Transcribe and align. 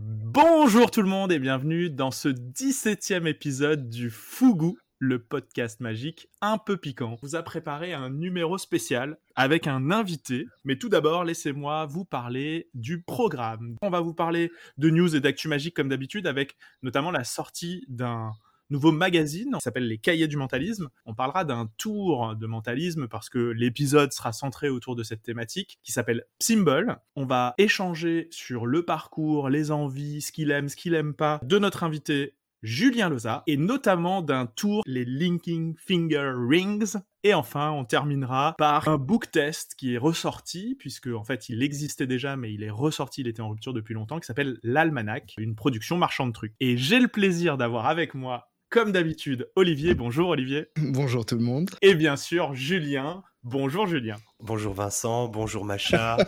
Bonjour 0.00 0.92
tout 0.92 1.02
le 1.02 1.08
monde 1.08 1.32
et 1.32 1.40
bienvenue 1.40 1.90
dans 1.90 2.12
ce 2.12 2.28
17e 2.28 3.26
épisode 3.26 3.90
du 3.90 4.10
Fougou, 4.10 4.78
le 5.00 5.18
podcast 5.18 5.80
magique 5.80 6.28
un 6.40 6.56
peu 6.56 6.76
piquant. 6.76 7.14
On 7.14 7.26
vous 7.26 7.34
a 7.34 7.42
préparé 7.42 7.94
un 7.94 8.08
numéro 8.08 8.58
spécial 8.58 9.18
avec 9.34 9.66
un 9.66 9.90
invité, 9.90 10.46
mais 10.64 10.76
tout 10.76 10.88
d'abord, 10.88 11.24
laissez-moi 11.24 11.86
vous 11.86 12.04
parler 12.04 12.68
du 12.74 13.02
programme. 13.02 13.76
On 13.82 13.90
va 13.90 14.00
vous 14.00 14.14
parler 14.14 14.52
de 14.76 14.90
news 14.90 15.16
et 15.16 15.20
d'actu 15.20 15.48
magique 15.48 15.74
comme 15.74 15.88
d'habitude 15.88 16.28
avec 16.28 16.56
notamment 16.82 17.10
la 17.10 17.24
sortie 17.24 17.84
d'un 17.88 18.30
nouveau 18.70 18.92
magazine 18.92 19.52
qui 19.54 19.60
s'appelle 19.60 19.88
Les 19.88 19.98
Cahiers 19.98 20.28
du 20.28 20.36
Mentalisme. 20.36 20.88
On 21.06 21.14
parlera 21.14 21.44
d'un 21.44 21.70
tour 21.78 22.36
de 22.36 22.46
mentalisme 22.46 23.08
parce 23.08 23.28
que 23.28 23.38
l'épisode 23.38 24.12
sera 24.12 24.32
centré 24.32 24.68
autour 24.68 24.96
de 24.96 25.02
cette 25.02 25.22
thématique 25.22 25.78
qui 25.82 25.92
s'appelle 25.92 26.24
Symbol. 26.40 26.98
On 27.16 27.24
va 27.24 27.54
échanger 27.58 28.28
sur 28.30 28.66
le 28.66 28.84
parcours, 28.84 29.48
les 29.48 29.70
envies, 29.70 30.20
ce 30.20 30.32
qu'il 30.32 30.50
aime, 30.50 30.68
ce 30.68 30.76
qu'il 30.76 30.94
aime 30.94 31.14
pas 31.14 31.40
de 31.42 31.58
notre 31.58 31.84
invité 31.84 32.34
Julien 32.62 33.08
Loza, 33.08 33.44
et 33.46 33.56
notamment 33.56 34.20
d'un 34.20 34.46
tour 34.46 34.82
les 34.84 35.04
Linking 35.04 35.76
Finger 35.78 36.32
Rings. 36.34 36.96
Et 37.22 37.34
enfin, 37.34 37.70
on 37.70 37.84
terminera 37.84 38.54
par 38.58 38.88
un 38.88 38.96
book 38.96 39.30
test 39.30 39.74
qui 39.76 39.94
est 39.94 39.98
ressorti, 39.98 40.76
puisque 40.78 41.08
en 41.08 41.24
fait 41.24 41.48
il 41.48 41.62
existait 41.62 42.06
déjà, 42.06 42.36
mais 42.36 42.52
il 42.52 42.62
est 42.62 42.70
ressorti, 42.70 43.20
il 43.20 43.28
était 43.28 43.42
en 43.42 43.50
rupture 43.50 43.72
depuis 43.72 43.94
longtemps, 43.94 44.18
qui 44.18 44.26
s'appelle 44.26 44.58
l'Almanach, 44.62 45.34
une 45.38 45.54
production 45.54 45.96
marchand 45.96 46.26
de 46.26 46.32
trucs. 46.32 46.54
Et 46.60 46.76
j'ai 46.76 47.00
le 47.00 47.08
plaisir 47.08 47.58
d'avoir 47.58 47.86
avec 47.86 48.14
moi 48.14 48.47
comme 48.70 48.92
d'habitude, 48.92 49.50
Olivier. 49.56 49.94
Bonjour 49.94 50.28
Olivier. 50.30 50.66
Bonjour 50.76 51.24
tout 51.24 51.36
le 51.36 51.42
monde. 51.42 51.70
Et 51.82 51.94
bien 51.94 52.16
sûr, 52.16 52.54
Julien. 52.54 53.22
Bonjour 53.44 53.86
Julien. 53.86 54.16
Bonjour 54.40 54.74
Vincent, 54.74 55.28
bonjour 55.28 55.64
Macha. 55.64 56.18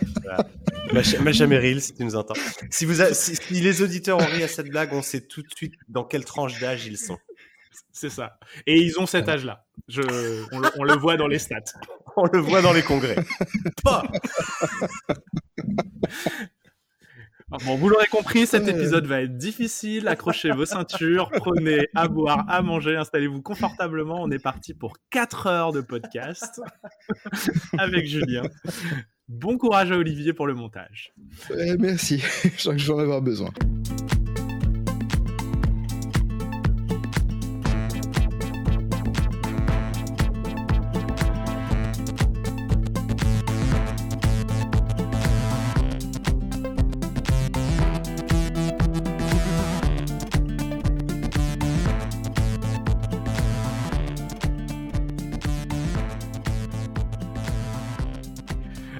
Macha, 0.92 1.20
Macha 1.20 1.46
Meryl, 1.46 1.80
si 1.82 1.95
tu 1.95 2.04
nous 2.04 2.16
entends. 2.16 2.34
Si, 2.70 2.84
vous 2.84 2.95
si, 3.12 3.36
les 3.50 3.82
auditeurs 3.82 4.18
ont 4.18 4.24
ri 4.24 4.42
à 4.42 4.48
cette 4.48 4.68
blague, 4.68 4.92
on 4.92 5.02
sait 5.02 5.20
tout 5.20 5.42
de 5.42 5.48
suite 5.54 5.74
dans 5.88 6.04
quelle 6.04 6.24
tranche 6.24 6.59
d'âge 6.60 6.87
ils 6.87 6.98
sont. 6.98 7.18
C'est 7.92 8.10
ça. 8.10 8.38
Et 8.66 8.78
ils 8.80 8.98
ont 8.98 9.06
cet 9.06 9.28
âge-là. 9.28 9.66
Je, 9.88 10.00
on, 10.52 10.59
le, 10.59 10.68
on, 10.78 10.84
le, 10.84 10.95
voit 10.95 11.16
dans 11.16 11.26
les 11.26 11.38
stats. 11.38 11.59
on 12.16 12.24
le 12.24 12.38
voit 12.38 12.62
dans 12.62 12.72
les 12.72 12.82
congrès. 12.82 13.16
Pas. 13.84 14.04
Bon, 17.51 17.74
vous 17.74 17.88
l'aurez 17.88 18.06
compris, 18.06 18.46
cet 18.46 18.68
épisode 18.68 19.06
va 19.06 19.23
être 19.23 19.37
difficile. 19.37 20.06
Accrochez 20.06 20.52
vos 20.52 20.65
ceintures, 20.65 21.30
prenez 21.30 21.88
à 21.96 22.06
boire, 22.06 22.45
à 22.48 22.62
manger, 22.62 22.96
installez-vous 22.96 23.43
confortablement. 23.43 24.23
On 24.23 24.30
est 24.30 24.38
parti 24.38 24.73
pour 24.73 24.96
4 25.10 25.46
heures 25.48 25.73
de 25.73 25.80
podcast 25.80 26.60
avec 27.78 28.06
Julien. 28.06 28.43
Bon 29.28 29.59
courage 29.59 29.90
à 29.90 29.96
Olivier 29.96 30.32
pour 30.32 30.46
le 30.46 30.54
montage. 30.54 31.12
Eh, 31.59 31.76
merci, 31.76 32.18
je 32.45 32.60
sens 32.60 32.74
que 32.74 32.78
je 32.78 32.87
vais 32.87 32.93
en 32.93 32.98
avoir 33.01 33.21
besoin. 33.21 33.51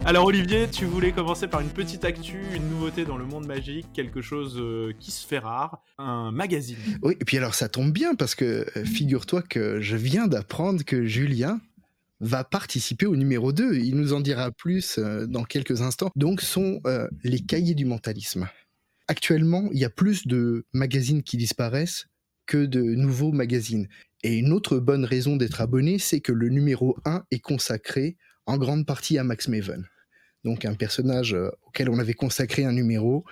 Alors 0.06 0.25
Olivier, 0.25 0.67
tu 0.70 0.87
voulais 0.87 1.12
commencer 1.12 1.47
par 1.47 1.61
une 1.61 1.69
petite 1.69 2.06
actu, 2.06 2.41
une 2.55 2.69
nouveauté 2.70 3.05
dans 3.05 3.19
le 3.19 3.27
monde 3.27 3.47
magique, 3.47 3.87
quelque 3.93 4.23
chose 4.23 4.56
euh, 4.59 4.95
qui 4.98 5.11
se 5.11 5.27
fait 5.27 5.39
rare, 5.39 5.84
un 5.98 6.33
magazine. 6.33 6.79
Oui, 7.03 7.17
et 7.20 7.25
puis 7.25 7.37
alors 7.37 7.55
ça 7.55 7.69
tombe 7.69 7.93
bien 7.93 8.15
parce 8.15 8.34
que 8.34 8.67
euh, 8.77 8.84
figure-toi 8.84 9.43
que 9.43 9.81
je 9.81 9.97
viens 9.97 10.27
d'apprendre 10.27 10.84
que 10.84 11.05
Julien 11.05 11.61
va 12.21 12.44
participer 12.44 13.05
au 13.05 13.15
numéro 13.15 13.53
2. 13.53 13.77
Il 13.77 13.94
nous 13.97 14.15
en 14.15 14.21
dira 14.21 14.50
plus 14.50 14.97
euh, 14.99 15.27
dans 15.27 15.44
quelques 15.44 15.83
instants. 15.83 16.11
Donc 16.17 16.41
sont 16.41 16.81
les 17.22 17.41
cahiers 17.41 17.75
du 17.75 17.84
mentalisme. 17.84 18.49
Actuellement, 19.06 19.69
il 19.72 19.81
y 19.81 19.84
a 19.84 19.91
plus 19.91 20.27
de 20.27 20.65
magazines 20.72 21.22
qui 21.22 21.37
disparaissent 21.37 22.06
que 22.47 22.65
de 22.65 22.81
nouveaux 22.81 23.32
magazines. 23.32 23.87
Et 24.22 24.37
une 24.37 24.53
autre 24.53 24.78
bonne 24.78 25.05
raison 25.05 25.37
d'être 25.37 25.61
abonné, 25.61 25.99
c'est 25.99 26.21
que 26.21 26.32
le 26.32 26.49
numéro 26.49 26.97
1 27.05 27.25
est 27.31 27.38
consacré 27.38 28.17
en 28.47 28.59
grande 28.59 28.87
partie 28.87 29.19
à 29.19 29.25
Max 29.25 29.49
Maven 29.49 29.89
donc 30.45 30.65
un 30.65 30.75
personnage 30.75 31.34
euh, 31.34 31.51
auquel 31.67 31.91
on 31.91 31.99
avait 31.99 32.15
consacré 32.15 32.65
un 32.65 32.73
numéro 32.73 33.25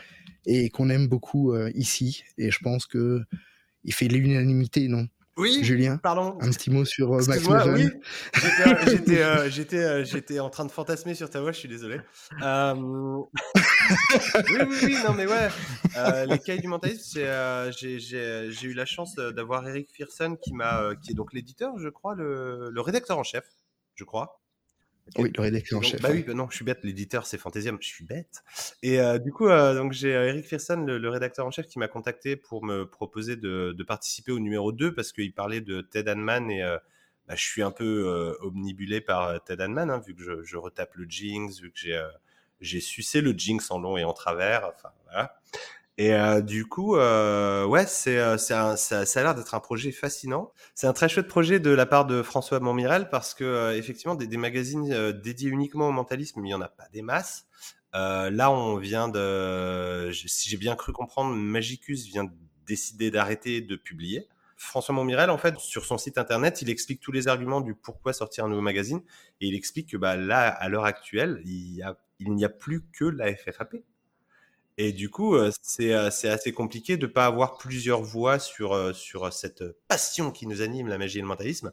et 0.46 0.70
qu'on 0.70 0.90
aime 0.90 1.08
beaucoup 1.08 1.52
euh, 1.52 1.70
ici. 1.74 2.24
Et 2.36 2.50
je 2.50 2.58
pense 2.60 2.86
que 2.86 3.22
il 3.84 3.94
fait 3.94 4.08
l'unanimité, 4.08 4.88
non? 4.88 5.06
Oui, 5.36 5.60
Julien? 5.62 5.98
Pardon. 5.98 6.36
Un 6.40 6.50
petit 6.50 6.68
mot 6.68 6.84
sur 6.84 7.14
euh, 7.14 7.22
Max 7.28 7.46
Oui. 7.68 7.88
J'étais, 8.86 10.04
j'étais, 10.04 10.40
en 10.40 10.50
train 10.50 10.64
de 10.64 10.72
fantasmer 10.72 11.14
sur 11.14 11.30
ta 11.30 11.40
voix. 11.40 11.52
Je 11.52 11.60
suis 11.60 11.68
désolé. 11.68 12.00
oui, 12.32 12.48
oui, 14.50 14.76
oui, 14.82 14.96
non, 15.06 15.14
mais 15.14 15.26
ouais. 15.26 15.48
les 16.26 16.40
cahiers 16.40 16.60
du 16.60 16.66
mentalisme, 16.66 17.20
j'ai, 17.70 18.64
eu 18.64 18.74
la 18.74 18.84
chance 18.84 19.14
d'avoir 19.14 19.66
Eric 19.68 19.90
Fearson 19.94 20.36
qui 20.42 20.52
m'a, 20.54 20.96
qui 21.00 21.12
est 21.12 21.14
donc 21.14 21.32
l'éditeur, 21.32 21.78
je 21.78 21.88
crois, 21.88 22.16
le, 22.16 22.70
le 22.72 22.80
rédacteur 22.80 23.16
en 23.16 23.22
chef, 23.22 23.44
je 23.94 24.02
crois. 24.02 24.40
Oui, 25.16 25.32
le 25.34 25.42
rédacteur 25.42 25.78
en 25.78 25.82
chef. 25.82 26.00
Bah 26.00 26.10
oui, 26.12 26.22
bah 26.22 26.34
non, 26.34 26.48
je 26.50 26.56
suis 26.56 26.64
bête. 26.64 26.80
L'éditeur, 26.82 27.26
c'est 27.26 27.38
Fantaisium. 27.38 27.78
Je 27.80 27.86
suis 27.86 28.04
bête. 28.04 28.42
Et 28.82 29.00
euh, 29.00 29.18
du 29.18 29.32
coup, 29.32 29.48
euh, 29.48 29.74
donc 29.74 29.92
j'ai 29.92 30.14
euh, 30.14 30.28
Eric 30.28 30.46
Fearson, 30.46 30.84
le, 30.86 31.08
rédacteur 31.08 31.46
en 31.46 31.50
chef, 31.50 31.66
qui 31.66 31.78
m'a 31.78 31.88
contacté 31.88 32.36
pour 32.36 32.64
me 32.64 32.84
proposer 32.84 33.36
de, 33.36 33.74
de, 33.76 33.82
participer 33.84 34.32
au 34.32 34.38
numéro 34.38 34.72
2 34.72 34.94
parce 34.94 35.12
qu'il 35.12 35.32
parlait 35.32 35.60
de 35.60 35.80
Ted 35.80 36.10
Hanman 36.10 36.50
et 36.50 36.62
bah, 37.26 37.34
je 37.34 37.44
suis 37.44 37.62
un 37.62 37.70
peu 37.70 38.36
omnibulé 38.42 39.00
par 39.00 39.42
Ted 39.44 39.62
Hanman, 39.62 39.90
hein, 39.90 40.02
vu 40.06 40.14
que 40.14 40.22
je, 40.22 40.42
je, 40.42 40.56
retape 40.56 40.94
le 40.94 41.06
Jinx, 41.08 41.60
vu 41.60 41.70
que 41.70 41.78
j'ai 41.78 42.00
j'ai 42.60 42.80
sucé 42.80 43.20
le 43.20 43.32
Jinx 43.32 43.70
en 43.70 43.78
long 43.78 43.96
et 43.96 44.04
en 44.04 44.12
travers. 44.12 44.72
Enfin, 44.74 44.90
voilà. 45.04 45.40
Et 46.00 46.14
euh, 46.14 46.40
du 46.40 46.64
coup, 46.64 46.94
euh, 46.94 47.66
ouais, 47.66 47.84
c'est, 47.86 48.18
euh, 48.18 48.38
ça, 48.38 48.76
ça, 48.76 49.00
a 49.00 49.22
l'air 49.24 49.34
d'être 49.34 49.54
un 49.56 49.60
projet 49.60 49.90
fascinant. 49.90 50.52
C'est 50.76 50.86
un 50.86 50.92
très 50.92 51.08
chouette 51.08 51.26
projet 51.26 51.58
de 51.58 51.70
la 51.70 51.86
part 51.86 52.06
de 52.06 52.22
François 52.22 52.60
Montmirel 52.60 53.08
parce 53.10 53.34
que 53.34 53.42
euh, 53.42 53.76
effectivement, 53.76 54.14
des, 54.14 54.28
des 54.28 54.36
magazines 54.36 54.92
euh, 54.92 55.12
dédiés 55.12 55.50
uniquement 55.50 55.88
au 55.88 55.92
mentalisme, 55.92 56.46
il 56.46 56.50
y 56.50 56.54
en 56.54 56.60
a 56.60 56.68
pas 56.68 56.88
des 56.92 57.02
masses. 57.02 57.46
là, 57.92 58.52
on 58.52 58.76
vient 58.76 59.08
de, 59.08 60.10
si 60.12 60.48
j'ai 60.48 60.56
bien 60.56 60.76
cru 60.76 60.92
comprendre, 60.92 61.34
Magicus 61.34 62.06
vient 62.06 62.24
de 62.24 62.32
décider 62.64 63.10
d'arrêter 63.10 63.60
de 63.60 63.74
publier. 63.74 64.28
François 64.56 64.94
Montmirel, 64.94 65.30
en 65.30 65.38
fait, 65.38 65.58
sur 65.58 65.84
son 65.84 65.98
site 65.98 66.16
internet, 66.16 66.62
il 66.62 66.70
explique 66.70 67.00
tous 67.00 67.12
les 67.12 67.26
arguments 67.26 67.60
du 67.60 67.74
pourquoi 67.74 68.12
sortir 68.12 68.44
un 68.44 68.48
nouveau 68.48 68.60
magazine 68.60 69.00
et 69.40 69.48
il 69.48 69.54
explique 69.56 69.90
que 69.90 69.96
bah, 69.96 70.16
là, 70.16 70.48
à 70.48 70.68
l'heure 70.68 70.84
actuelle, 70.84 71.40
il, 71.44 71.74
y 71.74 71.82
a, 71.82 71.96
il 72.20 72.32
n'y 72.34 72.44
a 72.44 72.48
plus 72.48 72.84
que 72.92 73.04
la 73.04 73.34
FFAP. 73.34 73.76
Et 74.80 74.92
du 74.92 75.10
coup, 75.10 75.34
euh, 75.34 75.50
euh, 75.80 76.10
c'est 76.12 76.28
assez 76.28 76.52
compliqué 76.52 76.96
de 76.96 77.06
ne 77.06 77.12
pas 77.12 77.26
avoir 77.26 77.58
plusieurs 77.58 78.00
voix 78.00 78.38
sur, 78.38 78.72
euh, 78.72 78.92
cette 79.32 79.64
passion 79.88 80.30
qui 80.30 80.46
nous 80.46 80.62
anime, 80.62 80.86
la 80.86 80.98
magie 80.98 81.18
et 81.18 81.20
le 81.20 81.26
mentalisme. 81.26 81.72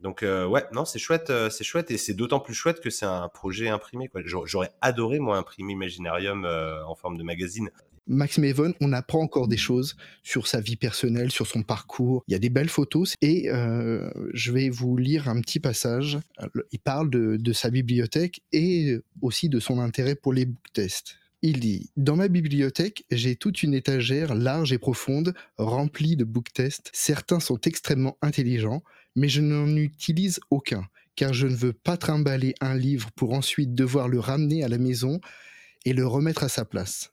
Donc 0.00 0.22
ouais, 0.22 0.64
non, 0.72 0.84
c'est 0.84 0.98
chouette, 0.98 1.32
c'est 1.52 1.62
chouette 1.62 1.92
et 1.92 1.96
c'est 1.96 2.14
d'autant 2.14 2.40
plus 2.40 2.54
chouette 2.54 2.80
que 2.80 2.90
c'est 2.90 3.06
un 3.06 3.28
projet 3.28 3.68
imprimé. 3.68 4.10
J'aurais 4.24 4.72
adoré 4.80 5.20
moi 5.20 5.36
imprimer 5.36 5.74
Imaginarium 5.74 6.44
en 6.44 6.96
forme 6.96 7.16
de 7.16 7.22
magazine. 7.22 7.70
Max 8.08 8.38
Maven, 8.38 8.74
on 8.80 8.92
apprend 8.92 9.20
encore 9.20 9.46
des 9.46 9.56
choses 9.56 9.94
sur 10.24 10.48
sa 10.48 10.60
vie 10.60 10.74
personnelle, 10.74 11.30
sur 11.30 11.46
son 11.46 11.62
parcours. 11.62 12.24
Il 12.26 12.32
y 12.32 12.34
a 12.34 12.40
des 12.40 12.50
belles 12.50 12.68
photos 12.68 13.14
et 13.22 13.48
je 13.48 14.50
vais 14.50 14.70
vous 14.70 14.96
lire 14.96 15.28
un 15.28 15.40
petit 15.40 15.60
passage. 15.60 16.18
Il 16.72 16.80
parle 16.80 17.08
de, 17.08 17.36
de 17.36 17.52
sa 17.52 17.70
bibliothèque 17.70 18.40
et 18.50 18.98
aussi 19.20 19.48
de 19.48 19.60
son 19.60 19.78
intérêt 19.78 20.16
pour 20.16 20.32
les 20.32 20.46
book 20.46 20.72
tests. 20.72 21.21
Il 21.44 21.58
dit 21.58 21.90
Dans 21.96 22.14
ma 22.14 22.28
bibliothèque, 22.28 23.04
j'ai 23.10 23.34
toute 23.34 23.64
une 23.64 23.74
étagère 23.74 24.36
large 24.36 24.72
et 24.72 24.78
profonde, 24.78 25.34
remplie 25.58 26.14
de 26.14 26.22
book 26.22 26.52
tests. 26.52 26.88
Certains 26.92 27.40
sont 27.40 27.60
extrêmement 27.62 28.16
intelligents, 28.22 28.84
mais 29.16 29.28
je 29.28 29.40
n'en 29.40 29.76
utilise 29.76 30.38
aucun, 30.50 30.86
car 31.16 31.32
je 31.32 31.48
ne 31.48 31.54
veux 31.54 31.72
pas 31.72 31.96
trimballer 31.96 32.54
un 32.60 32.76
livre 32.76 33.10
pour 33.12 33.32
ensuite 33.32 33.74
devoir 33.74 34.08
le 34.08 34.20
ramener 34.20 34.62
à 34.62 34.68
la 34.68 34.78
maison 34.78 35.20
et 35.84 35.92
le 35.92 36.06
remettre 36.06 36.44
à 36.44 36.48
sa 36.48 36.64
place. 36.64 37.12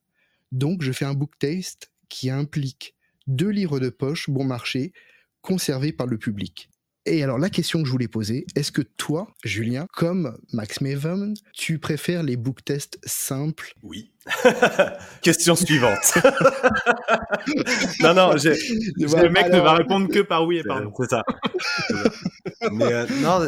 Donc 0.52 0.84
je 0.84 0.92
fais 0.92 1.06
un 1.06 1.16
book 1.16 1.32
test 1.40 1.92
qui 2.08 2.30
implique 2.30 2.94
deux 3.26 3.50
livres 3.50 3.80
de 3.80 3.90
poche 3.90 4.30
bon 4.30 4.44
marché 4.44 4.94
conservés 5.42 5.92
par 5.92 6.06
le 6.06 6.20
public. 6.20 6.69
Et 7.06 7.24
alors 7.24 7.40
la 7.40 7.50
question 7.50 7.80
que 7.82 7.86
je 7.86 7.92
voulais 7.92 8.08
poser, 8.08 8.46
est-ce 8.56 8.72
que 8.72 8.82
toi, 8.82 9.28
Julien, 9.44 9.88
comme 9.94 10.38
Max 10.54 10.82
Maven, 10.82 11.34
tu 11.54 11.80
préfères 11.80 12.24
les 12.24 12.36
book 12.36 12.64
tests 12.64 13.00
simples? 13.04 13.74
Oui. 13.84 14.12
question 15.22 15.56
suivante. 15.56 16.14
non, 18.02 18.14
non, 18.14 18.38
j'ai... 18.38 18.52
le 18.98 19.30
mec 19.30 19.48
ne 19.48 19.60
va 19.60 19.74
répondre 19.74 20.08
que 20.08 20.20
par 20.20 20.46
oui 20.46 20.58
et 20.58 20.64
par 20.64 20.82
non. 20.82 20.92
C'est 21.00 21.10
ça. 21.10 21.24
Mais 22.72 22.94
euh, 22.94 23.06
non, 23.22 23.40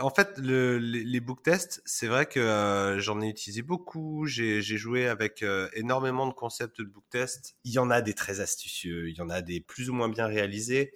en 0.00 0.10
fait, 0.10 0.36
le, 0.38 0.78
les, 0.78 1.04
les, 1.04 1.20
book 1.20 1.42
tests, 1.42 1.80
c'est 1.84 2.08
vrai 2.08 2.26
que 2.26 2.40
euh, 2.40 2.98
j'en 3.00 3.20
ai 3.20 3.28
utilisé 3.28 3.62
beaucoup. 3.62 4.26
J'ai, 4.26 4.60
j'ai 4.60 4.76
joué 4.76 5.08
avec 5.08 5.42
euh, 5.42 5.68
énormément 5.74 6.26
de 6.26 6.34
concepts 6.34 6.80
de 6.80 6.86
book 6.86 7.04
tests. 7.10 7.56
Il 7.64 7.72
y 7.72 7.78
en 7.78 7.90
a 7.90 8.00
des 8.00 8.14
très 8.14 8.40
astucieux, 8.40 9.08
il 9.08 9.16
y 9.16 9.20
en 9.20 9.30
a 9.30 9.40
des 9.40 9.60
plus 9.60 9.88
ou 9.88 9.94
moins 9.94 10.08
bien 10.08 10.26
réalisés. 10.26 10.92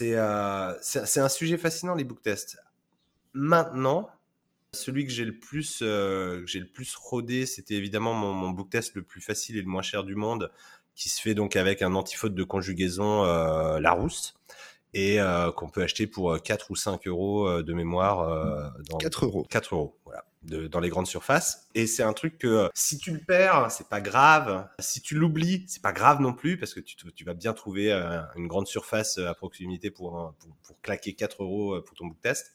Euh, 0.00 0.74
c'est 0.80 1.20
un 1.20 1.28
sujet 1.28 1.58
fascinant, 1.58 1.94
les 1.94 2.04
book 2.04 2.22
tests. 2.22 2.58
Maintenant, 3.34 4.10
celui 4.72 5.06
que 5.06 5.12
j'ai 5.12 5.24
le 5.24 5.38
plus 5.38 5.80
euh, 5.82 6.42
j'ai 6.46 6.60
le 6.60 6.66
plus 6.66 6.94
rodé, 6.94 7.46
c'était 7.46 7.74
évidemment 7.74 8.14
mon, 8.14 8.32
mon 8.32 8.50
book 8.50 8.70
test 8.70 8.94
le 8.94 9.02
plus 9.02 9.20
facile 9.20 9.56
et 9.56 9.62
le 9.62 9.68
moins 9.68 9.82
cher 9.82 10.04
du 10.04 10.14
monde, 10.14 10.50
qui 10.94 11.08
se 11.08 11.20
fait 11.20 11.34
donc 11.34 11.56
avec 11.56 11.82
un 11.82 11.94
antifaute 11.94 12.34
de 12.34 12.44
conjugaison 12.44 13.24
euh, 13.24 13.80
Larousse 13.80 14.34
et 14.94 15.20
euh, 15.20 15.50
qu'on 15.52 15.68
peut 15.68 15.82
acheter 15.82 16.06
pour 16.06 16.40
4 16.40 16.70
ou 16.70 16.76
5 16.76 17.06
euros 17.06 17.62
de 17.62 17.72
mémoire. 17.72 18.74
dans 18.90 18.98
4 18.98 19.24
euros. 19.24 19.46
4 19.50 19.74
euros, 19.74 19.96
voilà 20.04 20.24
dans 20.42 20.80
les 20.80 20.88
grandes 20.88 21.06
surfaces. 21.06 21.68
Et 21.74 21.86
c'est 21.86 22.02
un 22.02 22.12
truc 22.12 22.38
que 22.38 22.68
si 22.74 22.98
tu 22.98 23.12
le 23.12 23.20
perds, 23.20 23.70
c'est 23.70 23.88
pas 23.88 24.00
grave. 24.00 24.68
Si 24.78 25.00
tu 25.00 25.14
l'oublies, 25.14 25.64
c'est 25.68 25.82
pas 25.82 25.92
grave 25.92 26.20
non 26.20 26.32
plus 26.32 26.58
parce 26.58 26.74
que 26.74 26.80
tu, 26.80 27.24
vas 27.24 27.34
bien 27.34 27.52
trouver 27.52 27.92
euh, 27.92 28.20
une 28.36 28.48
grande 28.48 28.66
surface 28.66 29.18
euh, 29.18 29.28
à 29.28 29.34
proximité 29.34 29.90
pour, 29.90 30.34
pour, 30.62 30.80
claquer 30.82 31.14
4 31.14 31.42
euros 31.42 31.74
euh, 31.74 31.84
pour 31.84 31.96
ton 31.96 32.06
book 32.06 32.20
test. 32.20 32.52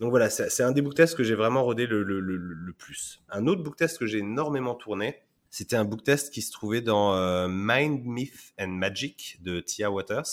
Donc 0.00 0.10
voilà, 0.10 0.28
c'est 0.28 0.62
un 0.62 0.72
des 0.72 0.82
book 0.82 0.94
tests 0.94 1.16
que 1.16 1.22
j'ai 1.22 1.36
vraiment 1.36 1.62
rodé 1.62 1.86
le, 1.86 2.02
le, 2.02 2.72
plus. 2.72 3.22
Un 3.28 3.46
autre 3.46 3.62
book 3.62 3.76
test 3.76 3.96
que 3.98 4.06
j'ai 4.06 4.18
énormément 4.18 4.74
tourné, 4.74 5.20
c'était 5.50 5.76
un 5.76 5.84
book 5.84 6.02
test 6.02 6.34
qui 6.34 6.42
se 6.42 6.50
trouvait 6.50 6.80
dans 6.80 7.48
Mind, 7.48 8.04
Myth 8.04 8.54
and 8.58 8.68
Magic 8.68 9.38
de 9.40 9.60
Tia 9.60 9.92
Waters. 9.92 10.24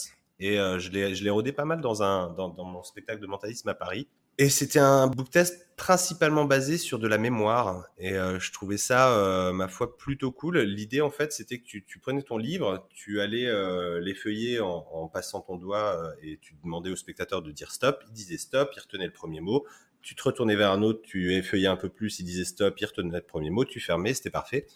Et 0.41 0.59
euh, 0.59 0.79
je 0.79 0.89
l'ai 0.89 1.29
rodé 1.29 1.51
pas 1.51 1.65
mal 1.65 1.79
dans, 1.79 2.01
un, 2.01 2.31
dans 2.33 2.65
mon 2.65 2.81
spectacle 2.81 3.21
de 3.21 3.27
mentalisme 3.27 3.69
à 3.69 3.75
Paris. 3.75 4.07
Et 4.37 4.49
c'était 4.49 4.79
un 4.79 5.07
book 5.07 5.29
test 5.29 5.67
principalement 5.81 6.45
basé 6.45 6.77
sur 6.77 6.99
de 6.99 7.07
la 7.07 7.17
mémoire. 7.17 7.87
Et 7.97 8.13
euh, 8.13 8.39
je 8.39 8.51
trouvais 8.51 8.77
ça, 8.77 9.17
euh, 9.17 9.51
ma 9.51 9.67
foi, 9.67 9.97
plutôt 9.97 10.31
cool. 10.31 10.59
L'idée, 10.59 11.01
en 11.01 11.09
fait, 11.09 11.33
c'était 11.33 11.57
que 11.57 11.63
tu, 11.63 11.99
prenais 11.99 12.21
ton 12.21 12.37
livre, 12.37 12.87
tu 12.93 13.19
allais 13.19 13.47
euh, 13.47 13.99
l'effeuiller 13.99 14.59
en, 14.59 15.07
passant 15.07 15.41
ton 15.41 15.57
doigt 15.57 16.13
et 16.21 16.37
tu 16.39 16.55
demandais 16.63 16.91
au 16.91 16.95
spectateur 16.95 17.41
de 17.41 17.51
dire 17.51 17.71
stop. 17.71 18.03
Il 18.09 18.13
disait 18.13 18.37
stop, 18.37 18.69
il 18.75 18.79
retenait 18.79 19.07
le 19.07 19.11
premier 19.11 19.41
mot. 19.41 19.65
Tu 20.03 20.13
te 20.13 20.21
retournais 20.21 20.55
vers 20.55 20.69
un 20.69 20.83
autre, 20.83 21.01
tu 21.01 21.33
effeuillais 21.33 21.65
un 21.65 21.75
peu 21.75 21.89
plus, 21.89 22.19
il 22.19 22.25
disait 22.25 22.45
stop, 22.45 22.79
il 22.79 22.85
retenait 22.85 23.17
le 23.17 23.25
premier 23.25 23.49
mot, 23.49 23.65
tu 23.65 23.79
fermais, 23.79 24.13
c'était 24.13 24.29
parfait. 24.29 24.67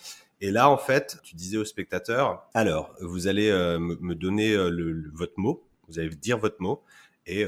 Et 0.41 0.49
là, 0.49 0.71
en 0.71 0.77
fait, 0.77 1.19
tu 1.23 1.35
disais 1.35 1.57
au 1.57 1.65
spectateur, 1.65 2.49
alors, 2.55 2.95
vous 2.99 3.27
allez 3.27 3.51
me 3.51 4.13
donner 4.13 4.55
le, 4.55 5.11
votre 5.13 5.33
mot, 5.37 5.67
vous 5.87 5.99
allez 5.99 6.09
dire 6.09 6.39
votre 6.39 6.61
mot, 6.61 6.83
et 7.27 7.45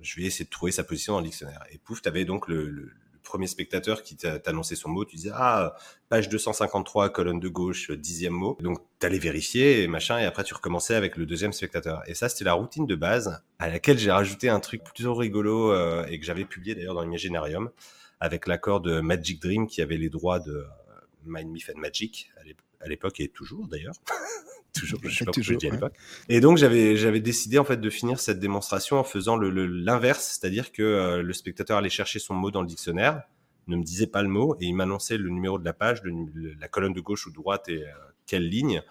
je 0.00 0.16
vais 0.16 0.26
essayer 0.26 0.44
de 0.44 0.50
trouver 0.50 0.72
sa 0.72 0.84
position 0.84 1.14
dans 1.14 1.20
le 1.20 1.26
dictionnaire. 1.26 1.64
Et 1.70 1.78
pouf, 1.78 2.02
tu 2.02 2.08
avais 2.08 2.24
donc 2.24 2.48
le, 2.48 2.90
premier 3.30 3.46
spectateur 3.46 4.02
qui 4.02 4.16
t'annonçait 4.16 4.74
son 4.74 4.88
mot. 4.88 5.04
Tu 5.04 5.16
disais, 5.16 5.30
ah, 5.32 5.76
page 6.08 6.28
253, 6.28 7.10
colonne 7.10 7.38
de 7.38 7.48
gauche, 7.48 7.90
dixième 7.92 8.32
mot. 8.32 8.58
Donc, 8.60 8.80
tu 8.98 9.06
allais 9.06 9.18
vérifier 9.18 9.82
et 9.82 9.86
machin, 9.86 10.18
et 10.18 10.24
après, 10.24 10.42
tu 10.42 10.52
recommençais 10.52 10.94
avec 10.94 11.16
le 11.16 11.26
deuxième 11.26 11.52
spectateur. 11.52 12.02
Et 12.08 12.14
ça, 12.14 12.28
c'était 12.28 12.44
la 12.44 12.54
routine 12.54 12.86
de 12.86 12.96
base 12.96 13.40
à 13.58 13.68
laquelle 13.68 13.98
j'ai 13.98 14.10
rajouté 14.10 14.48
un 14.48 14.58
truc 14.58 14.82
plutôt 14.82 15.14
rigolo 15.14 15.70
euh, 15.70 16.04
et 16.06 16.18
que 16.18 16.26
j'avais 16.26 16.44
publié 16.44 16.74
d'ailleurs 16.74 16.94
dans 16.94 17.04
Imaginarium 17.04 17.70
avec 18.18 18.46
l'accord 18.46 18.80
de 18.80 19.00
Magic 19.00 19.40
Dream 19.40 19.66
qui 19.66 19.80
avait 19.80 19.96
les 19.96 20.10
droits 20.10 20.40
de 20.40 20.52
euh, 20.52 20.66
Mind 21.24 21.50
Myth 21.50 21.70
and 21.74 21.78
Magic 21.78 22.30
à 22.80 22.88
l'époque 22.88 23.20
et 23.20 23.28
toujours 23.28 23.68
d'ailleurs. 23.68 23.94
toujours, 24.72 25.00
je 25.04 25.14
sais 25.14 25.24
pas 25.24 25.32
toujours, 25.32 25.58
à 25.62 25.70
l'époque. 25.70 25.94
Et 26.28 26.40
donc 26.40 26.58
j'avais 26.58 26.96
j'avais 26.96 27.20
décidé 27.20 27.58
en 27.58 27.64
fait 27.64 27.78
de 27.78 27.90
finir 27.90 28.20
cette 28.20 28.38
démonstration 28.38 28.98
en 28.98 29.04
faisant 29.04 29.36
le 29.36 29.50
l'inverse, 29.66 30.38
c'est-à-dire 30.40 30.72
que 30.72 30.82
euh, 30.82 31.22
le 31.22 31.32
spectateur 31.32 31.78
allait 31.78 31.88
chercher 31.90 32.18
son 32.18 32.34
mot 32.34 32.50
dans 32.50 32.62
le 32.62 32.68
dictionnaire, 32.68 33.22
ne 33.66 33.76
me 33.76 33.82
disait 33.82 34.06
pas 34.06 34.22
le 34.22 34.28
mot 34.28 34.56
et 34.60 34.66
il 34.66 34.74
m'annonçait 34.74 35.16
le 35.16 35.30
numéro 35.30 35.58
de 35.58 35.64
la 35.64 35.72
page, 35.72 36.02
le, 36.02 36.12
le, 36.34 36.54
la 36.54 36.68
colonne 36.68 36.92
de 36.92 37.00
gauche 37.00 37.26
ou 37.26 37.30
de 37.30 37.34
droite 37.34 37.68
et 37.68 37.84
euh, 37.84 37.92
quelle 38.26 38.48
ligne. 38.48 38.82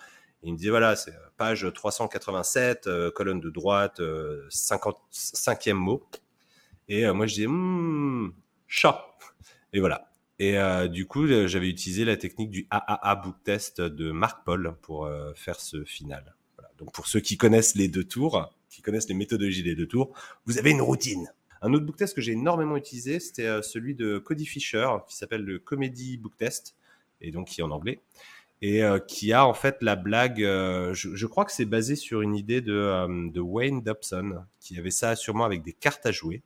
Et 0.42 0.48
il 0.48 0.54
me 0.54 0.58
disait 0.58 0.70
voilà, 0.70 0.96
c'est 0.96 1.12
euh, 1.12 1.30
page 1.38 1.68
387, 1.74 2.88
euh, 2.88 3.12
colonne 3.12 3.40
de 3.40 3.50
droite, 3.50 4.00
55e 4.00 5.74
mot. 5.74 6.04
Et 6.88 7.10
moi 7.12 7.28
je 7.28 7.36
disais 7.36 7.48
hmm, 7.48 8.34
chat. 8.68 9.06
Et 9.74 9.80
voilà. 9.80 10.09
Et 10.40 10.58
euh, 10.58 10.88
du 10.88 11.06
coup, 11.06 11.26
euh, 11.26 11.48
j'avais 11.48 11.70
utilisé 11.70 12.06
la 12.06 12.16
technique 12.16 12.50
du 12.50 12.66
AAA 12.72 13.16
book 13.16 13.36
test 13.44 13.82
de 13.82 14.12
Marc 14.12 14.46
Paul 14.46 14.74
pour 14.82 15.06
euh, 15.06 15.34
faire 15.36 15.60
ce 15.60 15.84
final. 15.84 16.34
Donc 16.78 16.94
pour 16.94 17.08
ceux 17.08 17.20
qui 17.20 17.38
connaissent 17.38 17.76
les 17.76 17.90
deux 17.90 18.06
tours, 18.06 18.50
qui 18.70 18.82
connaissent 18.82 19.10
les 19.10 19.16
méthodologies 19.16 19.64
des 19.64 19.76
deux 19.76 19.88
tours, 19.88 20.14
vous 20.46 20.58
avez 20.58 20.72
une 20.72 20.82
routine. 20.82 21.30
Un 21.62 21.74
autre 21.74 21.86
book 21.86 21.98
test 21.98 22.16
que 22.16 22.22
j'ai 22.22 22.32
énormément 22.32 22.78
utilisé, 22.78 23.20
c'était 23.20 23.62
celui 23.62 23.96
de 23.96 24.18
Cody 24.18 24.46
Fisher, 24.46 24.88
qui 25.10 25.18
s'appelle 25.18 25.44
le 25.44 25.60
Comedy 25.60 26.16
Book 26.16 26.38
Test, 26.38 26.78
et 27.20 27.32
donc 27.32 27.50
qui 27.50 27.60
est 27.60 27.64
en 27.66 27.72
anglais, 27.72 28.00
et 28.62 28.82
qui 29.10 29.34
a 29.34 29.46
en 29.46 29.54
fait 29.54 29.76
la 29.82 29.98
blague. 29.98 30.40
Je, 30.40 31.26
crois 31.26 31.44
que 31.44 31.52
c'est 31.52 31.66
basé 31.66 31.98
sur 31.98 32.22
une 32.22 32.34
idée 32.34 32.62
de 32.62 33.40
Wayne 33.42 33.82
Dobson, 33.82 34.46
qui 34.62 34.80
avait 34.80 34.90
ça 34.90 35.18
sûrement 35.18 35.44
avec 35.44 35.62
des 35.62 35.74
cartes 35.74 36.06
à 36.06 36.14
jouer 36.14 36.44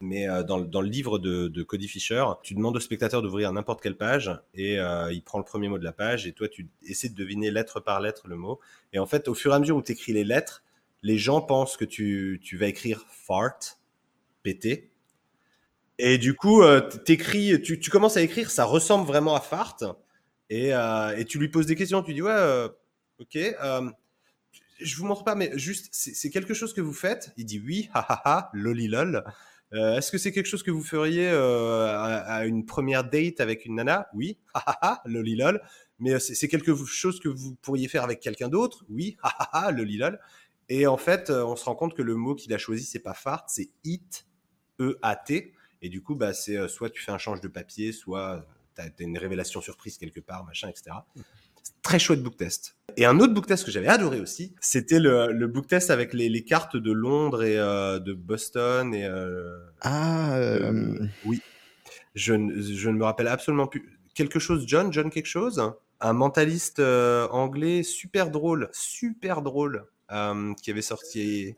mais 0.00 0.28
euh, 0.28 0.42
dans, 0.42 0.58
le 0.58 0.88
livre 0.88 1.18
de, 1.18 1.62
Cody 1.62 1.88
Fisher, 1.88 2.24
tu 2.42 2.54
demandes 2.54 2.76
au 2.76 2.80
spectateur 2.80 3.22
d'ouvrir 3.22 3.52
n'importe 3.52 3.80
quelle 3.80 3.96
page 3.96 4.30
et 4.54 4.78
euh, 4.78 5.12
il 5.12 5.22
prend 5.22 5.38
le 5.38 5.44
premier 5.44 5.68
mot 5.68 5.78
de 5.78 5.84
la 5.84 5.92
page 5.92 6.26
et 6.26 6.32
toi 6.32 6.48
tu 6.48 6.68
essaies 6.86 7.08
de 7.08 7.14
deviner 7.14 7.50
lettre 7.50 7.80
par 7.80 8.00
lettre 8.00 8.28
le 8.28 8.36
mot. 8.36 8.60
Et 8.92 8.98
en 8.98 9.06
fait, 9.06 9.28
au 9.28 9.34
fur 9.34 9.52
et 9.52 9.54
à 9.54 9.58
mesure 9.58 9.76
où 9.76 9.82
tu 9.82 9.92
écris 9.92 10.12
les 10.12 10.24
lettres, 10.24 10.62
les 11.02 11.18
gens 11.18 11.40
pensent 11.40 11.76
que 11.76 11.84
tu, 11.84 12.40
tu 12.42 12.56
vas 12.56 12.66
écrire 12.66 13.04
fart, 13.08 13.58
pété. 14.42 14.90
Et 15.98 16.18
du 16.18 16.34
coup, 16.34 16.62
euh, 16.62 16.80
t'écris, 16.80 17.60
tu, 17.62 17.78
tu 17.78 17.90
commences 17.90 18.16
à 18.16 18.22
écrire, 18.22 18.50
ça 18.50 18.64
ressemble 18.64 19.06
vraiment 19.06 19.34
à 19.34 19.40
fart. 19.40 19.96
Et, 20.50 20.70
et 20.70 21.24
tu 21.24 21.38
lui 21.38 21.48
poses 21.48 21.66
des 21.66 21.74
questions, 21.74 22.02
tu 22.02 22.12
dis 22.12 22.22
ouais, 22.22 22.66
ok. 23.18 23.38
je 24.80 24.96
vous 24.96 25.06
montre 25.06 25.24
pas, 25.24 25.34
mais 25.34 25.50
juste, 25.54 25.88
c'est 25.92 26.30
quelque 26.30 26.52
chose 26.52 26.74
que 26.74 26.82
vous 26.82 26.92
faites? 26.92 27.32
Il 27.36 27.46
dit 27.46 27.60
oui, 27.64 27.88
ha 27.94 28.06
ha, 28.24 28.50
lolilol. 28.52 29.24
Euh, 29.74 29.96
Est-ce 29.96 30.12
que 30.12 30.18
c'est 30.18 30.32
quelque 30.32 30.46
chose 30.46 30.62
que 30.62 30.70
vous 30.70 30.82
feriez 30.82 31.28
euh, 31.28 31.86
à, 31.96 32.46
une 32.46 32.64
première 32.64 33.04
date 33.04 33.40
avec 33.40 33.64
une 33.64 33.76
nana? 33.76 34.08
Oui, 34.14 34.38
lolilol. 35.04 35.60
Mais 35.98 36.18
c'est 36.18 36.48
quelque 36.48 36.74
chose 36.74 37.20
que 37.20 37.28
vous 37.28 37.54
pourriez 37.56 37.88
faire 37.88 38.04
avec 38.04 38.20
quelqu'un 38.20 38.48
d'autre? 38.48 38.84
Oui, 38.88 39.16
lolilol. 39.72 40.18
Et 40.68 40.86
en 40.86 40.96
fait, 40.96 41.30
euh, 41.30 41.44
on 41.44 41.56
se 41.56 41.64
rend 41.64 41.74
compte 41.74 41.94
que 41.94 42.02
le 42.02 42.14
mot 42.14 42.34
qu'il 42.34 42.52
a 42.54 42.58
choisi, 42.58 42.84
c'est 42.84 43.00
pas 43.00 43.14
fart, 43.14 43.44
c'est 43.48 43.70
it, 43.84 44.26
E-A-T. 44.80 45.52
Et 45.82 45.88
du 45.88 46.02
coup, 46.02 46.14
bah, 46.14 46.32
c'est 46.32 46.68
soit 46.68 46.90
tu 46.90 47.02
fais 47.02 47.12
un 47.12 47.18
change 47.18 47.40
de 47.40 47.48
papier, 47.48 47.92
soit 47.92 48.46
tu 48.74 48.80
as, 48.80 48.86
as, 48.86 49.02
une 49.02 49.18
révélation 49.18 49.60
surprise 49.60 49.98
quelque 49.98 50.20
part, 50.20 50.44
machin, 50.44 50.68
etc. 50.68 50.96
Très 51.84 51.98
chouette 51.98 52.22
book 52.22 52.38
test. 52.38 52.78
Et 52.96 53.04
un 53.04 53.20
autre 53.20 53.34
book 53.34 53.46
test 53.46 53.66
que 53.66 53.70
j'avais 53.70 53.88
adoré 53.88 54.18
aussi, 54.18 54.54
c'était 54.58 54.98
le, 54.98 55.30
le 55.32 55.46
book 55.46 55.66
test 55.66 55.90
avec 55.90 56.14
les, 56.14 56.30
les, 56.30 56.42
cartes 56.42 56.78
de 56.78 56.92
Londres 56.92 57.44
et 57.44 57.58
euh, 57.58 57.98
de 57.98 58.14
Boston 58.14 58.94
et 58.94 59.04
euh, 59.04 59.58
ah 59.82 60.34
euh... 60.36 61.06
oui, 61.26 61.42
je, 62.14 62.32
je 62.32 62.88
ne 62.88 62.96
me 62.96 63.04
rappelle 63.04 63.28
absolument 63.28 63.66
plus. 63.66 63.98
Quelque 64.14 64.38
chose 64.38 64.64
John? 64.66 64.92
John 64.94 65.10
quelque 65.10 65.26
chose? 65.26 65.60
Un 66.00 66.12
mentaliste 66.14 66.80
anglais 66.80 67.82
super 67.82 68.30
drôle 68.30 68.70
super 68.72 69.42
drôle 69.42 69.84
qui 70.08 70.70
avait 70.70 70.82
sorti 70.82 71.54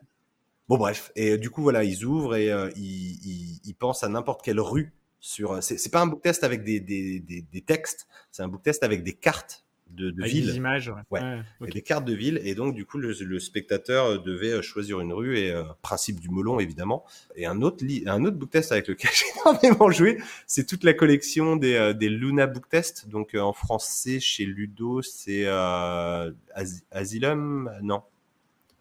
bon 0.69 0.77
bref. 0.77 1.13
Et 1.15 1.39
du 1.39 1.51
coup 1.51 1.63
voilà 1.63 1.85
ils 1.85 2.05
ouvrent 2.05 2.35
et 2.35 2.49
ils, 2.75 3.27
ils, 3.27 3.61
ils 3.65 3.75
pensent 3.75 4.03
à 4.03 4.09
n'importe 4.09 4.43
quelle 4.43 4.61
rue 4.61 4.93
sur 5.21 5.63
c'est 5.63 5.91
pas 5.91 6.01
un 6.01 6.07
book 6.07 6.23
test 6.23 6.43
avec 6.43 6.65
des, 6.65 6.81
des, 6.81 7.21
des, 7.21 7.43
des 7.43 7.61
textes. 7.61 8.07
C'est 8.33 8.43
un 8.43 8.49
book 8.49 8.63
test 8.63 8.83
avec 8.83 9.05
des 9.05 9.13
cartes 9.13 9.66
de, 9.91 10.11
de 10.11 10.25
ville. 10.25 10.47
Des 10.47 10.57
images, 10.57 10.93
ouais. 11.11 11.21
ouais. 11.61 11.71
des 11.71 11.83
cartes 11.83 12.05
de 12.05 12.13
ville. 12.13 12.41
Et 12.45 12.55
donc, 12.55 12.75
du 12.75 12.85
coup, 12.85 12.99
le, 12.99 13.13
le 13.13 13.39
spectateur 13.39 14.23
devait 14.23 14.63
choisir 14.63 15.01
une 15.01 15.13
rue 15.13 15.39
et 15.39 15.53
euh, 15.53 15.65
principe 15.83 16.21
du 16.21 16.29
melon, 16.31 16.61
évidemment. 16.61 17.05
Et 17.35 17.47
un 17.47 17.63
autre, 17.63 17.85
un 18.07 18.25
autre 18.25 18.37
book 18.37 18.51
test 18.51 18.73
avec 18.73 18.89
lequel 18.89 19.11
j'ai 19.15 19.27
énormément 19.41 19.91
joué, 19.91 20.19
c'est 20.47 20.67
toute 20.67 20.85
la 20.85 20.95
collection 20.95 21.57
des, 21.57 21.75
euh, 21.75 21.93
des 21.93 22.09
Luna 22.09 22.47
book 22.47 22.69
test. 22.69 23.09
Donc, 23.09 23.35
euh, 23.35 23.41
en 23.41 23.53
français, 23.53 24.21
chez 24.21 24.45
Ludo, 24.45 25.03
c'est 25.03 25.45
euh, 25.47 26.31
As 26.55 26.83
Asylum? 26.91 27.71
Non. 27.83 28.03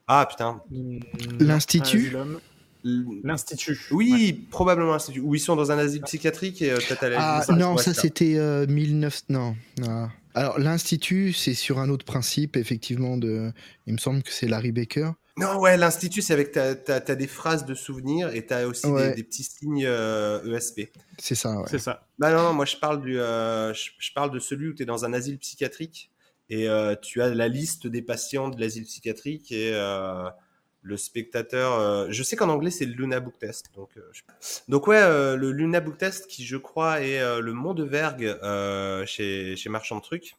Ah, 0.07 0.27
putain. 0.29 0.61
L'Institut? 1.39 2.15
L'Institut. 2.83 3.79
Oui, 3.91 4.11
ouais. 4.11 4.47
probablement 4.51 4.91
l'Institut. 4.91 5.19
Où 5.21 5.33
ils 5.33 5.39
sont 5.39 5.55
dans 5.55 5.71
un 5.71 5.77
asile 5.79 6.01
psychiatrique 6.03 6.61
et 6.61 6.71
euh, 6.71 6.77
peut-être 6.77 7.03
à 7.17 7.39
Ah, 7.39 7.45
non, 7.53 7.77
ça 7.77 7.95
c'était 7.95 8.35
euh, 8.37 8.67
1900. 8.67 9.25
Non. 9.29 9.55
non. 9.79 10.09
Alors, 10.35 10.59
l'Institut, 10.59 11.31
c'est 11.31 11.53
sur 11.53 11.79
un 11.79 11.89
autre 11.89 12.05
principe, 12.05 12.57
effectivement, 12.57 13.17
de. 13.17 13.51
Il 13.87 13.93
me 13.93 13.97
semble 13.97 14.21
que 14.21 14.31
c'est 14.31 14.47
Larry 14.47 14.73
Baker. 14.73 15.11
Non, 15.37 15.59
ouais, 15.59 15.75
l'Institut, 15.75 16.21
c'est 16.21 16.33
avec, 16.33 16.51
t'as, 16.51 16.75
t'as, 16.75 17.15
des 17.15 17.27
phrases 17.27 17.65
de 17.65 17.73
souvenirs 17.73 18.33
et 18.33 18.45
t'as 18.45 18.65
aussi 18.65 18.87
des, 18.93 19.23
petits 19.23 19.43
signes 19.43 19.83
ESP. 19.83 20.79
Euh, 20.79 20.85
c'est 21.17 21.35
ça, 21.35 21.59
ouais. 21.59 21.67
C'est 21.69 21.79
ça. 21.79 22.07
Bah 22.19 22.31
non, 22.31 22.43
non, 22.43 22.53
moi 22.53 22.63
je 22.63 22.77
parle, 22.77 23.01
du, 23.01 23.19
euh, 23.19 23.73
je, 23.73 24.13
parle 24.13 24.31
de 24.31 24.39
celui 24.39 24.69
où 24.69 24.73
tu 24.73 24.83
es 24.83 24.85
dans 24.85 25.03
un 25.03 25.11
asile 25.11 25.37
psychiatrique 25.39 26.09
et 26.49 26.69
euh, 26.69 26.95
tu 27.01 27.21
as 27.21 27.35
la 27.35 27.49
liste 27.49 27.85
des 27.85 28.01
patients 28.01 28.47
de 28.47 28.61
l'asile 28.61 28.85
psychiatrique 28.85 29.51
et 29.51 29.71
le 30.85 30.97
spectateur. 30.97 32.11
je 32.11 32.23
sais 32.23 32.35
qu'en 32.35 32.49
anglais 32.49 32.71
c'est 32.71 32.85
le 32.85 32.93
Luna 32.93 33.19
Book 33.19 33.37
Test. 33.39 33.71
Donc, 33.75 33.89
donc 34.67 34.87
ouais, 34.87 35.01
le 35.35 35.51
Luna 35.51 35.79
Book 35.79 35.97
Test 35.97 36.27
qui 36.27 36.45
je 36.45 36.57
crois 36.57 37.01
est 37.01 37.41
le 37.41 37.53
Mont 37.53 37.73
de 37.73 37.83
Vergue 37.83 38.37
chez, 39.05 39.55
chez 39.55 39.69
Marchand 39.69 39.97
de 39.97 40.01
Trucs. 40.01 40.35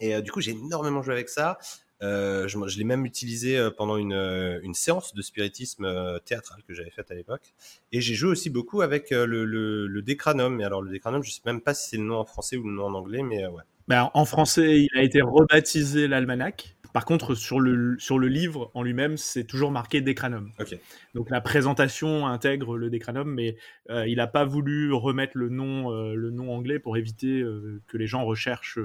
Et 0.00 0.22
du 0.22 0.30
coup 0.30 0.40
j'ai 0.40 0.52
énormément 0.52 1.02
joué 1.02 1.14
avec 1.14 1.28
ça. 1.28 1.58
Euh, 2.02 2.46
je, 2.46 2.78
l'ai 2.78 2.84
même 2.84 3.06
utilisé 3.06 3.56
euh, 3.56 3.70
pendant 3.70 3.96
une, 3.96 4.12
euh, 4.12 4.60
une 4.62 4.74
séance 4.74 5.14
de 5.14 5.22
spiritisme 5.22 6.20
théâtral 6.24 6.62
que 6.66 6.74
j'avais 6.74 6.90
faite 6.90 7.10
à 7.10 7.14
l'époque. 7.14 7.54
Et 7.92 8.00
j'ai 8.00 8.14
joué 8.14 8.30
aussi 8.30 8.50
beaucoup 8.50 8.82
avec 8.82 9.10
le, 9.10 9.44
le, 9.44 9.86
le 9.86 10.02
Décranum. 10.02 10.60
Et 10.60 10.64
alors, 10.64 10.82
le 10.82 10.90
Décranum, 10.90 11.22
je 11.22 11.30
sais 11.30 11.40
même 11.46 11.60
pas 11.60 11.74
si 11.74 11.90
c'est 11.90 11.96
le 11.96 12.04
nom 12.04 12.18
en 12.18 12.24
français 12.24 12.56
ou 12.56 12.64
le 12.64 12.74
nom 12.74 12.86
en 12.86 12.94
anglais, 12.94 13.22
mais 13.22 13.46
ouais. 13.46 13.62
Ben, 13.88 14.10
en 14.14 14.24
français, 14.24 14.80
il 14.80 14.98
a 14.98 15.02
été 15.02 15.22
rebaptisé 15.22 16.08
l'almanach. 16.08 16.75
Par 16.96 17.04
contre, 17.04 17.34
sur 17.34 17.60
le, 17.60 17.98
sur 17.98 18.18
le 18.18 18.26
livre 18.28 18.70
en 18.72 18.82
lui-même, 18.82 19.18
c'est 19.18 19.44
toujours 19.44 19.70
marqué 19.70 20.00
Décranum. 20.00 20.50
Okay. 20.58 20.80
Donc 21.14 21.28
la 21.28 21.42
présentation 21.42 22.26
intègre 22.26 22.78
le 22.78 22.88
Décranum, 22.88 23.30
mais 23.30 23.56
il 23.90 24.16
n'a 24.16 24.26
pas 24.26 24.46
voulu 24.46 24.94
remettre 24.94 25.36
le 25.36 25.50
nom, 25.50 25.90
le 25.90 26.30
nom 26.30 26.54
anglais 26.54 26.78
pour 26.78 26.96
éviter 26.96 27.44
que 27.86 27.98
les 27.98 28.06
gens 28.06 28.24
recherchent 28.24 28.78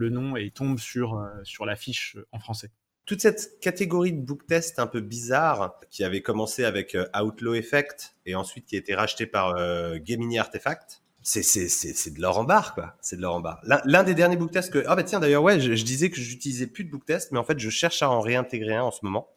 le 0.00 0.08
nom 0.08 0.36
et 0.36 0.50
tombe 0.50 0.78
sur, 0.78 1.18
euh, 1.18 1.28
sur 1.44 1.66
l'affiche 1.66 2.16
en 2.32 2.40
français 2.40 2.70
toute 3.06 3.22
cette 3.22 3.58
catégorie 3.60 4.12
de 4.12 4.20
book 4.20 4.46
test 4.46 4.78
un 4.78 4.86
peu 4.86 5.00
bizarre 5.00 5.74
qui 5.90 6.04
avait 6.04 6.22
commencé 6.22 6.64
avec 6.64 6.94
euh, 6.94 7.08
Outlaw 7.20 7.54
Effect 7.54 8.14
et 8.24 8.36
ensuite 8.36 8.66
qui 8.66 8.76
a 8.76 8.78
été 8.78 8.94
racheté 8.94 9.26
par 9.26 9.56
euh, 9.56 9.98
Gemini 10.04 10.38
Artifact. 10.38 11.02
C'est, 11.22 11.42
c'est, 11.42 12.14
de 12.14 12.20
l'or 12.20 12.38
en 12.38 12.44
barre, 12.44 12.74
quoi. 12.74 12.96
C'est 13.00 13.16
de 13.16 13.22
l'or 13.22 13.34
en 13.34 13.40
barre. 13.40 13.60
L'un, 13.84 14.02
des 14.02 14.14
derniers 14.14 14.36
book 14.36 14.52
tests 14.52 14.72
que, 14.72 14.82
ah 14.86 14.96
bah 14.96 15.02
tiens, 15.02 15.20
d'ailleurs, 15.20 15.42
ouais, 15.42 15.60
je, 15.60 15.84
disais 15.84 16.10
que 16.10 16.16
j'utilisais 16.16 16.66
plus 16.66 16.84
de 16.84 16.90
book 16.90 17.04
test, 17.04 17.30
mais 17.32 17.38
en 17.38 17.44
fait, 17.44 17.58
je 17.58 17.68
cherche 17.68 18.02
à 18.02 18.10
en 18.10 18.20
réintégrer 18.20 18.76
un 18.76 18.84
en 18.84 18.90
ce 18.90 19.00
moment. 19.02 19.28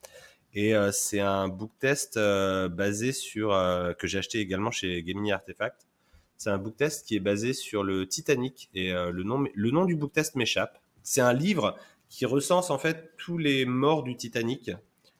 Et 0.54 0.74
c'est 0.92 1.20
un 1.20 1.48
book 1.50 1.72
test 1.80 2.18
basé 2.18 3.12
sur, 3.12 3.50
que 3.98 4.08
j'ai 4.08 4.20
acheté 4.20 4.40
également 4.40 4.72
chez 4.72 5.04
Gemini 5.06 5.32
Artifact, 5.32 5.88
c'est 6.44 6.50
un 6.50 6.58
book 6.58 6.75
test 6.75 7.08
qui 7.08 7.16
est 7.16 7.22
basé 7.22 7.54
sur 7.54 7.84
le 7.84 8.06
Titanic 8.06 8.70
et 8.74 8.92
euh, 8.92 9.12
le, 9.12 9.24
nom, 9.24 9.46
le 9.54 9.72
nom 9.72 9.86
du 9.86 9.96
book 9.96 10.12
test 10.12 10.36
m'échappe. 10.36 10.78
C'est 11.02 11.22
un 11.22 11.32
livre 11.32 11.78
qui 12.10 12.25
recense 12.25 12.70
en 12.70 12.78
fait 12.78 13.13
tous 13.18 13.38
les 13.38 13.66
morts 13.66 14.04
du 14.04 14.18
Titanic. 14.18 14.72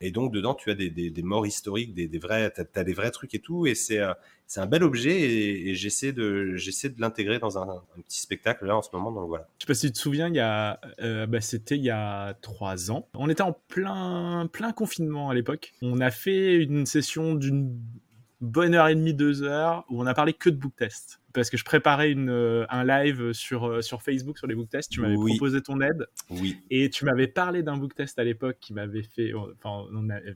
Et 0.06 0.12
donc 0.12 0.34
dedans, 0.34 0.54
tu 0.54 0.70
as 0.70 0.76
des, 0.76 1.14
morts 1.24 1.48
historiques, 1.48 1.94
des, 1.94 2.20
vrais, 2.20 2.52
t'as, 2.52 2.66
as 2.76 2.84
des 2.84 2.94
vrais 2.94 3.10
trucs 3.10 3.34
et 3.34 3.40
tout. 3.40 3.66
Et 3.66 3.74
c'est 3.74 4.00
euh, 4.00 4.14
c'est 4.48 4.60
un 4.60 4.66
bel 4.66 4.84
objet 4.84 5.22
et, 5.22 5.76
j'essaie 5.76 6.12
de 6.12 6.56
de 6.58 7.02
l'intégrer 7.02 7.40
dans 7.40 7.58
un, 7.58 7.82
petit 8.06 8.20
spectacle 8.20 8.66
là 8.66 8.76
en 8.76 8.82
ce 8.82 8.90
moment. 8.92 9.14
Donc 9.14 9.30
voilà. 9.30 9.48
Je 9.60 9.64
sais 9.64 9.68
pas 9.68 9.74
si 9.74 9.88
tu 9.88 9.94
te 9.94 9.98
souviens, 9.98 10.32
euh, 11.00 11.26
bah, 11.26 11.40
c'était 11.40 11.78
il 11.78 11.84
y 11.84 11.90
a 11.90 12.34
trois 12.42 12.92
ans. 12.92 13.08
On 13.14 13.30
était 13.30 13.44
en 13.44 13.54
plein 13.70 14.50
plein 14.52 14.74
confinement 14.74 15.30
à 15.30 15.34
l'époque. 15.34 15.74
On 15.82 16.02
a 16.02 16.12
fait 16.12 16.58
une 16.58 16.86
session 16.86 17.34
d'une 17.34 17.80
bonne 18.44 18.76
heure 18.76 18.90
et 18.90 18.96
demie, 18.96 19.14
deux 19.14 19.42
heures, 19.42 19.86
où 19.90 20.02
on 20.02 20.06
a 20.06 20.14
parlé 20.14 20.34
que 20.34 20.50
de 20.50 20.58
book 20.58 20.76
test. 20.76 21.22
Parce 21.34 21.50
que 21.50 21.58
je 21.58 21.64
préparais 21.64 22.12
une, 22.12 22.30
euh, 22.30 22.66
un 22.70 22.84
live 22.84 23.32
sur, 23.32 23.66
euh, 23.66 23.82
sur 23.82 24.04
Facebook 24.04 24.38
sur 24.38 24.46
les 24.46 24.54
book 24.54 24.70
tests. 24.70 24.92
Tu 24.92 25.02
m'avais 25.02 25.16
proposé 25.16 25.62
ton 25.62 25.80
aide. 25.82 26.06
Oui. 26.30 26.58
Et 26.70 26.90
tu 26.90 27.06
m'avais 27.06 27.28
parlé 27.28 27.64
d'un 27.64 27.78
book 27.78 27.96
test 27.96 28.20
à 28.20 28.24
l'époque 28.24 28.58
qui 28.60 28.74
m'avait 28.74 29.02
fait, 29.02 29.34
enfin, 29.34 29.86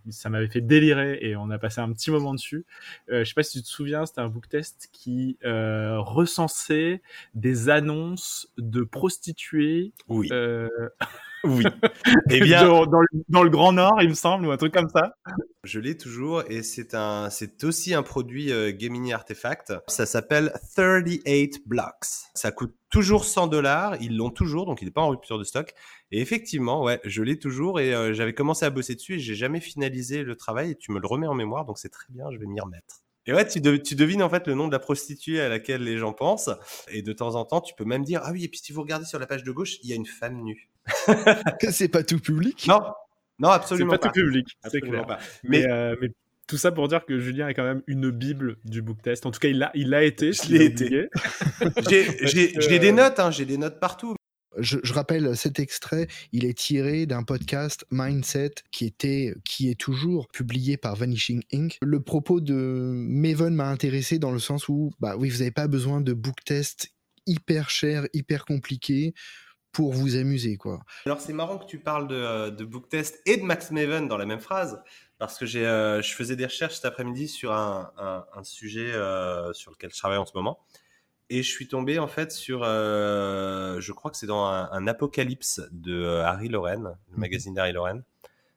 ça 0.09 0.29
m'avait 0.29 0.47
fait 0.47 0.61
délirer 0.61 1.19
et 1.21 1.35
on 1.35 1.51
a 1.51 1.59
passé 1.59 1.81
un 1.81 1.91
petit 1.91 2.09
moment 2.09 2.33
dessus. 2.33 2.65
Euh, 3.11 3.23
je 3.23 3.29
sais 3.29 3.35
pas 3.35 3.43
si 3.43 3.59
tu 3.59 3.63
te 3.63 3.69
souviens, 3.69 4.05
c'était 4.05 4.21
un 4.21 4.29
book 4.29 4.47
test 4.47 4.89
qui 4.91 5.37
euh, 5.43 5.99
recensait 5.99 7.01
des 7.35 7.69
annonces 7.69 8.51
de 8.57 8.83
prostituées. 8.83 9.91
Oui. 10.07 10.29
Oui. 11.43 11.63
Eh 12.29 12.39
bien, 12.41 12.65
dans, 12.65 13.43
le, 13.43 13.49
Grand 13.49 13.71
Nord, 13.71 14.01
il 14.01 14.09
me 14.09 14.13
semble, 14.13 14.47
ou 14.47 14.51
un 14.51 14.57
truc 14.57 14.73
comme 14.73 14.89
ça. 14.89 15.15
Je 15.63 15.79
l'ai 15.79 15.97
toujours 15.97 16.43
et 16.49 16.63
c'est 16.63 16.93
un, 16.93 17.29
c'est 17.29 17.63
aussi 17.63 17.93
un 17.93 18.03
produit 18.03 18.51
euh, 18.51 18.71
Gemini 18.77 19.13
Artefact. 19.13 19.73
Ça 19.87 20.05
s'appelle 20.05 20.53
38 20.75 21.67
Blocks. 21.67 22.07
Ça 22.33 22.51
coûte 22.51 22.75
toujours 22.89 23.25
100 23.25 23.47
dollars. 23.47 23.95
Ils 24.01 24.15
l'ont 24.15 24.29
toujours, 24.29 24.65
donc 24.65 24.81
il 24.81 24.85
n'est 24.85 24.91
pas 24.91 25.01
en 25.01 25.09
rupture 25.09 25.37
de 25.37 25.43
stock. 25.43 25.73
Et 26.11 26.21
effectivement, 26.21 26.83
ouais, 26.83 27.01
je 27.03 27.21
l'ai 27.21 27.37
toujours 27.37 27.79
et 27.79 27.93
euh, 27.93 28.13
j'avais 28.13 28.33
commencé 28.33 28.65
à 28.65 28.69
bosser 28.69 28.95
dessus 28.95 29.15
et 29.15 29.19
j'ai 29.19 29.35
jamais 29.35 29.59
finalisé 29.59 30.23
le 30.23 30.35
travail. 30.35 30.71
Et 30.71 30.75
tu 30.75 30.91
me 30.91 30.99
le 30.99 31.07
remets 31.07 31.27
en 31.27 31.35
mémoire, 31.35 31.65
donc 31.65 31.79
c'est 31.79 31.89
très 31.89 32.07
bien. 32.09 32.25
Je 32.31 32.37
vais 32.37 32.45
m'y 32.45 32.59
remettre. 32.59 33.03
Et 33.25 33.33
ouais, 33.33 33.45
tu, 33.45 33.61
tu, 33.83 33.95
devines 33.95 34.23
en 34.23 34.29
fait 34.29 34.47
le 34.47 34.53
nom 34.53 34.67
de 34.67 34.71
la 34.71 34.79
prostituée 34.79 35.41
à 35.41 35.49
laquelle 35.49 35.83
les 35.83 35.97
gens 35.97 36.13
pensent. 36.13 36.49
Et 36.89 37.01
de 37.01 37.11
temps 37.11 37.35
en 37.35 37.43
temps, 37.43 37.59
tu 37.59 37.73
peux 37.75 37.83
même 37.83 38.05
dire 38.05 38.21
Ah 38.23 38.31
oui, 38.31 38.45
et 38.45 38.47
puis 38.47 38.59
si 38.59 38.71
vous 38.71 38.81
regardez 38.81 39.05
sur 39.05 39.19
la 39.19 39.27
page 39.27 39.43
de 39.43 39.51
gauche, 39.51 39.79
il 39.83 39.89
y 39.89 39.93
a 39.93 39.97
une 39.97 40.05
femme 40.05 40.41
nue. 40.43 40.69
c'est 41.71 41.87
pas 41.87 42.03
tout 42.03 42.19
public 42.19 42.65
Non, 42.67 42.81
non, 43.39 43.49
absolument 43.49 43.91
pas. 43.91 43.97
C'est 43.97 44.01
pas 44.01 44.07
tout 44.09 44.19
public, 44.21 44.47
c'est 44.69 44.81
clair. 44.81 45.17
Mais, 45.43 45.67
euh, 45.69 45.95
mais, 46.01 46.09
tout 46.47 46.57
ça 46.57 46.71
pour 46.71 46.87
dire 46.87 47.05
que 47.05 47.19
Julien 47.19 47.49
est 47.49 47.53
quand 47.53 47.65
même 47.65 47.83
une 47.87 48.09
bible 48.09 48.57
du 48.63 48.81
book 48.81 49.01
test. 49.01 49.25
En 49.25 49.31
tout 49.31 49.39
cas, 49.39 49.49
il 49.49 49.59
l'a, 49.59 49.71
il 49.75 49.89
l'a 49.89 50.03
été. 50.03 50.31
Je 50.31 50.49
l'ai 50.49 50.65
été. 50.65 51.09
j'ai, 51.89 52.79
des 52.79 52.93
notes, 52.93 53.19
hein, 53.19 53.31
j'ai 53.31 53.45
des 53.45 53.57
notes 53.57 53.79
partout. 53.81 54.15
Je, 54.57 54.77
je, 54.81 54.93
rappelle 54.93 55.35
cet 55.35 55.59
extrait, 55.59 56.07
il 56.31 56.45
est 56.45 56.57
tiré 56.57 57.05
d'un 57.05 57.23
podcast 57.23 57.85
Mindset 57.91 58.55
qui 58.71 58.85
était, 58.85 59.35
qui 59.43 59.69
est 59.69 59.79
toujours 59.79 60.29
publié 60.29 60.77
par 60.77 60.95
Vanishing 60.95 61.43
Inc. 61.53 61.77
Le 61.81 61.99
propos 61.99 62.39
de 62.39 62.55
Maven 62.55 63.53
m'a 63.53 63.67
intéressé 63.67 64.17
dans 64.17 64.31
le 64.31 64.39
sens 64.39 64.67
où, 64.67 64.93
bah 64.99 65.15
oui, 65.17 65.29
vous 65.29 65.39
n'avez 65.39 65.51
pas 65.51 65.67
besoin 65.67 66.01
de 66.01 66.13
book 66.13 66.37
test 66.45 66.87
hyper 67.27 67.69
cher, 67.69 68.07
hyper 68.13 68.45
compliqué 68.45 69.13
pour 69.71 69.93
vous 69.93 70.15
amuser, 70.15 70.57
quoi. 70.57 70.79
Alors 71.05 71.21
c'est 71.21 71.33
marrant 71.33 71.57
que 71.57 71.65
tu 71.65 71.79
parles 71.79 72.07
de, 72.07 72.15
euh, 72.15 72.49
de 72.51 72.65
book 72.65 72.89
test 72.89 73.21
et 73.25 73.37
de 73.37 73.43
Max 73.43 73.71
Maven 73.71 74.07
dans 74.07 74.17
la 74.17 74.25
même 74.25 74.39
phrase, 74.39 74.81
parce 75.19 75.37
que 75.37 75.45
j'ai, 75.45 75.65
euh, 75.65 76.01
je 76.01 76.13
faisais 76.13 76.35
des 76.35 76.45
recherches 76.45 76.75
cet 76.75 76.85
après-midi 76.85 77.27
sur 77.27 77.51
un, 77.53 77.91
un, 77.97 78.25
un 78.33 78.43
sujet 78.43 78.91
euh, 78.93 79.53
sur 79.53 79.71
lequel 79.71 79.91
je 79.91 79.97
travaille 79.97 80.17
en 80.17 80.25
ce 80.25 80.33
moment, 80.35 80.59
et 81.29 81.43
je 81.43 81.49
suis 81.49 81.67
tombé 81.67 81.99
en 81.99 82.07
fait 82.07 82.31
sur, 82.31 82.63
je 82.63 83.91
crois 83.91 84.11
que 84.11 84.17
c'est 84.17 84.27
dans 84.27 84.45
un, 84.45 84.69
un, 84.71 84.87
apocalypse 84.87 85.61
de 85.71 86.21
Harry 86.21 86.49
Loren, 86.49 86.95
le 87.09 87.13
mhm. 87.13 87.19
magazine 87.19 87.53
d'Harry 87.53 87.73
Loren. 87.73 88.03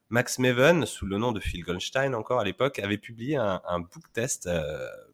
Max 0.08 0.40
Maven, 0.40 0.86
sous 0.86 1.06
le 1.06 1.18
nom 1.18 1.30
de 1.30 1.38
Phil 1.38 1.62
Goldstein 1.62 2.14
encore 2.14 2.40
à 2.40 2.44
l'époque, 2.44 2.80
avait 2.80 2.98
publié 2.98 3.36
un, 3.36 3.60
un 3.64 3.78
book 3.78 4.12
test, 4.12 4.48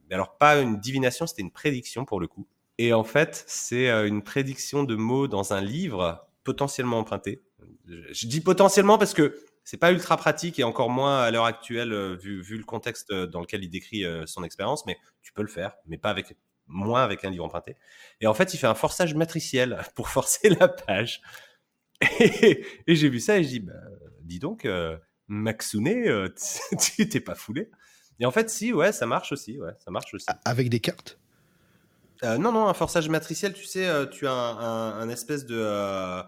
mais 0.09 0.15
alors 0.15 0.39
pas 0.39 0.59
une 0.59 0.79
divination, 0.79 1.27
c'était 1.27 1.43
une 1.43 1.51
prédiction 1.51 2.05
pour 2.05 2.21
le 2.21 2.29
coup 2.29 2.47
et 2.79 2.93
en 2.93 3.05
fait, 3.05 3.45
c'est 3.47 3.89
euh, 3.89 4.07
une 4.07 4.23
prédiction 4.23 4.85
de 4.85 4.97
mots 4.97 5.29
dans 5.29 5.53
un 5.53 5.61
livre 5.61 6.29
potentiellement 6.45 6.99
emprunté. 6.99 7.43
Je 7.87 8.27
dis 8.27 8.41
potentiellement 8.41 8.99
parce 8.99 9.15
que 9.15 9.39
c'est 9.65 9.77
pas 9.77 9.93
ultra 9.93 10.17
pratique 10.17 10.59
et 10.59 10.65
encore 10.65 10.91
moins 10.91 11.23
à 11.23 11.31
l'heure 11.31 11.45
actuelle 11.45 11.93
euh, 11.93 12.15
vu, 12.15 12.57
le 12.57 12.65
contexte 12.65 13.11
euh, 13.11 13.27
dans 13.27 13.41
lequel 13.41 13.65
il 13.65 13.71
décrit 13.71 14.05
son 14.27 14.45
expérience, 14.45 14.87
mais 14.87 14.99
tu 15.23 15.33
peux 15.33 15.43
le 15.43 15.49
faire, 15.49 15.77
mais 15.87 15.99
pas 15.99 16.11
avec 16.11 16.37
moins 16.69 17.03
avec 17.03 17.25
un 17.25 17.31
livre 17.31 17.45
emprunté. 17.45 17.77
Et 18.21 18.27
en 18.27 18.35
fait, 18.35 18.55
il 18.55 18.59
fait 18.59 18.67
un 18.67 18.75
forçage 18.75 19.15
matriciel 19.15 19.79
pour 19.95 20.09
forcer 20.09 20.51
la 20.51 20.69
page. 20.69 21.23
Et, 22.21 22.65
j'ai 22.87 23.09
vu 23.09 23.21
ça 23.21 23.39
et 23.39 23.45
je 23.45 23.49
dis, 23.49 23.61
bah, 23.61 23.73
dis 24.23 24.39
donc, 24.39 24.65
euh, 24.65 24.97
Maxune, 25.29 26.31
tu 26.81 27.09
t'es 27.09 27.21
pas 27.21 27.35
foulé. 27.35 27.71
Et 28.19 28.27
en 28.27 28.31
fait, 28.31 28.49
si, 28.51 28.73
ouais, 28.73 28.93
ça 28.93 29.07
marche 29.07 29.33
aussi, 29.33 29.59
ouais, 29.59 29.73
ça 29.79 29.91
marche 29.91 30.15
aussi. 30.15 30.27
Avec 30.45 30.69
des 30.69 30.81
cartes? 30.81 31.19
Euh, 32.23 32.39
non, 32.39 32.53
non, 32.53 32.69
un 32.69 32.75
forçage 32.75 33.09
matriciel, 33.09 33.53
tu 33.53 33.65
sais, 33.65 33.87
euh, 33.87 34.07
tu 34.07 34.27
as 34.27 34.33
un, 34.33 35.09
espèce 35.09 35.47
de. 35.47 35.59
Euh, 35.59 36.23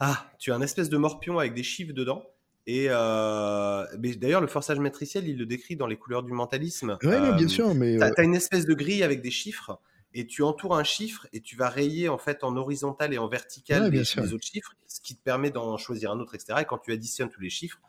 ah, 0.00 0.30
tu 0.38 0.52
as 0.52 0.54
un 0.54 0.60
espèce 0.60 0.88
de 0.88 0.96
morpion 0.96 1.38
avec 1.38 1.54
des 1.54 1.62
chiffres 1.62 1.92
dedans. 1.92 2.24
Et 2.66 2.86
d'ailleurs, 2.86 4.40
le 4.40 4.46
forçage 4.46 4.78
matriciel, 4.78 5.28
il 5.28 5.36
le 5.36 5.46
décrit 5.46 5.76
dans 5.76 5.86
les 5.86 5.96
couleurs 5.96 6.22
du 6.22 6.32
mentalisme. 6.32 6.98
Oui, 7.02 7.32
bien 7.36 7.48
sûr, 7.48 7.74
mais. 7.74 7.96
Tu 7.96 8.20
as, 8.20 8.24
une 8.24 8.34
espèce 8.34 8.66
de 8.66 8.74
grille 8.74 9.02
avec 9.02 9.20
des 9.20 9.30
chiffres 9.30 9.80
et 10.16 10.26
tu 10.26 10.42
entoures 10.42 10.76
un 10.76 10.84
chiffre 10.84 11.26
et 11.32 11.40
tu 11.40 11.56
vas 11.56 11.68
rayer 11.68 12.08
en 12.08 12.18
fait 12.18 12.44
en 12.44 12.56
horizontal 12.56 13.12
et 13.12 13.18
en 13.18 13.26
vertical 13.26 13.90
les, 13.90 13.98
les, 13.98 14.32
autres 14.32 14.46
chiffres, 14.46 14.72
ce 14.86 15.00
qui 15.00 15.16
te 15.16 15.22
permet 15.22 15.50
d'en 15.50 15.76
choisir 15.76 16.12
un 16.12 16.20
autre, 16.20 16.36
etc. 16.36 16.60
Et 16.62 16.64
quand 16.64 16.78
tu 16.78 16.92
additionnes 16.92 17.30
tous 17.30 17.40
les 17.40 17.50
chiffres, 17.50 17.80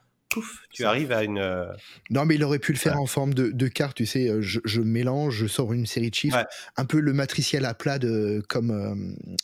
tu 0.71 0.85
arrives 0.85 1.11
à 1.11 1.23
une. 1.23 1.39
Euh, 1.39 1.65
non, 2.09 2.25
mais 2.25 2.35
il 2.35 2.43
aurait 2.43 2.59
pu 2.59 2.71
le 2.71 2.77
faire 2.77 2.99
en 2.99 3.05
forme 3.05 3.33
de, 3.33 3.49
de, 3.49 3.67
carte, 3.67 3.97
tu 3.97 4.05
sais. 4.05 4.29
Euh, 4.29 4.41
je, 4.41 4.81
mélange, 4.81 5.35
je 5.35 5.47
sors 5.47 5.73
une 5.73 5.85
série 5.85 6.09
de 6.09 6.15
chiffres, 6.15 6.45
un 6.77 6.85
peu 6.85 6.99
le 6.99 7.13
matriciel 7.13 7.65
à 7.65 7.73
plat 7.73 7.99
de, 7.99 8.43
comme 8.47 8.71
euh, 8.71 8.95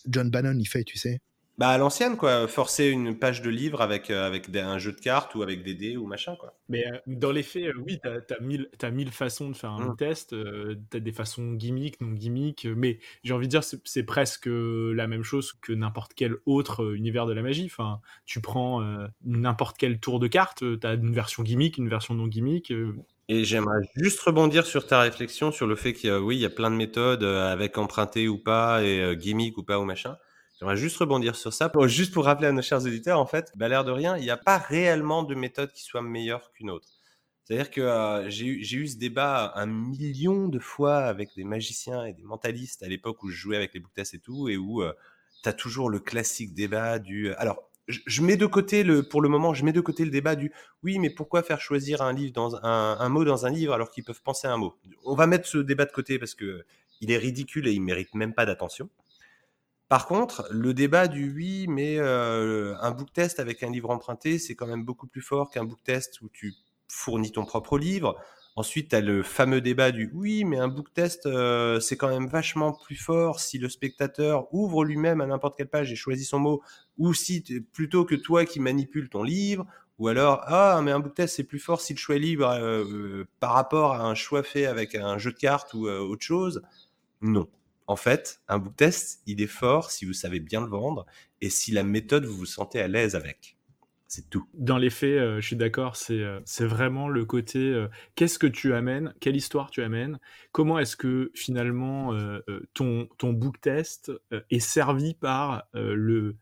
John 0.08 0.30
Bannon 0.30 0.58
il 0.58 0.66
fait, 0.66 0.84
tu 0.84 0.98
sais. 0.98 1.20
Bah, 1.58 1.70
à 1.70 1.78
l'ancienne, 1.78 2.18
quoi. 2.18 2.48
Forcer 2.48 2.88
une 2.90 3.18
page 3.20 3.42
de 3.42 3.50
livre 3.50 3.82
avec, 3.82 4.10
euh, 4.10 4.26
avec 4.26 4.50
un 4.56 4.80
jeu 4.80 4.94
de 4.94 5.00
cartes 5.00 5.36
ou 5.36 5.44
avec 5.44 5.64
des 5.64 5.76
dés 5.76 5.98
ou 5.98 6.08
machin, 6.08 6.36
quoi. 6.36 6.54
Mais 6.70 6.86
euh, 6.88 6.98
dans 7.06 7.32
les 7.32 7.44
faits, 7.44 7.66
euh, 7.66 7.74
oui, 7.86 8.00
t'as 8.02 8.16
as 8.36 8.40
mille, 8.40 8.70
mille 8.92 9.12
façons 9.12 9.50
de 9.50 9.56
faire 9.56 9.72
un 9.72 9.90
Mm. 9.92 9.98
test. 9.98 10.36
t'as 10.90 11.00
des 11.00 11.12
façons 11.12 11.54
gimmick, 11.54 12.00
non 12.02 12.12
gimmick. 12.14 12.66
mais 12.66 13.00
j'ai 13.24 13.34
envie 13.34 13.48
de 13.48 13.52
dire, 13.52 13.64
c'est 13.64 13.80
c'est 13.86 14.04
presque 14.04 14.48
la 14.48 15.08
même 15.08 15.24
chose 15.24 15.54
que 15.54 15.74
n'importe 15.74 16.14
quel 16.16 16.36
autre 16.46 16.96
univers 16.96 17.26
de 17.26 17.34
la 17.34 17.42
magie. 17.42 17.66
Enfin, 17.66 18.00
tu 18.26 18.42
prends 18.42 18.82
n'importe 19.24 19.78
quel 19.78 20.00
tour 20.00 20.20
de 20.20 20.28
carte, 20.28 20.64
t'as 20.80 20.96
une 20.96 21.14
version 21.14 21.44
gimmick, 21.44 21.78
une 21.78 21.90
version 21.90 22.16
non 22.16 22.28
gimmick. 22.28 22.74
Et 23.28 23.44
j'aimerais 23.46 23.82
juste 23.96 24.20
rebondir 24.22 24.66
sur 24.66 24.86
ta 24.88 25.00
réflexion 25.02 25.52
sur 25.52 25.68
le 25.68 25.76
fait 25.76 25.94
qu'il 25.94 26.10
y 26.10 26.14
a, 26.14 26.20
oui, 26.22 26.38
il 26.38 26.42
y 26.42 26.46
a 26.46 26.50
plein 26.50 26.70
de 26.72 26.76
méthodes 26.76 27.24
avec 27.24 27.78
emprunté 27.78 28.28
ou 28.28 28.38
pas 28.38 28.84
et 28.84 29.16
gimmick 29.18 29.58
ou 29.58 29.64
pas 29.64 29.80
ou 29.80 29.84
machin. 29.86 30.18
J'aimerais 30.62 30.78
juste 30.78 30.98
rebondir 30.98 31.36
sur 31.36 31.52
ça, 31.52 31.70
pour, 31.70 31.88
juste 31.88 32.14
pour 32.14 32.26
rappeler 32.26 32.48
à 32.48 32.52
nos 32.52 32.62
chers 32.62 32.86
auditeurs, 32.86 33.18
en 33.18 33.26
fait, 33.26 33.52
bah, 33.56 33.68
l'air 33.68 33.84
de 33.84 33.90
rien, 33.90 34.16
il 34.16 34.22
n'y 34.22 34.30
a 34.30 34.38
pas 34.38 34.60
réellement 34.60 35.24
de 35.24 35.34
méthode 35.34 35.72
qui 35.74 35.82
soit 35.82 36.04
meilleure 36.04 36.52
qu'une 36.52 36.70
autre. 36.70 36.88
C'est-à-dire 37.44 37.72
que 37.72 37.82
euh, 37.82 38.30
j'ai 38.30 38.46
eu, 38.46 38.88
ce 38.88 38.96
débat 38.96 39.54
un 39.56 39.66
million 39.66 40.48
de 40.48 40.60
fois 40.60 40.98
avec 40.98 41.30
des 41.36 41.46
magiciens 41.46 42.06
et 42.06 42.14
des 42.14 42.22
mentalistes 42.22 42.84
à 42.84 42.88
l'époque 42.88 43.24
où 43.24 43.30
je 43.30 43.36
jouais 43.36 43.56
avec 43.56 43.74
les 43.74 43.80
booktests 43.80 44.14
et 44.14 44.20
tout, 44.20 44.50
et 44.50 44.58
où 44.58 44.84
euh, 44.84 44.94
tu 45.42 45.50
as 45.50 45.54
toujours 45.54 45.90
le 45.90 46.00
classique 46.00 46.54
débat 46.54 47.00
du... 47.00 47.30
euh, 47.30 47.36
Alors, 47.40 47.64
je, 47.88 48.22
mets 48.22 48.38
de 48.38 48.46
côté, 48.46 48.84
le, 48.84 49.02
pour 49.02 49.22
le 49.22 49.30
moment, 49.30 49.56
je 49.56 49.66
mets 49.66 49.74
de 49.74 49.82
côté 49.82 50.06
le 50.06 50.12
débat 50.12 50.36
du 50.36 50.52
oui, 50.84 51.00
mais 51.00 51.10
pourquoi 51.10 51.42
faire 51.42 51.60
choisir 51.60 52.04
un 52.04 52.14
mot 53.10 53.24
dans 53.26 53.46
un 53.48 53.50
livre 53.50 53.74
alors 53.74 53.90
qu'ils 53.90 54.04
peuvent 54.04 54.22
penser 54.22 54.48
à 54.48 54.54
un 54.54 54.58
mot? 54.58 54.76
On 55.06 55.16
va 55.16 55.26
mettre 55.26 55.48
ce 55.48 55.58
débat 55.58 55.86
de 55.86 55.92
côté 55.92 56.20
parce 56.20 56.36
que 56.36 56.64
il 57.02 57.10
est 57.10 57.18
ridicule 57.18 57.68
et 57.68 57.72
il 57.74 57.82
mérite 57.82 58.14
même 58.14 58.36
pas 58.36 58.46
d'attention. 58.46 58.92
Par 59.92 60.06
contre, 60.06 60.48
le 60.52 60.74
débat 60.74 61.10
du 61.10 61.34
oui, 61.36 61.66
mais 61.68 61.98
euh, 62.00 62.78
un 62.80 62.92
book 62.92 63.12
test 63.12 63.42
avec 63.42 63.62
un 63.62 63.70
livre 63.70 63.90
emprunté, 63.90 64.40
c'est 64.40 64.56
quand 64.56 64.66
même 64.66 64.86
beaucoup 64.86 65.06
plus 65.06 65.20
fort 65.20 65.52
qu'un 65.52 65.66
book 65.66 65.84
test 65.84 66.22
où 66.22 66.30
tu 66.30 66.54
fournis 66.88 67.34
ton 67.34 67.44
propre 67.44 67.78
livre. 67.78 68.16
Ensuite, 68.56 68.92
tu 68.92 68.96
as 68.96 69.02
le 69.02 69.22
fameux 69.22 69.60
débat 69.60 69.92
du 69.92 70.10
oui, 70.14 70.46
mais 70.46 70.58
un 70.60 70.70
book 70.70 70.94
test, 70.94 71.26
euh, 71.26 71.82
c'est 71.82 71.98
quand 71.98 72.08
même 72.08 72.28
vachement 72.28 72.72
plus 72.72 72.96
fort 72.96 73.42
si 73.42 73.58
le 73.58 73.68
spectateur 73.68 74.48
ouvre 74.54 74.86
lui-même 74.86 75.20
à 75.20 75.26
n'importe 75.26 75.58
quelle 75.58 75.68
page 75.68 75.92
et 75.92 75.98
choisit 75.98 76.26
son 76.26 76.40
mot, 76.40 76.62
ou 76.98 77.14
si 77.14 77.44
plutôt 77.74 78.06
que 78.06 78.16
toi 78.16 78.46
qui 78.46 78.62
manipules 78.62 79.10
ton 79.10 79.24
livre, 79.24 79.66
ou 80.00 80.08
alors, 80.08 80.42
ah, 80.46 80.80
mais 80.82 80.92
un 80.92 81.02
book 81.02 81.16
test, 81.16 81.36
c'est 81.36 81.44
plus 81.44 81.60
fort 81.60 81.82
si 81.82 81.94
le 81.94 82.00
choix 82.00 82.16
est 82.16 82.20
libre 82.20 82.48
euh, 82.48 83.26
par 83.42 83.52
rapport 83.52 83.96
à 83.96 84.06
un 84.06 84.16
choix 84.16 84.42
fait 84.42 84.68
avec 84.68 84.96
un 84.96 85.18
jeu 85.18 85.34
de 85.34 85.38
cartes 85.38 85.74
ou 85.74 85.90
autre 85.90 86.24
chose. 86.24 86.62
Non. 87.20 87.50
En 87.92 87.98
fait, 87.98 88.42
un 88.48 88.58
book 88.58 88.78
test, 88.78 89.22
il 89.28 89.42
est 89.42 89.48
fort 89.48 89.92
si 89.92 90.06
vous 90.06 90.14
savez 90.14 90.40
bien 90.40 90.62
le 90.62 90.68
vendre 90.68 91.06
et 91.42 91.50
si 91.50 91.74
la 91.74 91.84
méthode, 91.84 92.24
vous 92.24 92.38
vous 92.38 92.46
sentez 92.46 92.80
à 92.80 92.88
l'aise 92.88 93.18
avec. 93.18 93.58
C'est 94.08 94.30
tout. 94.30 94.48
Dans 94.54 94.78
les 94.78 94.90
faits, 94.90 95.20
euh, 95.20 95.42
je 95.42 95.48
suis 95.48 95.58
d'accord, 95.58 95.98
c'est 95.98 96.22
euh, 96.22 96.40
vraiment 96.62 97.10
le 97.10 97.26
côté 97.26 97.60
euh, 97.60 97.90
qu'est-ce 98.16 98.40
que 98.40 98.48
tu 98.48 98.74
amènes, 98.74 99.14
quelle 99.20 99.36
histoire 99.36 99.72
tu 99.72 99.84
amènes, 99.84 100.20
comment 100.54 100.80
est-ce 100.80 100.96
que 100.96 101.34
finalement 101.36 102.18
ton, 102.74 103.10
ton 103.18 103.34
book 103.34 103.60
test 103.60 104.10
est 104.50 104.62
servi 104.62 105.14
par 105.14 105.68
le. 105.74 106.38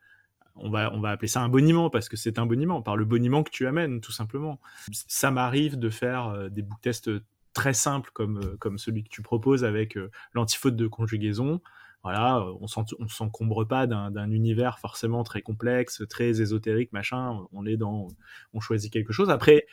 On 0.53 0.70
va, 0.70 0.94
on 0.94 1.00
va 1.00 1.10
appeler 1.10 1.29
ça 1.29 1.41
un 1.41 1.50
boniment 1.50 1.89
parce 1.89 2.10
que 2.10 2.18
c'est 2.18 2.38
un 2.38 2.46
boniment, 2.46 2.84
par 2.84 2.96
le 2.96 3.06
boniment 3.06 3.41
que 3.41 3.50
tu 3.50 3.65
amènes, 3.65 4.01
tout 4.01 4.12
simplement. 4.12 4.62
Ça 4.91 5.32
m'arrive 5.32 5.79
de 5.79 5.89
faire 5.89 6.51
des 6.51 6.62
book 6.62 6.79
tests 6.82 7.10
très 7.53 7.74
simples 7.74 8.12
comme, 8.13 8.38
euh, 8.38 8.58
comme 8.60 8.77
celui 8.77 9.03
que 9.03 9.10
tu 9.10 9.22
proposes 9.22 9.63
avec 9.63 9.98
euh, 9.98 10.10
l'antifaute 10.34 10.75
de 10.75 10.88
conjugaison 10.88 11.62
voilà, 12.03 12.38
euh, 12.38 12.53
on 12.62 12.65
on 13.00 13.08
s'encombre 13.08 13.65
pas 13.65 13.86
d'un 13.86 14.10
d'un 14.10 14.32
univers 14.32 14.79
forcément 14.79 15.24
très 15.24 15.41
complexe, 15.41 16.01
très 16.10 16.41
ésotérique, 16.41 16.94
machin. 16.94 17.46
On 17.51 17.65
est 17.65 17.75
dans, 17.75 18.08
on 18.53 18.60
choisit 18.62 18.91
quelque 18.91 19.12
chose. 19.12 19.29
Après, 19.29 19.65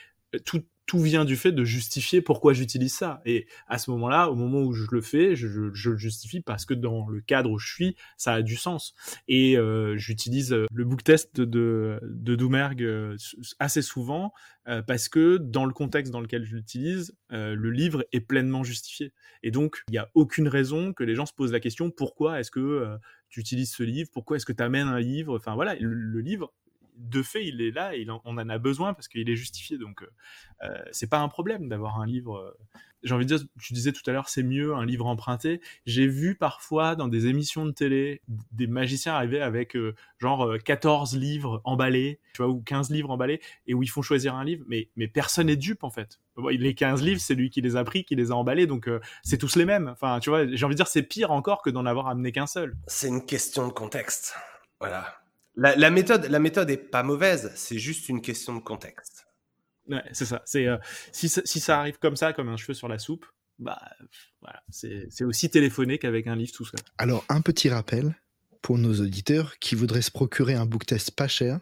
tout, 0.44 0.62
vient 1.00 1.24
du 1.24 1.36
fait 1.36 1.52
de 1.52 1.64
justifier 1.64 2.22
pourquoi 2.22 2.52
j'utilise 2.52 2.94
ça. 2.94 3.20
Et 3.26 3.46
à 3.66 3.78
ce 3.78 3.90
moment-là, 3.90 4.30
au 4.30 4.36
moment 4.36 4.60
où 4.60 4.72
je 4.72 4.86
le 4.92 5.00
fais, 5.00 5.34
je, 5.34 5.46
le 5.48 5.96
justifie 5.96 6.40
parce 6.40 6.64
que 6.64 6.74
dans 6.74 7.08
le 7.08 7.20
cadre 7.20 7.50
où 7.50 7.58
je 7.58 7.72
suis, 7.72 7.96
ça 8.16 8.34
a 8.34 8.42
du 8.42 8.56
sens. 8.56 8.94
Et 9.26 9.58
euh, 9.58 9.96
j'utilise 9.96 10.52
euh, 10.52 10.66
le 10.72 10.84
book 10.84 11.02
test 11.02 11.40
de, 11.40 11.98
de 12.02 12.36
Doumergue 12.36 12.84
euh, 12.84 13.16
assez 13.58 13.82
souvent 13.82 14.32
parce 14.88 15.08
que 15.08 15.36
dans 15.36 15.64
le 15.64 15.72
contexte 15.72 16.12
dans 16.12 16.20
lequel 16.20 16.44
je 16.44 16.56
l'utilise, 16.56 17.16
le 17.30 17.70
livre 17.70 18.04
est 18.10 18.18
pleinement 18.18 18.64
justifié. 18.64 19.12
Et 19.44 19.52
donc, 19.52 19.84
il 19.86 19.92
n'y 19.92 19.98
a 19.98 20.10
aucune 20.14 20.48
raison 20.48 20.92
que 20.92 21.04
les 21.04 21.14
gens 21.14 21.24
se 21.24 21.32
posent 21.32 21.52
la 21.52 21.60
question 21.60 21.92
pourquoi 21.92 22.40
est-ce 22.40 22.50
que 22.50 22.98
tu 23.28 23.38
utilises 23.38 23.72
ce 23.72 23.84
livre? 23.84 24.10
Pourquoi 24.12 24.38
est-ce 24.38 24.44
que 24.44 24.52
tu 24.52 24.64
amènes 24.64 24.88
un 24.88 24.98
livre? 24.98 25.36
Enfin 25.36 25.54
voilà, 25.54 25.76
le 25.78 26.18
livre, 26.18 26.52
de 26.96 27.22
fait, 27.22 27.46
il 27.46 27.60
est 27.60 27.70
là 27.70 27.94
et 27.94 28.06
on 28.08 28.38
en 28.38 28.48
a 28.48 28.58
besoin 28.58 28.94
parce 28.94 29.08
qu'il 29.08 29.28
est 29.28 29.36
justifié. 29.36 29.78
Donc, 29.78 30.02
euh, 30.02 30.06
euh, 30.64 30.82
c'est 30.92 31.08
pas 31.08 31.18
un 31.18 31.28
problème 31.28 31.68
d'avoir 31.68 32.00
un 32.00 32.06
livre. 32.06 32.36
euh, 32.36 32.50
J'ai 33.02 33.14
envie 33.14 33.26
de 33.26 33.36
dire, 33.36 33.46
tu 33.60 33.74
disais 33.74 33.92
tout 33.92 34.02
à 34.08 34.12
l'heure, 34.12 34.28
c'est 34.28 34.42
mieux 34.42 34.74
un 34.74 34.86
livre 34.86 35.06
emprunté. 35.06 35.60
J'ai 35.84 36.06
vu 36.06 36.34
parfois 36.34 36.96
dans 36.96 37.08
des 37.08 37.26
émissions 37.26 37.66
de 37.66 37.70
télé 37.70 38.22
des 38.52 38.66
magiciens 38.66 39.14
arriver 39.14 39.40
avec 39.40 39.76
genre 40.18 40.46
euh, 40.46 40.58
14 40.58 41.16
livres 41.16 41.60
emballés, 41.64 42.20
tu 42.34 42.42
vois, 42.42 42.50
ou 42.50 42.62
15 42.62 42.90
livres 42.90 43.10
emballés, 43.10 43.40
et 43.66 43.74
où 43.74 43.82
ils 43.82 43.88
font 43.90 44.02
choisir 44.02 44.34
un 44.34 44.44
livre, 44.44 44.64
mais, 44.66 44.88
personne 45.08 45.46
n'est 45.46 45.56
dupe 45.56 45.84
en 45.84 45.90
fait. 45.90 46.20
Les 46.50 46.74
15 46.74 47.02
livres, 47.02 47.20
c'est 47.20 47.34
lui 47.34 47.50
qui 47.50 47.60
les 47.60 47.76
a 47.76 47.84
pris, 47.84 48.04
qui 48.04 48.14
les 48.16 48.30
a 48.30 48.34
emballés, 48.34 48.66
donc 48.66 48.90
c'est 49.22 49.38
tous 49.38 49.56
les 49.56 49.64
mêmes. 49.64 49.88
Enfin, 49.88 50.18
tu 50.20 50.30
vois, 50.30 50.46
j'ai 50.46 50.64
envie 50.64 50.74
de 50.74 50.78
dire, 50.78 50.88
c'est 50.88 51.02
pire 51.02 51.30
encore 51.30 51.62
que 51.62 51.70
d'en 51.70 51.86
avoir 51.86 52.08
amené 52.08 52.32
qu'un 52.32 52.46
seul. 52.46 52.76
C'est 52.86 53.08
une 53.08 53.24
question 53.24 53.66
de 53.68 53.72
contexte. 53.72 54.34
Voilà. 54.80 55.25
La, 55.56 55.74
la 55.76 55.90
méthode, 55.90 56.26
la 56.26 56.38
méthode 56.38 56.70
est 56.70 56.76
pas 56.76 57.02
mauvaise, 57.02 57.52
c'est 57.54 57.78
juste 57.78 58.08
une 58.08 58.20
question 58.20 58.54
de 58.54 58.60
contexte. 58.60 59.26
Ouais, 59.88 60.02
c'est 60.12 60.26
ça. 60.26 60.42
C'est 60.44 60.66
euh, 60.66 60.76
si, 61.12 61.28
ça- 61.28 61.42
si 61.44 61.60
ça 61.60 61.78
arrive 61.80 61.98
comme 61.98 62.16
ça, 62.16 62.32
comme 62.32 62.48
un 62.48 62.56
cheveu 62.56 62.74
sur 62.74 62.88
la 62.88 62.98
soupe, 62.98 63.24
bah 63.58 63.80
voilà, 64.42 64.62
c'est 64.68 65.06
c'est 65.10 65.24
aussi 65.24 65.48
téléphoné 65.48 65.98
qu'avec 65.98 66.26
un 66.26 66.36
livre 66.36 66.52
tout 66.52 66.64
seul. 66.66 66.80
Alors, 66.98 67.24
un 67.30 67.40
petit 67.40 67.70
rappel 67.70 68.14
pour 68.60 68.76
nos 68.78 69.00
auditeurs 69.00 69.58
qui 69.58 69.74
voudraient 69.76 70.02
se 70.02 70.10
procurer 70.10 70.54
un 70.54 70.66
book 70.66 70.84
test 70.84 71.12
pas 71.12 71.28
cher, 71.28 71.60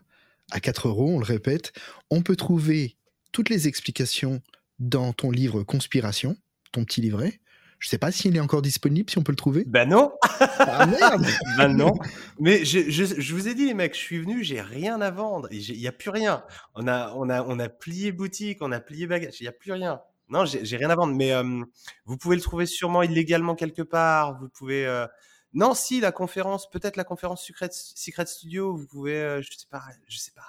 à 0.51 0.59
4 0.61 0.89
euros, 0.89 1.11
on 1.15 1.19
le 1.19 1.25
répète, 1.25 1.73
on 2.11 2.23
peut 2.23 2.37
trouver 2.37 2.97
toutes 3.31 3.49
les 3.51 3.69
explications 3.69 4.43
dans 4.81 5.13
ton 5.13 5.31
livre 5.31 5.63
Conspiration, 5.63 6.37
ton 6.73 6.85
petit 6.85 7.01
livret. 7.01 7.41
Je 7.79 7.89
sais 7.89 7.99
pas 7.99 8.11
s'il 8.13 8.37
est 8.37 8.41
encore 8.41 8.63
disponible, 8.63 9.11
si 9.11 9.19
on 9.19 9.23
peut 9.23 9.33
le 9.33 9.37
trouver. 9.37 9.65
Ben 9.67 9.89
non, 9.89 10.13
Ah 10.41 10.87
merde 10.87 11.27
ben 11.59 11.69
non. 11.69 11.95
Mais 12.39 12.65
je, 12.65 12.91
je, 12.91 13.05
je 13.05 13.35
vous 13.35 13.49
ai 13.49 13.55
dit, 13.55 13.67
les 13.67 13.75
mecs, 13.75 13.95
je 13.95 13.99
suis 14.01 14.19
venu, 14.19 14.43
j'ai 14.43 14.61
rien 14.61 15.01
à 15.01 15.11
vendre. 15.11 15.49
Il 15.51 15.79
n'y 15.79 15.87
a 15.87 15.93
plus 15.93 16.11
rien. 16.11 16.45
On 16.75 16.87
a, 16.89 17.13
on, 17.15 17.29
a, 17.29 17.43
on 17.43 17.59
a 17.59 17.69
plié 17.69 18.13
boutique, 18.13 18.59
on 18.63 18.73
a 18.73 18.81
plié 18.81 19.07
bagage, 19.07 19.41
il 19.41 19.45
n'y 19.45 19.49
a 19.49 19.53
plus 19.53 19.73
rien. 19.73 20.01
Non, 20.31 20.47
j'ai 20.47 20.77
rien 20.79 20.89
à 20.89 20.95
vendre. 20.97 21.15
Mais 21.15 21.33
euh, 21.33 21.63
vous 22.07 22.17
pouvez 22.17 22.37
le 22.37 22.43
trouver 22.43 22.65
sûrement 22.67 23.03
illégalement 23.03 23.55
quelque 23.55 23.83
part. 23.83 24.39
Vous 24.41 24.49
pouvez. 24.49 24.87
euh, 24.87 25.07
Non, 25.53 25.75
si, 25.75 26.01
la 26.01 26.13
conférence, 26.13 26.71
peut-être 26.71 26.97
la 26.97 27.05
conférence 27.05 27.45
Secret, 27.45 27.69
Secret 27.71 28.25
Studio, 28.27 28.75
vous 28.75 28.87
pouvez. 28.87 29.17
euh, 29.21 29.43
je 29.43 29.51
sais 29.51 29.67
pas, 29.71 29.83
je 30.09 30.17
sais 30.19 30.33
pas. 30.33 30.47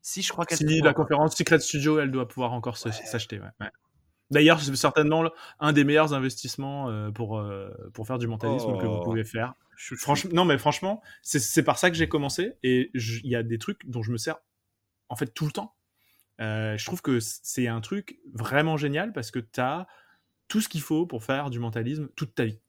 Si, 0.00 0.22
je 0.22 0.32
crois 0.32 0.46
qu'elle 0.46 0.56
Si 0.56 0.80
la 0.80 0.94
conférence 0.94 1.36
Secret 1.36 1.58
Studio, 1.60 1.98
elle 1.98 2.10
doit 2.10 2.26
pouvoir 2.26 2.52
encore 2.54 2.78
s'acheter. 2.78 3.38
ouais, 3.38 3.48
ouais. 3.60 3.70
D'ailleurs, 4.30 4.60
c'est 4.60 4.74
certainement 4.76 5.24
un 5.58 5.72
des 5.72 5.84
meilleurs 5.84 6.12
investissements 6.12 6.90
euh, 6.90 7.10
pour, 7.10 7.38
euh, 7.38 7.70
pour 7.94 8.06
faire 8.06 8.18
du 8.18 8.26
mentalisme 8.26 8.76
que 8.78 8.84
vous 8.86 8.98
Oh. 9.00 9.04
pouvez 9.04 9.24
faire. 9.24 9.54
Franchement, 9.76 10.30
non, 10.34 10.44
mais 10.44 10.58
franchement, 10.58 11.00
c'est- 11.22 11.62
par 11.62 11.78
ça 11.78 11.88
que 11.90 11.96
j'ai 11.96 12.08
commencé 12.08 12.54
et 12.62 12.90
il 12.94 13.26
y 13.30 13.36
a 13.36 13.42
des 13.42 13.58
trucs 13.58 13.88
dont 13.88 14.02
je 14.02 14.10
me 14.12 14.18
sers 14.18 14.36
en 15.08 15.16
fait 15.16 15.28
tout 15.32 15.46
le 15.46 15.52
temps. 15.52 15.74
Euh, 16.40 16.76
je 16.76 16.84
trouve 16.84 17.00
que 17.00 17.18
c'est 17.20 17.68
un 17.68 17.80
truc 17.80 18.18
vraiment 18.34 18.76
génial 18.76 19.12
parce 19.12 19.30
que 19.30 19.38
tu 19.38 19.60
as 19.60 19.86
tout 20.48 20.60
ce 20.60 20.68
qu'il 20.68 20.80
faut 20.82 21.06
pour 21.06 21.24
faire 21.24 21.48
du 21.50 21.58
mentalisme 21.58 22.08
toute 22.16 22.34
ta 22.34 22.44
vie. 22.44 22.60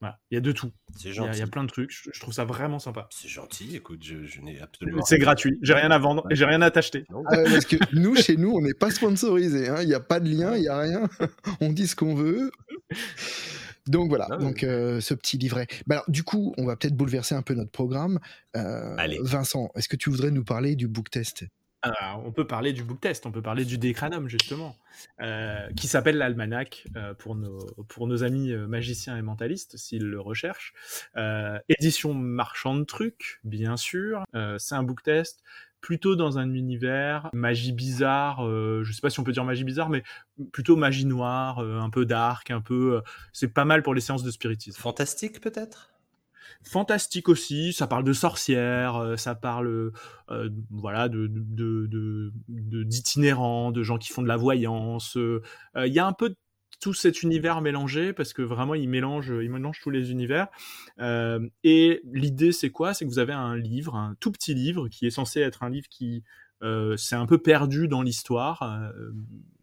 Voilà, 0.00 0.18
il 0.30 0.34
y 0.34 0.38
a 0.38 0.40
de 0.42 0.52
tout. 0.52 0.70
C'est 0.94 1.04
Il 1.04 1.06
y, 1.06 1.08
a- 1.08 1.12
il 1.22 1.26
gentil. 1.28 1.38
y 1.38 1.42
a 1.42 1.46
plein 1.46 1.64
de 1.64 1.68
trucs. 1.70 1.90
Je, 1.90 2.10
je 2.12 2.20
trouve 2.20 2.34
ça 2.34 2.44
vraiment 2.44 2.78
sympa. 2.78 3.08
C'est 3.10 3.28
gentil. 3.28 3.76
Écoute, 3.76 4.00
je, 4.02 4.24
je 4.24 4.40
n'ai 4.42 4.60
absolument. 4.60 5.02
C'est 5.04 5.18
gratuit. 5.18 5.58
J'ai 5.62 5.72
rien 5.72 5.90
à 5.90 5.98
vendre 5.98 6.26
et 6.30 6.36
j'ai 6.36 6.44
rien 6.44 6.60
à 6.60 6.70
t'acheter. 6.70 7.06
Ah 7.28 7.36
parce 7.44 7.64
que 7.64 7.76
nous, 7.94 8.14
chez 8.14 8.36
nous, 8.36 8.50
on 8.52 8.60
n'est 8.60 8.74
pas 8.74 8.90
sponsorisé. 8.90 9.68
hein. 9.70 9.76
Il 9.80 9.88
n'y 9.88 9.94
a 9.94 10.00
pas 10.00 10.20
de 10.20 10.28
lien, 10.28 10.54
il 10.54 10.60
n'y 10.62 10.68
a 10.68 10.78
rien. 10.78 11.08
on 11.62 11.72
dit 11.72 11.86
ce 11.86 11.96
qu'on 11.96 12.14
veut. 12.14 12.50
Donc 13.86 14.08
voilà, 14.08 14.26
Ah 14.32 14.36
donc 14.36 14.64
euh, 14.64 15.00
ce 15.00 15.14
petit 15.14 15.38
livret. 15.38 15.66
Bah 15.86 15.94
alors, 15.96 16.04
du 16.10 16.24
coup, 16.24 16.52
on 16.58 16.66
va 16.66 16.76
peut-être 16.76 16.96
bouleverser 16.96 17.34
un 17.36 17.42
peu 17.42 17.54
notre 17.54 17.70
programme. 17.70 18.18
Euh, 18.56 18.94
Allez. 18.98 19.18
Vincent, 19.22 19.70
est-ce 19.76 19.88
que 19.88 19.94
tu 19.96 20.10
voudrais 20.10 20.32
nous 20.32 20.44
parler 20.44 20.74
du 20.74 20.88
book 20.88 21.08
test? 21.08 21.44
On 22.24 22.32
peut 22.32 22.46
parler 22.46 22.72
du 22.72 22.82
book 22.82 23.00
test, 23.00 23.26
on 23.26 23.32
peut 23.32 23.42
parler 23.42 23.64
du 23.64 23.78
Decranum 23.78 24.28
justement, 24.28 24.76
euh, 25.20 25.68
qui 25.76 25.86
s'appelle 25.88 26.16
l'almanach 26.16 26.86
euh, 26.96 27.14
pour, 27.14 27.36
nos, 27.36 28.22
amis 28.22 28.52
euh, 28.52 28.66
magiciens 28.66 29.16
et 29.16 29.22
mentalistes 29.22 29.76
s'ils 29.76 30.04
le 30.04 30.20
recherchent. 30.20 30.74
Édition 31.68 32.14
marchand 32.14 32.74
de 32.74 32.84
trucs, 32.84 33.40
bien 33.44 33.76
sûr. 33.76 34.24
C'est 34.58 34.74
un 34.74 34.82
book 34.82 35.02
test 35.02 35.42
plutôt 35.80 36.16
dans 36.16 36.38
un 36.38 36.52
univers 36.52 37.30
magie 37.32 37.72
bizarre. 37.72 38.44
euh, 38.44 38.82
je 38.82 38.92
sais 38.92 39.00
pas 39.00 39.10
si 39.10 39.20
on 39.20 39.24
peut 39.24 39.32
dire 39.32 39.44
magie 39.44 39.62
bizarre, 39.62 39.88
mais 39.88 40.02
plutôt 40.52 40.74
magie 40.74 41.06
noire, 41.06 41.60
un 41.60 41.90
peu 41.90 42.04
dark, 42.04 42.50
un 42.50 42.60
peu. 42.60 43.02
c'est 43.32 43.48
pas 43.48 43.64
mal 43.64 43.82
pour 43.82 43.94
les 43.94 44.00
séances 44.00 44.24
de 44.24 44.30
spiritisme. 44.30 44.80
Fantastique, 44.80 45.40
peut-être? 45.40 45.95
Fantastique 46.66 47.28
aussi. 47.28 47.72
Ça 47.72 47.86
parle 47.86 48.04
de 48.04 48.12
sorcières, 48.12 49.14
ça 49.16 49.34
parle, 49.34 49.92
voilà, 50.70 51.08
de 51.08 51.30
d'itinérants, 52.48 53.70
de, 53.70 53.80
de, 53.80 53.82
gens 53.82 53.98
qui 53.98 54.12
font 54.12 54.22
de 54.22 54.28
la 54.28 54.36
voyance. 54.36 55.16
Il 55.16 55.92
y 55.92 55.98
a 55.98 56.06
un 56.06 56.12
peu 56.12 56.30
de 56.30 56.36
tout 56.80 56.94
cet 56.94 57.22
univers 57.22 57.60
mélangé 57.60 58.12
parce 58.12 58.32
que 58.32 58.42
vraiment 58.42 58.74
il 58.74 58.88
mélange, 58.88 59.32
il 59.42 59.50
mélange 59.50 59.80
tous 59.80 59.90
les 59.90 60.10
univers. 60.10 60.48
Euh, 61.00 61.46
et 61.64 62.00
l'idée 62.12 62.52
c'est 62.52 62.70
quoi? 62.70 62.94
C'est 62.94 63.04
que 63.04 63.10
vous 63.10 63.18
avez 63.18 63.32
un 63.32 63.56
livre, 63.56 63.94
un 63.94 64.14
tout 64.20 64.32
petit 64.32 64.54
livre 64.54 64.88
qui 64.88 65.06
est 65.06 65.10
censé 65.10 65.40
être 65.40 65.62
un 65.62 65.70
livre 65.70 65.88
qui 65.88 66.22
euh, 66.62 66.96
s'est 66.96 67.16
un 67.16 67.26
peu 67.26 67.38
perdu 67.38 67.88
dans 67.88 68.02
l'histoire, 68.02 68.62
euh, 68.62 69.12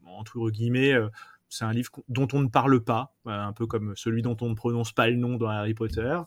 entre 0.05 0.49
guillemets. 0.49 0.95
Euh, 1.53 1.57
c'est 1.57 1.65
un 1.65 1.71
livre 1.71 1.91
dont 2.07 2.27
on 2.33 2.41
ne 2.41 2.47
parle 2.47 2.83
pas, 2.83 3.15
un 3.25 3.53
peu 3.53 3.67
comme 3.67 3.93
celui 3.95 4.21
dont 4.21 4.37
on 4.41 4.49
ne 4.49 4.55
prononce 4.55 4.91
pas 4.91 5.07
le 5.09 5.15
nom 5.15 5.35
dans 5.35 5.47
Harry 5.47 5.73
Potter, 5.73 6.17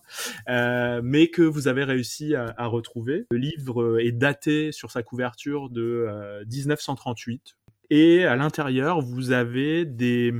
euh, 0.48 1.00
mais 1.02 1.28
que 1.28 1.42
vous 1.42 1.68
avez 1.68 1.84
réussi 1.84 2.34
à, 2.34 2.66
retrouver. 2.66 3.26
Le 3.30 3.38
livre 3.38 4.00
est 4.00 4.12
daté 4.12 4.72
sur 4.72 4.90
sa 4.90 5.02
couverture 5.02 5.70
de 5.70 6.08
1938, 6.50 7.56
et 7.90 8.24
à 8.24 8.36
l'intérieur, 8.36 9.00
vous 9.00 9.30
avez 9.30 9.84
des, 9.84 10.32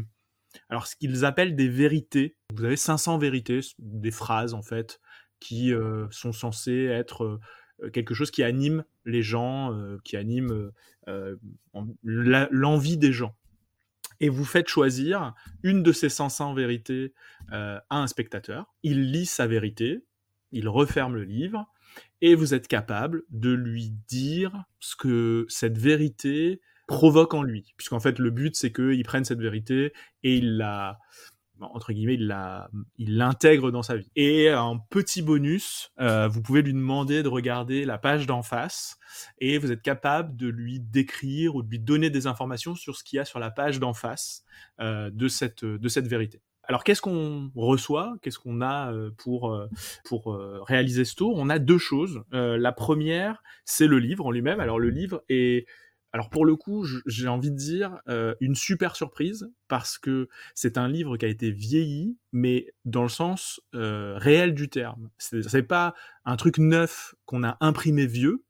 alors 0.69 0.87
ce 0.87 0.97
qu'ils 0.97 1.25
appellent 1.25 1.57
des 1.57 1.69
vérités. 1.69 2.37
Vous 2.55 2.65
avez 2.65 2.77
500 2.77 3.19
vérités, 3.19 3.61
des 3.79 4.11
phrases 4.11 4.55
en 4.55 4.63
fait, 4.63 5.01
qui 5.41 5.73
euh, 5.73 6.07
sont 6.11 6.33
censées 6.33 6.87
être 6.87 7.39
euh, 7.83 7.91
quelque 7.91 8.15
chose 8.15 8.31
qui 8.31 8.43
anime 8.43 8.85
les 9.05 9.23
gens, 9.23 9.73
euh, 9.75 9.99
qui 10.05 10.17
anime 10.17 10.73
l'envie 12.03 12.97
des 12.97 13.13
gens. 13.13 13.35
Et 14.21 14.29
vous 14.29 14.45
faites 14.45 14.69
choisir 14.69 15.35
une 15.63 15.83
de 15.83 15.93
ces 15.93 16.09
500 16.09 16.55
vérités 16.55 17.15
à 17.51 17.83
un 17.91 18.07
spectateur. 18.07 18.75
Il 18.83 19.11
lit 19.13 19.27
sa 19.27 19.47
vérité, 19.47 20.05
il 20.53 20.69
referme 20.69 21.15
le 21.15 21.25
livre, 21.25 21.67
et 22.21 22.35
vous 22.35 22.55
êtes 22.55 22.69
capable 22.69 23.23
de 23.31 23.51
lui 23.51 23.91
dire 24.09 24.65
ce 24.81 24.97
que 24.97 25.47
cette 25.49 25.79
vérité 25.79 26.61
provoque 26.87 27.35
en 27.35 27.43
lui. 27.43 27.75
Puisqu'en 27.77 28.01
fait, 28.01 28.19
le 28.19 28.31
but, 28.31 28.57
c'est 28.57 28.73
qu'il 28.73 29.03
prenne 29.05 29.25
cette 29.25 29.41
vérité 29.41 29.93
et 30.23 30.37
il 30.37 30.57
la, 30.57 30.99
entre 31.61 31.93
guillemets, 31.93 32.15
il 32.15 32.35
il 32.99 33.17
l'intègre 33.17 33.71
dans 33.71 33.83
sa 33.83 33.97
vie. 33.97 34.11
Et 34.17 34.49
un 34.49 34.79
petit 34.91 35.23
bonus, 35.23 35.93
euh, 36.01 36.29
vous 36.29 36.43
pouvez 36.43 36.63
lui 36.63 36.73
demander 36.73 37.23
de 37.23 37.29
regarder 37.29 37.85
la 37.85 37.99
page 37.99 38.27
d'en 38.27 38.43
face 38.43 38.99
et 39.39 39.59
vous 39.59 39.73
êtes 39.73 39.83
capable 39.83 40.37
de 40.37 40.49
lui 40.49 40.81
décrire 40.81 41.55
ou 41.55 41.63
de 41.63 41.69
lui 41.69 41.79
donner 41.79 42.11
des 42.11 42.27
informations 42.27 42.75
sur 42.75 42.97
ce 42.97 43.05
qu'il 43.05 43.17
y 43.17 43.21
a 43.21 43.25
sur 43.25 43.39
la 43.39 43.51
page 43.51 43.79
d'en 43.81 43.95
face 43.95 44.45
euh, 44.81 45.11
de 45.11 45.29
cette, 45.29 45.65
de 45.65 45.89
cette 45.89 46.07
vérité. 46.07 46.43
Alors 46.69 46.83
qu'est-ce 46.85 47.01
qu'on 47.01 47.51
reçoit? 47.55 48.17
Qu'est-ce 48.23 48.39
qu'on 48.39 48.61
a 48.61 48.93
euh, 48.93 49.11
pour 49.17 49.53
euh, 49.53 49.69
pour 50.05 50.33
euh, 50.33 50.61
réaliser 50.63 51.05
ce 51.05 51.15
tour? 51.15 51.35
On 51.37 51.49
a 51.49 51.59
deux 51.59 51.79
choses. 51.79 52.23
la 52.33 52.73
première, 52.73 53.43
c'est 53.65 53.87
le 53.87 53.99
livre 53.99 54.27
en 54.27 54.31
lui-même. 54.31 54.61
Alors 54.61 54.79
le 54.79 54.91
livre 54.91 55.23
est 55.29 55.67
alors 56.17 56.31
pour 56.31 56.47
le 56.47 56.57
coup, 56.57 56.87
j'ai 57.05 57.29
envie 57.29 57.51
de 57.51 57.57
dire 57.57 58.01
euh, 58.09 58.35
une 58.41 58.55
super 58.55 58.97
surprise 58.97 59.53
parce 59.69 59.99
que 59.99 60.31
c'est 60.55 60.79
un 60.79 60.89
livre 60.89 61.19
qui 61.19 61.27
a 61.27 61.29
été 61.29 61.51
vieilli, 61.51 62.17
mais 62.33 62.73
dans 62.87 63.03
le 63.03 63.11
sens 63.11 63.61
euh, 63.75 64.15
réel 64.17 64.55
du 64.55 64.71
terme. 64.71 65.11
C'est 65.19 65.63
pas 65.63 65.93
un 66.25 66.37
truc 66.37 66.57
neuf 66.57 67.15
qu'on 67.27 67.45
a 67.45 67.59
imprimé 67.61 68.07
vieux, 68.07 68.46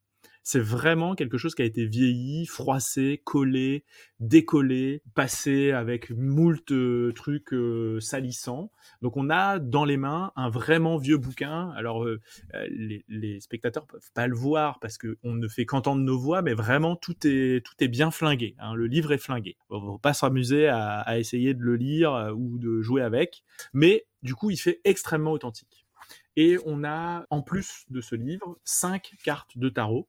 c'est 0.46 0.60
vraiment 0.60 1.16
quelque 1.16 1.38
chose 1.38 1.56
qui 1.56 1.62
a 1.62 1.64
été 1.64 1.86
vieilli, 1.86 2.46
froissé, 2.46 3.20
collé, 3.24 3.84
décollé, 4.20 5.02
passé 5.16 5.72
avec 5.72 6.10
moult 6.10 6.70
euh, 6.70 7.12
trucs 7.16 7.52
euh, 7.52 7.98
salissants. 7.98 8.70
Donc 9.02 9.16
on 9.16 9.28
a 9.28 9.58
dans 9.58 9.84
les 9.84 9.96
mains 9.96 10.30
un 10.36 10.48
vraiment 10.48 10.98
vieux 10.98 11.16
bouquin. 11.16 11.70
Alors 11.70 12.04
euh, 12.04 12.20
les, 12.68 13.04
les, 13.08 13.40
spectateurs 13.40 13.88
peuvent 13.88 14.12
pas 14.14 14.28
le 14.28 14.36
voir 14.36 14.78
parce 14.78 14.98
que 14.98 15.18
on 15.24 15.34
ne 15.34 15.48
fait 15.48 15.66
qu'entendre 15.66 16.02
nos 16.02 16.16
voix, 16.16 16.42
mais 16.42 16.54
vraiment 16.54 16.94
tout 16.94 17.16
est 17.26 17.66
tout 17.66 17.74
est 17.80 17.88
bien 17.88 18.12
flingué. 18.12 18.54
Hein. 18.60 18.76
Le 18.76 18.86
livre 18.86 19.10
est 19.10 19.18
flingué. 19.18 19.56
On 19.68 19.94
va 19.94 19.98
pas 19.98 20.14
s'amuser 20.14 20.68
à, 20.68 21.00
à 21.00 21.18
essayer 21.18 21.54
de 21.54 21.62
le 21.62 21.74
lire 21.74 22.32
ou 22.36 22.58
de 22.58 22.82
jouer 22.82 23.02
avec, 23.02 23.42
mais 23.72 24.06
du 24.22 24.36
coup 24.36 24.50
il 24.50 24.58
fait 24.58 24.80
extrêmement 24.84 25.32
authentique. 25.32 25.88
Et 26.36 26.56
on 26.66 26.84
a, 26.84 27.26
en 27.30 27.42
plus 27.42 27.84
de 27.90 28.00
ce 28.00 28.14
livre, 28.14 28.60
cinq 28.62 29.14
cartes 29.24 29.58
de 29.58 29.68
tarot 29.70 30.06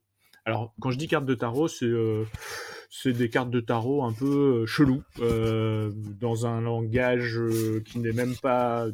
alors, 0.47 0.73
quand 0.79 0.91
je 0.91 0.97
dis 0.97 1.09
cartes 1.09 1.25
de 1.25 1.35
tarot, 1.35 1.67
c'est 1.67 1.83
euh, 1.83 2.23
des 3.05 3.29
cartes 3.29 3.49
de 3.49 3.59
tarot 3.59 4.05
un 4.05 4.13
peu 4.13 4.61
euh, 4.61 4.65
chelou, 4.65 5.03
euh, 5.19 5.91
dans 5.93 6.45
un 6.45 6.61
langage 6.61 7.37
qui 7.85 7.99
n'est 7.99 8.13
même 8.13 8.33
pas, 8.37 8.87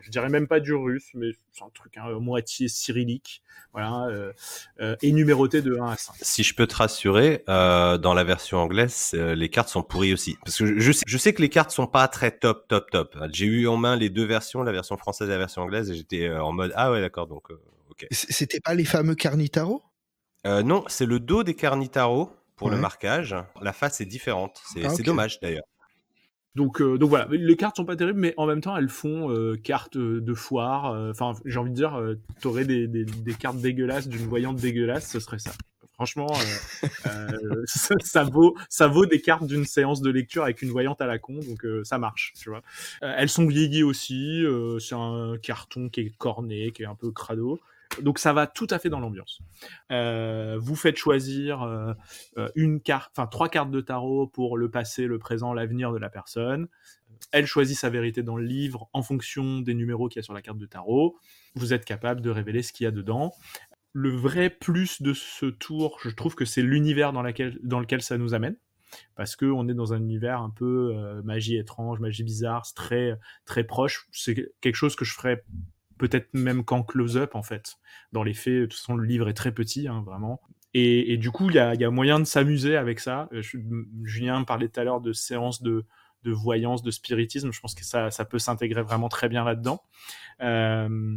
je 0.00 0.10
dirais 0.12 0.28
même 0.28 0.46
pas 0.46 0.60
du 0.60 0.72
russe, 0.74 1.08
mais 1.14 1.32
c'est 1.50 1.64
un 1.64 1.70
truc 1.74 1.96
hein, 1.96 2.12
moitié 2.20 2.68
cyrillique, 2.68 3.42
voilà, 3.72 4.30
et 5.02 5.10
numéroté 5.10 5.60
de 5.60 5.76
1 5.76 5.86
à 5.86 5.96
5. 5.96 6.14
Si 6.22 6.44
je 6.44 6.54
peux 6.54 6.68
te 6.68 6.76
rassurer, 6.76 7.42
dans 7.48 8.14
la 8.14 8.22
version 8.22 8.58
anglaise, 8.58 9.10
les 9.12 9.48
cartes 9.48 9.70
sont 9.70 9.82
pourries 9.82 10.12
aussi, 10.12 10.36
parce 10.44 10.56
que 10.56 10.78
je 10.78 10.92
sais, 10.92 11.02
je 11.04 11.18
sais 11.18 11.34
que 11.34 11.42
les 11.42 11.48
cartes 11.48 11.72
sont 11.72 11.88
pas 11.88 12.06
très 12.06 12.30
top, 12.30 12.68
top, 12.68 12.92
top. 12.92 13.18
J'ai 13.32 13.46
eu 13.46 13.66
en 13.66 13.76
main 13.76 13.96
les 13.96 14.08
deux 14.08 14.24
versions, 14.24 14.62
la 14.62 14.70
version 14.70 14.96
française 14.96 15.28
et 15.28 15.32
la 15.32 15.38
version 15.38 15.62
anglaise, 15.62 15.90
et 15.90 15.96
j'étais 15.96 16.30
en 16.30 16.52
mode 16.52 16.72
ah 16.76 16.92
ouais 16.92 17.00
d'accord, 17.00 17.26
donc 17.26 17.50
ok. 17.90 18.06
C'était 18.12 18.60
pas 18.60 18.74
les 18.74 18.84
fameux 18.84 19.16
carnitaro? 19.16 19.82
Euh, 20.46 20.62
non, 20.62 20.84
c'est 20.86 21.06
le 21.06 21.18
dos 21.18 21.42
des 21.42 21.54
Carnitaro 21.54 22.30
pour 22.56 22.70
le 22.70 22.78
marquage. 22.78 23.34
La 23.60 23.72
face 23.72 24.00
est 24.00 24.06
différente. 24.06 24.62
C'est 24.72 24.86
ah, 24.86 25.02
dommage 25.04 25.40
d'ailleurs. 25.40 25.64
Donc, 26.54 26.80
euh, 26.80 26.96
donc 26.96 27.10
voilà, 27.10 27.28
les 27.30 27.56
cartes 27.56 27.76
sont 27.76 27.84
pas 27.84 27.96
terribles, 27.96 28.18
mais 28.18 28.32
en 28.38 28.46
même 28.46 28.62
temps, 28.62 28.74
elles 28.76 28.88
font 28.88 29.30
euh, 29.30 29.56
cartes 29.62 29.98
de 29.98 30.34
foire. 30.34 31.10
Enfin, 31.10 31.34
j'ai 31.44 31.58
envie 31.58 31.70
de 31.70 31.74
dire, 31.74 32.00
t'aurais 32.40 32.64
des, 32.64 32.86
des, 32.86 33.04
des, 33.04 33.34
cartes 33.34 33.58
dégueulasses 33.58 34.08
d'une 34.08 34.26
voyante 34.26 34.56
dégueulasse, 34.56 35.10
ce 35.10 35.20
serait 35.20 35.38
ça. 35.38 35.50
Franchement, 35.94 36.32
ça, 37.66 38.24
vaut, 38.24 38.54
ça 38.70 38.86
vaut 38.86 39.04
des 39.04 39.20
cartes 39.20 39.46
d'une 39.46 39.64
séance 39.64 40.00
de 40.00 40.10
lecture 40.10 40.44
avec 40.44 40.62
une 40.62 40.70
voyante 40.70 41.00
à 41.02 41.06
la 41.06 41.18
con, 41.18 41.40
donc 41.40 41.66
ça 41.84 41.98
marche, 41.98 42.32
tu 42.38 42.48
vois. 42.50 42.62
elles 43.02 43.30
sont 43.30 43.46
vieillies 43.46 43.82
aussi. 43.82 44.44
c'est 44.78 44.94
un 44.94 45.36
carton 45.42 45.90
qui 45.90 46.00
est 46.00 46.16
corné, 46.16 46.70
qui 46.72 46.84
est 46.84 46.86
un 46.86 46.94
peu 46.94 47.10
crado. 47.10 47.60
Donc 48.02 48.18
ça 48.18 48.32
va 48.32 48.46
tout 48.46 48.66
à 48.70 48.78
fait 48.78 48.88
dans 48.88 49.00
l'ambiance. 49.00 49.40
Euh, 49.90 50.56
vous 50.60 50.76
faites 50.76 50.96
choisir 50.96 51.62
euh, 51.62 51.92
euh, 52.38 52.48
une 52.54 52.80
carte, 52.80 53.10
enfin 53.16 53.26
trois 53.26 53.48
cartes 53.48 53.70
de 53.70 53.80
tarot 53.80 54.26
pour 54.26 54.56
le 54.56 54.70
passé, 54.70 55.06
le 55.06 55.18
présent, 55.18 55.52
l'avenir 55.52 55.92
de 55.92 55.98
la 55.98 56.10
personne. 56.10 56.68
Elle 57.32 57.46
choisit 57.46 57.78
sa 57.78 57.90
vérité 57.90 58.22
dans 58.22 58.36
le 58.36 58.44
livre 58.44 58.88
en 58.92 59.02
fonction 59.02 59.60
des 59.60 59.74
numéros 59.74 60.08
qu'il 60.08 60.18
y 60.18 60.20
a 60.20 60.22
sur 60.22 60.34
la 60.34 60.42
carte 60.42 60.58
de 60.58 60.66
tarot. 60.66 61.18
Vous 61.54 61.72
êtes 61.72 61.84
capable 61.84 62.20
de 62.20 62.30
révéler 62.30 62.62
ce 62.62 62.72
qu'il 62.72 62.84
y 62.84 62.86
a 62.86 62.90
dedans. 62.90 63.32
Le 63.92 64.10
vrai 64.10 64.50
plus 64.50 65.00
de 65.00 65.14
ce 65.14 65.46
tour, 65.46 65.98
je 66.02 66.10
trouve 66.10 66.34
que 66.34 66.44
c'est 66.44 66.62
l'univers 66.62 67.12
dans, 67.12 67.22
dans 67.62 67.80
lequel 67.80 68.02
ça 68.02 68.18
nous 68.18 68.34
amène 68.34 68.56
parce 69.14 69.34
que 69.36 69.46
on 69.46 69.68
est 69.68 69.74
dans 69.74 69.94
un 69.94 69.98
univers 69.98 70.40
un 70.40 70.50
peu 70.50 70.94
magie 71.24 71.56
étrange, 71.56 71.98
magie 71.98 72.22
bizarre, 72.22 72.66
très 72.74 73.18
très 73.44 73.64
proche. 73.64 74.06
C'est 74.12 74.52
quelque 74.60 74.76
chose 74.76 74.96
que 74.96 75.04
je 75.04 75.12
ferais 75.12 75.42
peut-être 75.98 76.28
même 76.34 76.64
qu'en 76.64 76.82
close-up 76.82 77.34
en 77.34 77.42
fait. 77.42 77.76
Dans 78.12 78.22
les 78.22 78.34
faits, 78.34 78.54
de 78.54 78.66
toute 78.66 78.74
façon, 78.74 78.96
le 78.96 79.06
livre 79.06 79.28
est 79.28 79.34
très 79.34 79.52
petit, 79.52 79.88
hein, 79.88 80.02
vraiment. 80.06 80.40
Et, 80.78 81.16
du 81.16 81.30
coup, 81.30 81.48
il 81.48 81.56
y 81.56 81.58
a, 81.58 81.90
moyen 81.90 82.20
de 82.20 82.24
s'amuser 82.24 82.76
avec 82.76 83.00
ça. 83.00 83.30
Euh, 83.32 83.40
Julien 84.04 84.44
parlait 84.44 84.68
tout 84.68 84.78
à 84.78 84.84
l'heure 84.84 85.00
de 85.00 85.14
séances 85.14 85.62
de, 85.62 85.86
voyance, 86.26 86.82
de 86.82 86.90
spiritisme. 86.90 87.50
Je 87.50 87.60
pense 87.60 87.74
que 87.74 87.82
ça, 87.82 88.10
peut 88.28 88.38
s'intégrer 88.38 88.82
vraiment 88.82 89.08
très 89.08 89.30
bien 89.30 89.42
là-dedans. 89.42 89.82
Euh, 90.42 91.16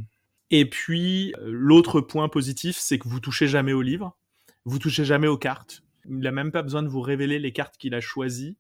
et 0.49 0.69
puis, 0.69 1.33
euh, 1.39 1.49
l'autre 1.51 1.99
point 1.99 2.29
positif, 2.29 2.77
c'est 2.79 2.99
que 2.99 3.09
vous 3.09 3.19
touchez 3.19 3.49
jamais 3.49 3.73
au 3.73 3.81
livre, 3.81 4.17
vous 4.63 4.79
touchez 4.79 5.03
jamais 5.03 5.27
aux 5.27 5.37
cartes. 5.37 5.81
Il 6.05 6.19
n'a 6.19 6.31
même 6.31 6.53
pas 6.53 6.61
besoin 6.61 6.81
de 6.81 6.87
vous 6.87 7.01
révéler 7.01 7.37
les 7.37 7.51
cartes 7.51 7.75
qu'il 7.75 7.93
a 7.95 7.99
choisies. 7.99 8.55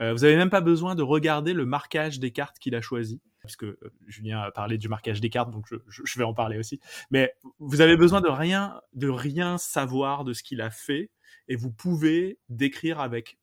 vous 0.00 0.04
n'avez 0.04 0.36
même 0.36 0.50
pas 0.50 0.60
besoin 0.60 0.96
de 0.96 1.02
regarder 1.02 1.52
le 1.52 1.64
marquage 1.64 2.18
des 2.18 2.32
cartes 2.32 2.58
qu'il 2.58 2.74
a 2.74 2.80
choisies 2.80 3.20
puisque 3.40 3.64
euh, 3.64 3.78
Julien 4.06 4.40
a 4.40 4.50
parlé 4.50 4.78
du 4.78 4.88
marquage 4.88 5.20
des 5.20 5.30
cartes, 5.30 5.50
donc 5.50 5.66
je, 5.88 6.18
vais 6.18 6.24
en 6.24 6.34
parler 6.34 6.58
aussi. 6.58 6.80
Mais 7.10 7.34
vous 7.58 7.80
avez 7.80 7.96
besoin 7.96 8.20
de 8.20 8.28
rien, 8.28 8.80
de 8.92 9.08
rien 9.08 9.58
savoir 9.58 10.24
de 10.24 10.32
ce 10.32 10.42
qu'il 10.42 10.60
a 10.60 10.70
fait, 10.70 11.10
et 11.48 11.56
vous 11.56 11.70
pouvez 11.70 12.38
décrire 12.48 13.00
avec 13.00 13.38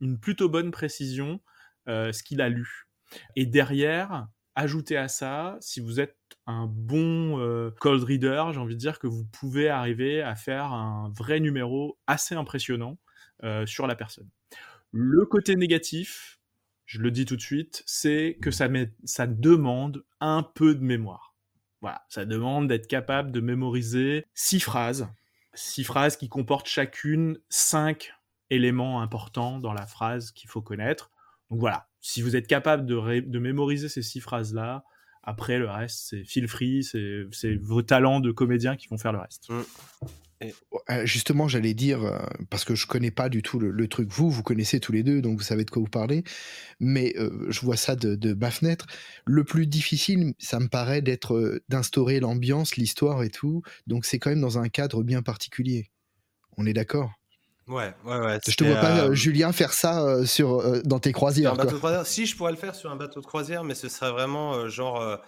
une 0.00 0.18
plutôt 0.18 0.48
bonne 0.48 0.70
précision 0.70 1.40
euh, 1.88 2.12
ce 2.12 2.22
qu'il 2.22 2.40
a 2.40 2.48
lu. 2.48 2.86
Et 3.36 3.46
derrière, 3.46 4.28
ajouter 4.54 4.96
à 4.96 5.08
ça, 5.08 5.56
si 5.60 5.80
vous 5.80 6.00
êtes 6.00 6.16
un 6.46 6.66
bon 6.66 7.38
euh, 7.40 7.70
cold 7.80 8.02
reader, 8.02 8.44
j'ai 8.52 8.60
envie 8.60 8.74
de 8.74 8.80
dire 8.80 8.98
que 8.98 9.06
vous 9.06 9.24
pouvez 9.24 9.68
arriver 9.68 10.22
à 10.22 10.36
faire 10.36 10.72
un 10.72 11.12
vrai 11.16 11.40
numéro 11.40 11.98
assez 12.06 12.34
impressionnant 12.34 12.98
sur 13.64 13.86
la 13.86 13.96
personne. 13.96 14.28
Le 14.92 15.24
côté 15.24 15.56
négatif, 15.56 16.39
je 16.90 16.98
le 16.98 17.12
dis 17.12 17.24
tout 17.24 17.36
de 17.36 17.40
suite, 17.40 17.84
c'est 17.86 18.36
que 18.42 18.50
ça, 18.50 18.66
demande 19.28 20.04
un 20.18 20.42
peu 20.42 20.74
de 20.74 20.82
mémoire. 20.82 21.36
Voilà, 21.82 22.04
ça 22.08 22.24
demande 22.24 22.66
d'être 22.66 22.88
capable 22.88 23.30
de 23.30 23.38
mémoriser 23.38 24.26
six 24.34 24.58
phrases, 24.58 25.08
six 25.54 25.84
phrases 25.84 26.16
qui 26.16 26.28
comportent 26.28 26.66
chacune 26.66 27.38
cinq 27.48 28.12
éléments 28.50 29.02
importants 29.02 29.60
dans 29.60 29.72
la 29.72 29.86
phrase 29.86 30.32
qu'il 30.32 30.50
faut 30.50 30.62
connaître. 30.62 31.12
Donc 31.48 31.60
voilà, 31.60 31.88
si 32.00 32.22
vous 32.22 32.34
êtes 32.34 32.48
capable 32.48 32.84
de 32.86 33.38
mémoriser 33.38 33.88
ces 33.88 34.02
six 34.02 34.18
phrases-là, 34.18 34.82
Après, 35.22 35.58
le 35.58 35.68
reste, 35.68 36.08
c'est 36.08 36.24
feel 36.24 36.48
free, 36.48 36.82
c'est 36.82 37.54
vos 37.56 37.82
talents 37.82 38.20
de 38.20 38.32
comédien 38.32 38.76
qui 38.76 38.88
vont 38.88 38.98
faire 38.98 39.12
le 39.12 39.18
reste. 39.18 39.48
Mm. 39.50 39.62
Euh, 40.88 41.04
justement, 41.04 41.48
j'allais 41.48 41.74
dire, 41.74 42.02
euh, 42.02 42.18
parce 42.48 42.64
que 42.64 42.74
je 42.74 42.86
connais 42.86 43.10
pas 43.10 43.28
du 43.28 43.42
tout 43.42 43.58
le, 43.58 43.88
truc, 43.88 44.08
vous, 44.10 44.30
vous 44.30 44.42
connaissez 44.42 44.80
tous 44.80 44.92
les 44.92 45.02
deux, 45.02 45.20
donc 45.20 45.36
vous 45.38 45.44
savez 45.44 45.64
de 45.64 45.70
quoi 45.70 45.82
vous 45.82 45.88
parlez, 45.88 46.24
mais 46.78 47.12
euh, 47.18 47.46
je 47.50 47.60
vois 47.60 47.76
ça 47.76 47.94
de, 47.94 48.14
de 48.14 48.32
ma 48.32 48.50
fenêtre. 48.50 48.86
Le 49.26 49.44
plus 49.44 49.66
difficile, 49.66 50.32
ça 50.38 50.58
me 50.58 50.68
paraît 50.68 51.02
d'être, 51.02 51.60
d'instaurer 51.68 52.20
l'ambiance, 52.20 52.76
l'histoire 52.76 53.22
et 53.22 53.30
tout, 53.30 53.62
donc 53.86 54.06
c'est 54.06 54.18
quand 54.18 54.30
même 54.30 54.40
dans 54.40 54.58
un 54.58 54.68
cadre 54.68 55.02
bien 55.02 55.22
particulier. 55.22 55.90
On 56.56 56.64
est 56.64 56.72
d'accord? 56.72 57.19
Ouais, 57.70 57.94
ouais, 58.04 58.18
ouais. 58.18 58.38
Je 58.46 58.54
te 58.54 58.64
vois 58.64 58.76
pas, 58.76 59.14
Julien, 59.14 59.52
faire 59.52 59.72
ça 59.72 60.26
sur, 60.26 60.82
dans 60.82 60.98
tes 60.98 61.12
croisières. 61.12 61.54
Si, 62.04 62.26
je 62.26 62.36
pourrais 62.36 62.52
le 62.52 62.58
faire 62.58 62.74
sur 62.74 62.90
un 62.90 62.96
bateau 62.96 63.20
de 63.20 63.26
croisière, 63.26 63.64
mais 63.64 63.74
ce 63.74 63.88
serait 63.88 64.10
vraiment 64.10 64.68
genre 64.68 65.20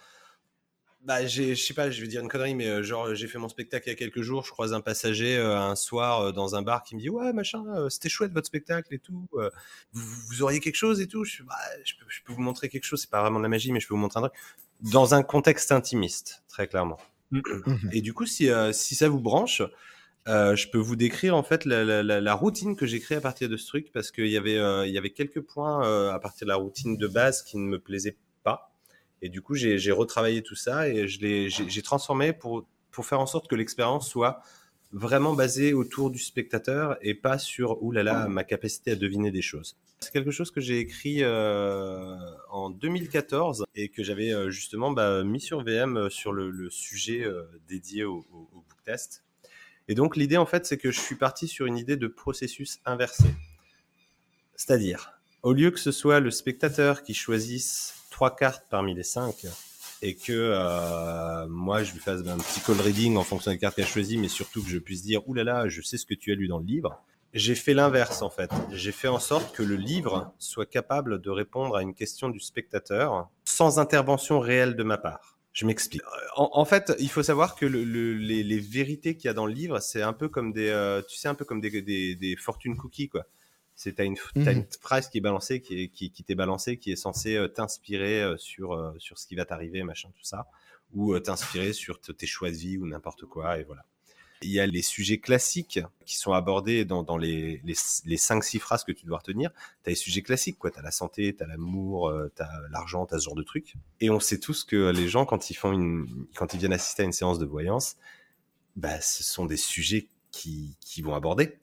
bah, 1.05 1.27
je 1.27 1.55
sais 1.55 1.75
pas, 1.75 1.91
je 1.91 2.01
vais 2.01 2.07
dire 2.07 2.21
une 2.21 2.29
connerie, 2.29 2.55
mais 2.55 2.69
euh, 2.69 2.83
genre, 2.83 3.13
j'ai 3.15 3.27
fait 3.27 3.39
mon 3.39 3.49
spectacle 3.49 3.89
il 3.89 3.91
y 3.91 3.93
a 3.93 3.97
quelques 3.97 4.23
jours. 4.23 4.45
Je 4.45 4.53
croise 4.53 4.73
un 4.73 4.81
passager 4.81 5.37
euh, 5.37 5.59
un 5.59 5.75
soir 5.75 6.21
euh, 6.21 6.33
dans 6.33 6.55
un 6.55 6.63
bar 6.63 6.85
qui 6.85 6.95
me 6.95 7.01
dit 7.01 7.11
Ouais, 7.11 7.33
machin, 7.33 7.65
c'était 7.91 8.09
chouette 8.09 8.33
votre 8.33 8.47
spectacle 8.47 8.95
et 8.95 8.99
tout. 8.99 9.29
Vous, 9.93 10.43
auriez 10.43 10.61
quelque 10.61 10.77
chose 10.77 11.01
et 11.01 11.09
tout? 11.09 11.25
Je, 11.25 11.43
bah, 11.43 11.55
je, 11.85 11.95
peux, 11.95 12.05
je, 12.09 12.21
peux, 12.23 12.33
vous 12.33 12.41
montrer 12.41 12.69
quelque 12.69 12.85
chose. 12.85 13.01
C'est 13.01 13.11
pas 13.11 13.21
vraiment 13.21 13.39
de 13.39 13.43
la 13.43 13.49
magie, 13.49 13.73
mais 13.73 13.81
je 13.81 13.89
peux 13.89 13.95
vous 13.95 14.01
montrer 14.01 14.21
un 14.21 14.29
truc. 14.29 14.35
Dans 14.81 15.15
un 15.15 15.23
contexte 15.23 15.73
intimiste, 15.73 16.43
très 16.49 16.69
clairement. 16.69 16.99
Mmh. 17.33 17.41
Et 17.93 18.01
du 18.01 18.15
coup, 18.15 18.27
si, 18.27 18.49
si 18.73 18.95
ça 18.95 19.09
vous 19.09 19.21
branche, 19.21 19.63
je 20.27 20.69
peux 20.69 20.79
vous 20.79 20.97
décrire 20.97 21.37
en 21.37 21.43
fait 21.43 21.65
la, 21.65 22.03
la, 22.03 22.21
la, 22.21 22.35
routine 22.35 22.77
que 22.77 22.87
j'ai 22.87 23.01
créée 23.01 23.19
à 23.19 23.21
partir 23.21 23.49
de 23.49 23.57
ce 23.57 23.67
truc 23.67 23.91
parce 23.93 24.11
qu'il 24.11 24.29
y 24.29 24.37
avait 24.37 24.57
il 24.87 24.93
y 24.93 24.99
avait 24.99 25.11
quelques 25.11 25.41
points 25.41 26.13
à 26.13 26.19
partir 26.19 26.47
de 26.47 26.51
la 26.51 26.57
routine 26.57 26.97
de 26.97 27.09
base 27.09 27.43
qui 27.43 27.57
ne 27.59 27.67
me 27.67 27.79
plaisaient 27.79 28.17
pas 28.45 28.73
et 29.23 29.29
du 29.29 29.41
coup, 29.41 29.55
j'ai 29.55 29.93
retravaillé 29.93 30.43
tout 30.43 30.57
ça 30.57 30.89
et 30.89 31.07
je 31.07 31.21
l'ai, 31.21 31.49
j'ai 31.49 31.83
transformé 31.83 32.33
pour, 32.33 32.67
pour 32.91 33.07
faire 33.07 33.21
en 33.21 33.27
sorte 33.27 33.49
que 33.49 33.55
l'expérience 33.55 34.11
soit 34.11 34.43
vraiment 34.91 35.33
basée 35.33 35.73
autour 35.73 36.11
du 36.11 36.19
spectateur 36.19 36.99
et 37.01 37.15
pas 37.15 37.39
sur 37.39 37.83
oulala 37.83 38.29
ma 38.29 38.43
capacité 38.43 38.91
à 38.91 38.97
deviner 38.97 39.31
des 39.31 39.41
choses. 39.41 39.79
C'est 40.01 40.13
quelque 40.13 40.33
chose 40.33 40.51
que 40.51 40.61
j'ai 40.61 40.81
écrit 40.81 41.23
euh, 41.23 42.17
en 42.51 42.69
2014 42.69 43.65
et 43.77 43.89
que 43.89 44.03
j'avais 44.03 44.33
euh, 44.33 44.51
justement 44.51 44.91
bah, 44.91 45.23
mis 45.23 45.41
sur 45.41 45.63
VM 45.63 45.97
euh, 45.97 46.11
sur 46.11 46.33
le, 46.33 46.51
le 46.51 46.69
sujet 46.69 47.23
euh, 47.23 47.45
dédié 47.69 48.03
au, 48.05 48.27
au, 48.33 48.51
au 48.53 48.65
book 48.69 48.83
test. 48.85 49.23
Et 49.89 49.95
donc 49.95 50.17
l'idée 50.17 50.37
en 50.37 50.47
fait 50.47 50.67
c'est 50.67 50.79
que 50.79 50.91
je 50.91 51.01
suis 51.01 51.17
parti 51.17 51.49
sur 51.49 51.67
une 51.67 51.79
idée 51.79 51.97
de 51.97 52.07
processus 52.07 52.81
inversé. 52.85 53.29
C'est-à-dire, 54.57 55.13
au 55.43 55.53
lieu 55.53 55.71
que 55.71 55.81
ce 55.81 55.93
soit 55.93 56.21
le 56.21 56.31
spectateur 56.31 57.03
qui 57.03 57.15
choisisse 57.15 57.95
trois 58.11 58.37
cartes 58.37 58.65
parmi 58.71 58.95
les 58.95 59.03
cinq 59.03 59.47
et 60.03 60.17
que 60.17 60.33
euh, 60.33 61.47
moi 61.49 61.83
je 61.85 61.93
lui 61.93 62.01
fasse 62.01 62.21
un 62.27 62.39
petit 62.39 62.61
call 62.61 62.81
reading 62.81 63.17
en 63.17 63.23
fonction 63.23 63.51
des 63.51 63.59
cartes 63.59 63.77
qu'elle 63.77 63.85
a 63.85 63.89
choisies, 63.89 64.19
mais 64.19 64.29
surtout 64.29 64.63
que 64.63 64.69
je 64.69 64.79
puisse 64.79 65.03
dire 65.03 65.27
oulala, 65.29 65.53
là 65.53 65.63
là, 65.65 65.69
je 65.69 65.81
sais 65.81 65.97
ce 65.97 66.07
que 66.07 66.15
tu 66.15 66.33
as 66.33 66.35
lu 66.35 66.49
dans 66.49 66.59
le 66.59 66.67
livre. 66.67 67.01
J'ai 67.35 67.55
fait 67.55 67.73
l'inverse 67.73 68.21
en 68.21 68.29
fait. 68.29 68.51
J'ai 68.73 68.93
fait 68.93 69.09
en 69.09 69.19
sorte 69.19 69.55
que 69.55 69.63
le 69.63 69.77
livre 69.77 70.35
soit 70.39 70.67
capable 70.67 71.21
de 71.21 71.31
répondre 71.31 71.77
à 71.77 71.83
une 71.83 71.95
question 71.95 72.29
du 72.29 72.41
spectateur 72.41 73.29
sans 73.45 73.79
intervention 73.79 74.39
réelle 74.39 74.77
de 74.77 74.83
ma 74.83 74.99
part. 74.99 75.32
Je 75.53 75.67
m'explique. 75.67 76.01
En, 76.35 76.65
fait, 76.65 76.95
il 76.99 77.11
faut 77.11 77.23
savoir 77.23 77.57
que 77.57 77.67
le, 77.67 77.85
les, 77.85 78.43
les, 78.43 78.59
vérités 78.59 79.17
qu'il 79.17 79.27
y 79.27 79.29
a 79.29 79.35
dans 79.35 79.45
le 79.45 79.53
livre, 79.53 79.81
c'est 79.81 80.01
un 80.01 80.15
peu 80.15 80.29
comme 80.29 80.51
des, 80.53 80.69
euh, 80.69 81.03
tu 81.03 81.19
sais, 81.19 81.29
un 81.29 81.35
peu 81.35 81.45
comme 81.45 81.61
des, 81.61 81.83
des, 81.83 82.15
des 82.15 82.37
fortune 82.37 82.75
cookies 82.77 83.11
quoi. 83.11 83.27
C'est 83.75 83.95
t'as 83.95 84.05
une, 84.05 84.17
mmh 84.35 84.49
une 84.49 84.67
phrase 84.81 85.09
qui 85.09 85.19
est 85.19 85.21
balancée, 85.21 85.61
qui, 85.61 85.83
est, 85.83 85.89
qui, 85.89 86.11
qui 86.11 86.25
t'est 86.25 86.35
balancée, 86.35 86.79
qui 86.79 86.93
est 86.93 86.97
censée 86.97 87.37
euh, 87.37 87.49
t'inspirer 87.49 88.23
euh, 88.23 88.37
sur 88.37 88.73
euh, 88.73 88.93
sur 88.99 89.19
ce 89.19 89.27
qui 89.27 89.35
va 89.35 89.45
t'arriver, 89.45 89.83
machin, 89.83 90.09
tout 90.15 90.25
ça, 90.25 90.47
ou 90.93 91.19
t'inspirer 91.19 91.73
sur 91.73 92.01
tes 92.01 92.27
choix 92.27 92.51
de 92.51 92.57
vie 92.57 92.79
ou 92.79 92.87
n'importe 92.87 93.25
quoi, 93.27 93.59
et 93.59 93.65
voilà. 93.65 93.85
Il 94.43 94.51
y 94.51 94.61
a 94.61 94.67
les 94.67 94.83
sujets 94.83 95.19
classiques 95.19 95.81
qui 96.05 96.17
sont 96.17 96.33
abordés 96.33 96.85
dans, 96.85 97.17
les, 97.17 97.61
les, 97.65 97.75
les 98.05 98.17
5-6 98.17 98.59
phrases 98.59 98.85
que 98.85 98.93
tu 98.93 99.07
dois 99.07 99.19
retenir. 99.19 99.51
Tu 99.85 99.89
as 99.89 99.91
les 99.91 99.97
sujets 99.97 100.23
classiques, 100.23 100.59
quoi. 100.59 100.71
Tu 100.71 100.79
as 100.79 100.83
la 100.83 100.91
santé, 100.91 101.35
tu 101.35 101.43
as 101.43 101.47
l'amour, 101.47 102.13
tu 102.35 102.43
as 102.43 102.51
l'argent, 102.71 103.07
tu 103.07 103.15
as 103.15 103.19
ce 103.19 103.25
genre 103.25 103.35
de 103.35 103.43
trucs. 103.43 103.75
Et 104.01 104.11
on 104.11 104.21
sait 104.21 104.39
tous 104.39 104.65
que 104.65 104.91
les 104.91 105.09
gens, 105.09 105.25
quand 105.25 105.51
ils, 105.51 105.55
font 105.55 105.73
une, 105.73 106.27
quand 106.35 106.55
ils 106.55 106.59
viennent 106.59 106.73
assister 106.73 107.03
à 107.03 107.07
une 107.07 107.13
séance 107.13 107.39
de 107.39 107.47
voyance, 107.47 107.97
bah, 108.77 109.01
ce 109.01 109.23
sont 109.23 109.47
des 109.47 109.57
sujets 109.57 110.09
qui, 110.31 110.77
qui 110.81 111.03
vont 111.03 111.15
aborder. 111.15 111.59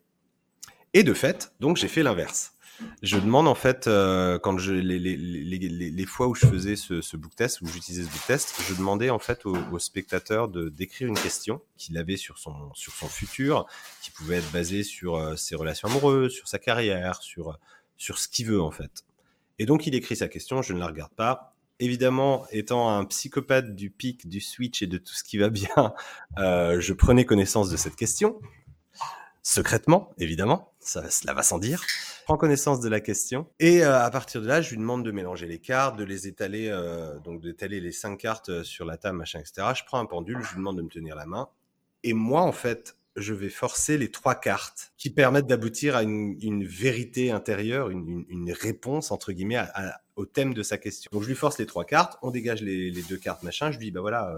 Et 0.94 1.04
de 1.04 1.14
fait, 1.14 1.54
donc 1.60 1.78
j'ai 1.78 1.88
fait 1.88 2.04
l'inverse. 2.04 2.54
Je 3.02 3.18
demande 3.18 3.48
en 3.48 3.56
fait, 3.56 3.88
euh, 3.88 4.40
quand 4.40 4.58
je, 4.58 4.74
les, 4.74 5.00
les, 5.00 5.18
les, 5.18 5.92
les, 5.92 6.06
fois 6.06 6.28
où 6.28 6.36
je 6.36 6.46
faisais 6.46 6.76
ce, 6.76 7.02
ce 7.02 7.18
book 7.18 7.36
test, 7.36 7.62
où 7.62 7.68
j'utilisais 7.68 8.04
ce 8.04 8.10
book 8.10 8.26
test, 8.26 8.56
je 8.68 8.74
demandais 8.74 9.10
en 9.10 9.20
fait 9.20 9.46
au, 9.46 9.56
au 9.72 9.80
spectateur 9.80 10.48
de 10.48 10.70
d'écrire 10.70 11.08
une 11.08 11.18
question 11.18 11.62
qu'il 11.78 11.98
avait 11.98 12.18
sur 12.18 12.38
son 12.38 12.74
sur 12.74 12.94
son 12.94 13.08
futur, 13.08 13.66
qui 14.02 14.12
pouvait 14.12 14.38
être 14.38 14.52
basée 14.52 14.84
sur 14.84 15.16
euh, 15.16 15.36
ses 15.36 15.56
relations 15.56 15.88
amoureuses, 15.88 16.34
sur 16.34 16.48
sa 16.48 16.60
carrière, 16.60 17.22
sur 17.22 17.58
sur 17.98 18.18
ce 18.18 18.28
qu'il 18.28 18.48
veut 18.48 18.62
en 18.62 18.72
fait. 18.72 19.04
Et 19.60 19.66
donc 19.66 19.88
il 19.88 19.96
écrit 19.96 20.16
sa 20.16 20.28
question, 20.28 20.62
je 20.62 20.74
ne 20.74 20.80
la 20.80 20.88
regarde 20.88 21.14
pas. 21.14 21.56
Évidemment, 21.82 22.46
étant 22.52 22.90
un 22.90 23.06
psychopathe 23.06 23.74
du 23.74 23.90
pic, 23.90 24.28
du 24.28 24.42
switch 24.42 24.82
et 24.82 24.88
de 24.88 24.98
tout 24.98 25.14
ce 25.14 25.24
qui 25.24 25.38
va 25.38 25.50
bien, 25.50 25.94
euh, 26.40 26.80
je 26.82 26.94
prenais 26.94 27.26
connaissance 27.26 27.70
de 27.70 27.78
cette 27.78 27.96
question 27.96 28.40
secrètement, 29.50 30.12
évidemment, 30.18 30.69
ça, 30.80 31.10
cela 31.10 31.34
va 31.34 31.44
sans 31.44 31.60
dire. 31.60 31.84
prends 32.26 32.38
connaissance 32.38 32.80
de 32.80 32.90
la 32.90 33.00
question 33.00 33.48
et 33.60 33.84
euh, 33.84 34.02
à 34.02 34.10
partir 34.10 34.42
de 34.42 34.48
là, 34.48 34.62
je 34.62 34.72
lui 34.72 34.78
demande 34.78 35.04
de 35.04 35.12
mélanger 35.12 35.48
les 35.48 35.60
cartes, 35.60 35.98
de 35.98 36.04
les 36.04 36.28
étaler, 36.28 36.70
euh, 36.70 37.20
donc 37.20 37.42
d'étaler 37.42 37.80
les 37.80 37.92
cinq 37.92 38.18
cartes 38.18 38.50
euh, 38.50 38.64
sur 38.64 38.86
la 38.86 38.98
table, 38.98 39.18
machin, 39.18 39.40
etc. 39.40 39.68
Je 39.76 39.84
prends 39.86 40.00
un 40.00 40.06
pendule, 40.06 40.40
je 40.42 40.50
lui 40.50 40.58
demande 40.58 40.78
de 40.78 40.82
me 40.82 40.90
tenir 40.90 41.16
la 41.16 41.26
main 41.26 41.50
et 42.04 42.14
moi, 42.14 42.42
en 42.42 42.54
fait, 42.54 42.96
je 43.16 43.34
vais 43.34 43.50
forcer 43.50 43.98
les 43.98 44.10
trois 44.10 44.36
cartes 44.36 44.94
qui 44.98 45.10
permettent 45.10 45.48
d'aboutir 45.48 45.98
à 45.98 46.04
une, 46.04 46.64
vérité 46.64 47.32
intérieure, 47.32 47.90
une, 47.90 48.54
réponse 48.58 49.12
entre 49.12 49.34
guillemets 49.34 49.62
au 50.16 50.26
thème 50.26 50.54
de 50.54 50.64
sa 50.64 50.78
question. 50.78 51.10
Donc 51.12 51.24
je 51.24 51.28
lui 51.28 51.36
force 51.36 51.58
les 51.58 51.66
trois 51.66 51.84
cartes, 51.84 52.18
on 52.22 52.32
dégage 52.32 52.62
les, 52.62 52.92
deux 53.10 53.18
cartes, 53.18 53.44
machin. 53.44 53.72
Je 53.72 53.78
lui 53.80 53.88
dis 53.88 53.92
bah 53.92 54.00
voilà, 54.00 54.34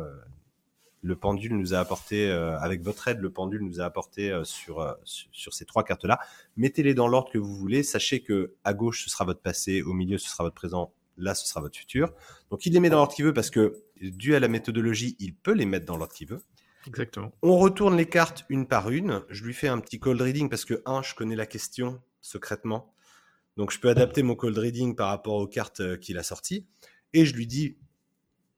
le 1.02 1.16
pendule 1.16 1.58
nous 1.58 1.74
a 1.74 1.80
apporté, 1.80 2.30
euh, 2.30 2.58
avec 2.60 2.84
votre 2.84 3.08
aide, 3.08 3.20
le 3.20 3.32
pendule 3.32 3.62
nous 3.62 3.82
a 3.82 3.86
apporté 3.86 4.32
euh, 4.32 4.44
sur, 4.44 4.80
euh, 4.80 4.94
sur 5.04 5.54
ces 5.54 5.66
trois 5.66 5.84
cartes-là. 5.84 6.20
Mettez-les 6.58 6.94
dans 6.94 7.08
l'ordre 7.08 7.32
que 7.32 7.40
vous 7.40 7.56
voulez. 7.56 7.84
Sachez 7.84 8.22
que 8.22 8.56
à 8.64 8.74
gauche, 8.74 9.04
ce 9.04 9.10
sera 9.10 9.26
votre 9.26 9.42
passé, 9.42 9.82
au 9.82 9.94
milieu, 9.94 10.18
ce 10.18 10.30
sera 10.30 10.44
votre 10.44 10.56
présent, 10.56 10.94
là, 11.18 11.34
ce 11.34 11.48
sera 11.48 11.60
votre 11.60 11.78
futur. 11.78 12.14
Donc, 12.52 12.66
il 12.66 12.74
les 12.74 12.80
met 12.80 12.90
dans 12.90 12.98
l'ordre 12.98 13.14
qu'il 13.14 13.26
veut 13.26 13.34
parce 13.34 13.50
que, 13.50 13.84
dû 14.00 14.36
à 14.36 14.40
la 14.40 14.48
méthodologie, 14.48 15.16
il 15.20 15.36
peut 15.36 15.54
les 15.54 15.66
mettre 15.66 15.86
dans 15.86 15.98
l'ordre 15.98 16.14
qu'il 16.14 16.28
veut. 16.28 16.42
Exactement. 16.88 17.32
On 17.42 17.58
retourne 17.58 17.96
les 17.98 18.08
cartes 18.08 18.46
une 18.50 18.68
par 18.68 18.90
une. 18.90 19.24
Je 19.30 19.44
lui 19.44 19.54
fais 19.54 19.68
un 19.68 19.80
petit 19.80 20.00
cold 20.00 20.22
reading 20.22 20.50
parce 20.50 20.66
que, 20.66 20.82
un, 20.86 21.02
je 21.02 21.16
connais 21.16 21.36
la 21.36 21.48
question 21.48 22.00
secrètement. 22.22 22.94
Donc, 23.58 23.72
je 23.72 23.80
peux 23.80 23.90
adapter 23.90 24.22
mon 24.22 24.36
cold 24.36 24.58
reading 24.58 24.96
par 24.96 25.10
rapport 25.10 25.36
aux 25.36 25.48
cartes 25.48 26.00
qu'il 26.00 26.20
a 26.20 26.24
sorties. 26.24 26.68
Et 27.14 27.26
je 27.26 27.36
lui 27.36 27.48
dis, 27.48 27.78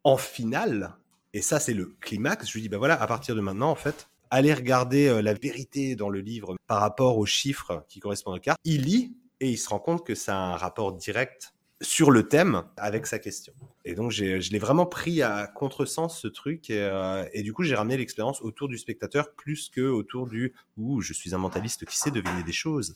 en 0.04 0.18
finale, 0.18 0.98
et 1.34 1.42
ça, 1.42 1.60
c'est 1.60 1.74
le 1.74 1.96
climax. 2.00 2.48
Je 2.48 2.54
lui 2.54 2.62
dis, 2.62 2.70
bah 2.70 2.78
voilà, 2.78 3.02
à 3.02 3.08
partir 3.08 3.36
de 3.36 3.42
maintenant, 3.42 3.70
en 3.72 3.76
fait, 3.76 4.10
allez 4.30 4.54
regarder 4.54 5.08
euh, 5.08 5.22
la 5.22 5.34
vérité 5.34 5.96
dans 5.96 6.10
le 6.10 6.20
livre 6.20 6.56
par 6.68 6.80
rapport 6.80 7.18
aux 7.18 7.26
chiffres 7.26 7.86
qui 7.88 8.00
correspondent 8.00 8.38
aux 8.38 8.40
cartes. 8.40 8.60
Il 8.64 8.84
lit 8.84 9.16
et 9.40 9.50
il 9.50 9.58
se 9.58 9.70
rend 9.70 9.80
compte 9.80 10.06
que 10.06 10.16
ça 10.16 10.36
a 10.36 10.40
un 10.40 10.56
rapport 10.56 10.94
direct 10.94 11.54
sur 11.82 12.12
le 12.12 12.28
thème 12.28 12.64
avec 12.78 13.06
sa 13.08 13.20
question. 13.20 13.54
Et 13.84 13.94
donc, 13.96 14.12
je 14.12 14.24
l'ai 14.24 14.60
vraiment 14.60 14.86
pris 14.86 15.22
à 15.22 15.48
contresens 15.48 16.18
ce 16.18 16.28
truc. 16.28 16.70
Et, 16.70 16.80
euh, 16.80 17.26
et 17.34 17.44
du 17.44 17.52
coup, 17.52 17.64
j'ai 17.64 17.76
ramené 17.76 17.98
l'expérience 17.98 18.42
autour 18.42 18.70
du 18.70 18.78
spectateur 18.78 19.34
plus 19.34 19.70
que 19.70 19.82
autour 19.82 20.28
du 20.28 20.54
«Ouh, 20.78 21.02
je 21.02 21.14
suis 21.14 21.36
un 21.36 21.40
mentaliste 21.40 21.86
qui 21.86 21.98
sait 21.98 22.12
deviner 22.12 22.44
des 22.44 22.54
choses». 22.54 22.96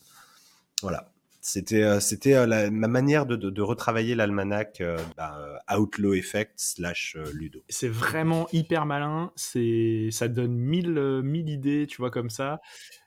Voilà. 0.81 1.11
C'était 1.47 1.83
euh, 1.83 2.01
c'était 2.01 2.33
euh, 2.33 2.69
ma 2.69 2.89
manière 2.89 3.25
de, 3.25 3.37
de, 3.37 3.49
de 3.49 3.61
retravailler 3.61 4.15
l'almanach 4.15 4.81
euh, 4.81 4.97
bah, 5.15 5.61
Outlaw 5.73 6.13
Effect 6.13 6.51
slash 6.57 7.15
Ludo. 7.33 7.63
C'est 7.69 7.87
vraiment 7.87 8.49
hyper 8.51 8.85
malin. 8.85 9.31
C'est 9.37 10.09
ça 10.11 10.27
donne 10.27 10.57
mille 10.57 11.21
mille 11.23 11.47
idées, 11.47 11.87
tu 11.87 11.97
vois 12.01 12.11
comme 12.11 12.29
ça. 12.29 12.59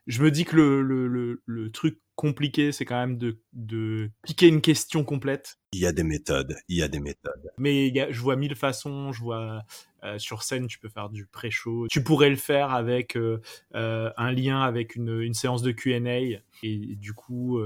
Je 0.06 0.22
me 0.22 0.30
dis 0.30 0.46
que 0.46 0.56
le, 0.56 0.80
le, 0.80 1.06
le, 1.06 1.42
le 1.44 1.70
truc 1.70 2.00
compliqué, 2.14 2.72
c'est 2.72 2.86
quand 2.86 2.98
même 2.98 3.18
de, 3.18 3.40
de 3.52 4.10
piquer 4.22 4.48
une 4.48 4.62
question 4.62 5.04
complète. 5.04 5.58
Il 5.72 5.80
y 5.80 5.86
a 5.86 5.92
des 5.92 6.02
méthodes, 6.02 6.56
il 6.68 6.78
y 6.78 6.82
a 6.82 6.88
des 6.88 7.00
méthodes. 7.00 7.50
Mais 7.58 7.88
y 7.88 8.00
a, 8.00 8.10
je 8.10 8.20
vois 8.20 8.36
mille 8.36 8.56
façons, 8.56 9.12
je 9.12 9.20
vois 9.20 9.64
euh, 10.04 10.18
sur 10.18 10.42
scène, 10.42 10.66
tu 10.66 10.78
peux 10.78 10.88
faire 10.88 11.10
du 11.10 11.26
pré-show. 11.26 11.86
Tu 11.88 12.02
pourrais 12.02 12.30
le 12.30 12.36
faire 12.36 12.72
avec 12.72 13.16
euh, 13.16 13.40
euh, 13.74 14.10
un 14.16 14.32
lien 14.32 14.62
avec 14.62 14.96
une, 14.96 15.34
séance 15.34 15.62
de 15.62 15.72
Q&A 15.72 16.40
et, 16.62 16.96
du 16.96 17.12
coup 17.12 17.60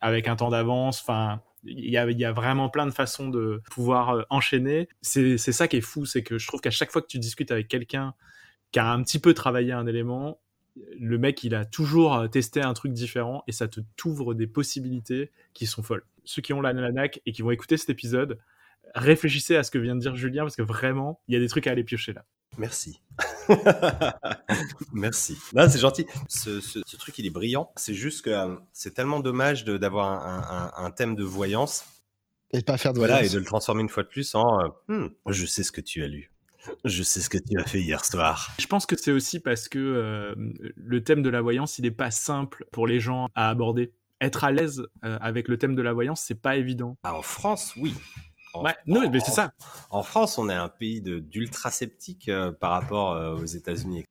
avec 0.00 0.28
un 0.28 0.36
temps 0.36 0.50
d'avance. 0.50 1.00
Enfin, 1.00 1.40
il 1.64 1.90
y 1.90 1.96
a, 1.96 2.32
vraiment 2.32 2.68
plein 2.68 2.86
de 2.86 2.90
façons 2.90 3.28
de 3.28 3.62
pouvoir 3.70 4.26
enchaîner. 4.30 4.88
C'est 5.02 5.38
ça 5.38 5.68
qui 5.68 5.76
est 5.76 5.80
fou, 5.80 6.04
c'est 6.04 6.22
que 6.22 6.38
je 6.38 6.46
trouve 6.46 6.60
qu'à 6.60 6.70
chaque 6.70 6.90
fois 6.90 7.02
que 7.02 7.06
tu 7.06 7.18
discutes 7.18 7.50
avec 7.50 7.68
quelqu'un 7.68 8.14
qui 8.72 8.78
a 8.78 8.90
un 8.90 9.02
petit 9.02 9.18
peu 9.18 9.32
travaillé 9.32 9.72
un 9.72 9.86
élément, 9.86 10.40
le 10.98 11.16
mec, 11.16 11.42
il 11.44 11.54
a 11.54 11.64
toujours 11.64 12.28
testé 12.30 12.60
un 12.60 12.74
truc 12.74 12.92
différent 12.92 13.42
et 13.46 13.52
ça 13.52 13.68
te 13.68 13.80
t'ouvre 13.96 14.34
des 14.34 14.46
possibilités 14.46 15.30
qui 15.54 15.66
sont 15.66 15.82
folles. 15.82 16.04
Ceux 16.24 16.42
qui 16.42 16.52
ont 16.52 16.60
la 16.60 16.74
nanac 16.74 17.22
et 17.24 17.32
qui 17.32 17.42
vont 17.42 17.50
écouter 17.50 17.76
cet 17.76 17.88
épisode, 17.88 18.38
réfléchissez 18.94 19.56
à 19.56 19.62
ce 19.62 19.70
que 19.70 19.78
vient 19.78 19.94
de 19.94 20.00
dire 20.00 20.16
Julien 20.16 20.42
parce 20.42 20.56
que 20.56 20.62
vraiment, 20.62 21.20
il 21.28 21.34
y 21.34 21.36
a 21.36 21.40
des 21.40 21.48
trucs 21.48 21.66
à 21.66 21.72
aller 21.72 21.84
piocher 21.84 22.12
là. 22.12 22.24
Merci. 22.58 23.02
Merci. 24.92 25.36
c'est 25.52 25.78
gentil. 25.78 26.06
Ce, 26.28 26.96
truc, 26.96 27.18
il 27.18 27.26
est 27.26 27.30
brillant. 27.30 27.70
C'est 27.76 27.94
juste 27.94 28.24
que 28.24 28.30
euh, 28.30 28.56
c'est 28.72 28.94
tellement 28.94 29.20
dommage 29.20 29.64
d'avoir 29.64 30.74
un, 30.78 30.90
thème 30.90 31.14
de 31.14 31.24
voyance. 31.24 31.84
Et 32.52 32.58
de 32.60 32.64
pas 32.64 32.78
faire 32.78 32.92
de 32.92 32.98
Voilà, 32.98 33.24
et 33.24 33.28
de 33.28 33.38
le 33.38 33.44
transformer 33.44 33.82
une 33.82 33.88
fois 33.88 34.04
de 34.04 34.08
plus 34.08 34.34
en 34.34 34.60
euh, 34.60 34.68
hmm, 34.88 35.08
je 35.26 35.46
sais 35.46 35.62
ce 35.62 35.72
que 35.72 35.80
tu 35.80 36.02
as 36.02 36.06
lu. 36.06 36.30
Je 36.84 37.02
sais 37.02 37.20
ce 37.20 37.28
que 37.28 37.38
tu 37.38 37.58
as 37.58 37.64
fait 37.64 37.80
hier 37.80 38.04
soir. 38.04 38.50
Je 38.58 38.66
pense 38.66 38.86
que 38.86 38.96
c'est 38.96 39.12
aussi 39.12 39.38
parce 39.38 39.68
que 39.68 39.78
euh, 39.78 40.34
le 40.74 41.04
thème 41.04 41.22
de 41.22 41.28
la 41.28 41.40
voyance, 41.40 41.78
il 41.78 41.82
n'est 41.82 41.90
pas 41.90 42.10
simple 42.10 42.66
pour 42.72 42.86
les 42.86 43.00
gens 43.00 43.28
à 43.34 43.50
aborder. 43.50 43.92
Être 44.20 44.44
à 44.44 44.50
l'aise 44.50 44.82
avec 45.02 45.46
le 45.46 45.58
thème 45.58 45.74
de 45.74 45.82
la 45.82 45.92
voyance, 45.92 46.22
c'est 46.22 46.40
pas 46.40 46.56
évident. 46.56 46.96
Ah, 47.02 47.14
en 47.14 47.22
France, 47.22 47.74
oui 47.76 47.92
ouais, 48.62 48.74
non, 48.86 49.08
mais 49.10 49.20
c'est 49.20 49.32
ça. 49.32 49.52
En 49.90 50.02
France, 50.02 50.38
on 50.38 50.48
est 50.48 50.54
un 50.54 50.68
pays 50.68 51.00
d'ultra 51.00 51.70
sceptiques 51.70 52.28
euh, 52.28 52.52
par 52.52 52.72
rapport 52.72 53.12
euh, 53.12 53.36
aux 53.36 53.44
États-Unis. 53.44 54.04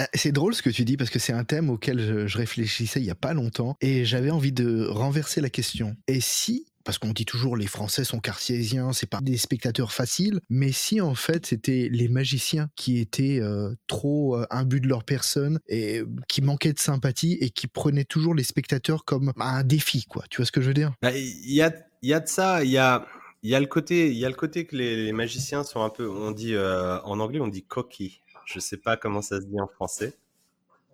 Euh, 0.00 0.04
c'est 0.14 0.32
drôle 0.32 0.54
ce 0.54 0.62
que 0.62 0.70
tu 0.70 0.84
dis 0.84 0.96
parce 0.96 1.10
que 1.10 1.18
c'est 1.18 1.32
un 1.32 1.44
thème 1.44 1.70
auquel 1.70 2.26
je, 2.26 2.38
réfléchissais 2.38 3.00
il 3.00 3.06
y 3.06 3.10
a 3.10 3.14
pas 3.14 3.34
longtemps 3.34 3.76
et 3.80 4.04
j'avais 4.04 4.30
envie 4.30 4.52
de 4.52 4.86
renverser 4.86 5.40
la 5.40 5.50
question. 5.50 5.96
Et 6.08 6.20
si 6.20 6.66
parce 6.84 6.98
qu'on 6.98 7.12
dit 7.12 7.24
toujours 7.24 7.56
les 7.56 7.68
Français 7.68 8.02
sont 8.02 8.18
cartésiens, 8.18 8.92
c'est 8.92 9.08
pas 9.08 9.20
des 9.20 9.36
spectateurs 9.36 9.92
faciles, 9.92 10.40
mais 10.48 10.72
si 10.72 11.00
en 11.00 11.14
fait 11.14 11.46
c'était 11.46 11.88
les 11.92 12.08
magiciens 12.08 12.70
qui 12.74 12.98
étaient 12.98 13.40
trop 13.86 14.36
but 14.66 14.80
de 14.80 14.88
leur 14.88 15.04
personne 15.04 15.60
et 15.68 16.02
qui 16.26 16.42
manquaient 16.42 16.72
de 16.72 16.80
sympathie 16.80 17.38
et 17.40 17.50
qui 17.50 17.68
prenaient 17.68 18.04
toujours 18.04 18.34
les 18.34 18.42
spectateurs 18.42 19.04
comme 19.04 19.32
un 19.38 19.62
défi, 19.62 20.06
quoi. 20.06 20.24
Tu 20.28 20.38
vois 20.38 20.46
ce 20.46 20.50
que 20.50 20.60
je 20.60 20.66
veux 20.66 20.74
dire? 20.74 20.92
Bah, 21.02 21.16
Il 21.16 21.52
y, 21.52 21.62
a, 21.62 21.72
y 22.02 22.12
a 22.14 22.18
de 22.18 22.26
ça, 22.26 22.64
il 22.64 22.70
y 22.72 22.78
a 22.78 23.06
il 23.42 23.50
y 23.50 23.54
a 23.56 23.60
le 23.60 23.66
côté, 23.66 24.08
il 24.08 24.16
y 24.16 24.24
a 24.24 24.28
le 24.28 24.36
côté 24.36 24.66
que 24.66 24.76
les, 24.76 25.12
magiciens 25.12 25.64
sont 25.64 25.82
un 25.82 25.90
peu, 25.90 26.08
on 26.08 26.30
dit 26.30 26.54
euh, 26.54 27.00
en 27.02 27.18
anglais, 27.18 27.40
on 27.40 27.48
dit 27.48 27.64
cocky. 27.64 28.22
Je 28.46 28.60
sais 28.60 28.76
pas 28.76 28.96
comment 28.96 29.20
ça 29.20 29.40
se 29.40 29.46
dit 29.46 29.60
en 29.60 29.66
français. 29.66 30.16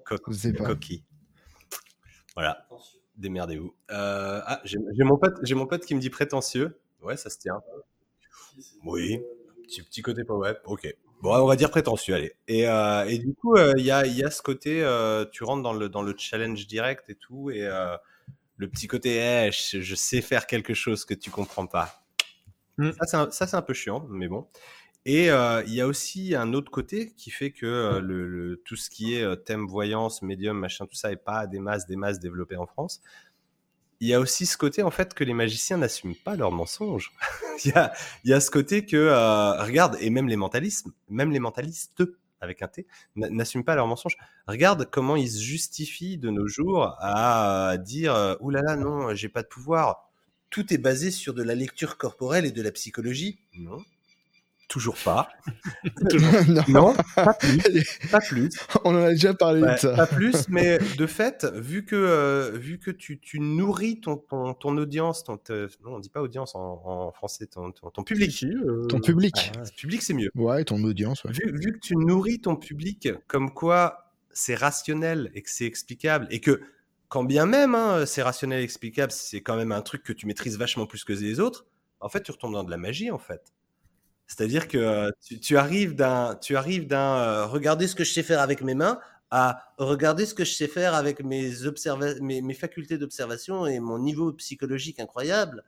cocky. 0.04 1.04
Voilà. 2.34 2.66
Démerdez-vous. 3.16 3.74
Euh, 3.90 4.40
ah, 4.46 4.62
j'ai 4.64 4.78
mon 5.04 5.18
pote, 5.18 5.38
j'ai 5.42 5.54
mon 5.54 5.66
pote 5.66 5.84
qui 5.84 5.94
me 5.94 6.00
dit 6.00 6.08
prétentieux. 6.08 6.78
Ouais, 7.02 7.16
ça 7.16 7.28
se 7.30 7.38
tient. 7.38 7.60
Oui. 8.84 9.20
Petit, 9.64 9.82
petit 9.82 10.02
côté 10.02 10.24
pas 10.24 10.34
web. 10.34 10.56
Ok. 10.64 10.94
Bon, 11.20 11.34
on 11.34 11.46
va 11.46 11.56
dire 11.56 11.70
prétentieux, 11.70 12.14
allez. 12.14 12.32
Et, 12.46 12.68
euh, 12.68 13.04
et 13.06 13.18
du 13.18 13.34
coup, 13.34 13.58
il 13.58 13.84
y, 13.84 13.90
a, 13.90 14.06
y 14.06 14.22
a 14.22 14.30
ce 14.30 14.40
côté, 14.40 14.86
tu 15.32 15.44
rentres 15.44 15.62
dans 15.62 15.74
le, 15.74 15.88
dans 15.88 16.02
le 16.02 16.14
challenge 16.16 16.66
direct 16.66 17.10
et 17.10 17.16
tout, 17.16 17.50
et 17.50 17.68
le 18.56 18.68
petit 18.68 18.86
côté, 18.86 19.16
hey, 19.16 19.52
je, 19.52 19.80
je, 19.80 19.94
sais 19.94 20.20
faire 20.20 20.46
quelque 20.46 20.74
chose 20.74 21.04
que 21.04 21.14
tu 21.14 21.30
comprends 21.30 21.66
pas. 21.66 22.07
Mmh. 22.78 22.90
Ça, 23.02 23.28
c'est 23.30 23.54
un, 23.54 23.62
peu 23.62 23.74
chiant, 23.74 24.06
mais 24.08 24.28
bon. 24.28 24.46
Et 25.04 25.30
euh, 25.30 25.62
il 25.66 25.74
y 25.74 25.80
a 25.80 25.86
aussi 25.86 26.34
un 26.34 26.52
autre 26.52 26.70
côté 26.70 27.12
qui 27.16 27.30
fait 27.30 27.50
que 27.50 27.66
euh, 27.66 28.56
tout 28.64 28.76
ce 28.76 28.88
qui 28.90 29.14
est 29.14 29.22
euh, 29.22 29.36
thème 29.36 29.66
voyance, 29.66 30.22
médium, 30.22 30.58
machin, 30.58 30.86
tout 30.86 30.96
ça 30.96 31.10
n'est 31.10 31.16
pas 31.16 31.46
des 31.46 31.60
masses, 31.60 31.86
des 31.86 31.96
masses 31.96 32.20
développées 32.20 32.56
en 32.56 32.66
France. 32.66 33.00
Il 34.00 34.08
y 34.08 34.14
a 34.14 34.20
aussi 34.20 34.46
ce 34.46 34.56
côté 34.56 34.82
en 34.82 34.90
fait 34.92 35.14
que 35.14 35.24
les 35.24 35.34
magiciens 35.34 35.78
n'assument 35.78 36.14
pas 36.14 36.36
leurs 36.36 36.52
mensonges. 36.52 37.12
il, 37.64 37.72
y 38.24 38.32
a, 38.32 38.40
ce 38.40 38.50
côté 38.50 38.86
que 38.86 39.08
regarde 39.60 39.96
et 40.00 40.10
même 40.10 40.28
les 40.28 40.36
mentalistes, 40.36 40.86
même 41.08 41.32
les 41.32 41.40
mentalistes 41.40 42.02
avec 42.40 42.62
un 42.62 42.68
T, 42.68 42.86
n'assument 43.16 43.64
pas 43.64 43.74
leurs 43.74 43.88
mensonges. 43.88 44.16
Regarde 44.46 44.88
comment 44.88 45.16
ils 45.16 45.30
se 45.30 45.40
justifient 45.40 46.18
de 46.18 46.30
nos 46.30 46.46
jours 46.46 46.96
à 47.00 47.76
dire 47.78 48.36
oulala 48.40 48.76
non, 48.76 49.14
j'ai 49.14 49.28
pas 49.28 49.42
de 49.42 49.48
pouvoir 49.48 50.07
tout 50.50 50.72
est 50.72 50.78
basé 50.78 51.10
sur 51.10 51.34
de 51.34 51.42
la 51.42 51.54
lecture 51.54 51.96
corporelle 51.98 52.46
et 52.46 52.52
de 52.52 52.62
la 52.62 52.72
psychologie 52.72 53.38
Non. 53.54 53.78
Toujours 54.68 54.96
pas. 55.02 55.30
non. 56.68 56.94
pas 57.14 57.32
plus. 57.32 57.98
Pas 58.10 58.20
plus. 58.20 58.50
On 58.84 58.94
en 58.94 59.02
a 59.02 59.10
déjà 59.10 59.32
parlé 59.32 59.62
de 59.62 59.76
ça. 59.78 59.94
Pas 59.94 60.06
plus, 60.06 60.46
mais 60.50 60.78
de 60.98 61.06
fait, 61.06 61.46
vu 61.54 61.86
que, 61.86 61.96
euh, 61.96 62.50
vu 62.50 62.78
que 62.78 62.90
tu, 62.90 63.18
tu 63.18 63.40
nourris 63.40 64.00
ton, 64.00 64.18
ton, 64.18 64.52
ton 64.52 64.76
audience, 64.76 65.24
ton, 65.24 65.38
non, 65.48 65.94
on 65.94 65.98
dit 66.00 66.10
pas 66.10 66.20
audience 66.20 66.54
en, 66.54 67.10
français, 67.12 67.46
ton, 67.46 67.72
ton, 67.72 68.02
public. 68.02 68.44
Euh, 68.44 68.84
ton 68.88 69.00
public. 69.00 69.52
public, 69.74 70.02
c'est 70.02 70.12
mieux. 70.12 70.30
Ouais, 70.34 70.62
ton 70.64 70.84
audience. 70.84 71.24
Vu, 71.24 71.50
vu, 71.50 71.72
que 71.72 71.78
tu 71.78 71.96
nourris 71.96 72.40
ton 72.40 72.54
public 72.54 73.08
comme 73.26 73.54
quoi 73.54 74.12
c'est 74.30 74.54
rationnel 74.54 75.30
et 75.34 75.40
que 75.40 75.50
c'est 75.50 75.64
explicable 75.64 76.26
et 76.30 76.40
que 76.40 76.60
quand 77.08 77.24
bien 77.24 77.46
même 77.46 77.74
hein, 77.74 78.06
c'est 78.06 78.22
rationnel 78.22 78.60
et 78.60 78.64
explicable, 78.64 79.12
c'est 79.12 79.40
quand 79.40 79.56
même 79.56 79.72
un 79.72 79.82
truc 79.82 80.02
que 80.02 80.12
tu 80.12 80.26
maîtrises 80.26 80.58
vachement 80.58 80.86
plus 80.86 81.04
que 81.04 81.12
les 81.12 81.40
autres, 81.40 81.66
en 82.00 82.08
fait, 82.08 82.22
tu 82.22 82.30
retombes 82.30 82.52
dans 82.52 82.64
de 82.64 82.70
la 82.70 82.76
magie, 82.76 83.10
en 83.10 83.18
fait. 83.18 83.52
C'est-à-dire 84.26 84.68
que 84.68 84.78
euh, 84.78 85.10
tu, 85.40 85.56
arrives 85.56 85.94
d'un, 85.94 86.36
tu 86.36 86.56
arrives 86.56 86.86
d'un 86.86 87.16
euh, 87.16 87.46
regarder 87.46 87.86
ce 87.86 87.94
que 87.94 88.04
je 88.04 88.12
sais 88.12 88.22
faire 88.22 88.40
avec 88.40 88.62
mes 88.62 88.74
mains 88.74 89.00
à 89.30 89.72
regarder 89.78 90.26
ce 90.26 90.34
que 90.34 90.44
je 90.44 90.52
sais 90.52 90.68
faire 90.68 90.94
avec 90.94 91.22
mes, 91.22 91.52
mes, 92.20 92.42
mes 92.42 92.54
facultés 92.54 92.98
d'observation 92.98 93.66
et 93.66 93.78
mon 93.78 93.98
niveau 93.98 94.32
psychologique 94.32 95.00
incroyable. 95.00 95.64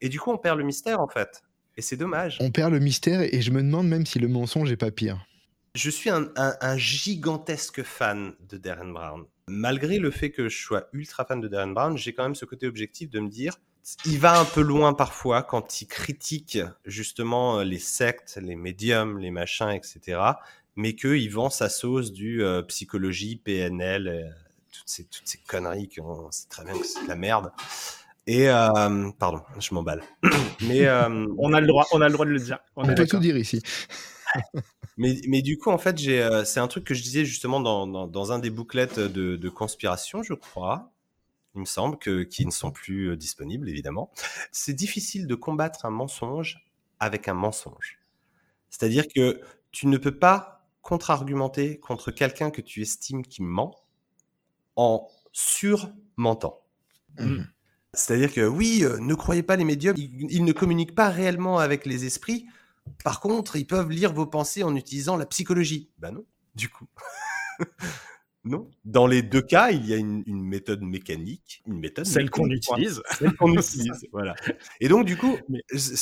Et 0.00 0.08
du 0.08 0.20
coup, 0.20 0.30
on 0.30 0.38
perd 0.38 0.58
le 0.58 0.64
mystère, 0.64 1.00
en 1.00 1.08
fait. 1.08 1.42
Et 1.76 1.82
c'est 1.82 1.96
dommage. 1.96 2.38
On 2.40 2.50
perd 2.50 2.72
le 2.72 2.80
mystère 2.80 3.22
et 3.22 3.40
je 3.40 3.50
me 3.50 3.62
demande 3.62 3.88
même 3.88 4.04
si 4.04 4.18
le 4.18 4.28
mensonge 4.28 4.70
est 4.70 4.76
pas 4.76 4.90
pire. 4.90 5.24
Je 5.74 5.88
suis 5.88 6.10
un, 6.10 6.76
gigantesque 6.76 7.82
fan 7.82 8.34
de 8.48 8.58
Darren 8.58 8.92
Brown. 8.92 9.24
Malgré 9.52 9.98
le 9.98 10.10
fait 10.10 10.30
que 10.30 10.48
je 10.48 10.62
sois 10.62 10.88
ultra 10.94 11.26
fan 11.26 11.40
de 11.40 11.46
Darren 11.46 11.72
Brown, 11.72 11.98
j'ai 11.98 12.14
quand 12.14 12.22
même 12.22 12.34
ce 12.34 12.46
côté 12.46 12.66
objectif 12.66 13.10
de 13.10 13.20
me 13.20 13.28
dire, 13.28 13.58
il 14.06 14.18
va 14.18 14.40
un 14.40 14.46
peu 14.46 14.62
loin 14.62 14.94
parfois 14.94 15.42
quand 15.42 15.82
il 15.82 15.86
critique 15.86 16.58
justement 16.86 17.58
euh, 17.58 17.64
les 17.64 17.78
sectes, 17.78 18.38
les 18.40 18.56
médiums, 18.56 19.18
les 19.18 19.30
machins, 19.30 19.68
etc. 19.68 20.20
Mais 20.76 20.94
qu'il 20.94 21.30
vend 21.30 21.50
sa 21.50 21.68
sauce 21.68 22.12
du 22.12 22.42
euh, 22.42 22.62
psychologie, 22.62 23.36
PNL, 23.36 24.08
euh, 24.08 24.22
toutes, 24.72 24.88
ces, 24.88 25.04
toutes 25.04 25.26
ces 25.26 25.38
conneries 25.38 25.90
qu'on 25.90 26.30
sait 26.30 26.48
très 26.48 26.64
bien 26.64 26.72
que 26.72 26.86
c'est 26.86 27.02
de 27.02 27.08
la 27.08 27.16
merde. 27.16 27.52
Et 28.26 28.46
pardon, 29.18 29.42
je 29.58 29.74
m'emballe. 29.74 30.00
Mais 30.62 30.88
on 31.38 31.52
a 31.52 31.60
le 31.60 31.66
droit, 31.66 31.88
on 31.92 32.00
a 32.00 32.06
le 32.06 32.12
droit 32.12 32.24
de 32.24 32.30
le 32.30 32.38
dire. 32.38 32.60
On, 32.76 32.88
on 32.88 32.94
peut 32.94 33.04
tout 33.04 33.18
dire 33.18 33.36
ici 33.36 33.60
mais, 34.96 35.20
mais 35.28 35.42
du 35.42 35.58
coup, 35.58 35.70
en 35.70 35.78
fait, 35.78 35.98
j'ai, 35.98 36.22
euh, 36.22 36.44
c'est 36.44 36.60
un 36.60 36.68
truc 36.68 36.84
que 36.84 36.94
je 36.94 37.02
disais 37.02 37.24
justement 37.24 37.60
dans, 37.60 37.86
dans, 37.86 38.32
un 38.32 38.38
des 38.38 38.50
bouclettes 38.50 38.98
de, 38.98 39.36
de, 39.36 39.48
conspiration, 39.48 40.22
je 40.22 40.34
crois. 40.34 40.92
Il 41.54 41.60
me 41.60 41.66
semble 41.66 41.98
que 41.98 42.22
qui 42.22 42.46
ne 42.46 42.50
sont 42.50 42.70
plus 42.70 43.10
euh, 43.10 43.16
disponibles, 43.16 43.68
évidemment. 43.68 44.10
C'est 44.52 44.72
difficile 44.72 45.26
de 45.26 45.34
combattre 45.34 45.84
un 45.84 45.90
mensonge 45.90 46.64
avec 46.98 47.28
un 47.28 47.34
mensonge. 47.34 47.98
C'est-à-dire 48.70 49.06
que 49.08 49.40
tu 49.70 49.86
ne 49.86 49.98
peux 49.98 50.16
pas 50.18 50.64
contre-argumenter 50.80 51.78
contre 51.78 52.10
quelqu'un 52.10 52.50
que 52.50 52.60
tu 52.60 52.82
estimes 52.82 53.22
qui 53.22 53.42
ment 53.42 53.74
en 54.76 55.08
surmentant. 55.32 56.62
Mmh. 57.18 57.42
C'est-à-dire 57.94 58.32
que 58.32 58.46
oui, 58.46 58.80
euh, 58.84 58.98
ne 59.00 59.14
croyez 59.14 59.42
pas 59.42 59.56
les 59.56 59.64
médiums, 59.64 59.96
ils, 59.96 60.44
ne 60.44 60.52
communiquent 60.52 60.94
pas 60.94 61.10
réellement 61.10 61.58
avec 61.58 61.84
les 61.84 62.06
esprits. 62.06 62.46
Par 63.04 63.20
contre, 63.20 63.56
ils 63.56 63.66
peuvent 63.66 63.90
lire 63.90 64.12
vos 64.12 64.26
pensées 64.26 64.62
en 64.62 64.74
utilisant 64.76 65.16
la 65.16 65.26
psychologie. 65.26 65.90
Ben 65.98 66.12
non, 66.12 66.24
du 66.54 66.68
coup. 66.68 66.86
non. 68.44 68.70
Dans 68.84 69.06
les 69.06 69.22
deux 69.22 69.42
cas, 69.42 69.70
il 69.70 69.86
y 69.86 69.94
a 69.94 69.96
une, 69.96 70.24
méthode 70.26 70.82
mécanique, 70.82 71.62
une 71.66 71.78
méthode. 71.78 72.06
Celle 72.06 72.30
qu'on 72.30 72.50
utilise. 72.50 73.02
Celle 73.18 73.34
qu'on 73.34 73.52
utilise, 73.56 74.06
voilà. 74.12 74.34
Et 74.80 74.88
donc, 74.88 75.04
du 75.04 75.16
coup, 75.16 75.36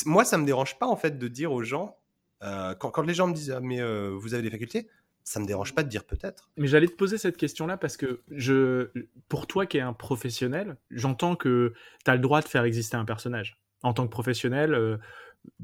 moi, 0.07 0.25
ça 0.25 0.39
me 0.39 0.45
dérange 0.45 0.79
pas, 0.79 0.87
en 0.87 0.97
fait, 0.97 1.19
de 1.19 1.29
dire 1.29 1.53
aux 1.53 1.63
gens, 1.63 1.97
euh, 2.43 2.75
quand, 2.75 3.03
les 3.03 3.15
gens 3.15 3.27
me 3.27 3.35
disent, 3.35 3.51
ah, 3.51 3.61
mais 3.61 3.81
euh, 3.81 4.11
vous 4.19 4.35
avez 4.35 4.43
des 4.43 4.51
facultés, 4.51 4.89
ça 5.25 5.41
me 5.41 5.47
dérange 5.47 5.75
pas 5.75 5.83
de 5.83 5.89
dire 5.89 6.05
peut-être. 6.05 6.51
Mais 6.57 6.67
j'allais 6.67 6.89
te 6.89 6.95
poser 6.95 7.19
cette 7.19 7.37
question-là 7.37 7.77
parce 7.77 7.97
que 7.97 8.23
je, 8.31 8.89
pour 9.29 9.47
toi 9.47 9.67
qui 9.67 9.79
es 9.79 9.81
un 9.81 9.93
professionnel, 9.93 10.77
j'entends 10.91 11.37
que 11.37 11.75
tu 12.05 12.11
as 12.11 12.15
le 12.15 12.21
droit 12.21 12.41
de 12.41 12.49
faire 12.49 12.65
exister 12.65 12.97
un 12.97 13.05
personnage. 13.05 13.61
En 13.83 13.93
tant 13.93 14.05
que 14.05 14.11
professionnel, 14.11 14.75
euh, 14.75 14.99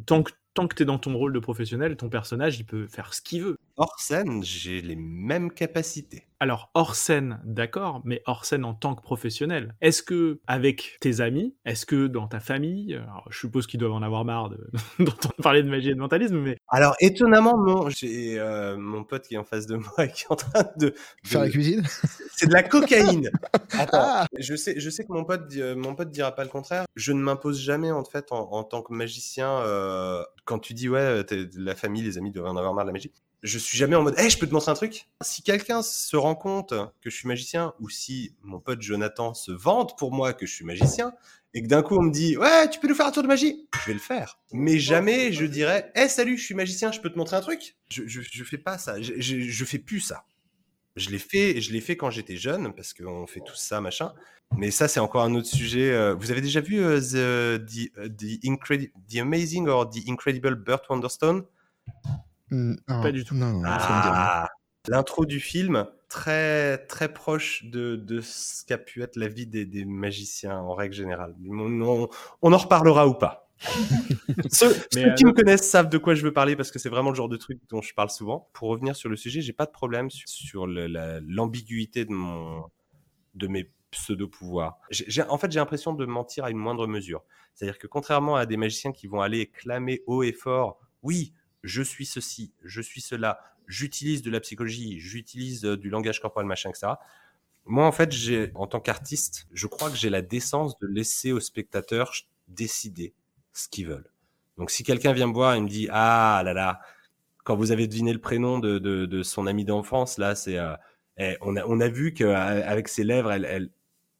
tant 0.06 0.22
que 0.22 0.32
tant 0.56 0.66
que 0.66 0.74
tu 0.74 0.84
dans 0.86 0.98
ton 0.98 1.16
rôle 1.16 1.32
de 1.32 1.38
professionnel, 1.38 1.96
ton 1.96 2.08
personnage, 2.08 2.58
il 2.58 2.64
peut 2.64 2.86
faire 2.86 3.14
ce 3.14 3.20
qu'il 3.20 3.42
veut. 3.42 3.58
Hors 3.78 4.00
scène, 4.00 4.42
j'ai 4.42 4.80
les 4.80 4.96
mêmes 4.96 5.52
capacités. 5.52 6.26
Alors, 6.40 6.70
hors 6.72 6.94
scène, 6.94 7.40
d'accord, 7.44 8.00
mais 8.04 8.22
hors 8.24 8.46
scène 8.46 8.64
en 8.64 8.72
tant 8.72 8.94
que 8.94 9.02
professionnel. 9.02 9.74
Est-ce 9.82 10.02
que, 10.02 10.40
avec 10.46 10.96
tes 11.00 11.20
amis, 11.20 11.54
est-ce 11.66 11.84
que 11.84 12.06
dans 12.06 12.26
ta 12.26 12.40
famille, 12.40 12.98
je 13.28 13.38
suppose 13.38 13.66
qu'ils 13.66 13.80
doivent 13.80 13.92
en 13.92 14.02
avoir 14.02 14.24
marre 14.24 14.48
d'entendre 14.98 15.34
parler 15.42 15.62
de 15.62 15.68
magie 15.68 15.90
et 15.90 15.94
de 15.94 15.98
mentalisme, 15.98 16.38
mais. 16.38 16.56
Alors, 16.68 16.94
étonnamment, 17.00 17.58
non. 17.58 17.90
J'ai 17.90 18.38
euh, 18.38 18.78
mon 18.78 19.04
pote 19.04 19.28
qui 19.28 19.34
est 19.34 19.38
en 19.38 19.44
face 19.44 19.66
de 19.66 19.76
moi 19.76 20.04
et 20.04 20.10
qui 20.10 20.24
est 20.24 20.32
en 20.32 20.36
train 20.36 20.64
de. 20.78 20.94
Faire 21.24 21.42
la 21.42 21.50
cuisine? 21.50 21.82
C'est 22.34 22.46
de 22.46 22.54
la 22.54 22.62
cocaïne 22.62 23.30
Attends, 23.72 24.00
ah. 24.00 24.26
je, 24.38 24.56
sais, 24.56 24.80
je 24.80 24.88
sais 24.88 25.04
que 25.04 25.12
mon 25.12 25.24
pote, 25.24 25.54
mon 25.76 25.94
pote 25.94 26.10
dira 26.10 26.32
pas 26.32 26.44
le 26.44 26.50
contraire. 26.50 26.86
Je 26.94 27.12
ne 27.12 27.20
m'impose 27.20 27.60
jamais, 27.60 27.90
en 27.90 28.04
fait, 28.04 28.26
en, 28.30 28.64
tant 28.64 28.80
que 28.80 28.94
magicien. 28.94 29.50
Euh, 29.50 30.22
quand 30.46 30.58
tu 30.58 30.72
dis, 30.72 30.88
ouais, 30.88 31.24
la 31.56 31.74
famille, 31.74 32.02
les 32.02 32.16
amis 32.16 32.30
doivent 32.30 32.48
en 32.48 32.56
avoir 32.56 32.72
marre 32.72 32.84
de 32.84 32.90
la 32.90 32.94
magie 32.94 33.12
je 33.42 33.58
suis 33.58 33.76
jamais 33.78 33.96
en 33.96 34.02
mode, 34.02 34.18
hey, 34.18 34.30
je 34.30 34.38
peux 34.38 34.46
te 34.46 34.52
montrer 34.52 34.70
un 34.70 34.74
truc. 34.74 35.06
Si 35.22 35.42
quelqu'un 35.42 35.82
se 35.82 36.16
rend 36.16 36.34
compte 36.34 36.74
que 37.00 37.10
je 37.10 37.16
suis 37.16 37.28
magicien, 37.28 37.74
ou 37.80 37.88
si 37.88 38.34
mon 38.42 38.60
pote 38.60 38.82
Jonathan 38.82 39.34
se 39.34 39.52
vante 39.52 39.98
pour 39.98 40.12
moi 40.12 40.32
que 40.32 40.46
je 40.46 40.52
suis 40.54 40.64
magicien, 40.64 41.12
et 41.54 41.62
que 41.62 41.68
d'un 41.68 41.82
coup 41.82 41.96
on 41.96 42.02
me 42.02 42.10
dit, 42.10 42.36
ouais, 42.36 42.68
tu 42.68 42.80
peux 42.80 42.88
nous 42.88 42.94
faire 42.94 43.06
un 43.06 43.12
tour 43.12 43.22
de 43.22 43.28
magie, 43.28 43.66
je 43.80 43.86
vais 43.86 43.94
le 43.94 43.98
faire. 43.98 44.38
Mais 44.52 44.78
jamais 44.78 45.32
je 45.32 45.46
dirais, 45.46 45.90
hey, 45.94 46.08
salut, 46.08 46.36
je 46.36 46.44
suis 46.44 46.54
magicien, 46.54 46.92
je 46.92 47.00
peux 47.00 47.10
te 47.10 47.18
montrer 47.18 47.36
un 47.36 47.40
truc. 47.40 47.76
Je, 47.88 48.06
je, 48.06 48.20
je 48.20 48.44
fais 48.44 48.58
pas 48.58 48.78
ça. 48.78 49.00
Je, 49.00 49.14
je, 49.18 49.40
je 49.40 49.64
fais 49.64 49.78
plus 49.78 50.00
ça. 50.00 50.24
Je 50.96 51.10
l'ai 51.10 51.18
fait, 51.18 51.60
je 51.60 51.72
l'ai 51.72 51.82
fait 51.82 51.96
quand 51.96 52.10
j'étais 52.10 52.36
jeune 52.36 52.74
parce 52.74 52.94
qu'on 52.94 53.26
fait 53.26 53.40
tout 53.40 53.54
ça, 53.54 53.80
machin. 53.80 54.12
Mais 54.56 54.70
ça, 54.70 54.88
c'est 54.88 55.00
encore 55.00 55.24
un 55.24 55.34
autre 55.34 55.48
sujet. 55.48 55.92
Euh, 55.92 56.14
vous 56.14 56.30
avez 56.30 56.40
déjà 56.40 56.60
vu 56.60 56.76
uh, 56.76 57.00
the, 57.00 57.58
the, 57.58 57.90
uh, 57.98 58.08
the, 58.08 58.90
the, 59.08 59.18
Amazing 59.18 59.68
or 59.68 59.90
The 59.90 60.08
Incredible 60.08 60.54
Burt 60.54 60.88
Wonderstone? 60.88 61.44
Mm, 62.50 62.76
Pas 62.86 63.12
du 63.12 63.24
tout. 63.24 63.34
Non, 63.34 63.52
non, 63.52 63.62
ah, 63.64 64.48
L'intro 64.88 65.26
du 65.26 65.40
film, 65.40 65.86
très 66.08 66.78
très 66.86 67.12
proche 67.12 67.64
de, 67.64 67.96
de 67.96 68.20
ce 68.20 68.64
qu'a 68.64 68.78
pu 68.78 69.02
être 69.02 69.16
la 69.16 69.28
vie 69.28 69.46
des, 69.46 69.66
des, 69.66 69.84
magiciens 69.84 70.58
en 70.58 70.74
règle 70.74 70.94
générale. 70.94 71.34
On, 71.48 71.82
on, 71.82 72.08
on 72.42 72.52
en 72.52 72.56
reparlera 72.56 73.08
ou 73.08 73.14
pas. 73.14 73.46
ceux, 74.52 74.74
ceux 74.92 75.14
qui 75.14 75.24
me 75.24 75.32
connaissent 75.32 75.68
savent 75.68 75.88
de 75.88 75.98
quoi 75.98 76.14
je 76.14 76.22
veux 76.22 76.32
parler 76.32 76.56
parce 76.56 76.70
que 76.70 76.78
c'est 76.78 76.90
vraiment 76.90 77.10
le 77.10 77.16
genre 77.16 77.28
de 77.28 77.36
truc 77.36 77.60
dont 77.68 77.80
je 77.80 77.94
parle 77.94 78.10
souvent. 78.10 78.48
Pour 78.52 78.68
revenir 78.68 78.94
sur 78.94 79.08
le 79.08 79.16
sujet, 79.16 79.40
j'ai 79.40 79.52
pas 79.52 79.66
de 79.66 79.70
problème 79.70 80.10
sur, 80.10 80.28
sur 80.28 80.66
l'ambiguïté 80.66 82.04
de 82.04 82.12
mon 82.12 82.64
de 83.34 83.48
mes 83.48 83.70
pseudo-pouvoirs. 83.90 84.78
En 85.28 85.38
fait, 85.38 85.52
j'ai 85.52 85.58
l'impression 85.58 85.94
de 85.94 86.04
mentir 86.06 86.44
à 86.44 86.50
une 86.50 86.58
moindre 86.58 86.86
mesure. 86.86 87.24
C'est-à-dire 87.54 87.78
que 87.78 87.86
contrairement 87.86 88.36
à 88.36 88.46
des 88.46 88.56
magiciens 88.56 88.92
qui 88.92 89.06
vont 89.06 89.20
aller 89.20 89.46
clamer 89.46 90.02
haut 90.06 90.22
et 90.22 90.32
fort, 90.32 90.78
oui, 91.02 91.32
je 91.62 91.82
suis 91.82 92.06
ceci, 92.06 92.52
je 92.64 92.80
suis 92.80 93.00
cela, 93.00 93.40
j'utilise 93.66 94.22
de 94.22 94.30
la 94.30 94.40
psychologie, 94.40 94.98
j'utilise 95.00 95.64
euh, 95.64 95.76
du 95.76 95.90
langage 95.90 96.20
corporel, 96.20 96.46
machin, 96.46 96.70
etc. 96.70 96.94
Moi, 97.64 97.84
en 97.84 97.92
fait, 97.92 98.14
en 98.54 98.66
tant 98.66 98.80
qu'artiste, 98.80 99.46
je 99.52 99.66
crois 99.66 99.90
que 99.90 99.96
j'ai 99.96 100.10
la 100.10 100.22
décence 100.22 100.78
de 100.78 100.86
laisser 100.86 101.32
aux 101.32 101.40
spectateurs 101.40 102.12
décider 102.46 103.12
ce 103.52 103.68
qu'ils 103.68 103.88
veulent. 103.88 104.10
Donc 104.56 104.70
si 104.70 104.84
quelqu'un 104.84 105.12
vient 105.12 105.26
me 105.26 105.32
voir 105.32 105.54
et 105.54 105.60
me 105.60 105.68
dit 105.68 105.88
ah 105.90 106.42
là 106.44 106.54
là, 106.54 106.80
quand 107.44 107.56
vous 107.56 107.72
avez 107.72 107.86
deviné 107.86 108.12
le 108.12 108.20
prénom 108.20 108.58
de, 108.58 108.78
de, 108.78 109.22
son 109.22 109.46
ami 109.46 109.64
d'enfance, 109.64 110.18
là 110.18 110.34
c'est 110.34 110.58
euh, 110.58 110.74
eh, 111.18 111.36
on, 111.40 111.56
a, 111.56 111.64
on 111.66 111.80
a 111.80 111.88
vu 111.88 112.14
qu'avec 112.14 112.88
ses 112.88 113.04
lèvres, 113.04 113.32
elle, 113.32 113.44
elle, 113.44 113.70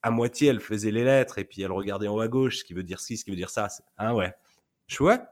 à 0.02 0.10
moitié 0.10 0.48
elle 0.48 0.60
faisait 0.60 0.90
les 0.90 1.04
lettres 1.04 1.38
et 1.38 1.44
puis 1.44 1.62
elle 1.62 1.72
regardait 1.72 2.08
en 2.08 2.14
haut 2.14 2.20
à 2.20 2.28
gauche, 2.28 2.58
ce 2.58 2.64
qui 2.64 2.74
veut 2.74 2.82
dire 2.82 3.00
ci, 3.00 3.16
ce 3.16 3.24
qui 3.24 3.30
veut 3.30 3.36
dire 3.36 3.50
ça. 3.50 3.68
Hein 3.98 4.12
ouais. 4.14 4.34
Chouette. 4.86 5.22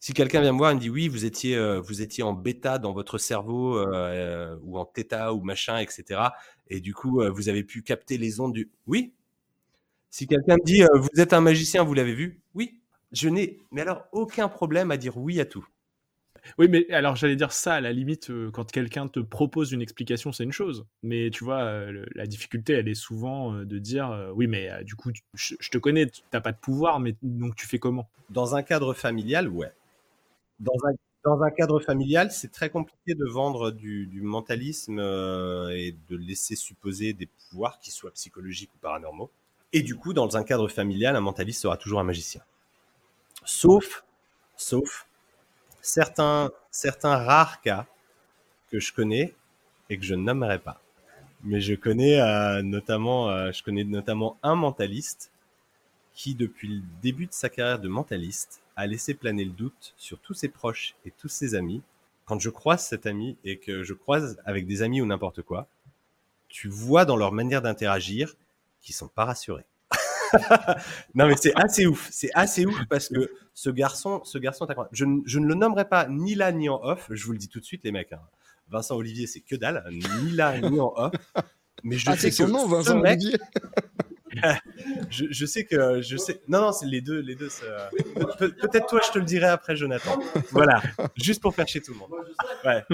Si 0.00 0.14
quelqu'un 0.14 0.40
vient 0.40 0.52
me 0.52 0.58
voir 0.58 0.70
et 0.70 0.74
me 0.74 0.80
dit 0.80 0.90
oui, 0.90 1.08
vous 1.08 1.24
étiez, 1.24 1.56
euh, 1.56 1.80
vous 1.80 2.02
étiez 2.02 2.24
en 2.24 2.32
bêta 2.32 2.78
dans 2.78 2.92
votre 2.92 3.18
cerveau 3.18 3.78
euh, 3.78 4.56
ou 4.64 4.78
en 4.78 4.84
theta 4.84 5.34
ou 5.34 5.42
machin, 5.42 5.78
etc. 5.78 6.20
Et 6.68 6.80
du 6.80 6.94
coup, 6.94 7.22
vous 7.30 7.48
avez 7.48 7.64
pu 7.64 7.82
capter 7.82 8.18
les 8.18 8.40
ondes 8.40 8.54
du. 8.54 8.70
Oui. 8.86 9.12
Si 10.10 10.26
quelqu'un 10.26 10.56
me 10.56 10.64
dit 10.64 10.82
vous 10.94 11.20
êtes 11.20 11.32
un 11.32 11.40
magicien, 11.40 11.84
vous 11.84 11.94
l'avez 11.94 12.14
vu 12.14 12.40
Oui 12.54 12.80
je 13.12 13.28
n'ai, 13.28 13.58
mais 13.72 13.80
alors, 13.80 14.06
aucun 14.12 14.48
problème 14.48 14.90
à 14.90 14.96
dire 14.96 15.16
oui 15.16 15.40
à 15.40 15.44
tout. 15.44 15.66
Oui, 16.58 16.68
mais 16.68 16.88
alors 16.90 17.16
j'allais 17.16 17.36
dire 17.36 17.52
ça, 17.52 17.74
à 17.74 17.80
la 17.80 17.92
limite, 17.92 18.30
euh, 18.30 18.50
quand 18.50 18.70
quelqu'un 18.70 19.08
te 19.08 19.20
propose 19.20 19.72
une 19.72 19.82
explication, 19.82 20.32
c'est 20.32 20.44
une 20.44 20.52
chose. 20.52 20.86
Mais 21.02 21.28
tu 21.30 21.44
vois, 21.44 21.60
euh, 21.60 22.06
la 22.14 22.26
difficulté, 22.26 22.72
elle 22.72 22.88
est 22.88 22.94
souvent 22.94 23.54
euh, 23.54 23.64
de 23.66 23.78
dire 23.78 24.30
oui, 24.34 24.46
mais 24.46 24.70
du 24.84 24.94
coup, 24.94 25.10
je, 25.34 25.54
te 25.70 25.78
connais, 25.78 26.06
tu 26.06 26.22
n'as 26.32 26.40
pas 26.40 26.52
de 26.52 26.58
pouvoir, 26.58 26.98
mais 26.98 27.14
donc 27.22 27.56
tu 27.56 27.66
fais 27.66 27.78
comment? 27.78 28.08
Dans 28.30 28.54
un 28.54 28.62
cadre 28.62 28.94
familial, 28.94 29.48
ouais. 29.48 29.70
Dans 30.60 31.42
un, 31.42 31.50
cadre 31.50 31.80
familial, 31.80 32.30
c'est 32.30 32.52
très 32.52 32.70
compliqué 32.70 33.14
de 33.14 33.24
vendre 33.26 33.70
du, 33.70 34.20
mentalisme 34.22 34.98
et 34.98 35.94
de 36.08 36.16
laisser 36.16 36.54
supposer 36.54 37.12
des 37.12 37.26
pouvoirs 37.26 37.78
qui 37.80 37.90
soient 37.90 38.12
psychologiques 38.12 38.70
ou 38.74 38.78
paranormaux. 38.78 39.30
Et 39.72 39.82
du 39.82 39.96
coup, 39.96 40.12
dans 40.12 40.36
un 40.36 40.42
cadre 40.42 40.68
familial, 40.68 41.16
un 41.16 41.20
mentaliste 41.20 41.62
sera 41.62 41.76
toujours 41.76 42.00
un 42.00 42.04
magicien. 42.04 42.42
Sauf, 43.44 44.04
sauf 44.56 45.06
certains, 45.80 46.50
certains 46.70 47.16
rares 47.16 47.60
cas 47.60 47.86
que 48.70 48.80
je 48.80 48.92
connais 48.92 49.34
et 49.88 49.98
que 49.98 50.04
je 50.04 50.14
ne 50.14 50.22
nommerai 50.22 50.58
pas. 50.58 50.80
Mais 51.42 51.60
je 51.60 51.74
connais 51.74 52.20
euh, 52.20 52.62
notamment, 52.62 53.30
euh, 53.30 53.50
je 53.52 53.62
connais 53.62 53.84
notamment 53.84 54.36
un 54.42 54.54
mentaliste 54.54 55.30
qui, 56.14 56.34
depuis 56.34 56.68
le 56.68 56.82
début 57.02 57.26
de 57.26 57.32
sa 57.32 57.48
carrière 57.48 57.78
de 57.78 57.88
mentaliste, 57.88 58.60
a 58.80 58.86
laissé 58.86 59.14
planer 59.14 59.44
le 59.44 59.50
doute 59.50 59.94
sur 59.98 60.18
tous 60.18 60.34
ses 60.34 60.48
proches 60.48 60.94
et 61.04 61.10
tous 61.10 61.28
ses 61.28 61.54
amis. 61.54 61.82
Quand 62.24 62.38
je 62.38 62.48
croise 62.48 62.84
cet 62.84 63.06
ami 63.06 63.36
et 63.44 63.58
que 63.58 63.82
je 63.82 63.92
croise 63.92 64.38
avec 64.44 64.66
des 64.66 64.82
amis 64.82 65.02
ou 65.02 65.06
n'importe 65.06 65.42
quoi, 65.42 65.68
tu 66.48 66.68
vois 66.68 67.04
dans 67.04 67.16
leur 67.16 67.32
manière 67.32 67.60
d'interagir 67.60 68.36
qu'ils 68.80 68.94
sont 68.94 69.08
pas 69.08 69.26
rassurés. 69.26 69.66
non, 71.14 71.26
mais 71.26 71.36
c'est 71.36 71.52
assez 71.56 71.86
ouf. 71.86 72.08
C'est 72.10 72.30
assez 72.34 72.64
ouf 72.64 72.76
parce 72.88 73.08
que 73.08 73.30
ce 73.52 73.68
garçon, 73.68 74.22
ce 74.24 74.38
garçon. 74.38 74.66
Je, 74.92 75.04
je, 75.26 75.38
ne 75.38 75.46
le 75.46 75.54
nommerai 75.54 75.86
pas 75.86 76.06
ni 76.08 76.34
là 76.34 76.50
ni 76.50 76.68
en 76.68 76.80
off. 76.82 77.08
Je 77.10 77.26
vous 77.26 77.32
le 77.32 77.38
dis 77.38 77.48
tout 77.48 77.60
de 77.60 77.64
suite, 77.64 77.84
les 77.84 77.92
mecs. 77.92 78.12
Hein. 78.12 78.20
Vincent 78.68 78.96
Olivier, 78.96 79.26
c'est 79.26 79.40
que 79.40 79.56
dalle. 79.56 79.84
Ni 79.90 80.30
là 80.30 80.58
ni 80.58 80.80
en 80.80 80.94
off. 80.96 81.12
Mais 81.82 81.98
je 81.98 82.08
ah, 82.08 82.16
sais 82.16 82.30
que 82.30 82.36
son 82.36 82.48
nom, 82.48 82.66
Vincent 82.66 82.98
Olivier. 82.98 83.36
je, 85.10 85.46
sais 85.46 85.64
que 85.64 86.00
je 86.02 86.16
sais. 86.16 86.40
Non, 86.48 86.60
non, 86.60 86.72
c'est 86.72 86.86
les 86.86 87.00
deux, 87.00 87.20
les 87.20 87.34
deux. 87.34 87.48
Pe 88.38 88.48
Peut-être 88.48 88.86
toi, 88.86 89.00
je 89.06 89.12
te 89.12 89.18
le 89.18 89.24
dirai 89.24 89.46
après, 89.46 89.76
Jonathan. 89.76 90.18
Voilà, 90.50 90.82
juste 91.16 91.42
pour 91.42 91.54
faire 91.54 91.66
chier 91.66 91.80
tout 91.80 91.92
le 91.92 91.98
monde. 91.98 92.12
Ouais. 92.64 92.84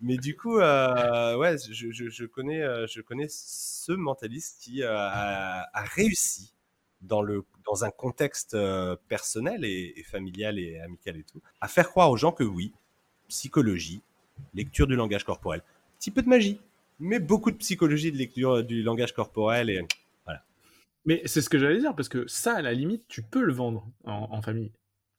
Mais 0.00 0.16
du 0.16 0.36
coup, 0.36 0.58
euh, 0.58 1.36
ouais, 1.36 1.56
je, 1.58 2.24
connais, 2.26 2.62
euh, 2.62 2.86
je 2.86 3.00
connais 3.00 3.26
ce 3.28 3.92
mentaliste 3.92 4.60
qui 4.60 4.82
euh, 4.82 4.90
a, 4.92 5.84
réussi 5.94 6.52
dans, 7.00 7.22
le, 7.22 7.44
dans 7.64 7.84
un 7.84 7.90
contexte 7.90 8.56
personnel 9.08 9.64
et, 9.64 9.94
et, 9.96 10.02
familial 10.02 10.58
et 10.58 10.80
amical 10.80 11.16
et 11.16 11.22
tout, 11.22 11.40
à 11.60 11.68
faire 11.68 11.88
croire 11.88 12.10
aux 12.10 12.16
gens 12.16 12.32
que 12.32 12.44
oui, 12.44 12.72
psychologie, 13.28 14.02
lecture 14.54 14.86
du 14.86 14.96
langage 14.96 15.24
corporel, 15.24 15.62
petit 15.98 16.10
peu 16.10 16.22
de 16.22 16.28
magie, 16.28 16.60
mais 16.98 17.18
beaucoup 17.18 17.50
de 17.50 17.56
psychologie 17.56 18.12
de 18.12 18.18
lecture 18.18 18.64
du 18.64 18.82
langage 18.82 19.12
corporel 19.12 19.70
et. 19.70 19.86
Mais 21.04 21.22
c'est 21.24 21.40
ce 21.40 21.48
que 21.48 21.58
j'allais 21.58 21.80
dire 21.80 21.94
parce 21.94 22.08
que 22.08 22.26
ça, 22.28 22.54
à 22.54 22.62
la 22.62 22.72
limite, 22.72 23.04
tu 23.08 23.22
peux 23.22 23.42
le 23.42 23.52
vendre 23.52 23.88
en, 24.04 24.40
famille 24.40 24.72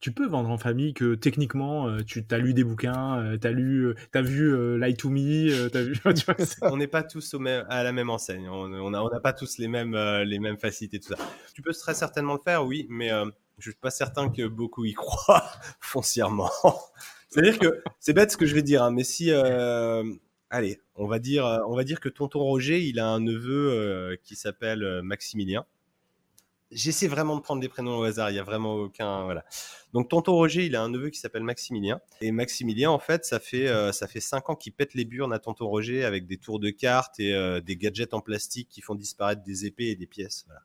tu 0.04 0.12
peux 0.12 0.26
vendre 0.26 0.50
en 0.50 0.58
famille 0.58 0.92
que 0.92 1.14
techniquement 1.14 1.88
euh, 1.88 2.02
tu 2.04 2.22
as 2.30 2.36
lu 2.36 2.52
des 2.52 2.62
bouquins, 2.62 3.18
euh, 3.22 3.38
tu 3.38 3.46
as 3.46 3.52
lu, 3.52 3.86
euh, 3.86 3.94
as 4.12 4.20
vu 4.20 4.54
euh, 4.54 4.76
Lie 4.76 4.94
to 4.96 5.08
Me, 5.08 5.74
as 5.74 5.80
vu. 5.80 5.94
on 6.60 6.76
n'est 6.76 6.86
pas 6.86 7.02
tous 7.02 7.34
à 7.70 7.82
la 7.82 7.90
même 7.90 8.10
enseigne. 8.10 8.46
On 8.50 8.90
n'a 8.90 9.20
pas 9.20 9.32
tous 9.32 9.56
les 9.56 9.66
mêmes 9.66 9.96
les 9.96 10.38
mêmes 10.38 10.58
facilités 10.58 11.00
tout 11.00 11.08
ça. 11.08 11.16
Tu 11.54 11.62
peux 11.62 11.72
très 11.72 11.94
certainement 11.94 12.34
le 12.34 12.40
faire, 12.44 12.66
oui, 12.66 12.86
mais 12.90 13.08
je 13.56 13.70
suis 13.70 13.78
pas 13.80 13.88
certain 13.88 14.28
que 14.28 14.46
beaucoup 14.46 14.84
y 14.84 14.92
croient 14.92 15.50
foncièrement. 15.80 16.50
C'est-à-dire 17.30 17.58
que 17.58 17.82
c'est 17.98 18.12
bête 18.12 18.30
ce 18.30 18.36
que 18.36 18.44
je 18.44 18.54
vais 18.54 18.62
dire, 18.62 18.82
hein, 18.82 18.90
mais 18.90 19.04
si 19.04 19.32
allez, 20.50 20.82
on 20.96 21.06
va 21.06 21.18
dire 21.18 21.46
on 21.66 21.74
va 21.74 21.84
dire 21.84 22.00
que 22.00 22.10
tonton 22.10 22.40
Roger, 22.40 22.82
il 22.82 23.00
a 23.00 23.08
un 23.08 23.20
neveu 23.20 24.18
qui 24.22 24.36
s'appelle 24.36 25.00
Maximilien 25.02 25.64
j'essaie 26.70 27.08
vraiment 27.08 27.36
de 27.36 27.40
prendre 27.40 27.60
des 27.60 27.68
prénoms 27.68 27.98
au 27.98 28.02
hasard. 28.04 28.30
Il 28.30 28.36
y 28.36 28.38
a 28.38 28.42
vraiment 28.42 28.74
aucun 28.74 29.24
voilà. 29.24 29.44
Donc 29.92 30.08
tonton 30.08 30.32
Roger, 30.32 30.66
il 30.66 30.76
a 30.76 30.82
un 30.82 30.88
neveu 30.88 31.10
qui 31.10 31.18
s'appelle 31.18 31.44
Maximilien. 31.44 32.00
Et 32.20 32.32
Maximilien, 32.32 32.90
en 32.90 32.98
fait, 32.98 33.24
ça 33.24 33.40
fait 33.40 33.68
euh, 33.68 33.92
ça 33.92 34.06
fait 34.06 34.20
cinq 34.20 34.50
ans 34.50 34.56
qu'il 34.56 34.72
pète 34.72 34.94
les 34.94 35.04
burnes 35.04 35.32
à 35.32 35.38
tonton 35.38 35.66
Roger 35.66 36.04
avec 36.04 36.26
des 36.26 36.36
tours 36.36 36.58
de 36.58 36.70
cartes 36.70 37.20
et 37.20 37.34
euh, 37.34 37.60
des 37.60 37.76
gadgets 37.76 38.14
en 38.14 38.20
plastique 38.20 38.68
qui 38.68 38.80
font 38.80 38.94
disparaître 38.94 39.42
des 39.42 39.66
épées 39.66 39.88
et 39.88 39.96
des 39.96 40.06
pièces. 40.06 40.44
Voilà. 40.46 40.62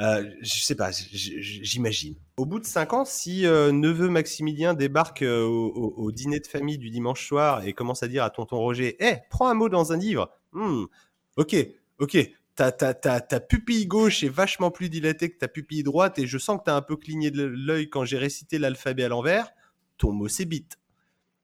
Euh, 0.00 0.30
je 0.42 0.62
sais 0.62 0.76
pas, 0.76 0.90
j'imagine. 0.92 2.14
Au 2.36 2.46
bout 2.46 2.60
de 2.60 2.64
cinq 2.64 2.92
ans, 2.92 3.04
si 3.04 3.46
euh, 3.46 3.72
neveu 3.72 4.08
Maximilien 4.08 4.74
débarque 4.74 5.22
au, 5.22 6.12
dîner 6.12 6.38
de 6.38 6.46
famille 6.46 6.78
du 6.78 6.90
dimanche 6.90 7.26
soir 7.26 7.66
et 7.66 7.72
commence 7.72 8.02
à 8.02 8.08
dire 8.08 8.22
à 8.22 8.30
tonton 8.30 8.58
Roger, 8.58 8.96
hé, 9.00 9.04
hey, 9.04 9.18
prends 9.28 9.48
un 9.48 9.54
mot 9.54 9.68
dans 9.68 9.92
un 9.92 9.96
livre. 9.96 10.30
Hmm, 10.52 10.84
ok, 11.36 11.56
ok, 11.98 12.16
ta, 12.58 12.72
ta, 12.72 12.92
ta, 12.92 13.20
ta, 13.20 13.38
pupille 13.38 13.86
gauche 13.86 14.24
est 14.24 14.28
vachement 14.28 14.72
plus 14.72 14.88
dilatée 14.88 15.30
que 15.30 15.38
ta 15.38 15.46
pupille 15.46 15.84
droite 15.84 16.18
et 16.18 16.26
je 16.26 16.38
sens 16.38 16.58
que 16.58 16.64
tu 16.64 16.70
as 16.70 16.74
un 16.74 16.82
peu 16.82 16.96
cligné 16.96 17.30
de 17.30 17.44
l'œil 17.44 17.88
quand 17.88 18.04
j'ai 18.04 18.18
récité 18.18 18.58
l'alphabet 18.58 19.04
à 19.04 19.08
l'envers, 19.08 19.52
ton 19.96 20.10
mot 20.10 20.26
c'est 20.26 20.44
bite. 20.44 20.76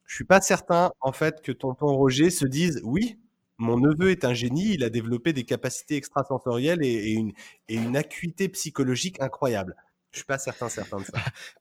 Je 0.07 0.17
suis 0.17 0.25
pas 0.25 0.41
certain 0.41 0.91
en 1.01 1.13
fait 1.13 1.41
que 1.41 1.53
tonton 1.53 1.87
Roger 1.87 2.31
se 2.31 2.47
dise 2.47 2.81
oui, 2.83 3.17
mon 3.59 3.79
neveu 3.79 4.11
est 4.11 4.25
un 4.25 4.35
génie, 4.35 4.75
il 4.75 4.83
a 4.83 4.91
développé 4.91 5.33
des 5.33 5.45
capacités 5.45 5.95
extrasensorielles 5.95 6.83
et, 6.83 6.89
et, 6.89 7.13
une, 7.13 7.33
et 7.69 7.77
une 7.77 7.97
acuité 7.97 8.49
psychologique 8.49 9.21
incroyable. 9.21 9.77
Je 10.11 10.19
suis 10.19 10.27
pas 10.27 10.39
certain 10.39 10.69
certain 10.69 10.99
de 10.99 11.05
ça. 11.05 11.13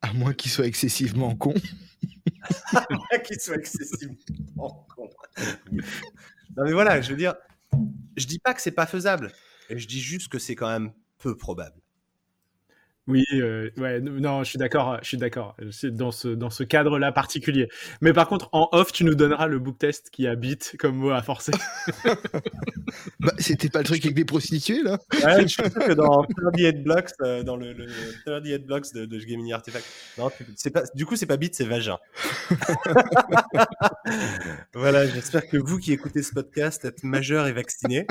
À 0.01 0.13
moins 0.13 0.33
qu'il 0.33 0.49
soit 0.49 0.65
excessivement 0.65 1.35
con. 1.35 1.53
à 2.73 2.87
moins 2.89 3.19
qu'il 3.23 3.39
soit 3.39 3.57
excessivement 3.57 4.87
con. 4.95 5.07
non 6.57 6.63
mais 6.63 6.73
voilà, 6.73 7.01
je 7.01 7.11
veux 7.11 7.17
dire, 7.17 7.35
je 8.15 8.25
dis 8.25 8.39
pas 8.39 8.53
que 8.53 8.61
c'est 8.61 8.71
pas 8.71 8.85
faisable, 8.85 9.31
je 9.69 9.85
dis 9.87 10.01
juste 10.01 10.29
que 10.29 10.39
c'est 10.39 10.55
quand 10.55 10.69
même 10.69 10.93
peu 11.17 11.37
probable. 11.37 11.82
Oui, 13.07 13.25
euh, 13.33 13.69
ouais, 13.77 13.99
non, 13.99 14.43
je 14.43 14.49
suis 14.49 14.57
d'accord, 14.57 14.97
je 15.01 15.07
suis 15.09 15.17
d'accord. 15.17 15.57
C'est 15.71 15.93
dans 15.93 16.11
ce 16.11 16.29
dans 16.29 16.49
ce 16.49 16.63
cadre-là 16.63 17.11
particulier. 17.11 17.67
Mais 17.99 18.13
par 18.13 18.29
contre, 18.29 18.47
en 18.53 18.69
off, 18.71 18.93
tu 18.93 19.03
nous 19.03 19.13
donneras 19.13 19.47
le 19.47 19.59
book 19.59 19.77
test 19.77 20.09
qui 20.09 20.25
habite 20.25 20.75
comme 20.79 20.95
mot 20.95 21.09
à 21.09 21.21
forcer. 21.21 21.51
bah, 23.19 23.33
c'était 23.39 23.67
pas 23.67 23.79
le 23.79 23.85
truc 23.85 24.05
avec 24.05 24.15
des 24.15 24.23
prostituées 24.23 24.81
là? 24.83 24.99
Ouais, 25.25 25.41
je 25.41 25.47
suis 25.47 25.69
sûr 25.69 25.73
que 25.73 25.91
dans 25.91 26.23
38 26.23 26.83
Blocks, 26.83 27.09
euh, 27.21 27.43
dans 27.43 27.57
le, 27.57 27.73
le 27.73 27.87
38 28.25 28.65
Blocks 28.65 28.93
de, 28.93 29.05
de 29.05 29.19
Gemini 29.19 29.51
Artifact. 29.51 29.85
Non, 30.17 30.31
c'est 30.55 30.71
pas, 30.71 30.83
du 30.95 31.05
coup, 31.05 31.17
c'est 31.17 31.25
pas 31.25 31.37
bite, 31.37 31.55
c'est 31.55 31.65
vagin. 31.65 31.97
voilà, 34.73 35.05
j'espère 35.07 35.47
que 35.47 35.57
vous 35.57 35.77
qui 35.77 35.91
écoutez 35.91 36.23
ce 36.23 36.33
podcast 36.33 36.85
êtes 36.85 37.03
majeur 37.03 37.47
et 37.47 37.51
vacciné. 37.51 38.07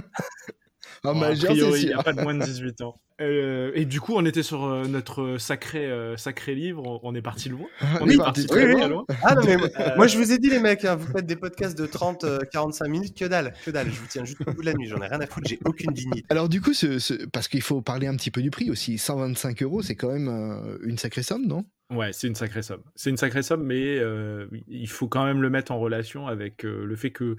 Un 1.05 1.15
majeur, 1.15 1.53
c'est 1.53 1.59
sûr. 1.59 1.77
Il 1.77 1.87
n'y 1.87 1.93
a 1.93 2.03
pas 2.03 2.13
de 2.13 2.21
moins 2.23 2.35
de 2.35 2.45
18 2.45 2.81
ans. 2.83 2.95
Euh, 3.21 3.71
et 3.77 3.85
du 3.85 4.01
coup, 4.01 4.15
on 4.17 4.25
était 4.25 4.43
sur 4.43 4.65
euh, 4.65 4.85
notre 4.89 5.37
sacré, 5.39 5.87
euh, 5.87 6.17
sacré 6.17 6.57
livre. 6.57 6.99
On 7.05 7.15
est 7.15 7.23
parti 7.23 7.51
loin. 7.51 7.67
On 8.01 8.07
Oui, 8.07 8.15
est 8.15 8.17
parti 8.17 8.41
oui, 8.41 8.47
très 8.49 8.75
oui. 8.75 8.89
loin. 8.89 9.05
Ah 9.23 9.37
non, 9.37 9.43
mais 9.47 9.57
moi, 9.59 9.69
moi, 9.97 10.07
je 10.09 10.17
vous 10.19 10.33
ai 10.33 10.39
dit, 10.39 10.51
les 10.51 10.59
mecs, 10.59 10.85
hein, 10.85 10.97
vous 10.97 11.07
faites 11.07 11.27
des 11.27 11.37
podcasts 11.37 11.79
de 11.79 11.87
30, 11.87 12.25
euh, 12.25 12.41
45 12.51 12.89
minutes, 12.89 13.17
que 13.17 13.27
dalle, 13.27 13.53
que 13.65 13.71
dalle. 13.71 13.87
Je 13.93 14.01
vous 14.01 14.07
tiens 14.09 14.25
jusqu'au 14.25 14.51
bout 14.51 14.63
de 14.63 14.67
la 14.67 14.73
nuit, 14.75 14.89
j'en 14.89 15.01
ai 15.03 15.07
rien 15.07 15.21
à 15.21 15.27
foutre, 15.29 15.47
j'ai 15.49 15.61
aucune 15.67 15.93
dignité. 15.93 16.25
Alors 16.31 16.49
du 16.49 16.61
coup, 16.61 16.73
ce, 16.73 16.99
ce- 16.99 17.27
parce 17.27 17.47
qu'il 17.47 17.63
faut 17.63 17.81
parler 17.81 18.09
un 18.09 18.17
petit 18.17 18.33
peu 18.33 18.43
du 18.43 18.51
prix 18.51 18.71
aussi, 18.71 18.99
125 18.99 19.63
euros, 19.63 19.83
c'est 19.83 19.95
quand 19.95 20.11
même 20.11 20.29
euh, 20.29 20.79
une 20.83 20.99
sacrée 20.99 21.23
somme, 21.23 21.47
non? 21.47 21.65
Ouais, 21.91 22.13
c'est 22.13 22.27
une 22.27 22.35
sacrée 22.35 22.63
somme. 22.63 22.83
C'est 22.97 23.11
une 23.11 23.19
sacrée 23.19 23.43
somme, 23.43 23.63
mais 23.65 23.99
euh, 23.99 24.47
il 24.67 24.89
faut 24.89 25.07
quand 25.09 25.25
même 25.27 25.43
le 25.43 25.51
mettre 25.51 25.71
en 25.71 25.79
relation 25.79 26.27
avec 26.27 26.65
euh, 26.65 26.87
le 26.87 26.97
fait 26.97 27.11
que 27.11 27.37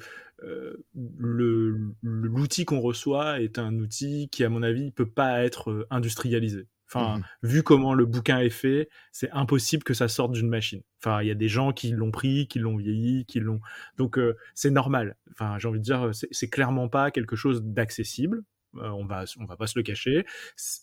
l'outil 0.94 2.66
qu'on 2.66 2.80
reçoit 2.80 3.41
est 3.41 3.60
un 3.60 3.78
outil 3.80 4.30
qui, 4.32 4.44
à 4.44 4.50
mon 4.50 4.64
avis, 4.64 4.91
peut 4.91 5.10
pas 5.10 5.44
être 5.44 5.72
euh, 5.72 5.88
industrialisé. 5.89 6.68
Enfin, 6.88 7.18
Mhm. 7.18 7.24
vu 7.50 7.64
comment 7.64 7.94
le 7.96 8.06
bouquin 8.06 8.39
est 8.39 8.52
fait, 8.52 8.88
c'est 9.12 9.32
impossible 9.32 9.84
que 9.84 9.96
ça 9.96 10.08
sorte 10.08 10.32
d'une 10.32 10.50
machine. 10.50 10.82
Enfin, 11.02 11.22
il 11.24 11.28
y 11.28 11.32
a 11.32 11.36
des 11.36 11.48
gens 11.50 11.72
qui 11.72 11.89
l'ont 11.89 12.12
pris, 12.12 12.48
qui 12.48 12.60
l'ont 12.60 12.78
vieilli, 12.78 13.26
qui 13.26 13.39
l'ont. 13.39 13.62
Donc, 13.98 14.20
euh, 14.20 14.36
c'est 14.54 14.70
normal. 14.70 15.16
Enfin, 15.32 15.58
j'ai 15.58 15.68
envie 15.68 15.80
de 15.80 15.84
dire, 15.84 16.12
c'est 16.14 16.50
clairement 16.50 16.89
pas 16.89 17.10
quelque 17.10 17.36
chose 17.36 17.64
d'accessible. 17.64 18.44
Euh, 18.76 18.89
on 18.89 19.06
va, 19.06 19.26
on 19.39 19.46
va 19.46 19.56
pas 19.56 19.66
se 19.68 19.78
le 19.78 19.84
cacher. 19.84 20.26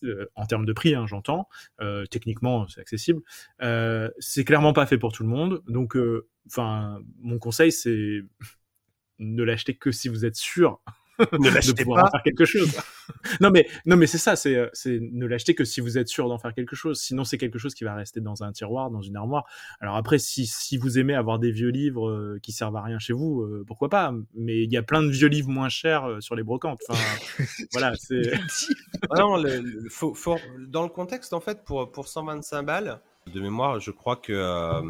Euh, 0.02 0.26
en 0.34 0.46
termes 0.46 0.64
de 0.66 0.72
prix, 0.72 0.94
hein, 0.96 1.06
j'entends. 1.06 1.48
Techniquement, 2.10 2.66
c'est 2.66 2.80
accessible. 2.80 3.22
C'est 4.18 4.44
clairement 4.44 4.72
pas 4.72 4.86
fait 4.86 4.98
pour 4.98 5.12
tout 5.12 5.22
le 5.22 5.28
monde. 5.28 5.62
Donc, 5.68 5.96
enfin, 6.48 7.00
mon 7.20 7.38
conseil, 7.38 7.70
c'est 7.70 8.22
ne 9.20 9.42
l'acheter 9.44 9.74
que 9.74 9.92
si 9.92 10.08
vous 10.08 10.24
êtes 10.24 10.34
sûr 10.36 10.80
Ne 11.20 11.26
de 11.50 11.54
l'achetez 11.54 11.84
pouvoir 11.84 12.06
en 12.06 12.10
faire 12.10 12.22
quelque 12.22 12.46
chose. 12.46 12.74
non 13.42 13.50
mais 13.50 13.68
non 13.84 13.96
mais 13.96 14.06
c'est 14.06 14.16
ça, 14.16 14.36
c'est 14.36 14.56
euh, 14.56 14.68
c'est 14.72 14.98
ne 15.00 15.26
l'acheter 15.26 15.54
que 15.54 15.64
si 15.66 15.82
vous 15.82 15.98
êtes 15.98 16.08
sûr 16.08 16.28
d'en 16.28 16.38
faire 16.38 16.54
quelque 16.54 16.74
chose. 16.74 16.98
Sinon 16.98 17.24
c'est 17.24 17.36
quelque 17.36 17.58
chose 17.58 17.74
qui 17.74 17.84
va 17.84 17.94
rester 17.94 18.20
dans 18.22 18.42
un 18.42 18.52
tiroir, 18.52 18.90
dans 18.90 19.02
une 19.02 19.16
armoire. 19.16 19.44
Alors 19.80 19.96
après 19.96 20.18
si 20.18 20.46
si 20.46 20.78
vous 20.78 20.98
aimez 20.98 21.14
avoir 21.14 21.38
des 21.38 21.50
vieux 21.52 21.68
livres 21.68 22.08
euh, 22.08 22.38
qui 22.42 22.52
servent 22.52 22.76
à 22.76 22.82
rien 22.82 22.98
chez 22.98 23.12
vous, 23.12 23.42
euh, 23.42 23.64
pourquoi 23.66 23.90
pas? 23.90 24.14
Mais 24.34 24.62
il 24.62 24.72
y 24.72 24.78
a 24.78 24.82
plein 24.82 25.02
de 25.02 25.10
vieux 25.10 25.28
livres 25.28 25.50
moins 25.50 25.68
chers 25.68 26.06
euh, 26.08 26.20
sur 26.20 26.34
les 26.36 26.42
brocantes. 26.42 26.80
Enfin 26.88 26.98
voilà, 27.72 27.92
c'est 27.98 28.32
non, 29.14 29.36
le- 29.36 29.60
le- 29.60 29.88
faut- 29.90 30.14
faut- 30.14 30.38
dans 30.68 30.82
le 30.84 30.88
contexte, 30.88 31.34
en 31.34 31.40
fait, 31.40 31.64
pour, 31.64 31.90
pour 31.92 32.08
125 32.08 32.62
balles, 32.62 33.00
de 33.32 33.40
mémoire, 33.40 33.78
je 33.78 33.90
crois 33.90 34.16
que 34.16 34.32
euh, 34.32 34.80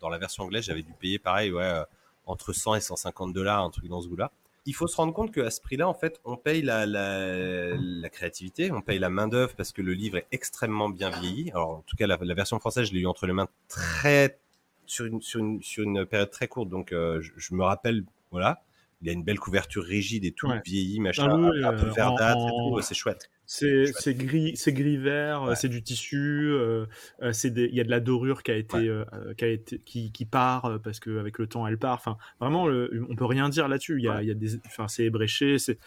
dans 0.00 0.10
la 0.10 0.18
version 0.18 0.44
anglaise, 0.44 0.64
j'avais 0.64 0.82
dû 0.82 0.92
payer 1.00 1.18
pareil, 1.18 1.50
ouais, 1.52 1.80
entre 2.28 2.52
100 2.52 2.76
et 2.76 2.80
150 2.80 3.32
dollars, 3.32 3.62
un 3.64 3.70
truc 3.70 3.88
dans 3.88 4.00
ce 4.00 4.08
goût-là. 4.08 4.30
Il 4.66 4.74
faut 4.74 4.86
se 4.86 4.96
rendre 4.96 5.14
compte 5.14 5.32
qu'à 5.32 5.50
ce 5.50 5.60
prix-là, 5.62 5.88
en 5.88 5.94
fait, 5.94 6.20
on 6.24 6.36
paye 6.36 6.60
la, 6.62 6.84
la, 6.84 7.74
la 7.76 8.08
créativité, 8.10 8.70
on 8.70 8.82
paye 8.82 8.98
la 8.98 9.08
main-d'œuvre 9.08 9.54
parce 9.56 9.72
que 9.72 9.80
le 9.80 9.94
livre 9.94 10.18
est 10.18 10.26
extrêmement 10.30 10.90
bien 10.90 11.08
vieilli. 11.10 11.50
Alors, 11.52 11.70
en 11.70 11.84
tout 11.86 11.96
cas, 11.96 12.06
la, 12.06 12.18
la 12.20 12.34
version 12.34 12.58
française, 12.58 12.86
je 12.88 12.92
l'ai 12.92 13.00
eu 13.00 13.06
entre 13.06 13.26
les 13.26 13.32
mains 13.32 13.48
très, 13.68 14.38
sur 14.86 15.06
une, 15.06 15.22
sur 15.22 15.40
une, 15.40 15.62
sur 15.62 15.84
une 15.84 16.04
période 16.04 16.30
très 16.30 16.48
courte. 16.48 16.68
Donc, 16.68 16.92
euh, 16.92 17.20
je, 17.22 17.32
je 17.36 17.54
me 17.54 17.64
rappelle, 17.64 18.04
voilà, 18.30 18.62
il 19.00 19.08
a 19.08 19.12
une 19.12 19.22
belle 19.22 19.38
couverture 19.38 19.84
rigide 19.84 20.24
et 20.26 20.32
tout, 20.32 20.48
Ouais. 20.48 20.60
vieilli, 20.66 21.00
machin, 21.00 21.28
Ah 21.30 21.34
oui, 21.34 21.64
un 21.64 21.72
peu 21.72 21.86
euh, 21.86 21.92
verdâtre 21.94 22.36
en- 22.36 22.48
et 22.48 22.70
tout, 22.70 22.80
c'est 22.82 22.94
chouette. 22.94 23.30
C'est 23.50 24.14
gris, 24.14 24.52
c'est 24.56 24.74
gris 24.74 24.98
vert, 24.98 25.42
euh, 25.42 25.48
Ouais. 25.48 25.56
c'est 25.56 25.70
du 25.70 25.82
tissu, 25.82 26.50
euh, 26.52 26.84
euh, 27.22 27.32
c'est 27.32 27.48
il 27.56 27.74
y 27.74 27.80
a 27.80 27.84
de 27.84 27.88
la 27.88 27.98
dorure 27.98 28.42
qui 28.42 28.50
a 28.50 28.56
été, 28.56 28.76
Ouais. 28.76 28.88
euh, 28.88 29.34
qui 29.38 29.44
a 29.44 29.48
été, 29.48 29.78
qui, 29.78 30.12
qui 30.12 30.26
part 30.26 30.78
parce 30.84 31.00
que 31.00 31.18
avec 31.18 31.38
le 31.38 31.46
temps 31.46 31.66
elle 31.66 31.78
part. 31.78 31.94
Enfin, 31.94 32.18
vraiment, 32.40 32.66
le- 32.66 33.06
on 33.08 33.16
peut 33.16 33.24
rien 33.24 33.48
dire 33.48 33.66
là-dessus. 33.66 33.96
Il 33.98 34.04
y 34.04 34.08
a, 34.08 34.22
il 34.22 34.28
y 34.28 34.30
a 34.30 34.34
des, 34.34 34.56
enfin, 34.66 34.86
c'est 34.86 35.04
ébréché, 35.04 35.56
c'est, 35.58 35.78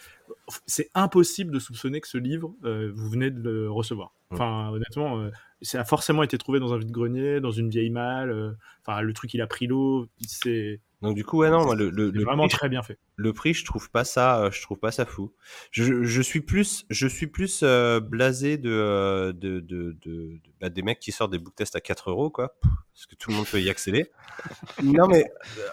c'est 0.66 0.90
impossible 0.94 1.52
de 1.52 1.60
soupçonner 1.60 2.00
que 2.00 2.08
ce 2.08 2.18
livre, 2.18 2.52
euh, 2.64 2.90
vous 2.92 3.08
venez 3.08 3.30
de 3.30 3.40
le 3.48 3.70
recevoir. 3.70 4.12
Enfin, 4.32 4.70
honnêtement, 4.72 5.28
ça 5.60 5.82
a 5.82 5.84
forcément 5.84 6.22
été 6.24 6.38
trouvé 6.38 6.58
dans 6.58 6.72
un 6.72 6.78
vide-grenier, 6.78 7.38
dans 7.40 7.50
une 7.52 7.68
vieille 7.68 7.90
malle. 7.90 8.56
Enfin, 8.84 9.02
le 9.02 9.12
truc 9.12 9.34
il 9.34 9.40
a 9.42 9.46
pris 9.46 9.66
l'eau. 9.68 10.08
C'est 10.26 10.80
Donc 11.02 11.14
du 11.14 11.22
coup, 11.24 11.38
ouais, 11.40 11.50
non, 11.50 11.64
moi, 11.64 11.76
le, 11.76 11.90
le, 11.90 12.10
c'est 12.10 12.18
le 12.18 12.24
vraiment 12.24 12.48
très 12.48 12.68
bien 12.70 12.82
fait. 12.82 12.98
Le 13.16 13.32
prix, 13.32 13.54
je 13.54 13.64
trouve 13.64 13.90
pas 13.90 14.04
ça, 14.04 14.42
euh, 14.44 14.50
je 14.50 14.62
trouve 14.62 14.78
pas 14.78 14.90
ça 14.90 15.04
fou. 15.04 15.32
Je, 15.70 16.02
je 16.02 16.22
suis 16.22 16.40
plus, 16.40 16.86
je 16.90 17.06
suis 17.06 17.26
plus 17.26 17.60
euh, 17.62 18.00
blasé 18.00 18.56
de, 18.56 18.70
euh, 18.70 19.32
de, 19.32 19.60
de, 19.60 19.96
de, 20.02 20.38
bah, 20.60 20.70
des 20.70 20.82
mecs 20.82 21.00
qui 21.00 21.12
sortent 21.12 21.32
des 21.32 21.38
book 21.38 21.54
tests 21.54 21.76
à 21.76 21.80
4 21.80 22.10
euros, 22.10 22.30
quoi, 22.30 22.54
parce 22.94 23.06
que 23.06 23.14
tout 23.14 23.30
le 23.30 23.36
monde 23.36 23.46
peut 23.46 23.60
y 23.60 23.68
accéder. 23.70 24.10
non 24.82 25.06
mais, 25.08 25.30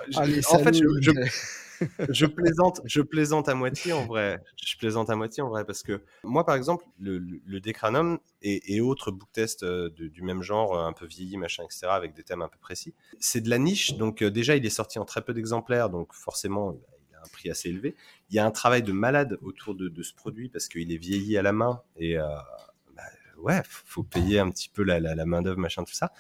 je- 0.10 0.20
Allez, 0.20 0.42
en 0.48 0.60
fait, 0.60 0.76
je, 2.10 2.26
plaisante, 2.26 2.82
je 2.84 3.02
plaisante 3.02 3.48
à 3.48 3.56
moitié 3.56 3.94
en 3.94 4.06
vrai. 4.06 4.42
Je 4.62 4.76
plaisante 4.78 5.10
à 5.10 5.16
moitié 5.16 5.42
en 5.42 5.48
vrai 5.48 5.64
parce 5.64 5.82
que 5.82 6.04
moi, 6.26 6.46
par 6.46 6.56
exemple, 6.56 6.84
le, 7.00 7.20
le, 7.20 7.62
Decranum 7.62 8.20
et, 8.42 8.76
et 8.76 8.82
autres 8.82 9.12
book 9.12 9.30
tests 9.32 9.64
du 9.64 10.22
même 10.22 10.42
genre, 10.42 10.78
un 10.78 10.92
peu 10.92 11.06
vieillis, 11.06 11.38
machin, 11.38 11.64
etc., 11.64 11.88
avec 11.88 12.14
des 12.14 12.24
thèmes 12.24 12.42
un 12.42 12.50
peu 12.50 12.60
précis, 12.60 12.94
c'est 13.22 13.40
de 13.40 13.50
la 13.50 13.60
niche. 13.60 13.94
Donc 13.96 14.24
déjà, 14.26 14.58
il 14.58 14.66
est 14.66 14.70
sorti 14.70 15.00
en 15.00 15.06
très 15.06 15.22
peu 15.22 15.34
d'exemplaires, 15.34 15.90
donc 15.90 16.14
forcément, 16.14 16.78
un 17.24 17.28
prix 17.32 17.49
assez 17.49 17.70
élevé. 17.70 17.95
Il 18.30 18.36
y 18.36 18.39
a 18.39 18.45
un 18.45 18.51
travail 18.51 18.84
de 18.84 18.91
malade 18.91 19.38
autour 19.41 19.76
de, 19.76 19.89
de 19.89 20.03
ce 20.03 20.13
produit 20.13 20.49
parce 20.49 20.67
qu'il 20.67 20.91
est 20.91 20.97
vieilli 20.97 21.38
à 21.38 21.41
la 21.41 21.51
main 21.51 21.82
et 21.97 22.17
euh, 22.17 22.28
bah, 22.95 23.03
ouais, 23.38 23.61
faut 23.65 24.03
payer 24.03 24.39
un 24.39 24.49
petit 24.49 24.70
peu 24.70 24.84
la, 24.84 24.99
la, 24.99 25.15
la 25.15 25.26
main 25.26 25.41
d'œuvre, 25.41 25.59
machin, 25.59 25.84
tout 25.84 25.93
ça. 25.93 26.11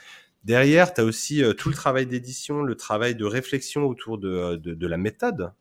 Derrière, 0.43 0.93
tu 0.93 1.01
as 1.01 1.03
aussi 1.03 1.43
euh, 1.43 1.53
tout 1.53 1.69
le 1.69 1.75
travail 1.75 2.05
d'édition, 2.05 2.63
le 2.63 2.75
travail 2.75 3.15
de 3.15 3.25
réflexion 3.25 3.83
autour 3.83 4.17
de, 4.17 4.55
de, 4.55 4.73
de 4.73 4.87
la 4.87 4.97
méthode. 4.97 5.51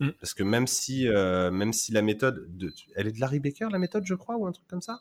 Mm. 0.00 0.10
Parce 0.20 0.34
que 0.34 0.42
même 0.42 0.66
si, 0.66 1.08
euh, 1.08 1.50
même 1.50 1.72
si 1.72 1.92
la 1.92 2.02
méthode, 2.02 2.44
de, 2.56 2.72
elle 2.96 3.06
est 3.06 3.12
de 3.12 3.20
Larry 3.20 3.40
Baker, 3.40 3.68
la 3.70 3.78
méthode, 3.78 4.04
je 4.06 4.14
crois, 4.14 4.36
ou 4.36 4.46
un 4.46 4.52
truc 4.52 4.66
comme 4.68 4.82
ça? 4.82 5.00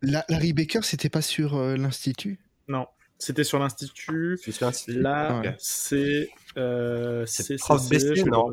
La- 0.00 0.24
Larry 0.28 0.52
Baker, 0.52 0.80
c'était 0.82 1.08
pas 1.08 1.22
sur 1.22 1.56
euh, 1.56 1.76
l'Institut? 1.76 2.38
Non, 2.68 2.86
c'était 3.18 3.44
sur 3.44 3.58
l'institut. 3.58 4.38
Là, 4.88 5.40
Ouais. 5.40 5.54
c'est. 5.58 6.28
Euh, 6.56 7.24
C'est 7.26 7.56
Prof 7.56 7.82
non 8.26 8.52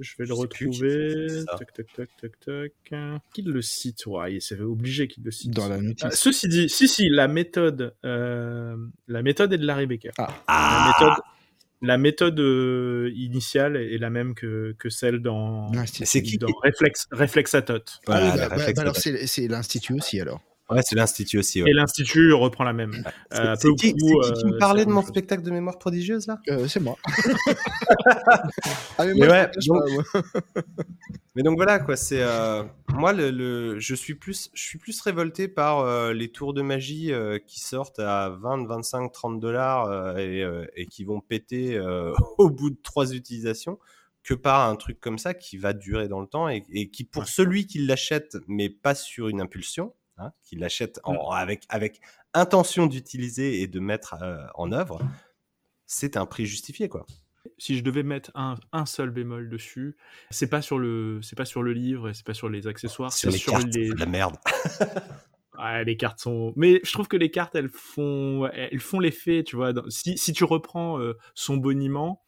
Je 0.00 0.12
vais 0.18 0.24
le 0.26 0.34
retrouver. 0.34 1.44
Tac, 1.56 1.72
tac, 1.72 1.86
tac, 1.94 2.08
tac, 2.20 2.32
tac. 2.40 3.20
Qui 3.32 3.42
le 3.42 3.62
cite 3.62 4.06
Ouais, 4.06 4.38
c'est 4.40 4.58
obligé 4.60 5.06
qu'il 5.06 5.22
le 5.24 5.30
cite. 5.30 5.52
dans 5.52 5.68
la 5.68 5.76
Euh, 5.76 5.82
notice. 5.82 6.08
ceci 6.14 6.48
dit, 6.48 6.68
si, 6.68 6.88
si, 6.88 7.08
la 7.08 7.28
méthode, 7.28 7.94
euh, 8.04 8.76
la 9.06 9.22
méthode 9.22 9.52
est 9.52 9.58
de 9.58 9.66
Larry 9.66 9.86
Baker. 9.86 10.10
Ah. 10.18 10.42
La 10.48 10.86
méthode, 11.06 11.22
la 11.82 11.98
méthode 11.98 12.40
euh, 12.40 13.12
initiale 13.14 13.76
est 13.76 13.98
la 13.98 14.10
même 14.10 14.34
que, 14.34 14.74
que 14.78 14.88
celle 14.90 15.20
dans. 15.20 15.70
C'est 15.86 16.22
qui 16.22 16.38
dans 16.38 16.48
Reflex, 16.64 17.06
Reflexatot. 17.12 17.74
Ah 17.74 18.00
Voilà, 18.06 18.30
bah, 18.30 18.36
la 18.36 18.48
bah, 18.48 18.54
réflexe 18.56 18.76
bah, 18.76 18.82
alors 18.82 18.96
c'est 18.96 19.48
l'Institut 19.48 19.94
aussi 19.94 20.20
alors. 20.20 20.40
Ouais, 20.70 20.80
c'est 20.82 20.94
l'Institut 20.96 21.38
aussi. 21.38 21.62
Ouais. 21.62 21.70
Et 21.70 21.72
l'Institut 21.74 22.32
reprend 22.32 22.64
la 22.64 22.72
même. 22.72 22.92
C'est 23.30 23.38
Euh, 23.38 23.54
c'est 23.58 23.68
qui, 23.74 23.92
qui 23.92 23.98
qui 23.98 24.04
me 24.46 24.54
euh, 24.54 24.58
parlait 24.58 24.84
de 24.86 24.90
mon 24.90 25.02
chose. 25.02 25.10
spectacle 25.10 25.42
de 25.42 25.50
mémoire 25.50 25.78
prodigieuse 25.78 26.26
là? 26.26 26.38
Euh, 26.48 26.66
c'est 26.68 26.80
moi. 26.80 26.96
ah, 28.98 29.04
mais 29.04 29.28
ouais, 29.28 29.50
donc- 29.66 29.82
pas. 30.12 30.22
Mais 31.36 31.42
donc 31.42 31.56
voilà 31.56 31.80
quoi, 31.80 31.96
c'est 31.96 32.22
euh, 32.22 32.62
moi 32.90 33.12
le, 33.12 33.30
le- 33.32 33.78
je 33.80 33.94
suis 33.96 34.14
plus 34.14 34.50
je 34.54 34.62
suis 34.62 34.78
plus 34.78 35.00
révolté 35.00 35.48
par 35.48 35.80
euh, 35.80 36.12
les 36.12 36.28
tours 36.28 36.54
de 36.54 36.62
magie 36.62 37.12
euh, 37.12 37.40
qui 37.44 37.58
sortent 37.58 37.98
à 37.98 38.30
20, 38.40 38.66
25, 38.68 39.10
30 39.10 39.40
dollars 39.40 39.86
euh, 39.90 40.16
et, 40.16 40.42
euh, 40.44 40.64
et 40.76 40.86
qui 40.86 41.02
vont 41.02 41.20
péter 41.20 41.76
euh, 41.76 42.12
au 42.38 42.50
bout 42.50 42.70
de 42.70 42.78
trois 42.84 43.12
utilisations 43.14 43.80
que 44.22 44.32
par 44.34 44.68
un 44.68 44.76
truc 44.76 45.00
comme 45.00 45.18
ça 45.18 45.34
qui 45.34 45.56
va 45.58 45.72
durer 45.72 46.06
dans 46.06 46.20
le 46.20 46.28
temps 46.28 46.48
et, 46.48 46.62
et 46.72 46.88
qui 46.88 47.02
pour 47.02 47.26
celui 47.26 47.66
qui 47.66 47.80
l'achète 47.84 48.36
mais 48.46 48.68
pas 48.70 48.94
sur 48.94 49.26
une 49.28 49.40
impulsion, 49.40 49.92
hein, 50.18 50.32
qui 50.42 50.56
l'achète 50.56 51.00
en- 51.04 51.30
avec 51.30 51.64
avec 51.68 52.00
intention 52.34 52.86
d'utiliser 52.86 53.60
et 53.62 53.66
de 53.66 53.80
mettre 53.80 54.14
euh, 54.22 54.44
en 54.54 54.72
œuvre, 54.72 55.00
c'est 55.86 56.16
un 56.16 56.26
prix 56.26 56.46
justifié 56.46 56.88
quoi. 56.88 57.04
si 57.58 57.76
je 57.76 57.84
devais 57.84 58.02
mettre 58.02 58.30
un, 58.34 58.54
un 58.72 58.86
seul 58.86 59.10
bémol 59.10 59.48
dessus, 59.50 59.96
c'est 60.30 60.48
pas 60.48 60.62
sur 60.62 60.78
le 60.78 61.20
c'est 61.22 61.36
pas 61.36 61.44
sur 61.44 61.62
le 61.62 61.72
livre 61.72 62.08
et 62.08 62.14
c'est 62.14 62.26
pas 62.26 62.34
sur 62.34 62.48
les 62.48 62.66
accessoires, 62.66 63.12
Sur 63.12 63.30
c'est 63.30 63.36
les 63.36 63.38
sur 63.38 63.52
cartes, 63.52 63.74
les 63.74 63.88
la 63.90 64.06
merde. 64.06 64.36
Ouais, 65.56 65.84
les 65.84 65.96
cartes 65.96 66.18
sont 66.18 66.52
mais 66.56 66.80
je 66.82 66.90
trouve 66.92 67.06
que 67.06 67.16
les 67.16 67.30
cartes 67.30 67.54
elles 67.54 67.68
font 67.68 68.48
elles 68.52 68.80
font 68.80 68.98
l'effet, 68.98 69.44
tu 69.44 69.54
vois, 69.54 69.72
dans- 69.72 69.88
si 69.88 70.18
si 70.18 70.32
tu 70.32 70.42
reprends 70.42 70.98
euh, 70.98 71.16
son 71.34 71.56
boniment, 71.58 72.23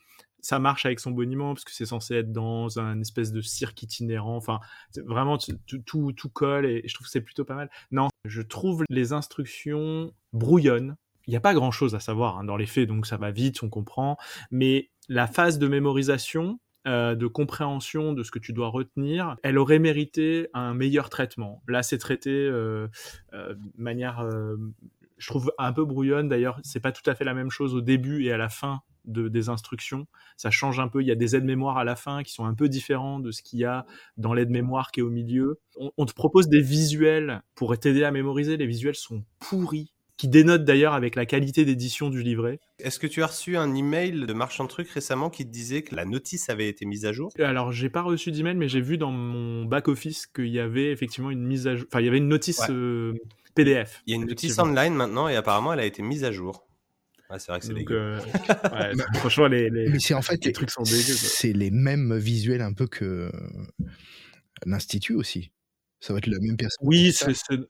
ça 0.46 0.60
marche 0.60 0.86
avec 0.86 1.00
son 1.00 1.10
boniment 1.10 1.54
parce 1.54 1.64
que 1.64 1.72
c'est 1.72 1.86
censé 1.86 2.14
être 2.14 2.30
dans 2.30 2.78
un 2.78 3.00
espèce 3.00 3.32
de 3.32 3.40
cirque 3.40 3.82
itinérant, 3.82 4.36
enfin 4.36 4.60
vraiment 5.04 5.38
tout 5.38 5.56
tout, 5.84 6.28
colle 6.32 6.66
et 6.66 6.82
je 6.86 6.94
trouve 6.94 7.06
que 7.06 7.10
c'est 7.10 7.20
plutôt 7.20 7.44
pas 7.44 7.56
mal. 7.56 7.68
Non, 7.90 8.10
Je 8.24 8.42
trouve 8.42 8.84
les 8.88 9.12
instructions 9.12 10.12
brouillonnes. 10.32 10.96
Il 11.26 11.30
n'y 11.30 11.36
a 11.36 11.40
pas 11.40 11.52
grand-chose 11.52 11.96
à 11.96 12.00
savoir 12.00 12.38
hein, 12.38 12.44
dans 12.44 12.56
les 12.56 12.66
faits, 12.66 12.86
donc 12.86 13.06
ça 13.06 13.16
va 13.16 13.32
vite, 13.32 13.64
on 13.64 13.68
comprend. 13.68 14.18
Mais 14.52 14.90
la 15.08 15.26
phase 15.26 15.58
de 15.58 15.66
mémorisation, 15.66 16.60
euh, 16.86 17.16
de 17.16 17.26
compréhension 17.26 18.12
de 18.12 18.22
ce 18.22 18.30
que 18.30 18.38
tu 18.38 18.52
dois 18.52 18.68
retenir, 18.68 19.36
elle 19.42 19.58
aurait 19.58 19.80
mérité 19.80 20.46
un 20.54 20.74
meilleur 20.74 21.10
traitement. 21.10 21.60
Là, 21.66 21.82
c'est 21.82 21.98
traité 21.98 22.30
euh, 22.30 22.86
euh, 23.32 23.54
de 23.54 23.82
manière, 23.82 24.24
je 25.18 25.26
trouve, 25.26 25.52
un 25.58 25.72
peu 25.72 25.84
brouillonne. 25.84 26.28
D'ailleurs, 26.28 26.60
c'est 26.62 26.78
pas 26.78 26.92
tout 26.92 27.10
à 27.10 27.16
fait 27.16 27.24
la 27.24 27.34
même 27.34 27.50
chose 27.50 27.74
au 27.74 27.80
début 27.80 28.24
et 28.24 28.30
à 28.30 28.36
la 28.36 28.48
fin 28.48 28.82
de, 29.06 29.28
des 29.28 29.48
instructions. 29.48 30.06
Ça 30.36 30.50
change 30.50 30.80
un 30.80 30.88
peu. 30.88 31.02
Il 31.02 31.06
y 31.06 31.12
a 31.12 31.16
des 31.16 31.36
aides-mémoire 31.36 31.78
à 31.78 31.84
la 31.84 31.96
fin 31.96 32.22
qui 32.22 32.32
sont 32.32 32.44
un 32.44 32.54
peu 32.54 32.68
différents 32.68 33.20
de 33.20 33.30
ce 33.30 33.42
qu'il 33.42 33.58
y 33.58 33.64
a 33.64 33.86
dans 34.16 34.34
l'aide-mémoire 34.34 34.90
qui 34.90 35.00
est 35.00 35.02
au 35.02 35.10
milieu. 35.10 35.60
On, 35.96 36.06
te 36.06 36.14
propose 36.14 36.48
des 36.48 36.60
visuels 36.60 37.42
pour 37.54 37.76
t'aider 37.78 38.04
à 38.04 38.10
mémoriser. 38.10 38.56
Les 38.56 38.66
visuels 38.66 38.94
sont 38.94 39.24
pourris 39.38 39.92
qui 40.16 40.28
dénotent 40.28 40.64
d'ailleurs 40.64 40.94
avec 40.94 41.14
la 41.14 41.26
qualité 41.26 41.66
d'édition 41.66 42.08
du 42.08 42.22
livret. 42.22 42.58
Est-ce 42.78 42.98
que 42.98 43.06
tu 43.06 43.22
as 43.22 43.26
reçu 43.26 43.56
un 43.58 43.74
email 43.74 44.24
de 44.26 44.32
Marchand 44.32 44.64
de 44.64 44.68
Trucs 44.70 44.88
récemment 44.88 45.28
qui 45.28 45.44
te 45.44 45.50
disait 45.50 45.82
que 45.82 45.94
la 45.94 46.06
notice 46.06 46.48
avait 46.48 46.68
été 46.68 46.86
mise 46.86 47.04
à 47.04 47.12
jour? 47.12 47.30
Alors, 47.38 47.70
j'ai 47.70 47.90
pas 47.90 48.00
reçu 48.00 48.32
d'email, 48.32 48.56
mais 48.56 48.68
j'ai 48.68 48.80
vu 48.80 48.96
dans 48.96 49.10
mon 49.10 49.66
back-office 49.66 50.26
qu'il 50.26 50.48
y 50.48 50.58
avait 50.58 50.90
effectivement 50.90 51.30
une 51.30 51.44
mise 51.44 51.66
à 51.66 51.76
jour. 51.76 51.86
Enfin, 51.90 52.00
il 52.00 52.06
y 52.06 52.08
avait 52.08 52.16
une 52.16 52.28
notice 52.28 52.62
euh, 52.70 53.12
PDF. 53.54 54.02
Il 54.06 54.12
y 54.12 54.12
a 54.14 54.16
une 54.16 54.28
notice 54.28 54.58
online 54.58 54.94
maintenant 54.94 55.28
et 55.28 55.36
apparemment 55.36 55.72
elle 55.72 55.80
a 55.80 55.86
été 55.86 56.02
mise 56.02 56.24
à 56.24 56.30
jour 56.30 56.65
c'est 57.38 57.52
vrai 57.52 57.60
que 57.60 57.66
c'est 57.66 57.74
dégueu. 57.74 57.96
Euh, 57.96 58.20
franchement, 59.14 59.46
les, 59.46 59.70
Mais 59.70 59.98
c'est 59.98 60.14
en 60.14 60.22
fait, 60.22 60.44
les 60.44 60.52
trucs 60.52 60.70
sont 60.70 60.82
dégueux. 60.82 61.14
C'est 61.14 61.52
les 61.52 61.70
mêmes 61.70 62.16
visuels 62.16 62.62
un 62.62 62.72
peu 62.72 62.86
que 62.86 63.30
l'Institut 64.64 65.14
aussi. 65.14 65.50
Ça 66.00 66.12
va 66.12 66.18
être 66.18 66.26
la 66.26 66.38
même 66.38 66.56
personne. 66.56 66.86
Oui, 66.86 67.12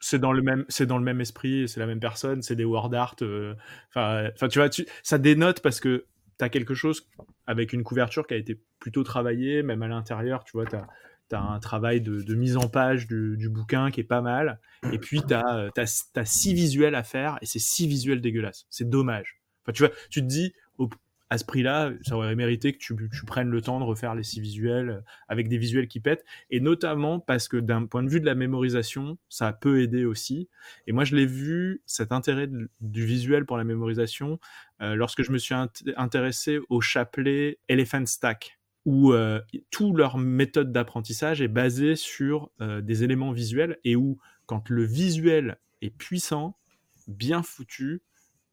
c'est 0.01 0.19
dans 0.19 0.33
le 0.33 0.43
même, 0.43 0.65
c'est 0.69 0.87
dans 0.87 0.99
le 0.99 1.05
même 1.05 1.21
esprit, 1.21 1.69
c'est 1.69 1.81
la 1.81 1.87
même 1.87 2.01
personne, 2.01 2.43
c'est 2.43 2.57
des 2.57 2.65
word 2.65 2.93
art. 2.93 3.17
Euh, 3.23 3.55
enfin, 3.95 4.49
tu 4.49 4.59
vois, 4.59 4.69
tu, 4.69 4.87
ça 5.03 5.19
dénote 5.19 5.61
parce 5.61 5.81
que 5.81 6.07
tu 6.39 6.45
as 6.45 6.49
quelque 6.49 6.75
chose 6.75 7.09
avec 7.47 7.73
une 7.73 7.85
couverture 7.85 8.27
qui 8.27 8.35
a 8.35 8.37
été 8.37 8.61
plutôt 8.79 9.05
travaillée, 9.05 9.63
même 9.63 9.83
à 9.83 9.89
l'intérieur, 9.89 10.45
tu 10.45 10.53
vois, 10.53 10.67
tu 10.67 10.77
as, 10.77 10.87
as, 11.33 11.41
un 11.41 11.59
travail 11.61 12.01
de, 12.01 12.21
de, 12.21 12.35
mise 12.35 12.57
en 12.57 12.69
page 12.69 13.07
du, 13.07 13.37
du, 13.37 13.49
bouquin 13.49 13.91
qui 13.91 14.01
est 14.01 14.05
pas 14.05 14.21
mal, 14.21 14.61
et 14.93 14.99
puis 14.99 15.23
tu 15.27 15.33
as, 15.33 15.71
as, 15.77 16.25
six 16.25 16.53
visuels 16.53 16.97
à 16.97 17.05
faire, 17.05 17.39
et 17.43 17.47
c'est 17.47 17.61
six 17.61 17.87
visuels 17.87 18.21
dégueulasses. 18.21 18.67
C'est 18.71 18.91
dommage 18.91 19.41
tu 19.73 19.83
vois, 19.83 19.93
tu 20.11 20.21
te 20.21 20.27
dis, 20.27 20.53
à 21.29 21.39
ce 21.39 21.45
prix-là, 21.45 21.93
ça 22.03 22.17
aurait 22.17 22.37
mérité 22.37 22.73
que 22.73 22.79
tu, 22.79 22.95
prennes 23.27 23.51
le 23.51 23.61
temps 23.61 23.81
de 23.81 23.85
refaire 23.85 24.15
les 24.15 24.23
six 24.23 24.41
visuels 24.41 24.91
euh, 24.91 25.01
avec 25.29 25.49
des 25.49 25.59
visuels 25.59 25.89
qui 25.89 25.99
pètent, 25.99 26.25
et 26.51 26.61
notamment 26.61 27.19
parce 27.19 27.49
que 27.49 27.57
d'un 27.57 27.87
point 27.87 28.03
de 28.03 28.09
vue 28.09 28.21
de 28.21 28.27
la 28.27 28.37
mémorisation, 28.37 29.19
ça 29.29 29.53
peut 29.53 29.83
aider 29.83 30.05
aussi. 30.05 30.49
Et 30.87 30.93
moi, 30.93 31.05
je 31.05 31.17
l'ai 31.17 31.27
vu, 31.27 31.83
cet 31.85 32.13
intérêt 32.13 32.49
du 32.81 33.05
visuel 33.05 33.45
pour 33.45 33.57
la 33.57 33.65
mémorisation, 33.65 34.39
euh, 34.83 34.95
lorsque 34.95 35.23
je 35.23 35.33
me 35.33 35.39
suis 35.39 35.55
intéressé 35.97 36.61
au 36.69 36.81
chapelet 36.81 37.59
Elephant 37.69 38.07
Stack, 38.07 38.59
où 38.85 39.13
euh, 39.13 39.41
toute 39.71 39.97
leur 39.97 40.19
méthode 40.19 40.71
d'apprentissage 40.71 41.43
est 41.43 41.49
basée 41.49 41.97
sur 41.97 42.51
des 42.61 43.03
éléments 43.03 43.33
visuels, 43.33 43.79
et 43.85 43.97
où 43.97 44.19
quand 44.47 44.71
le 44.71 44.85
visuel 44.85 45.59
est 45.83 45.91
puissant, 45.91 46.57
bien 47.09 47.43
foutu, 47.43 48.03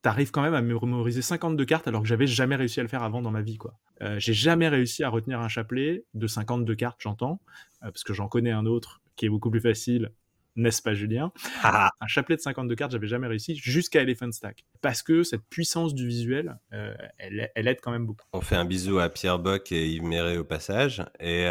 t'arrives 0.03 0.31
quand 0.31 0.41
même 0.43 0.53
à 0.53 0.61
mémoriser 0.61 1.23
52 1.23 1.65
cartes 1.65 1.87
alors 1.87 2.01
que 2.01 2.07
j'avais 2.07 2.27
jamais 2.27 2.55
réussi 2.55 2.79
à 2.79 2.83
le 2.83 2.89
faire 2.89 3.01
avant 3.01 3.23
dans 3.23 3.31
ma 3.31 3.41
vie 3.41 3.57
quoi. 3.57 3.79
Euh, 4.01 4.19
j'ai 4.19 4.33
jamais 4.33 4.67
réussi 4.67 5.03
à 5.03 5.09
retenir 5.09 5.39
un 5.39 5.47
chapelet 5.47 6.03
de 6.13 6.27
52 6.27 6.75
cartes, 6.75 6.99
j'entends, 6.99 7.39
euh, 7.81 7.87
parce 7.87 8.03
que 8.03 8.13
j'en 8.13 8.27
connais 8.27 8.51
un 8.51 8.65
autre 8.65 9.01
qui 9.15 9.25
est 9.25 9.29
beaucoup 9.29 9.49
plus 9.49 9.61
facile, 9.61 10.11
n'est-ce 10.55 10.81
pas 10.81 10.93
Julien? 10.93 11.31
Ah. 11.63 11.89
Un 12.01 12.07
chapelet 12.07 12.35
de 12.35 12.41
52 12.41 12.75
cartes, 12.75 12.91
j'avais 12.91 13.07
jamais 13.07 13.27
réussi 13.27 13.55
jusqu'à 13.55 14.01
Elephant 14.01 14.31
Stack. 14.31 14.65
Parce 14.81 15.01
que 15.01 15.23
cette 15.23 15.43
puissance 15.49 15.95
du 15.95 16.05
visuel, 16.05 16.59
euh, 16.73 16.93
elle, 17.17 17.67
aide 17.67 17.79
quand 17.81 17.91
même 17.91 18.05
beaucoup. 18.05 18.25
On 18.33 18.41
fait 18.41 18.57
un 18.57 18.65
bisou 18.65 18.99
à 18.99 19.09
Pierre 19.09 19.39
Bock 19.39 19.71
et 19.71 19.87
Yves 19.87 20.03
Méret 20.03 20.37
au 20.37 20.43
passage. 20.43 21.03
Et, 21.19 21.47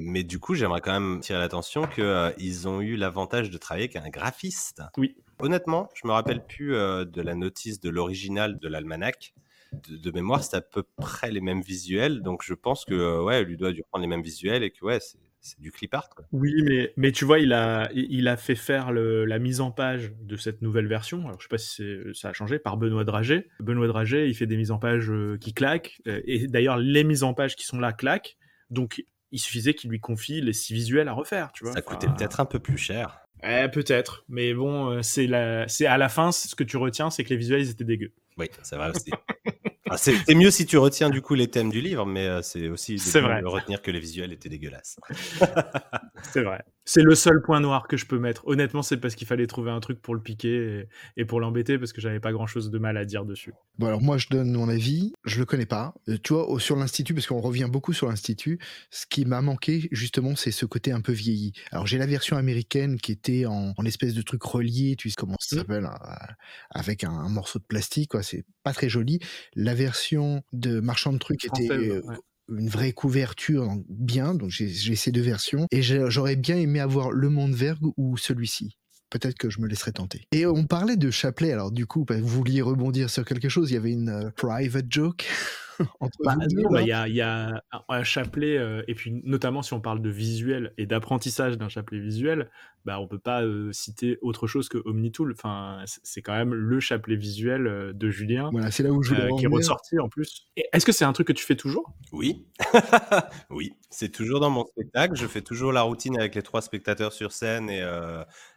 mais 0.00 0.24
du 0.24 0.38
coup, 0.40 0.54
j'aimerais 0.54 0.80
quand 0.80 0.98
même 0.98 1.20
tirer 1.20 1.38
l'attention 1.38 1.86
qu'ils 1.86 2.68
ont 2.68 2.80
eu 2.80 2.96
l'avantage 2.96 3.50
de 3.50 3.58
travailler 3.58 3.84
avec 3.84 3.96
un 3.96 4.10
graphiste. 4.10 4.82
Oui. 4.96 5.14
Honnêtement, 5.38 5.88
je 5.94 6.06
me 6.06 6.12
rappelle 6.12 6.44
plus 6.44 6.74
euh, 6.74 7.04
de 7.04 7.20
la 7.20 7.34
notice 7.34 7.80
de 7.80 7.90
l'original 7.90 8.58
de 8.58 8.68
l'almanach. 8.68 9.34
De, 9.72 10.10
mémoire, 10.10 10.42
c'est 10.42 10.56
à 10.56 10.60
peu 10.60 10.84
près 10.96 11.30
les 11.30 11.40
mêmes 11.40 11.60
visuels, 11.60 12.22
donc 12.22 12.42
je 12.42 12.54
pense 12.54 12.84
que 12.84 12.94
euh, 12.94 13.22
ouais, 13.22 13.44
lui 13.44 13.56
doit 13.56 13.72
dû 13.72 13.82
prendre 13.82 14.02
les 14.02 14.08
mêmes 14.08 14.22
visuels 14.22 14.62
et 14.62 14.70
que 14.70 14.82
ouais, 14.84 15.00
c'est 15.00 15.60
du 15.60 15.70
clip 15.70 15.92
art. 15.92 16.08
Quoi. 16.08 16.24
Oui, 16.32 16.62
mais, 16.62 16.92
mais 16.96 17.12
tu 17.12 17.24
vois, 17.24 17.40
il 17.40 17.52
a, 17.52 17.90
il 17.92 18.26
a 18.28 18.36
fait 18.36 18.54
faire 18.54 18.92
la 18.92 19.38
mise 19.38 19.60
en 19.60 19.72
page 19.72 20.12
de 20.22 20.36
cette 20.36 20.62
nouvelle 20.62 20.86
version. 20.86 21.26
Alors, 21.26 21.38
je 21.40 21.44
sais 21.44 21.48
pas 21.48 21.58
si 21.58 21.96
ça 22.14 22.30
a 22.30 22.32
changé 22.32 22.58
par 22.58 22.76
Benoît 22.76 23.04
Dragé. 23.04 23.48
Benoît 23.60 23.86
Dragé, 23.86 24.28
il 24.28 24.34
fait 24.34 24.46
des 24.46 24.56
mises 24.56 24.70
en 24.70 24.78
page 24.78 25.10
euh, 25.10 25.36
qui 25.38 25.52
claquent. 25.52 26.00
et 26.06 26.46
d'ailleurs, 26.46 26.78
les 26.78 27.04
mises 27.04 27.22
en 27.22 27.34
page 27.34 27.54
qui 27.54 27.66
sont 27.66 27.78
là 27.78 27.92
claquent. 27.92 28.38
Donc, 28.70 29.04
il 29.30 29.38
suffisait 29.38 29.74
qu'il 29.74 29.90
lui 29.90 30.00
confie 30.00 30.40
les 30.40 30.52
six 30.52 30.72
visuels 30.72 31.08
à 31.08 31.12
refaire. 31.12 31.52
Tu 31.52 31.64
vois. 31.64 31.72
Ça 31.72 31.82
coûtait 31.82 32.06
peut-être 32.06 32.40
un 32.40 32.46
peu 32.46 32.58
plus 32.58 32.78
cher. 32.78 33.25
Eh, 33.42 33.68
peut-être, 33.68 34.24
mais 34.28 34.54
bon, 34.54 34.90
euh, 34.90 35.02
c'est 35.02 35.26
la... 35.26 35.68
c'est 35.68 35.86
à 35.86 35.98
la 35.98 36.08
fin, 36.08 36.32
ce 36.32 36.54
que 36.54 36.64
tu 36.64 36.76
retiens, 36.76 37.10
c'est 37.10 37.24
que 37.24 37.30
les 37.30 37.36
visuels 37.36 37.60
ils 37.60 37.70
étaient 37.70 37.84
dégueux. 37.84 38.12
Oui, 38.38 38.48
c'est 38.62 38.76
vrai 38.76 38.90
aussi. 38.90 39.10
Ah, 39.88 39.96
c'est 39.96 40.34
mieux 40.34 40.50
si 40.50 40.66
tu 40.66 40.78
retiens 40.78 41.10
du 41.10 41.22
coup 41.22 41.34
les 41.34 41.46
thèmes 41.46 41.70
du 41.70 41.80
livre, 41.80 42.04
mais 42.06 42.26
euh, 42.26 42.42
c'est 42.42 42.68
aussi 42.68 42.96
de 42.96 43.46
retenir 43.46 43.80
que 43.80 43.92
les 43.92 44.00
visuels 44.00 44.32
étaient 44.32 44.48
dégueulasses. 44.48 44.98
c'est 46.32 46.42
vrai. 46.42 46.64
C'est 46.88 47.02
le 47.02 47.16
seul 47.16 47.42
point 47.42 47.58
noir 47.58 47.88
que 47.88 47.96
je 47.96 48.06
peux 48.06 48.20
mettre. 48.20 48.46
Honnêtement, 48.46 48.80
c'est 48.80 48.96
parce 48.98 49.16
qu'il 49.16 49.26
fallait 49.26 49.48
trouver 49.48 49.72
un 49.72 49.80
truc 49.80 50.00
pour 50.00 50.14
le 50.14 50.20
piquer 50.20 50.86
et, 51.16 51.24
pour 51.24 51.40
l'embêter 51.40 51.78
parce 51.78 51.92
que 51.92 52.00
j'avais 52.00 52.20
pas 52.20 52.30
grand 52.30 52.46
chose 52.46 52.70
de 52.70 52.78
mal 52.78 52.96
à 52.96 53.04
dire 53.04 53.24
dessus. 53.24 53.52
Bon, 53.76 53.88
alors 53.88 54.00
moi, 54.00 54.18
je 54.18 54.28
donne 54.28 54.52
mon 54.52 54.68
avis. 54.68 55.12
Je 55.24 55.40
le 55.40 55.46
connais 55.46 55.66
pas. 55.66 55.94
Euh, 56.08 56.16
tu 56.22 56.32
vois, 56.32 56.60
sur 56.60 56.76
l'Institut, 56.76 57.12
parce 57.12 57.26
qu'on 57.26 57.40
revient 57.40 57.66
beaucoup 57.68 57.92
sur 57.92 58.06
l'Institut, 58.06 58.60
ce 58.90 59.04
qui 59.10 59.24
m'a 59.24 59.42
manqué, 59.42 59.88
justement, 59.90 60.36
c'est 60.36 60.52
ce 60.52 60.64
côté 60.64 60.92
un 60.92 61.00
peu 61.00 61.10
vieilli. 61.10 61.54
Alors, 61.72 61.88
j'ai 61.88 61.98
la 61.98 62.06
version 62.06 62.36
américaine 62.36 63.00
qui 63.00 63.10
était 63.10 63.46
en, 63.46 63.74
espèce 63.84 64.14
de 64.14 64.22
truc 64.22 64.44
relié, 64.44 64.94
tu 64.94 65.10
sais 65.10 65.16
comment 65.18 65.36
ça 65.40 65.56
mmh. 65.56 65.58
s'appelle, 65.58 65.86
euh, 65.86 66.32
avec 66.70 67.02
un, 67.02 67.28
morceau 67.28 67.58
de 67.58 67.64
plastique, 67.64 68.12
quoi. 68.12 68.22
C'est 68.22 68.44
pas 68.62 68.72
très 68.72 68.88
joli. 68.88 69.18
La 69.56 69.74
version 69.74 70.44
de 70.52 70.78
Marchand 70.78 71.12
de 71.12 71.18
trucs 71.18 71.44
était 71.46 71.68
euh, 71.72 72.00
une 72.48 72.68
vraie 72.68 72.92
couverture 72.92 73.68
bien, 73.88 74.34
donc 74.34 74.50
j'ai 74.50 74.96
ces 74.96 75.12
deux 75.12 75.22
versions. 75.22 75.66
Et 75.70 75.82
j'aurais 75.82 76.36
bien 76.36 76.56
aimé 76.56 76.80
avoir 76.80 77.10
Le 77.10 77.28
Monde 77.28 77.54
Vergue 77.54 77.92
ou 77.96 78.16
celui-ci. 78.16 78.76
Peut-être 79.10 79.38
que 79.38 79.50
je 79.50 79.60
me 79.60 79.68
laisserai 79.68 79.92
tenter. 79.92 80.26
Et 80.32 80.46
on 80.46 80.64
parlait 80.64 80.96
de 80.96 81.10
chapelet, 81.10 81.52
alors 81.52 81.70
du 81.70 81.86
coup, 81.86 82.04
bah, 82.04 82.20
vous 82.20 82.26
vouliez 82.26 82.60
rebondir 82.60 83.08
sur 83.08 83.24
quelque 83.24 83.48
chose, 83.48 83.70
il 83.70 83.74
y 83.74 83.76
avait 83.76 83.92
une 83.92 84.08
euh, 84.08 84.30
private 84.36 84.86
joke? 84.90 85.26
bah, 86.00 86.36
bah, 86.70 86.82
il 86.82 86.88
y, 86.88 86.92
a, 86.92 87.08
y, 87.08 87.20
a, 87.20 87.62
un 87.88 88.02
chapelet, 88.04 88.56
euh, 88.56 88.82
et 88.88 88.94
puis 88.94 89.20
notamment 89.24 89.62
si 89.62 89.74
on 89.74 89.80
parle 89.80 90.00
de 90.00 90.10
visuel 90.10 90.72
et 90.78 90.86
d'apprentissage 90.86 91.58
d'un 91.58 91.68
chapelet 91.68 91.98
visuel, 91.98 92.50
bah, 92.84 93.00
on 93.00 93.08
peut 93.08 93.18
pas 93.18 93.42
euh, 93.42 93.72
citer 93.72 94.16
autre 94.22 94.46
chose 94.46 94.68
que 94.68 94.78
Omnitool. 94.84 95.32
Enfin, 95.32 95.82
c'est 95.86 96.22
quand 96.22 96.34
même 96.34 96.54
le 96.54 96.78
chapelet 96.78 97.16
visuel 97.16 97.66
euh, 97.66 97.92
de 97.92 98.10
Julien. 98.10 98.50
Voilà, 98.52 98.70
c'est 98.70 98.84
là 98.84 98.92
où 98.92 99.02
je 99.02 99.14
qui 99.36 99.44
est 99.44 99.48
ressorti 99.48 99.98
en 99.98 100.08
plus. 100.08 100.46
Est-ce 100.56 100.86
que 100.86 100.92
c'est 100.92 101.04
un 101.04 101.12
truc 101.12 101.26
que 101.26 101.32
tu 101.32 101.44
fais 101.44 101.56
toujours? 101.56 101.92
Oui, 102.12 102.46
oui, 103.50 103.72
c'est 103.90 104.10
toujours 104.10 104.40
dans 104.40 104.50
mon 104.50 104.64
spectacle. 104.66 105.16
Je 105.16 105.26
fais 105.26 105.42
toujours 105.42 105.72
la 105.72 105.82
routine 105.82 106.16
avec 106.16 106.34
les 106.34 106.42
trois 106.42 106.62
spectateurs 106.62 107.12
sur 107.12 107.32
scène 107.32 107.68
et 107.70 107.82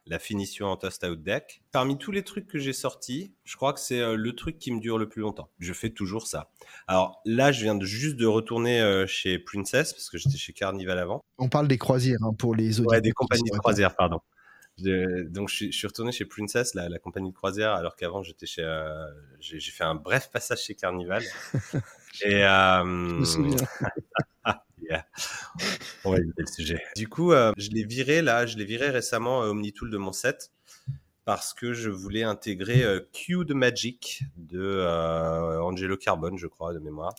la 0.06 0.20
finition 0.20 0.68
en 0.68 0.78
toast 0.78 1.04
out 1.04 1.22
deck. 1.22 1.64
Parmi 1.72 1.98
tous 1.98 2.12
les 2.12 2.24
trucs 2.24 2.48
que 2.48 2.60
j'ai 2.60 2.74
sortis, 2.74 3.34
je 3.44 3.56
crois 3.56 3.74
que 3.74 3.80
c'est 3.80 4.16
le 4.16 4.36
truc 4.36 4.60
qui 4.60 4.72
me 4.72 4.80
dure 4.80 4.98
le 4.98 5.10
plus 5.10 5.22
longtemps. 5.22 5.50
Je 5.60 5.74
fais 5.74 5.90
toujours 5.90 6.28
ça. 6.28 6.52
Alors 6.88 7.09
là, 7.26 7.52
je 7.52 7.64
viens 7.64 7.76
de 7.76 7.86
juste 7.86 8.16
de 8.16 8.26
retourner 8.26 9.06
chez 9.08 9.40
Princess 9.40 9.94
parce 9.94 10.10
que 10.10 10.18
j'étais 10.18 10.38
chez 10.38 10.54
Carnival 10.54 11.00
avant. 11.00 11.22
On 11.38 11.50
parle 11.50 11.68
des 11.68 11.78
croisières 11.78 12.20
hein, 12.24 12.34
pour 12.38 12.56
les 12.56 12.80
autres. 12.80 12.92
Ouais, 12.92 13.02
des 13.02 13.12
compagnies 13.12 13.50
de 13.52 13.58
croisières, 13.58 13.96
pardon. 13.96 14.20
donc 14.78 15.50
je 15.50 15.72
suis, 15.72 15.88
retourné 15.88 16.12
chez 16.12 16.26
Princess, 16.26 16.74
la, 16.74 16.90
la 16.90 17.00
compagnie 17.00 17.30
de 17.30 17.36
croisière, 17.36 17.74
alors 17.74 17.96
qu'avant 17.96 18.24
j'étais 18.24 18.46
chez, 18.46 18.64
j'ai 19.40 19.60
fait 19.60 19.84
un 19.84 19.96
bref 19.96 20.30
passage 20.32 20.64
chez 20.64 20.76
Carnival. 20.76 21.24
et 22.24 22.42
je 22.42 22.84
me 22.84 23.26
souviens. 23.26 23.58
On 26.04 26.12
va 26.12 26.18
éviter 26.18 26.42
le 26.42 26.48
sujet. 26.48 26.82
Du 26.96 27.08
coup, 27.08 27.32
je 27.32 27.70
l'ai 27.70 27.84
viré 27.84 28.22
là, 28.22 28.46
je 28.46 28.58
l'ai 28.58 28.66
viré 28.66 28.90
récemment 28.90 29.40
Omnitool 29.40 29.90
de 29.90 29.98
mon 29.98 30.12
set 30.12 30.52
parce 31.30 31.54
que 31.54 31.74
je 31.74 31.92
voulais 31.92 32.24
intégrer 32.24 32.84
Q 33.14 33.46
de 33.46 33.54
Magic 33.54 34.24
de 34.36 34.84
Angelo 35.62 35.96
Carbone, 35.96 36.40
je 36.40 36.48
crois, 36.48 36.74
de 36.74 36.80
mémoire. 36.80 37.14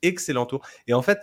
Excellent 0.00 0.46
tour. 0.46 0.66
Et 0.86 0.94
en 0.94 1.02
fait, 1.02 1.18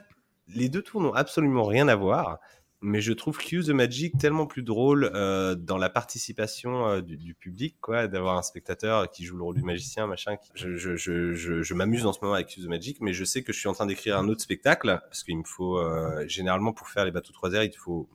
les 0.46 0.70
deux 0.70 0.84
tours 0.84 1.02
n'ont 1.02 1.16
absolument 1.16 1.64
rien 1.64 1.88
à 1.88 1.96
voir, 1.96 2.38
mais 2.82 3.02
je 3.02 3.14
trouve 3.14 3.40
Q 3.40 3.64
the 3.64 3.70
Magic 3.70 4.16
tellement 4.20 4.46
plus 4.46 4.62
drôle 4.62 5.10
dans 5.58 5.80
la 5.80 5.90
participation 5.90 7.00
du, 7.00 7.34
public, 7.34 7.78
quoi, 7.82 8.08
d'avoir 8.08 8.38
un 8.38 8.44
spectateur 8.44 9.10
qui 9.10 9.26
joue 9.26 9.36
le 9.36 9.42
rôle 9.46 9.56
du 9.56 9.64
magicien, 9.64 10.06
machin. 10.06 10.36
Je, 10.54 10.76
je, 10.76 10.96
je, 10.96 11.34
je 11.34 11.74
m'amuse 11.74 12.06
en 12.06 12.14
ce 12.14 12.20
moment 12.22 12.36
avec 12.36 12.50
Q 12.50 12.62
the 12.62 12.68
Magic, 12.68 13.02
mais 13.02 13.12
je 13.12 13.26
sais 13.26 13.42
que 13.42 13.52
je 13.52 13.58
suis 13.58 13.70
en 13.70 13.74
train 13.74 13.88
d'écrire 13.88 14.20
un 14.20 14.28
autre 14.28 14.42
spectacle 14.42 15.00
parce 15.02 15.24
qu'il 15.24 15.36
me 15.36 15.44
faut 15.44 15.82
généralement 16.28 16.74
pour 16.74 16.90
faire 16.90 17.06
les 17.06 17.12
bateaux 17.12 17.32
de 17.32 17.38
croisière, 17.38 17.64
il 17.64 17.72
te 17.72 17.80
faut 17.80 18.08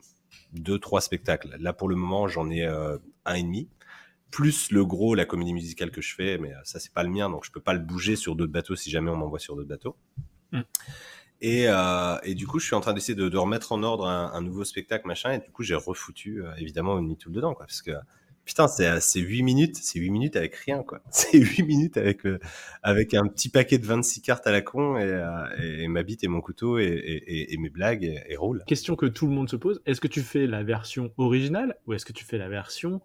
deux 0.52 0.78
trois 0.78 1.00
spectacles. 1.00 1.56
Là 1.58 1.72
pour 1.72 1.88
le 1.88 1.96
moment, 1.96 2.28
j'en 2.28 2.48
ai 2.48 2.64
un 2.64 3.34
et 3.34 3.42
demi 3.42 3.68
plus 4.34 4.72
le 4.72 4.84
gros, 4.84 5.14
la 5.14 5.26
comédie 5.26 5.52
musicale 5.52 5.92
que 5.92 6.00
je 6.00 6.12
fais, 6.12 6.38
mais 6.38 6.52
ça 6.64 6.80
c'est 6.80 6.92
pas 6.92 7.04
le 7.04 7.08
mien, 7.08 7.30
donc 7.30 7.44
je 7.44 7.52
peux 7.52 7.60
pas 7.60 7.72
le 7.72 7.78
bouger 7.78 8.16
sur 8.16 8.34
d'autres 8.34 8.50
bateaux 8.50 8.74
si 8.74 8.90
jamais 8.90 9.08
on 9.08 9.16
m'envoie 9.16 9.38
sur 9.38 9.54
d'autres 9.54 9.68
bateaux. 9.68 9.96
Mm. 10.50 10.62
Et, 11.40 11.68
euh, 11.68 12.16
et, 12.24 12.34
du 12.34 12.46
coup, 12.48 12.58
je 12.58 12.66
suis 12.66 12.74
en 12.74 12.80
train 12.80 12.94
d'essayer 12.94 13.14
de, 13.14 13.28
de, 13.28 13.36
remettre 13.36 13.70
en 13.70 13.84
ordre 13.84 14.06
un, 14.06 14.32
un, 14.32 14.40
nouveau 14.40 14.64
spectacle, 14.64 15.06
machin, 15.06 15.34
et 15.34 15.38
du 15.38 15.52
coup, 15.52 15.62
j'ai 15.62 15.76
refoutu 15.76 16.42
euh, 16.42 16.52
évidemment 16.56 16.98
une 16.98 17.16
Tool 17.16 17.32
dedans, 17.32 17.54
quoi, 17.54 17.66
parce 17.66 17.80
que 17.80 17.92
putain, 18.44 18.66
c'est 18.66 19.00
c'est 19.00 19.20
8 19.20 19.42
minutes, 19.44 19.76
c'est 19.76 20.00
8 20.00 20.10
minutes 20.10 20.34
avec 20.34 20.56
rien, 20.56 20.82
quoi. 20.82 21.00
C'est 21.10 21.38
8 21.38 21.62
minutes 21.62 21.96
avec 21.96 22.26
euh, 22.26 22.40
avec 22.82 23.14
un 23.14 23.28
petit 23.28 23.48
paquet 23.50 23.78
de 23.78 23.86
26 23.86 24.20
cartes 24.20 24.46
à 24.48 24.52
la 24.52 24.62
con 24.62 24.98
et, 24.98 25.04
euh, 25.04 25.46
et, 25.60 25.86
ma 25.86 26.02
bite 26.02 26.24
et 26.24 26.28
mon 26.28 26.40
couteau 26.40 26.78
et, 26.78 26.84
et, 26.84 27.52
et 27.52 27.56
mes 27.56 27.70
blagues 27.70 28.04
et, 28.04 28.36
roule. 28.36 28.64
Question 28.66 28.96
que 28.96 29.06
tout 29.06 29.26
le 29.26 29.32
monde 29.32 29.48
se 29.48 29.56
pose 29.56 29.80
est-ce 29.86 30.00
que 30.00 30.08
tu 30.08 30.22
fais 30.22 30.46
la 30.46 30.64
version 30.64 31.12
originale 31.18 31.76
ou 31.86 31.92
est-ce 31.92 32.04
que 32.04 32.12
tu 32.12 32.24
fais 32.24 32.38
la 32.38 32.48
version 32.48 33.00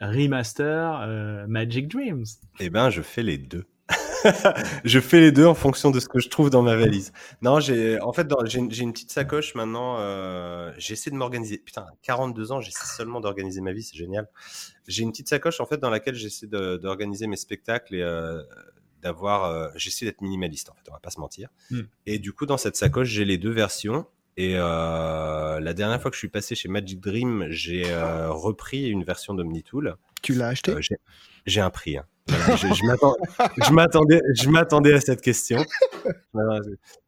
remaster 0.00 1.00
euh, 1.02 1.46
Magic 1.46 1.88
Dreams 1.88 2.24
Eh 2.60 2.70
ben, 2.70 2.90
je 2.90 3.02
fais 3.02 3.22
les 3.22 3.38
deux. 3.38 3.66
je 4.84 5.00
fais 5.00 5.20
les 5.20 5.32
deux 5.32 5.46
en 5.46 5.54
fonction 5.54 5.90
de 5.90 6.00
ce 6.00 6.08
que 6.08 6.18
je 6.18 6.28
trouve 6.28 6.50
dans 6.50 6.62
ma 6.62 6.76
valise. 6.76 7.12
Non, 7.42 7.60
j'ai 7.60 8.00
en 8.00 8.12
fait 8.12 8.26
j'ai 8.44 8.58
une 8.58 8.92
petite 8.92 9.12
sacoche 9.12 9.54
maintenant. 9.54 9.96
Euh, 9.98 10.72
j'essaie 10.78 11.10
de 11.10 11.16
m'organiser. 11.16 11.58
Putain, 11.58 11.86
42 12.02 12.52
ans, 12.52 12.60
j'essaie 12.60 12.86
seulement 12.96 13.20
d'organiser 13.20 13.60
ma 13.60 13.72
vie, 13.72 13.82
c'est 13.82 13.96
génial. 13.96 14.28
J'ai 14.86 15.02
une 15.02 15.10
petite 15.10 15.28
sacoche 15.28 15.60
en 15.60 15.66
fait 15.66 15.78
dans 15.78 15.90
laquelle 15.90 16.14
j'essaie 16.14 16.46
d'organiser 16.46 17.26
mes 17.26 17.36
spectacles 17.36 17.94
et 17.94 18.02
euh, 18.02 18.42
d'avoir. 19.02 19.44
Euh, 19.44 19.68
j'essaie 19.76 20.04
d'être 20.04 20.20
minimaliste 20.20 20.70
en 20.70 20.74
fait. 20.74 20.88
On 20.88 20.92
va 20.92 21.00
pas 21.00 21.10
se 21.10 21.20
mentir. 21.20 21.48
Hmm. 21.70 21.82
Et 22.06 22.18
du 22.18 22.32
coup, 22.32 22.46
dans 22.46 22.58
cette 22.58 22.76
sacoche, 22.76 23.08
j'ai 23.08 23.24
les 23.24 23.38
deux 23.38 23.52
versions. 23.52 24.06
Et 24.36 24.54
euh, 24.56 25.60
la 25.60 25.72
dernière 25.72 26.00
fois 26.00 26.10
que 26.10 26.14
je 26.14 26.18
suis 26.18 26.28
passé 26.28 26.54
chez 26.54 26.68
Magic 26.68 27.00
Dream, 27.00 27.46
j'ai 27.48 27.90
euh, 27.90 28.30
repris 28.30 28.88
une 28.90 29.02
version 29.02 29.32
d'Omnitool. 29.32 29.96
Tu 30.22 30.34
l'as 30.34 30.48
acheté? 30.48 30.72
Euh, 30.72 30.80
J'ai 31.46 31.60
un 31.60 31.70
prix. 31.70 31.96
Hein. 31.96 32.04
je, 32.28 32.66
je 32.66 33.72
m'attendais, 33.72 34.20
je 34.34 34.48
m'attendais 34.50 34.92
à 34.92 35.00
cette 35.00 35.22
question. 35.22 35.64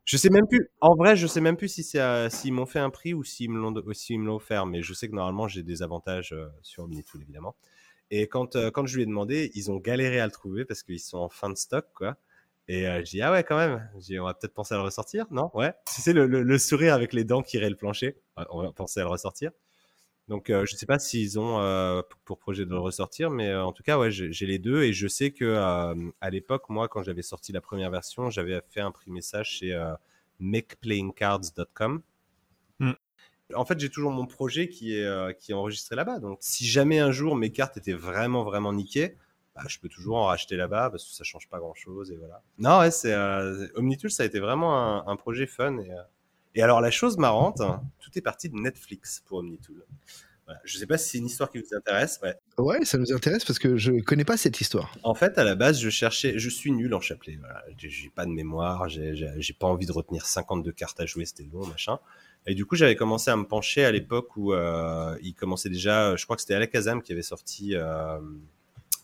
Je 0.05 0.17
sais 0.17 0.31
même 0.31 0.47
plus. 0.47 0.71
En 0.81 0.95
vrai, 0.95 1.17
je 1.17 1.27
sais 1.27 1.41
même 1.43 1.57
plus 1.57 1.69
si 1.69 1.83
c'est 1.83 2.31
s'ils 2.31 2.53
m'ont 2.53 2.67
fait 2.67 2.79
un 2.79 2.89
prix 2.89 3.13
ou 3.13 3.25
s'ils 3.25 3.51
me 3.51 3.59
l'ont 3.59 3.73
me 3.73 4.25
l'ont 4.27 4.37
offert. 4.37 4.65
Mais 4.65 4.81
je 4.81 4.95
sais 4.95 5.09
que 5.09 5.15
normalement 5.15 5.49
j'ai 5.49 5.63
des 5.63 5.83
avantages 5.83 6.35
sur 6.63 6.85
Omnitool 6.85 7.23
évidemment. 7.23 7.57
Et 8.11 8.27
quand 8.27 8.57
quand 8.73 8.87
je 8.87 8.97
lui 8.97 9.03
ai 9.03 9.07
demandé, 9.07 9.51
ils 9.55 9.71
ont 9.71 9.77
galéré 9.77 10.19
à 10.21 10.25
le 10.25 10.33
trouver 10.33 10.65
parce 10.65 10.83
qu'ils 10.83 11.01
sont 11.01 11.19
en 11.19 11.29
fin 11.29 11.51
de 11.51 11.57
stock 11.57 11.87
quoi. 11.95 12.17
Et 12.69 12.87
euh, 12.87 12.99
je 13.05 13.11
dis 13.11 13.23
ah 13.23 13.33
ouais 13.33 13.45
quand 13.45 13.57
même. 13.57 13.89
on 13.95 14.25
va 14.25 14.35
peut-être 14.35 14.55
penser 14.55 14.75
à 14.75 14.77
le 14.79 14.85
ressortir, 14.85 15.27
non? 15.31 15.51
Ouais. 15.55 15.73
Tu 15.95 16.03
sais 16.03 16.13
le, 16.13 16.27
le, 16.27 16.59
sourire 16.59 16.95
avec 16.95 17.13
les 17.13 17.25
dents 17.25 17.43
qui 17.43 17.59
raient 17.59 17.71
le 17.71 17.77
plancher. 17.77 18.17
On 18.51 18.63
va 18.63 18.73
penser 18.73 19.01
à 19.01 19.05
le 19.05 19.09
ressortir. 19.09 19.51
Donc 20.29 20.51
euh, 20.51 20.67
je 20.67 20.77
sais 20.77 20.85
pas 20.85 20.99
s'ils 20.99 21.41
ont 21.41 21.59
euh, 21.61 22.03
pour 22.27 22.39
projet 22.39 22.67
de 22.67 22.71
le 22.71 22.79
ressortir, 22.79 23.31
mais 23.31 23.49
euh, 23.49 23.65
en 23.65 23.73
tout 23.73 23.83
cas 23.83 23.99
ouais 23.99 24.11
j'ai 24.11 24.47
les 24.47 24.59
deux 24.59 24.83
et 24.83 24.93
je 24.93 25.09
sais 25.09 25.31
que 25.31 25.57
à 26.21 26.31
l'époque 26.31 26.69
moi 26.69 26.87
quand 26.87 27.03
j'avais 27.03 27.23
sorti 27.23 27.51
la 27.53 27.63
première 27.63 27.91
version 27.91 28.29
j'avais 28.29 28.61
fait 28.69 28.81
un 28.81 28.93
petit 28.93 29.11
message 29.11 29.59
chez 29.59 29.93
makeplayingcards.com. 30.39 32.03
Mm. 32.81 32.93
En 33.55 33.65
fait 33.65 33.81
j'ai 33.81 33.89
toujours 33.89 34.13
mon 34.13 34.27
projet 34.27 34.69
qui 34.69 34.95
est 34.95 35.39
qui 35.39 35.53
est 35.53 35.55
enregistré 35.55 35.97
là-bas. 35.97 36.19
Donc 36.19 36.39
si 36.43 36.67
jamais 36.67 36.99
un 36.99 37.11
jour 37.11 37.35
mes 37.35 37.51
cartes 37.51 37.79
étaient 37.79 37.95
vraiment 37.95 38.45
vraiment 38.45 38.75
niquées, 38.75 39.17
bah, 39.59 39.69
je 39.69 39.79
peux 39.79 39.89
toujours 39.89 40.17
en 40.17 40.27
racheter 40.27 40.57
là-bas 40.57 40.91
parce 40.91 41.05
que 41.05 41.13
ça 41.13 41.25
change 41.25 41.49
pas 41.49 41.59
grand-chose 41.59 42.13
et 42.13 42.17
voilà. 42.17 42.43
Non, 42.59 42.79
ouais, 42.79 42.91
c'est 42.91 43.13
euh, 43.13 43.67
Omnitool, 43.75 44.11
ça 44.11 44.23
a 44.23 44.27
été 44.27 44.39
vraiment 44.39 45.09
un, 45.09 45.17
projet 45.17 45.47
fun 45.47 45.79
et, 45.79 45.91
euh, 45.91 46.03
et, 46.55 46.63
alors 46.63 46.81
la 46.81 46.91
chose 46.91 47.19
marrante, 47.19 47.61
tout 47.99 48.11
est 48.17 48.21
parti 48.21 48.49
de 48.49 48.57
Netflix 48.57 49.23
pour 49.27 49.39
Omnitool. 49.39 49.85
Voilà. 50.45 50.61
Je 50.65 50.79
sais 50.79 50.87
pas 50.87 50.97
si 50.97 51.11
c'est 51.11 51.19
une 51.19 51.27
histoire 51.27 51.51
qui 51.51 51.59
vous 51.59 51.75
intéresse. 51.77 52.21
Ouais. 52.23 52.35
ouais, 52.57 52.85
ça 52.85 52.97
nous 52.97 53.13
intéresse 53.13 53.45
parce 53.45 53.59
que 53.59 53.77
je 53.77 54.01
connais 54.01 54.25
pas 54.25 54.39
cette 54.39 54.61
histoire. 54.63 54.97
En 55.03 55.15
fait, 55.15 55.37
à 55.37 55.45
la 55.45 55.55
base, 55.55 55.79
je 55.79 55.91
cherchais, 55.91 56.39
je 56.39 56.49
suis 56.49 56.73
nul 56.73 56.95
en 56.95 57.01
chapelet. 57.01 57.37
Voilà. 57.39 57.63
J'ai 57.77 58.09
pas 58.09 58.25
de 58.25 58.31
mémoire, 58.31 58.89
j'ai 58.89 59.57
pas 59.59 59.67
envie 59.67 59.85
de 59.85 59.93
retenir 59.93 60.25
52 60.25 60.73
cartes 60.73 61.01
à 61.01 61.07
jouer, 61.07 61.27
c'était 61.27 61.47
long, 61.53 61.67
machin. 61.67 61.99
Et 62.47 62.55
du 62.55 62.65
coup, 62.65 62.77
j'avais 62.77 62.97
commencé 62.97 63.31
à 63.31 63.37
me 63.37 63.45
pencher 63.45 63.85
à 63.85 63.93
l'époque 63.93 64.35
où 64.39 64.55
euh, 64.55 65.19
il 65.23 65.35
commençait 65.35 65.69
déjà, 65.69 66.17
je 66.17 66.25
crois 66.25 66.35
que 66.35 66.41
c'était 66.41 66.55
Alakazam 66.55 67.03
qui 67.03 67.13
avait 67.13 67.21
sorti 67.21 67.75
euh, 67.75 68.19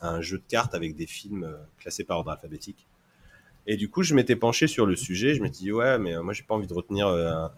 un 0.04 0.20
jeu 0.20 0.38
de 0.38 0.44
cartes 0.46 0.74
avec 0.74 0.96
des 0.96 1.06
films 1.06 1.44
euh, 1.44 1.56
classés 1.78 2.04
par 2.04 2.18
ordre 2.18 2.30
alphabétique. 2.30 2.86
Et 3.66 3.76
du 3.76 3.88
coup, 3.88 4.02
je 4.02 4.14
m'étais 4.14 4.36
penché 4.36 4.66
sur 4.66 4.86
le 4.86 4.96
sujet. 4.96 5.34
Je 5.34 5.42
m'étais 5.42 5.58
dit, 5.58 5.72
ouais, 5.72 5.98
mais 5.98 6.14
euh, 6.14 6.22
moi, 6.22 6.32
j'ai 6.32 6.42
pas 6.42 6.54
envie 6.54 6.66
de 6.66 6.74
retenir 6.74 7.08
euh, 7.08 7.48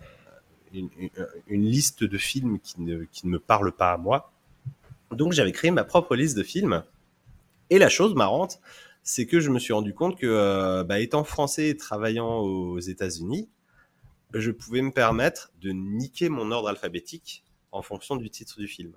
une, 0.72 0.90
liste 1.48 2.04
de 2.04 2.18
films 2.18 2.60
qui 2.60 2.80
ne, 2.80 3.04
qui 3.04 3.26
ne 3.26 3.32
me 3.32 3.38
parlent 3.38 3.72
pas 3.72 3.92
à 3.92 3.96
moi. 3.96 4.32
Donc, 5.10 5.32
j'avais 5.32 5.52
créé 5.52 5.70
ma 5.70 5.84
propre 5.84 6.14
liste 6.16 6.36
de 6.36 6.42
films. 6.42 6.84
Et 7.70 7.78
la 7.78 7.88
chose 7.88 8.14
marrante, 8.14 8.60
c'est 9.02 9.26
que 9.26 9.40
je 9.40 9.50
me 9.50 9.58
suis 9.58 9.72
rendu 9.72 9.94
compte 9.94 10.18
que, 10.18 10.82
bah, 10.82 11.00
étant 11.00 11.24
français 11.24 11.68
et 11.68 11.76
travaillant 11.76 12.38
aux 12.38 12.78
États-Unis, 12.78 13.48
je 14.34 14.50
pouvais 14.50 14.82
me 14.82 14.90
permettre 14.90 15.52
de 15.60 15.70
niquer 15.70 16.28
mon 16.28 16.50
ordre 16.50 16.68
alphabétique 16.68 17.44
en 17.72 17.82
fonction 17.82 18.16
du 18.16 18.30
titre 18.30 18.58
du 18.58 18.68
film 18.68 18.96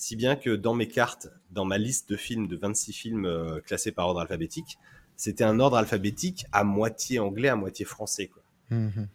si 0.00 0.16
bien 0.16 0.34
que 0.34 0.56
dans 0.56 0.72
mes 0.72 0.88
cartes, 0.88 1.28
dans 1.50 1.66
ma 1.66 1.76
liste 1.76 2.08
de 2.08 2.16
films, 2.16 2.48
de 2.48 2.56
26 2.56 2.92
films 2.94 3.26
euh, 3.26 3.60
classés 3.60 3.92
par 3.92 4.06
ordre 4.08 4.20
alphabétique, 4.20 4.78
c'était 5.14 5.44
un 5.44 5.60
ordre 5.60 5.76
alphabétique 5.76 6.46
à 6.52 6.64
moitié 6.64 7.18
anglais, 7.18 7.50
à 7.50 7.56
moitié 7.56 7.84
français. 7.84 8.28
Quoi. 8.28 8.42
Mhm. 8.70 9.08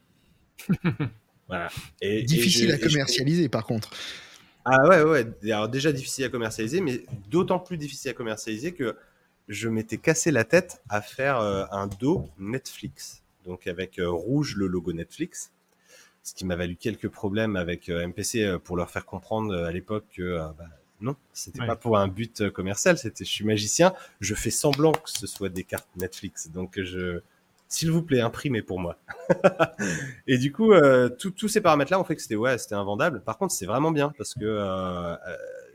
voilà. 1.48 1.70
Et, 2.02 2.22
difficile 2.22 2.72
à 2.72 2.78
commercialiser, 2.78 3.50
par 3.50 3.66
contre. 3.66 3.90
Ah 4.64 4.88
ouais, 4.88 5.02
ouais. 5.02 5.52
Alors 5.52 5.70
déjà 5.70 5.92
difficile 5.92 6.26
à 6.26 6.30
commercialiser, 6.30 6.82
mais 6.82 7.04
d'autant 7.32 7.58
plus 7.58 7.78
difficile 7.78 8.12
à 8.12 8.14
commercialiser 8.14 8.74
que 8.74 8.96
je 9.48 9.68
m'étais 9.68 9.98
cassé 9.98 10.30
la 10.30 10.44
tête 10.44 10.84
à 10.90 11.02
faire 11.02 11.40
euh, 11.40 11.66
un 11.72 11.88
dos 11.88 12.30
Netflix. 12.38 13.24
Donc 13.44 13.66
avec 13.66 13.98
euh, 13.98 14.08
rouge 14.08 14.56
le 14.56 14.68
logo 14.68 14.94
Netflix 14.94 15.52
ce 16.26 16.34
qui 16.34 16.44
m'a 16.44 16.56
valu 16.56 16.76
quelques 16.76 17.08
problèmes 17.08 17.56
avec 17.56 17.88
euh, 17.88 18.06
MPC 18.06 18.44
euh, 18.44 18.58
pour 18.58 18.76
leur 18.76 18.90
faire 18.90 19.06
comprendre 19.06 19.54
euh, 19.54 19.68
à 19.68 19.72
l'époque 19.72 20.06
que 20.12 20.40
bah, 20.58 20.66
non, 21.00 21.16
c'était 21.34 21.66
pas 21.66 21.76
pour 21.76 21.98
un 22.00 22.08
but 22.08 22.50
commercial, 22.50 22.98
c'était 22.98 23.24
je 23.24 23.30
suis 23.30 23.46
magicien, 23.46 23.94
je 24.22 24.34
fais 24.34 24.50
semblant 24.50 24.92
que 24.92 25.10
ce 25.10 25.28
soit 25.28 25.50
des 25.50 25.64
cartes 25.64 25.88
Netflix, 25.98 26.50
donc 26.50 26.82
je 26.82 27.22
s'il 27.68 27.92
vous 27.92 28.02
plaît, 28.02 28.22
imprimez 28.22 28.62
pour 28.62 28.80
moi. 28.80 28.98
et 30.28 30.38
du 30.38 30.52
coup, 30.52 30.72
tous 31.18 31.48
ces 31.48 31.62
paramètres-là 31.62 32.00
ont 32.00 32.04
fait 32.04 32.16
que 32.16 32.22
c'était 32.22 32.36
ouais, 32.36 32.58
c'était 32.58 32.76
invendable. 32.76 33.22
Par 33.22 33.38
contre, 33.38 33.54
c'est 33.54 33.66
vraiment 33.66 33.92
bien 33.92 34.14
parce 34.18 34.36
que 34.36 35.18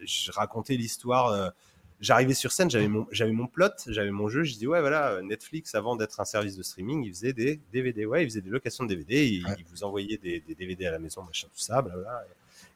je 0.05 0.33
racontais 0.33 0.77
l'histoire 0.77 1.53
j'arrivais 2.01 2.35
sur 2.35 2.53
scène, 2.53 2.71
j'avais 2.71 2.89
mon, 2.89 3.07
j'avais 3.11 3.33
mon 3.33 3.47
plot, 3.47 3.71
j'avais 3.87 4.11
mon 4.11 4.29
jeu, 4.29 4.43
je 4.43 4.57
dis 4.57 4.67
ouais 4.67 4.81
voilà, 4.81 5.21
Netflix 5.23 5.75
avant 5.75 5.97
d'être 5.97 6.21
un 6.21 6.25
service 6.25 6.57
de 6.57 6.63
streaming, 6.63 7.05
il 7.05 7.13
faisait 7.13 7.33
des 7.33 7.61
DVD, 7.73 8.07
ouais, 8.07 8.23
il 8.23 8.27
faisait 8.29 8.41
des 8.41 8.51
locations 8.51 8.85
de 8.85 8.89
DVD, 8.89 9.27
il, 9.27 9.45
vous 9.71 9.85
envoyait 9.85 10.17
des, 10.17 10.41
des, 10.41 10.55
DVD 10.55 10.87
à 10.87 10.93
la 10.93 10.99
maison, 10.99 11.23
machin, 11.23 11.49
tout 11.53 11.61
ça, 11.61 11.83
blablabla. 11.83 12.25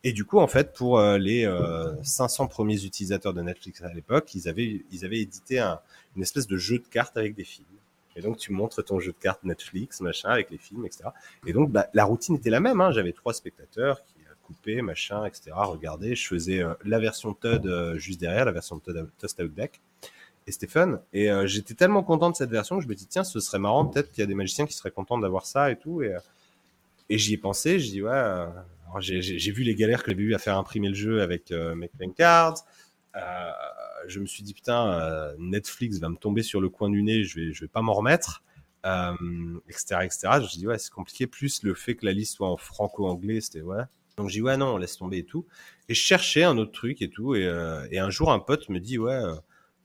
Et 0.03 0.13
du 0.13 0.25
coup, 0.25 0.39
en 0.39 0.47
fait, 0.47 0.75
pour 0.75 0.99
euh, 0.99 1.17
les 1.17 1.47
euh, 1.47 1.95
500 2.03 2.47
premiers 2.49 2.85
utilisateurs 2.85 3.33
de 3.33 3.41
Netflix 3.41 3.83
à 3.83 3.93
l'époque, 3.93 4.35
ils 4.35 4.49
avaient, 4.49 4.85
ils 4.93 5.05
avaient 5.05 5.21
édité 5.21 5.59
un, 5.59 5.81
une 6.15 6.23
espèce 6.23 6.47
de 6.47 6.59
jeu 6.59 6.79
de 6.79 6.87
cartes 6.87 7.17
avec 7.17 7.35
des 7.35 7.45
films. 7.45 7.67
Et 8.17 8.21
donc, 8.21 8.37
tu 8.37 8.53
montres 8.53 8.85
ton 8.85 9.01
jeu 9.01 9.13
de 9.13 9.19
cartes 9.19 9.43
Netflix, 9.45 10.01
machin, 10.01 10.29
avec 10.29 10.51
les 10.51 10.59
films, 10.59 10.85
etc. 10.87 11.05
Et 11.47 11.53
donc, 11.53 11.71
bah, 11.71 11.89
la 11.95 12.05
routine 12.05 12.37
était 12.37 12.51
la 12.51 12.61
même. 12.61 12.81
Hein. 12.81 12.93
J'avais 12.93 13.13
trois 13.13 13.33
spectateurs 13.33 14.05
qui 14.05 14.14
couper, 14.47 14.83
machin, 14.83 15.25
etc. 15.25 15.51
Regardez, 15.55 16.15
je 16.15 16.27
faisais 16.27 16.63
euh, 16.63 16.75
la 16.85 16.99
version 16.99 17.35
Todd 17.35 17.67
euh, 17.67 17.99
juste 17.99 18.21
derrière, 18.21 18.45
la 18.45 18.53
version 18.53 18.79
Todd 18.79 19.11
Toast 19.19 19.41
Out 19.41 19.55
Deck. 19.55 19.81
Et 20.47 20.53
c'était 20.53 20.67
fun. 20.67 21.01
Et 21.13 21.31
euh, 21.31 21.47
j'étais 21.47 21.75
tellement 21.75 22.03
content 22.03 22.31
de 22.31 22.37
cette 22.37 22.51
version 22.51 22.77
que 22.77 22.85
je 22.85 22.89
me 22.89 22.95
dis, 22.95 23.07
tiens, 23.07 23.25
ce 23.25 23.41
serait 23.41 23.59
marrant, 23.59 23.87
peut-être 23.87 24.13
qu'il 24.13 24.21
y 24.21 24.25
a 24.25 24.27
des 24.27 24.35
magiciens 24.35 24.67
qui 24.67 24.75
seraient 24.75 24.91
contents 24.91 25.19
d'avoir 25.19 25.47
ça 25.47 25.71
et 25.71 25.77
tout. 25.77 26.03
Et, 26.03 26.15
et 27.09 27.19
j'y 27.19 27.35
ai 27.35 27.39
pensé, 27.39 27.79
je 27.81 27.91
dis, 27.91 28.03
ouais, 28.03 28.47
j'ai 29.01 29.53
vu 29.53 29.63
les 29.63 29.75
galères 29.75 30.03
que 30.03 30.11
j'ai 30.11 30.19
eu 30.19 30.35
à 30.35 30.39
faire 30.39 30.59
imprimer 30.59 30.89
le 30.89 30.95
jeu 30.95 31.23
avec 31.23 31.51
euh, 31.51 31.75
Make 31.75 32.15
Cards. 32.17 32.57
je 34.07 34.21
me 34.21 34.27
suis 34.27 34.43
dit, 34.43 34.53
putain, 34.53 35.33
Netflix 35.39 35.99
va 35.99 36.11
me 36.11 36.17
tomber 36.17 36.43
sur 36.43 36.61
le 36.61 36.69
coin 36.69 36.91
du 36.91 37.03
nez, 37.03 37.25
je 37.25 37.41
vais, 37.41 37.53
je 37.53 37.63
vais 37.63 37.69
pas 37.69 37.83
m'en 37.83 37.95
remettre. 37.95 38.43
etc 39.67 40.01
etc 40.03 40.19
je 40.35 40.41
me 40.41 40.47
suis 40.47 40.59
dit 40.59 40.67
ouais 40.67 40.77
c'est 40.77 40.93
compliqué 40.93 41.27
plus 41.27 41.63
le 41.63 41.73
fait 41.73 41.95
que 41.95 42.05
la 42.05 42.13
liste 42.13 42.35
soit 42.35 42.51
en 42.51 42.59
franco-anglais 42.59 43.41
c'était 43.41 43.63
ouais 43.63 43.85
donc 44.17 44.29
j'ai 44.29 44.39
dit 44.39 44.43
ouais 44.43 44.57
non, 44.57 44.75
on 44.75 44.77
laisse 44.77 44.97
tomber 44.97 45.19
et 45.19 45.25
tout. 45.25 45.47
Et 45.89 45.95
je 45.95 46.01
cherchais 46.01 46.45
un 46.45 46.57
autre 46.59 46.73
truc 46.73 47.03
et 47.03 47.11
tout. 47.11 47.35
Et, 47.35 47.45
euh, 47.45 47.87
un 47.93 48.11
jour 48.11 48.33
un 48.33 48.39
pote 48.39 48.69
me 48.69 48.79
dit 48.79 48.99
ouais, 48.99 49.13
euh, 49.13 49.35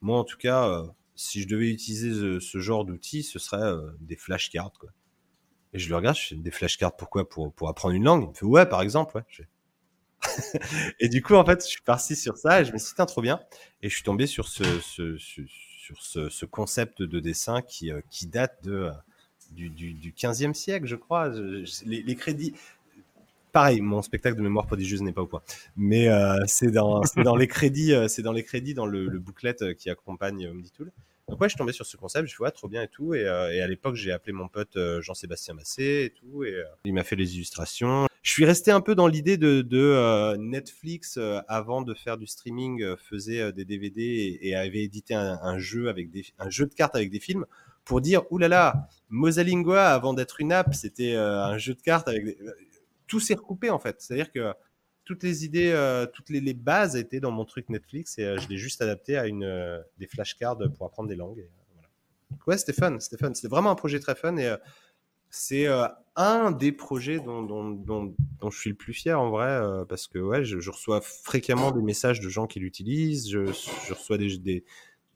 moi 0.02 0.20
en 0.20 0.24
tout 0.24 0.38
cas, 0.38 0.68
euh, 0.68 0.86
si 1.16 1.42
je 1.42 1.48
devais 1.48 1.70
utiliser 1.70 2.40
ce, 2.40 2.60
genre 2.60 2.86
d'outil, 2.86 3.24
ce 3.24 3.40
serait 3.40 3.74
des 4.00 4.16
flashcards 4.16 4.74
quoi. 4.80 4.90
Et 5.74 5.80
je 5.80 5.90
le 5.90 5.96
regarde, 5.96 6.18
je 6.18 6.28
fais 6.28 6.36
des 6.36 6.52
flashcards 6.52 6.96
pourquoi? 6.96 7.28
Pour 7.28 7.54
pour 7.54 7.70
apprendre 7.70 7.96
une 7.96 8.04
langue? 8.04 8.24
Il 8.24 8.30
me 8.30 8.34
fait 8.34 8.46
ouais 8.46 8.66
par 8.66 8.82
exemple 8.82 9.18
ouais. 9.18 9.48
et 11.00 11.08
du 11.08 11.22
coup 11.22 11.36
en 11.36 11.46
fait 11.46 11.62
je 11.64 11.68
suis 11.70 11.82
parti 11.82 12.14
sur 12.16 12.38
ça 12.38 12.62
et 12.62 12.66
je 12.66 12.74
me 12.74 12.78
suis 12.78 12.94
dit 12.98 13.06
trop 13.06 13.22
bien. 13.22 13.40
Et 13.82 13.90
je 13.90 13.96
suis 13.96 14.04
tombé 14.04 14.28
sur 14.28 14.48
ce, 14.48 14.76
concept 16.46 17.02
de 17.02 17.20
dessin 17.20 17.62
qui 17.62 18.28
date 18.28 18.64
de 18.64 18.92
du, 19.52 19.70
du, 19.70 19.94
du 19.94 20.12
15e 20.12 20.54
siècle 20.54 20.86
je 20.86 20.96
crois. 20.96 21.30
les 21.86 22.16
crédits 22.16 22.54
pareil, 23.52 23.82
mon 23.82 24.02
spectacle 24.02 24.38
de 24.38 24.42
mémoire 24.42 24.66
prodigieuse 24.66 25.02
n'est 25.02 25.14
pas 25.14 25.22
au 25.22 25.28
point, 25.28 25.42
mais 25.76 26.08
c'est 26.48 26.72
dans, 26.72 27.02
les 27.38 27.48
crédits, 27.48 27.94
c'est 28.08 28.22
dans 28.22 28.34
les 28.34 28.44
crédits 28.44 28.74
dans 28.74 28.86
le, 28.86 29.08
le 29.08 29.20
booklet 29.20 29.76
qui 29.78 29.90
accompagne 29.90 30.48
Omnitool. 30.48 30.92
Donc 31.30 31.40
ouais, 31.42 31.48
je 31.48 31.52
suis 31.52 31.58
tombé 31.58 31.74
sur 31.74 31.86
ce 31.86 31.96
concept, 31.96 32.28
je 32.28 32.36
vois 32.38 32.52
trop 32.52 32.68
bien 32.68 32.82
et 32.84 32.88
tout. 32.88 33.14
Et, 33.14 33.28
à 33.28 33.68
l'époque, 33.68 33.96
j'ai 33.96 34.12
appelé 34.12 34.34
mon 34.34 34.48
pote 34.48 34.78
Jean-Sébastien 35.02 35.54
Massé 35.54 36.06
et 36.06 36.10
tout, 36.10 36.44
et 36.44 36.64
il 36.86 36.94
m'a 36.94 37.04
fait 37.04 37.16
les 37.16 37.36
illustrations. 37.36 38.08
Je 38.22 38.32
suis 38.32 38.46
resté 38.46 38.72
un 38.72 38.82
peu 38.82 38.96
dans 38.96 39.08
l'idée 39.08 39.38
de, 39.38 39.62
de 39.62 40.36
Netflix 40.38 41.20
avant 41.48 41.82
de 41.82 41.94
faire 41.94 42.18
du 42.18 42.28
streaming, 42.28 42.84
faisait 42.98 43.54
des 43.54 43.66
DVD 43.66 44.40
et, 44.42 44.56
avait 44.56 44.84
édité 44.84 45.14
un, 45.14 45.60
jeu 45.60 45.90
avec 45.90 46.10
des, 46.10 46.26
un 46.40 46.50
jeu 46.50 46.66
de 46.66 46.74
cartes 46.74 46.96
avec 46.96 47.12
des 47.12 47.20
films 47.20 47.46
pour 47.86 48.02
dire 48.02 48.24
oulala, 48.32 48.88
Mosalingua 49.10 49.90
avant 49.90 50.14
d'être 50.14 50.42
une 50.42 50.52
app, 50.52 50.74
c'était 50.74 51.16
un 51.16 51.58
jeu 51.58 51.74
de 51.74 51.82
cartes 51.82 52.08
avec 52.08 52.26
des 52.26 52.38
tout 53.10 53.20
s'est 53.20 53.34
recoupé 53.34 53.70
en 53.70 53.80
fait. 53.80 53.98
C'est-à-dire 54.00 54.32
que 54.32 54.54
toutes 55.10 55.24
les 55.24 55.44
idées, 55.44 55.72
euh, 55.74 56.06
toutes 56.06 56.30
les, 56.30 56.54
bases 56.54 56.96
étaient 56.96 57.20
dans 57.20 57.32
mon 57.32 57.44
truc 57.44 57.68
Netflix 57.70 58.20
et 58.20 58.26
euh, 58.26 58.38
je 58.38 58.48
l'ai 58.48 58.58
juste 58.58 58.80
adapté 58.84 59.18
à 59.18 59.26
une 59.26 59.44
euh, 59.44 59.80
des 59.98 60.06
flashcards 60.06 60.60
pour 60.78 60.86
apprendre 60.86 61.10
des 61.10 61.16
langues. 61.16 61.48
Ouais, 62.46 62.60
c'était 62.60 62.74
fun, 62.74 63.00
c'était 63.00 63.48
vraiment 63.48 63.72
un 63.72 63.76
projet 63.76 64.00
très 64.00 64.14
fun 64.14 64.38
et 64.38 64.54
c'est 65.32 65.66
un 66.16 66.52
des 66.52 66.72
projets 66.72 67.20
dont, 67.20 67.42
dont, 67.42 68.14
je 68.52 68.58
suis 68.58 68.70
le 68.70 68.76
plus 68.76 68.94
fier 68.94 69.20
en 69.20 69.32
vrai 69.32 69.60
parce 69.90 70.08
que 70.08 70.20
ouais, 70.20 70.44
je, 70.44 70.70
reçois 70.70 71.02
fréquemment 71.02 71.72
des 71.72 71.82
messages 71.82 72.20
de 72.20 72.30
gens 72.30 72.46
qui 72.46 72.60
l'utilisent. 72.60 73.32
Je, 73.32 73.40
reçois 73.92 74.20
des, 74.20 74.64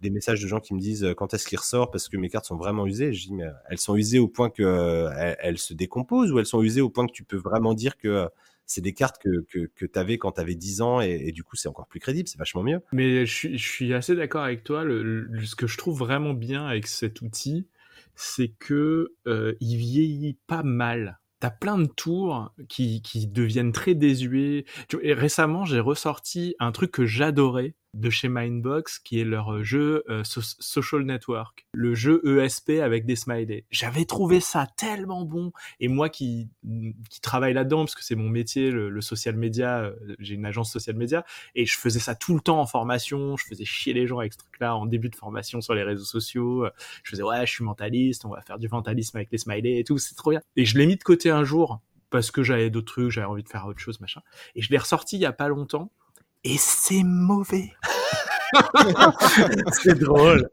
des, 0.03 0.09
messages 0.09 0.41
de 0.41 0.47
gens 0.47 0.59
qui 0.59 0.73
me 0.73 0.79
disent 0.79 1.13
quand 1.17 1.33
est-ce 1.33 1.47
qu'il 1.47 1.57
ressort 1.57 1.91
parce 1.91 2.09
que 2.09 2.17
mes 2.17 2.29
cartes 2.29 2.45
sont 2.45 2.57
vraiment 2.57 2.85
usées? 2.85 3.13
Je 3.13 3.27
dis 3.27 3.33
mais 3.33 3.45
elles 3.69 3.79
sont 3.79 3.95
usées 3.95 4.19
au 4.19 4.27
point 4.27 4.49
que 4.49 5.09
elles, 5.39 5.57
se 5.57 5.73
décomposent 5.73 6.31
ou 6.31 6.39
elles 6.39 6.45
sont 6.45 6.61
usées 6.61 6.81
au 6.81 6.89
point 6.89 7.07
que 7.07 7.13
tu 7.13 7.23
peux 7.23 7.37
vraiment 7.37 7.73
dire 7.73 7.97
que 7.97 8.27
c'est 8.65 8.81
des 8.81 8.93
cartes 8.93 9.21
que, 9.21 9.45
que, 9.49 9.69
que 9.75 9.85
tu 9.85 9.99
avais 9.99 10.17
quand 10.17 10.33
tu 10.33 10.41
avais 10.41 10.55
10 10.55 10.81
ans 10.81 11.01
et, 11.01 11.31
du 11.31 11.43
coup 11.43 11.55
c'est 11.55 11.67
encore 11.67 11.87
plus 11.87 11.99
crédible, 11.99 12.27
c'est 12.27 12.37
vachement 12.37 12.63
mieux. 12.63 12.81
Mais 12.91 13.25
je, 13.25 13.57
suis 13.57 13.93
assez 13.93 14.15
d'accord 14.15 14.43
avec 14.43 14.63
toi. 14.63 14.83
Le, 14.83 15.27
ce 15.43 15.55
que 15.55 15.67
je 15.67 15.77
trouve 15.77 15.97
vraiment 15.97 16.33
bien 16.33 16.65
avec 16.65 16.87
cet 16.87 17.21
outil, 17.21 17.67
c'est 18.15 18.49
que 18.59 19.13
euh, 19.27 19.53
il 19.59 19.77
vieillit 19.77 20.37
pas 20.47 20.63
mal. 20.63 21.19
T'as 21.39 21.49
plein 21.49 21.77
de 21.77 21.87
tours 21.87 22.53
qui, 22.69 23.01
qui 23.01 23.27
deviennent 23.27 23.73
très 23.73 23.95
désuets. 23.95 24.65
Et 25.01 25.13
récemment, 25.13 25.65
j'ai 25.65 25.81
ressorti 25.81 26.55
un 26.59 26.71
truc 26.71 26.91
que 26.91 27.05
j'adorais, 27.05 27.75
de 27.93 28.09
chez 28.09 28.27
Mindbox, 28.27 28.99
qui 28.99 29.19
est 29.19 29.23
leur 29.23 29.53
euh, 29.53 29.63
jeu 29.63 30.03
euh, 30.09 30.23
Social 30.23 31.03
Network, 31.03 31.67
le 31.73 31.93
jeu 31.93 32.21
ESP 32.25 32.71
avec 32.81 33.05
des 33.05 33.15
smileys. 33.15 33.65
J'avais 33.69 34.05
trouvé 34.05 34.39
ça 34.39 34.67
tellement 34.77 35.25
bon, 35.25 35.51
et 35.79 35.87
moi 35.87 36.09
qui 36.09 36.49
qui 37.09 37.21
travaille 37.21 37.53
là-dedans 37.53 37.79
parce 37.79 37.95
que 37.95 38.03
c'est 38.03 38.15
mon 38.15 38.29
métier, 38.29 38.71
le, 38.71 39.01
social 39.01 39.35
media, 39.35 39.81
euh, 39.81 40.15
j'ai 40.19 40.35
une 40.35 40.45
agence 40.45 40.71
social 40.71 40.95
media, 40.95 41.23
et 41.55 41.65
je 41.65 41.77
faisais 41.77 41.99
ça 41.99 42.15
tout 42.15 42.33
le 42.33 42.41
temps 42.41 42.59
en 42.59 42.65
formation, 42.65 43.37
je 43.37 43.45
faisais 43.45 43.65
chier 43.65 43.93
les 43.93 44.07
gens 44.07 44.19
avec 44.19 44.33
ce 44.33 44.39
truc-là 44.39 44.75
en 44.75 44.85
début 44.85 45.09
de 45.09 45.15
formation 45.15 45.61
sur 45.61 45.73
les 45.73 45.83
réseaux 45.83 46.05
sociaux. 46.05 46.65
Je 47.03 47.11
faisais 47.11 47.23
ouais, 47.23 47.45
je 47.45 47.51
suis 47.51 47.63
mentaliste, 47.63 48.25
on 48.25 48.29
va 48.29 48.41
faire 48.41 48.59
du 48.59 48.67
mentalisme 48.69 49.17
avec 49.17 49.31
les 49.31 49.37
smileys 49.37 49.79
et 49.79 49.83
tout, 49.83 49.97
c'est 49.97 50.15
trop 50.15 50.31
bien. 50.31 50.41
Et 50.55 50.65
je 50.65 50.77
l'ai 50.77 50.87
mis 50.87 50.95
de 50.95 51.03
côté 51.03 51.29
un 51.29 51.43
jour 51.43 51.81
parce 52.09 52.31
que 52.31 52.43
j'avais 52.43 52.69
d'autres 52.69 52.93
trucs, 52.93 53.11
j'avais 53.11 53.27
envie 53.27 53.43
de 53.43 53.49
faire 53.49 53.65
autre 53.65 53.79
chose, 53.79 53.99
machin. 53.99 54.21
Et 54.55 54.61
je 54.61 54.69
l'ai 54.69 54.77
ressorti 54.77 55.17
il 55.17 55.21
y 55.21 55.25
a 55.25 55.33
pas 55.33 55.47
longtemps 55.47 55.91
et 56.43 56.57
c'est 56.57 57.03
mauvais. 57.03 57.71
c'est 59.71 59.97
drôle. 59.97 60.49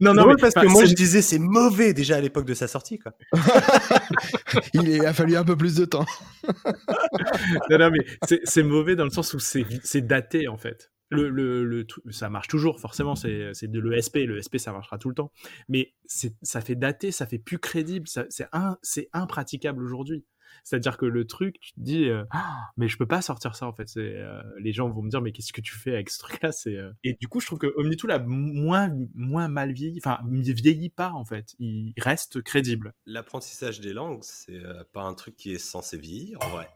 Non, 0.00 0.14
non, 0.14 0.26
mais 0.26 0.34
parce 0.36 0.54
que 0.54 0.66
moi 0.66 0.84
je 0.84 0.94
disais 0.94 1.22
c'est 1.22 1.38
mauvais 1.38 1.94
déjà 1.94 2.16
à 2.16 2.20
l'époque 2.20 2.44
de 2.44 2.54
sa 2.54 2.66
sortie, 2.66 2.98
quoi. 2.98 3.12
Il 4.74 5.06
a 5.06 5.12
fallu 5.12 5.36
un 5.36 5.44
peu 5.44 5.56
plus 5.56 5.76
de 5.76 5.84
temps. 5.84 6.06
non, 7.70 7.78
non, 7.78 7.90
mais 7.90 8.04
c'est 8.44 8.62
mauvais 8.64 8.96
dans 8.96 9.04
le 9.04 9.10
sens 9.10 9.32
où 9.34 9.38
c'est 9.38 10.06
daté 10.06 10.48
en 10.48 10.56
fait. 10.56 10.90
Le, 11.10 11.28
le, 11.28 11.64
le, 11.64 11.86
ça 12.10 12.30
marche 12.30 12.48
toujours, 12.48 12.80
forcément, 12.80 13.14
c'est 13.14 13.52
de 13.70 13.80
l'ESP, 13.80 14.16
l'ESP 14.16 14.56
ça 14.56 14.72
marchera 14.72 14.98
tout 14.98 15.08
le 15.08 15.14
temps. 15.14 15.30
Mais 15.68 15.94
ça 16.06 16.60
fait 16.62 16.74
dater, 16.74 17.12
ça 17.12 17.26
fait 17.26 17.38
plus 17.38 17.58
crédible, 17.58 18.08
c'est 18.08 18.48
un, 18.52 18.78
impraticable 19.12 19.84
aujourd'hui. 19.84 20.24
C'est-à-dire 20.64 20.96
que 20.96 21.06
le 21.06 21.26
truc, 21.26 21.58
tu 21.60 21.72
te 21.72 21.80
dis, 21.80 22.08
euh, 22.08 22.24
ah, 22.30 22.70
mais 22.76 22.88
je 22.88 22.96
peux 22.96 23.06
pas 23.06 23.20
sortir 23.20 23.56
ça 23.56 23.66
en 23.66 23.72
fait. 23.72 23.88
Euh, 23.96 24.40
les 24.58 24.72
gens 24.72 24.88
vont 24.88 25.02
me 25.02 25.10
dire, 25.10 25.20
mais 25.20 25.32
qu'est-ce 25.32 25.52
que 25.52 25.60
tu 25.60 25.74
fais 25.74 25.94
avec 25.94 26.10
ce 26.10 26.18
truc-là? 26.20 26.50
Euh, 26.66 26.92
et 27.02 27.14
du 27.14 27.28
coup, 27.28 27.40
je 27.40 27.46
trouve 27.46 27.58
que 27.58 27.72
Omnitool 27.76 28.12
a 28.12 28.18
moins 28.18 28.90
moins 29.14 29.48
mal 29.48 29.72
vieilli, 29.72 29.98
enfin, 29.98 30.20
il 30.30 30.52
vieillit 30.54 30.90
pas 30.90 31.10
en 31.10 31.24
fait. 31.24 31.54
Il 31.58 31.92
reste 31.98 32.42
crédible. 32.42 32.94
L'apprentissage 33.06 33.80
des 33.80 33.92
langues, 33.92 34.22
c'est 34.22 34.60
pas 34.92 35.02
un 35.02 35.14
truc 35.14 35.36
qui 35.36 35.52
est 35.52 35.58
censé 35.58 35.98
vieillir 35.98 36.38
en 36.42 36.48
vrai. 36.48 36.68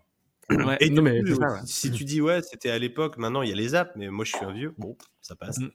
Ouais, 0.51 0.77
et 0.81 0.91
non, 0.91 1.03
mais 1.03 1.23
si 1.65 1.91
tu 1.91 2.05
dis 2.05 2.21
ouais, 2.21 2.41
c'était 2.43 2.71
à 2.71 2.79
l'époque, 2.79 3.17
maintenant 3.19 3.43
il 3.43 3.49
y 3.49 3.53
a 3.53 3.57
les 3.57 3.75
apps, 3.75 3.93
mais 3.97 4.09
moi 4.09 4.25
je 4.25 4.37
suis 4.37 4.45
un 4.45 4.53
vieux, 4.53 4.75
bon, 4.79 4.97
ça 5.21 5.35
passe. 5.35 5.59
Mm. 5.59 5.71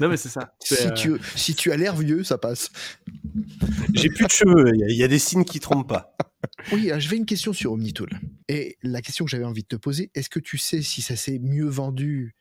non 0.00 0.08
mais 0.08 0.16
c'est 0.16 0.28
ça. 0.28 0.54
Si, 0.62 0.92
tu, 0.94 1.16
si 1.36 1.54
tu 1.54 1.72
as 1.72 1.76
l'air 1.76 1.96
vieux, 1.96 2.22
ça 2.22 2.38
passe. 2.38 2.70
J'ai 3.94 4.08
plus 4.08 4.24
de 4.26 4.30
cheveux, 4.30 4.72
il 4.88 4.96
y, 4.96 5.02
a 5.02 5.08
des 5.08 5.18
signes 5.18 5.44
qui 5.44 5.58
trompent 5.58 5.88
pas. 5.88 6.16
Oui, 6.72 6.90
je 6.98 7.08
vais 7.08 7.16
une 7.16 7.26
question 7.26 7.52
sur 7.52 7.72
Omnitool. 7.72 8.10
Et 8.48 8.78
la 8.82 9.02
question 9.02 9.24
que 9.24 9.30
j'avais 9.30 9.44
envie 9.44 9.62
de 9.62 9.68
te 9.68 9.76
poser, 9.76 10.10
est-ce 10.14 10.30
que 10.30 10.40
tu 10.40 10.58
sais 10.58 10.82
si 10.82 11.02
ça 11.02 11.16
s'est 11.16 11.38
mieux 11.38 11.68
vendu 11.68 12.34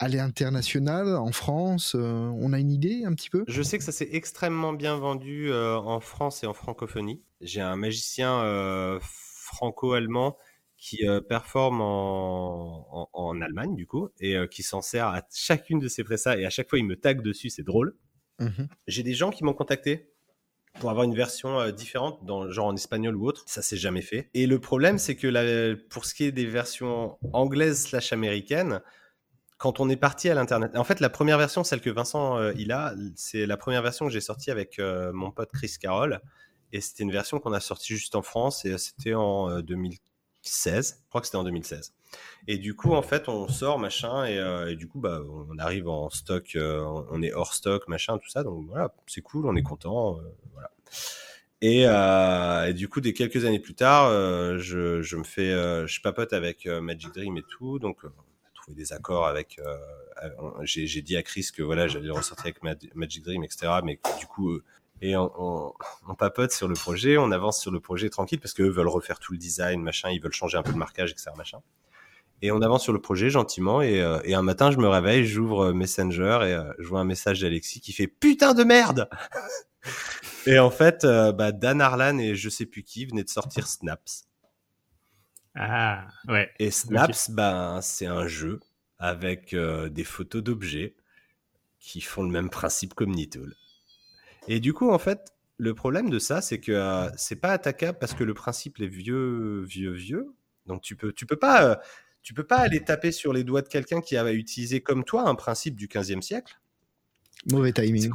à 0.00 0.08
l'international, 0.08 1.14
en 1.14 1.30
France 1.30 1.94
euh, 1.94 2.32
On 2.34 2.54
a 2.54 2.58
une 2.58 2.70
idée 2.70 3.04
un 3.04 3.14
petit 3.14 3.28
peu? 3.28 3.44
Je 3.46 3.62
sais 3.62 3.76
que 3.76 3.84
ça 3.84 3.92
s'est 3.92 4.08
extrêmement 4.12 4.72
bien 4.72 4.96
vendu 4.96 5.50
euh, 5.50 5.76
en 5.76 6.00
France 6.00 6.42
et 6.42 6.46
en 6.46 6.54
francophonie. 6.54 7.22
J'ai 7.42 7.60
un 7.60 7.76
magicien 7.76 8.42
euh, 8.42 8.98
franco-allemand 9.02 10.38
qui 10.78 11.02
performe 11.28 11.82
en, 11.82 13.10
en, 13.12 13.40
Allemagne 13.42 13.74
du 13.74 13.86
coup 13.86 14.08
et 14.18 14.34
qui 14.50 14.62
s'en 14.62 14.80
sert 14.80 15.08
à 15.08 15.20
chacune 15.30 15.78
de 15.78 15.88
ses 15.88 16.04
pressas 16.04 16.38
et 16.38 16.46
à 16.46 16.50
chaque 16.50 16.70
fois 16.70 16.78
il 16.78 16.86
me 16.86 16.96
tag 16.96 17.20
dessus, 17.20 17.50
c'est 17.50 17.62
drôle. 17.62 17.94
Mmh 18.38 18.64
J'ai 18.86 19.02
des 19.02 19.12
gens 19.12 19.30
qui 19.30 19.44
m'ont 19.44 19.52
contacté 19.52 20.09
pour 20.78 20.90
avoir 20.90 21.04
une 21.04 21.14
version 21.14 21.58
euh, 21.58 21.70
différente, 21.70 22.20
genre 22.50 22.66
en 22.66 22.74
espagnol 22.74 23.16
ou 23.16 23.26
autre. 23.26 23.42
Ça 23.46 23.62
s'est 23.62 23.76
jamais 23.76 24.02
fait. 24.02 24.30
Et 24.34 24.46
le 24.46 24.58
problème, 24.60 24.98
c'est 24.98 25.16
que 25.16 25.74
pour 25.88 26.04
ce 26.04 26.14
qui 26.14 26.24
est 26.24 26.32
des 26.32 26.46
versions 26.46 27.18
anglaises 27.32 27.82
slash 27.82 28.12
américaines, 28.12 28.80
quand 29.58 29.80
on 29.80 29.90
est 29.90 29.96
parti 29.96 30.30
à 30.30 30.34
l'internet, 30.34 30.76
en 30.76 30.84
fait, 30.84 31.00
la 31.00 31.10
première 31.10 31.36
version, 31.36 31.64
celle 31.64 31.80
que 31.80 31.90
Vincent 31.90 32.38
euh, 32.38 32.52
il 32.56 32.72
a, 32.72 32.94
c'est 33.14 33.46
la 33.46 33.56
première 33.56 33.82
version 33.82 34.06
que 34.06 34.12
j'ai 34.12 34.20
sortie 34.20 34.50
avec 34.50 34.78
euh, 34.78 35.12
mon 35.12 35.30
pote 35.30 35.50
Chris 35.52 35.74
Carroll. 35.80 36.20
Et 36.72 36.80
c'était 36.80 37.02
une 37.02 37.10
version 37.10 37.40
qu'on 37.40 37.52
a 37.52 37.60
sortie 37.60 37.94
juste 37.94 38.14
en 38.14 38.22
France 38.22 38.64
et 38.64 38.78
c'était 38.78 39.14
en 39.14 39.60
2016. 40.44 41.00
Je 41.02 41.08
crois 41.08 41.20
que 41.20 41.26
c'était 41.26 41.36
en 41.36 41.44
2016. 41.44 41.92
Et 42.48 42.58
du 42.58 42.74
coup, 42.74 42.94
en 42.94 43.02
fait, 43.02 43.28
on 43.28 43.48
sort, 43.48 43.78
machin, 43.78 44.24
et, 44.24 44.38
euh, 44.38 44.74
du 44.74 44.88
coup, 44.88 45.00
bah, 45.00 45.20
on 45.28 45.58
arrive 45.58 45.88
en 45.88 46.10
stock, 46.10 46.52
euh, 46.56 46.82
on 47.10 47.22
est 47.22 47.32
hors 47.32 47.54
stock, 47.54 47.86
machin, 47.88 48.18
tout 48.18 48.28
ça. 48.28 48.42
Donc 48.42 48.66
voilà, 48.66 48.94
c'est 49.06 49.20
cool, 49.20 49.46
on 49.46 49.56
est 49.56 49.62
content. 49.62 50.18
Euh. 50.18 50.22
Et, 51.62 52.72
du 52.72 52.88
coup, 52.88 53.00
des 53.00 53.12
quelques 53.12 53.44
années 53.44 53.60
plus 53.60 53.74
tard, 53.74 54.10
je, 54.58 55.16
me 55.16 55.24
fais, 55.24 55.50
je 55.86 56.00
papote 56.00 56.32
avec 56.32 56.66
Magic 56.66 57.12
Dream 57.14 57.36
et 57.36 57.42
tout. 57.42 57.78
Donc, 57.78 57.98
on 58.04 58.08
a 58.08 58.54
trouvé 58.54 58.74
des 58.74 58.92
accords 58.92 59.26
avec. 59.26 59.60
J'ai 60.62 61.02
dit 61.02 61.16
à 61.16 61.22
Chris 61.22 61.48
que 61.54 61.62
voilà, 61.62 61.86
j'allais 61.86 62.10
ressortir 62.10 62.46
avec 62.46 62.62
Magic 62.94 63.22
Dream, 63.22 63.44
etc. 63.44 63.80
Mais 63.84 64.00
du 64.18 64.26
coup, 64.26 64.58
et 65.02 65.16
on, 65.16 65.72
on, 66.08 66.14
papote 66.14 66.52
sur 66.52 66.68
le 66.68 66.74
projet, 66.74 67.16
on 67.16 67.30
avance 67.30 67.60
sur 67.60 67.70
le 67.70 67.80
projet 67.80 68.10
tranquille 68.10 68.38
parce 68.38 68.52
qu'eux 68.52 68.68
veulent 68.68 68.88
refaire 68.88 69.18
tout 69.18 69.32
le 69.32 69.38
design, 69.38 69.82
machin, 69.82 70.10
ils 70.10 70.20
veulent 70.20 70.32
changer 70.32 70.58
un 70.58 70.62
peu 70.62 70.72
le 70.72 70.78
marquage, 70.78 71.10
etc. 71.10 71.30
Machin. 71.36 71.60
Et 72.42 72.50
on 72.50 72.62
avance 72.62 72.82
sur 72.82 72.92
le 72.92 73.00
projet 73.00 73.30
gentiment. 73.30 73.82
Et, 73.82 74.00
euh, 74.00 74.20
et 74.24 74.34
un 74.34 74.42
matin, 74.42 74.70
je 74.70 74.78
me 74.78 74.88
réveille, 74.88 75.26
j'ouvre 75.26 75.66
euh, 75.66 75.72
Messenger 75.72 76.40
et 76.42 76.54
euh, 76.54 76.72
je 76.78 76.88
vois 76.88 77.00
un 77.00 77.04
message 77.04 77.40
d'Alexis 77.40 77.80
qui 77.80 77.92
fait 77.92 78.06
putain 78.06 78.54
de 78.54 78.64
merde. 78.64 79.08
et 80.46 80.58
en 80.58 80.70
fait, 80.70 81.04
bah, 81.04 81.52
Dan 81.52 81.80
Harlan 81.80 82.18
et 82.18 82.34
je 82.34 82.48
sais 82.48 82.66
plus 82.66 82.82
qui 82.82 83.06
venaient 83.06 83.24
de 83.24 83.28
sortir 83.28 83.66
Snaps. 83.66 84.24
Ah 85.54 86.06
ouais. 86.28 86.50
Et 86.58 86.70
Snaps, 86.70 87.30
ben 87.30 87.80
c'est 87.82 88.06
un 88.06 88.26
jeu 88.26 88.60
avec 88.98 89.54
des 89.54 90.04
photos 90.04 90.42
d'objets 90.42 90.94
qui 91.78 92.02
font 92.02 92.22
le 92.22 92.30
même 92.30 92.50
principe 92.50 92.94
qu'Omnitool. 92.94 93.56
Et 94.48 94.60
du 94.60 94.72
coup, 94.72 94.90
en 94.90 94.98
fait, 94.98 95.20
le 95.58 95.74
problème 95.74 96.10
de 96.10 96.18
ça, 96.18 96.40
c'est 96.40 96.60
que 96.60 97.08
c'est 97.16 97.36
pas 97.40 97.52
attaquable 97.52 97.98
parce 97.98 98.14
que 98.14 98.24
le 98.24 98.34
principe 98.34 98.80
est 98.80 98.86
vieux, 98.86 99.62
vieux, 99.62 99.92
vieux. 99.92 100.32
Donc 100.66 100.82
tu 100.82 100.96
peux, 100.96 101.12
tu 101.12 101.26
peux 101.26 101.36
pas 101.36 101.80
tu 102.22 102.34
peux 102.34 102.44
pas 102.44 102.58
aller 102.58 102.84
taper 102.84 103.12
sur 103.12 103.32
les 103.32 103.44
doigts 103.44 103.62
de 103.62 103.68
quelqu'un 103.68 104.00
qui 104.00 104.16
a 104.16 104.32
utilisé 104.32 104.82
comme 104.82 105.04
toi 105.04 105.28
un 105.28 105.34
principe 105.34 105.76
du 105.76 105.86
15e 105.88 106.20
siècle. 106.20 106.60
Mauvais 107.50 107.72
timing. 107.72 108.12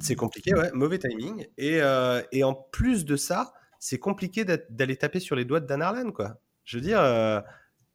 C'est 0.00 0.16
compliqué, 0.16 0.54
ouais, 0.54 0.70
mauvais 0.72 0.98
timing. 0.98 1.46
Et, 1.58 1.82
euh, 1.82 2.22
et, 2.32 2.42
en 2.42 2.54
plus 2.54 3.04
de 3.04 3.16
ça, 3.16 3.52
c'est 3.78 3.98
compliqué 3.98 4.44
d'aller 4.44 4.96
taper 4.96 5.20
sur 5.20 5.36
les 5.36 5.44
doigts 5.44 5.60
de 5.60 5.66
Dan 5.66 5.82
Harlan, 5.82 6.10
quoi. 6.10 6.40
Je 6.64 6.78
veux 6.78 6.82
dire, 6.82 7.00
euh, 7.00 7.40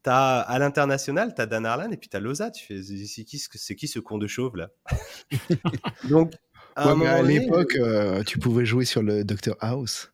as, 0.05 0.39
à 0.41 0.59
l'international, 0.59 1.33
tu 1.33 1.41
as 1.41 1.47
Dan 1.47 1.65
Harlan 1.65 1.89
et 1.89 1.97
puis 1.97 2.09
tu 2.09 2.17
as 2.17 2.19
Loza. 2.19 2.51
Tu 2.51 2.65
fais, 2.65 2.83
c'est 2.83 3.23
qui, 3.23 3.41
qui, 3.75 3.87
ce 3.87 3.99
con 3.99 4.19
de 4.19 4.27
chauve, 4.27 4.55
là? 4.55 4.69
Donc, 6.09 6.33
à, 6.75 7.21
l'époque, 7.21 7.75
euh, 7.75 8.23
tu 8.23 8.39
pouvais 8.39 8.65
jouer 8.65 8.85
sur 8.85 9.01
le 9.01 9.23
Dr 9.23 9.55
House. 9.59 10.11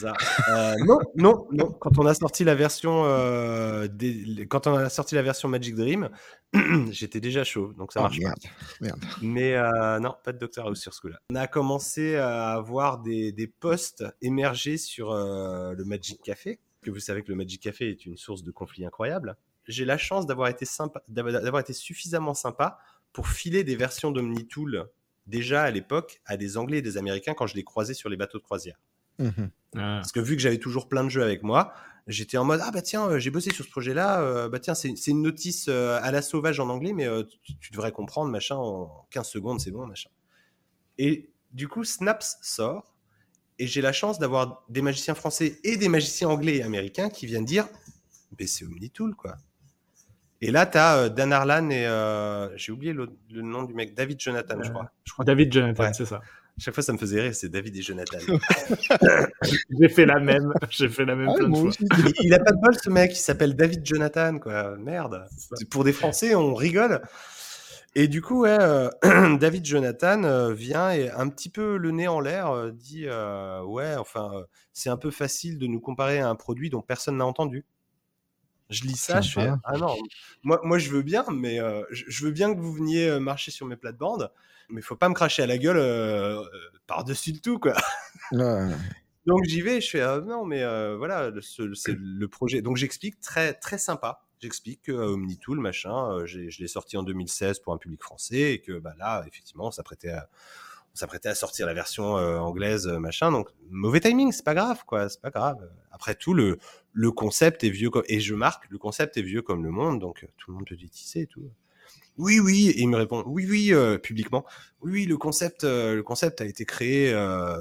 ça. 0.00 0.14
Euh, 0.48 0.74
non, 0.86 0.98
non, 1.16 1.46
non. 1.52 1.70
Quand 1.72 1.98
on 1.98 2.06
a 2.06 2.14
sorti 2.14 2.44
la 2.44 2.54
version, 2.54 3.04
euh, 3.04 3.88
des- 3.88 4.46
quand 4.48 4.66
on 4.66 4.74
a 4.74 4.88
sorti 4.88 5.14
la 5.14 5.22
version 5.22 5.48
Magic 5.48 5.74
Dream, 5.76 6.08
j'étais 6.90 7.20
déjà 7.20 7.44
chaud, 7.44 7.72
donc 7.78 7.92
ça 7.92 8.00
Oh, 8.00 8.02
marche 8.04 8.18
pas. 8.20 8.24
merde, 8.28 8.38
merde. 8.80 9.00
Mais 9.22 9.54
euh, 9.56 9.98
non, 10.00 10.14
pas 10.24 10.32
de 10.32 10.38
Doctor 10.38 10.66
House 10.66 10.80
sur 10.80 10.92
ce 10.94 11.00
coup-là. 11.00 11.18
On 11.30 11.36
a 11.36 11.46
commencé 11.46 12.16
à 12.16 12.52
avoir 12.52 12.98
des, 12.98 13.32
des 13.32 13.46
posts 13.46 14.04
émerger 14.22 14.76
sur 14.76 15.12
euh, 15.12 15.72
le 15.74 15.84
Magic 15.84 16.20
Café, 16.22 16.58
que 16.82 16.90
vous 16.90 17.00
savez 17.00 17.22
que 17.22 17.28
le 17.28 17.36
Magic 17.36 17.62
Café 17.62 17.90
est 17.90 18.06
une 18.06 18.16
source 18.16 18.42
de 18.42 18.50
conflits 18.50 18.84
incroyable. 18.86 19.36
J'ai 19.68 19.84
la 19.84 19.98
chance 19.98 20.26
d'avoir 20.26 20.48
été 20.48 20.64
sympa, 20.64 21.02
d'avoir 21.08 21.60
été 21.60 21.74
suffisamment 21.74 22.34
sympa 22.34 22.78
pour 23.12 23.28
filer 23.28 23.62
des 23.62 23.76
versions 23.76 24.10
d'OmniTool 24.10 24.88
déjà 25.30 25.62
à 25.62 25.70
l'époque 25.70 26.20
à 26.26 26.36
des 26.36 26.56
Anglais 26.56 26.78
et 26.78 26.82
des 26.82 26.98
Américains 26.98 27.34
quand 27.34 27.46
je 27.46 27.54
les 27.54 27.64
croisais 27.64 27.94
sur 27.94 28.08
les 28.08 28.16
bateaux 28.16 28.38
de 28.38 28.42
croisière. 28.42 28.78
Mhm. 29.18 29.50
Ah. 29.76 30.00
Parce 30.00 30.12
que 30.12 30.20
vu 30.20 30.36
que 30.36 30.42
j'avais 30.42 30.58
toujours 30.58 30.88
plein 30.88 31.04
de 31.04 31.08
jeux 31.08 31.22
avec 31.22 31.42
moi, 31.42 31.72
j'étais 32.06 32.36
en 32.36 32.44
mode 32.44 32.60
ah 32.62 32.70
bah 32.70 32.82
tiens, 32.82 33.08
euh, 33.08 33.18
j'ai 33.18 33.30
bossé 33.30 33.50
sur 33.52 33.64
ce 33.64 33.70
projet-là, 33.70 34.20
euh, 34.22 34.48
bah 34.48 34.58
tiens, 34.58 34.74
c'est 34.74 34.96
c'est 34.96 35.12
une 35.12 35.22
notice 35.22 35.66
euh, 35.68 35.98
à 36.02 36.10
la 36.10 36.22
sauvage 36.22 36.60
en 36.60 36.68
anglais, 36.68 36.92
mais 36.92 37.06
euh, 37.06 37.22
tu, 37.42 37.56
tu 37.58 37.72
devrais 37.72 37.92
comprendre, 37.92 38.30
machin, 38.30 38.56
en 38.56 39.06
15 39.10 39.28
secondes, 39.28 39.60
c'est 39.60 39.70
bon, 39.70 39.86
machin. 39.86 40.10
Et 40.98 41.32
du 41.52 41.68
coup, 41.68 41.84
Snaps 41.84 42.38
sort, 42.42 42.94
et 43.58 43.66
j'ai 43.66 43.80
la 43.80 43.92
chance 43.92 44.18
d'avoir 44.18 44.64
des 44.68 44.82
magiciens 44.82 45.14
français 45.14 45.60
et 45.64 45.76
des 45.76 45.88
magiciens 45.88 46.28
anglais 46.28 46.56
et 46.56 46.62
américains 46.62 47.10
qui 47.10 47.26
viennent 47.26 47.44
dire 47.44 47.68
mais 48.38 48.46
c'est 48.46 48.64
Omnitool, 48.64 49.14
quoi. 49.14 49.36
Et 50.42 50.50
là, 50.50 50.64
t'as 50.66 50.96
euh, 50.96 51.08
Dan 51.10 51.32
Harlan 51.32 51.68
et 51.70 51.86
euh, 51.86 52.48
j'ai 52.56 52.72
oublié 52.72 52.92
le, 52.92 53.08
le 53.30 53.42
nom 53.42 53.62
du 53.64 53.74
mec, 53.74 53.94
David 53.94 54.18
Jonathan, 54.20 54.56
je 54.62 54.68
Euh, 54.68 54.72
crois. 54.72 54.90
Je 55.04 55.12
crois. 55.12 55.24
David 55.24 55.52
Jonathan, 55.52 55.82
Ouais. 55.84 55.92
c'est 55.92 56.06
ça. 56.06 56.20
Chaque 56.58 56.74
fois, 56.74 56.82
ça 56.82 56.92
me 56.92 56.98
faisait 56.98 57.20
rire, 57.22 57.34
c'est 57.34 57.48
David 57.48 57.76
et 57.76 57.82
Jonathan. 57.82 58.18
J'ai 59.80 59.88
fait 59.88 60.06
la 60.06 60.18
même. 60.20 60.52
J'ai 60.70 60.88
fait 60.88 61.04
la 61.04 61.14
même 61.14 61.28
Ah, 61.30 61.34
plein 61.34 61.48
de 61.48 61.56
fois. 61.56 61.70
il, 61.80 62.12
il 62.24 62.34
a 62.34 62.38
pas 62.38 62.52
de 62.52 62.58
bol 62.60 62.74
ce 62.82 62.90
mec, 62.90 63.12
il 63.12 63.16
s'appelle 63.20 63.54
David 63.56 63.84
Jonathan 63.84 64.38
quoi. 64.38 64.76
Merde. 64.76 65.26
Pour 65.70 65.84
des 65.84 65.92
Français, 65.92 66.34
on 66.34 66.54
rigole. 66.54 67.00
Et 67.96 68.06
du 68.08 68.22
coup, 68.22 68.42
ouais, 68.42 68.56
euh, 68.60 68.88
David 69.38 69.64
Jonathan 69.64 70.22
euh, 70.24 70.52
vient 70.52 70.90
et 70.92 71.10
un 71.10 71.28
petit 71.28 71.48
peu 71.48 71.76
le 71.76 71.90
nez 71.90 72.08
en 72.08 72.20
l'air 72.20 72.50
euh, 72.50 72.70
dit 72.70 73.04
euh, 73.06 73.62
ouais, 73.62 73.96
enfin, 73.96 74.30
euh, 74.34 74.42
c'est 74.72 74.90
un 74.90 74.96
peu 74.96 75.10
facile 75.10 75.58
de 75.58 75.66
nous 75.66 75.80
comparer 75.80 76.20
à 76.20 76.28
un 76.28 76.36
produit 76.36 76.70
dont 76.70 76.82
personne 76.82 77.16
n'a 77.16 77.26
entendu. 77.26 77.64
Je 78.70 78.84
lis 78.84 78.96
ça, 78.96 79.20
je 79.20 79.32
fais 79.32 79.50
ah 79.64 79.76
non, 79.76 79.96
moi, 80.42 80.60
moi 80.62 80.78
je 80.78 80.90
veux 80.90 81.02
bien, 81.02 81.24
mais 81.32 81.60
euh, 81.60 81.82
je, 81.90 82.24
veux 82.24 82.30
bien 82.30 82.54
que 82.54 82.60
vous 82.60 82.72
veniez 82.72 83.08
euh, 83.08 83.20
marcher 83.20 83.50
sur 83.50 83.66
mes 83.66 83.76
plates-bandes, 83.76 84.32
mais 84.68 84.80
faut 84.80 84.96
pas 84.96 85.08
me 85.08 85.14
cracher 85.14 85.42
à 85.42 85.46
la 85.46 85.58
gueule 85.58 85.76
euh, 85.76 86.40
par-dessus 86.86 87.32
le 87.32 87.40
tout 87.40 87.58
quoi. 87.58 87.74
Ouais. 88.32 88.68
Donc 89.26 89.44
j'y 89.44 89.60
vais, 89.60 89.80
je 89.80 89.90
fais 89.90 90.00
ah, 90.00 90.20
non 90.20 90.44
mais 90.44 90.62
euh, 90.62 90.96
voilà, 90.96 91.30
ce- 91.40 91.74
c'est 91.74 91.96
le 91.98 92.28
projet. 92.28 92.62
Donc 92.62 92.76
j'explique 92.76 93.20
très 93.20 93.54
très 93.54 93.76
sympa. 93.76 94.24
J'explique 94.40 94.82
que 94.82 94.92
OmniTool 94.92 95.60
machin, 95.60 96.24
je 96.24 96.38
l'ai 96.38 96.68
sorti 96.68 96.96
en 96.96 97.02
2016 97.02 97.58
pour 97.58 97.74
un 97.74 97.78
public 97.78 98.02
français 98.02 98.54
et 98.54 98.60
que 98.62 98.78
bah 98.78 98.94
là 98.98 99.22
effectivement 99.26 99.66
on 99.66 99.70
s'apprêtait 99.70 100.10
à 100.10 100.30
s'apprêtait 101.00 101.28
à 101.28 101.34
sortir 101.34 101.66
la 101.66 101.74
version 101.74 102.16
euh, 102.16 102.38
anglaise 102.38 102.86
euh, 102.86 102.98
machin. 102.98 103.32
Donc 103.32 103.48
mauvais 103.68 104.00
timing, 104.00 104.32
c'est 104.32 104.44
pas 104.44 104.54
grave 104.54 104.84
quoi, 104.86 105.08
c'est 105.08 105.20
pas 105.20 105.30
grave. 105.30 105.56
Après 105.90 106.14
tout 106.14 106.34
le 106.34 107.10
concept 107.10 107.64
est 107.64 107.70
vieux 107.70 107.90
comme 107.90 108.04
et 108.08 108.20
je 108.20 108.34
marque 108.34 108.70
le 108.70 108.78
concept 108.78 109.16
est 109.16 109.22
vieux 109.22 109.42
comme 109.42 109.64
le 109.64 109.70
monde 109.70 110.00
donc 110.00 110.22
euh, 110.22 110.28
tout 110.36 110.50
le 110.50 110.56
monde 110.56 110.66
peut 110.66 110.74
l'utiliser 110.74 111.22
et 111.22 111.26
tout. 111.26 111.42
Oui, 112.16 112.38
oui, 112.38 112.68
et 112.68 112.80
il 112.80 112.88
me 112.88 112.98
répond, 112.98 113.22
oui, 113.26 113.46
oui, 113.48 113.72
publiquement, 114.02 114.44
oui, 114.82 114.92
oui, 114.92 115.06
le 115.06 115.16
concept, 115.16 115.64
le 115.64 116.02
concept 116.02 116.42
a 116.42 116.44
été 116.44 116.66
créé 116.66 117.14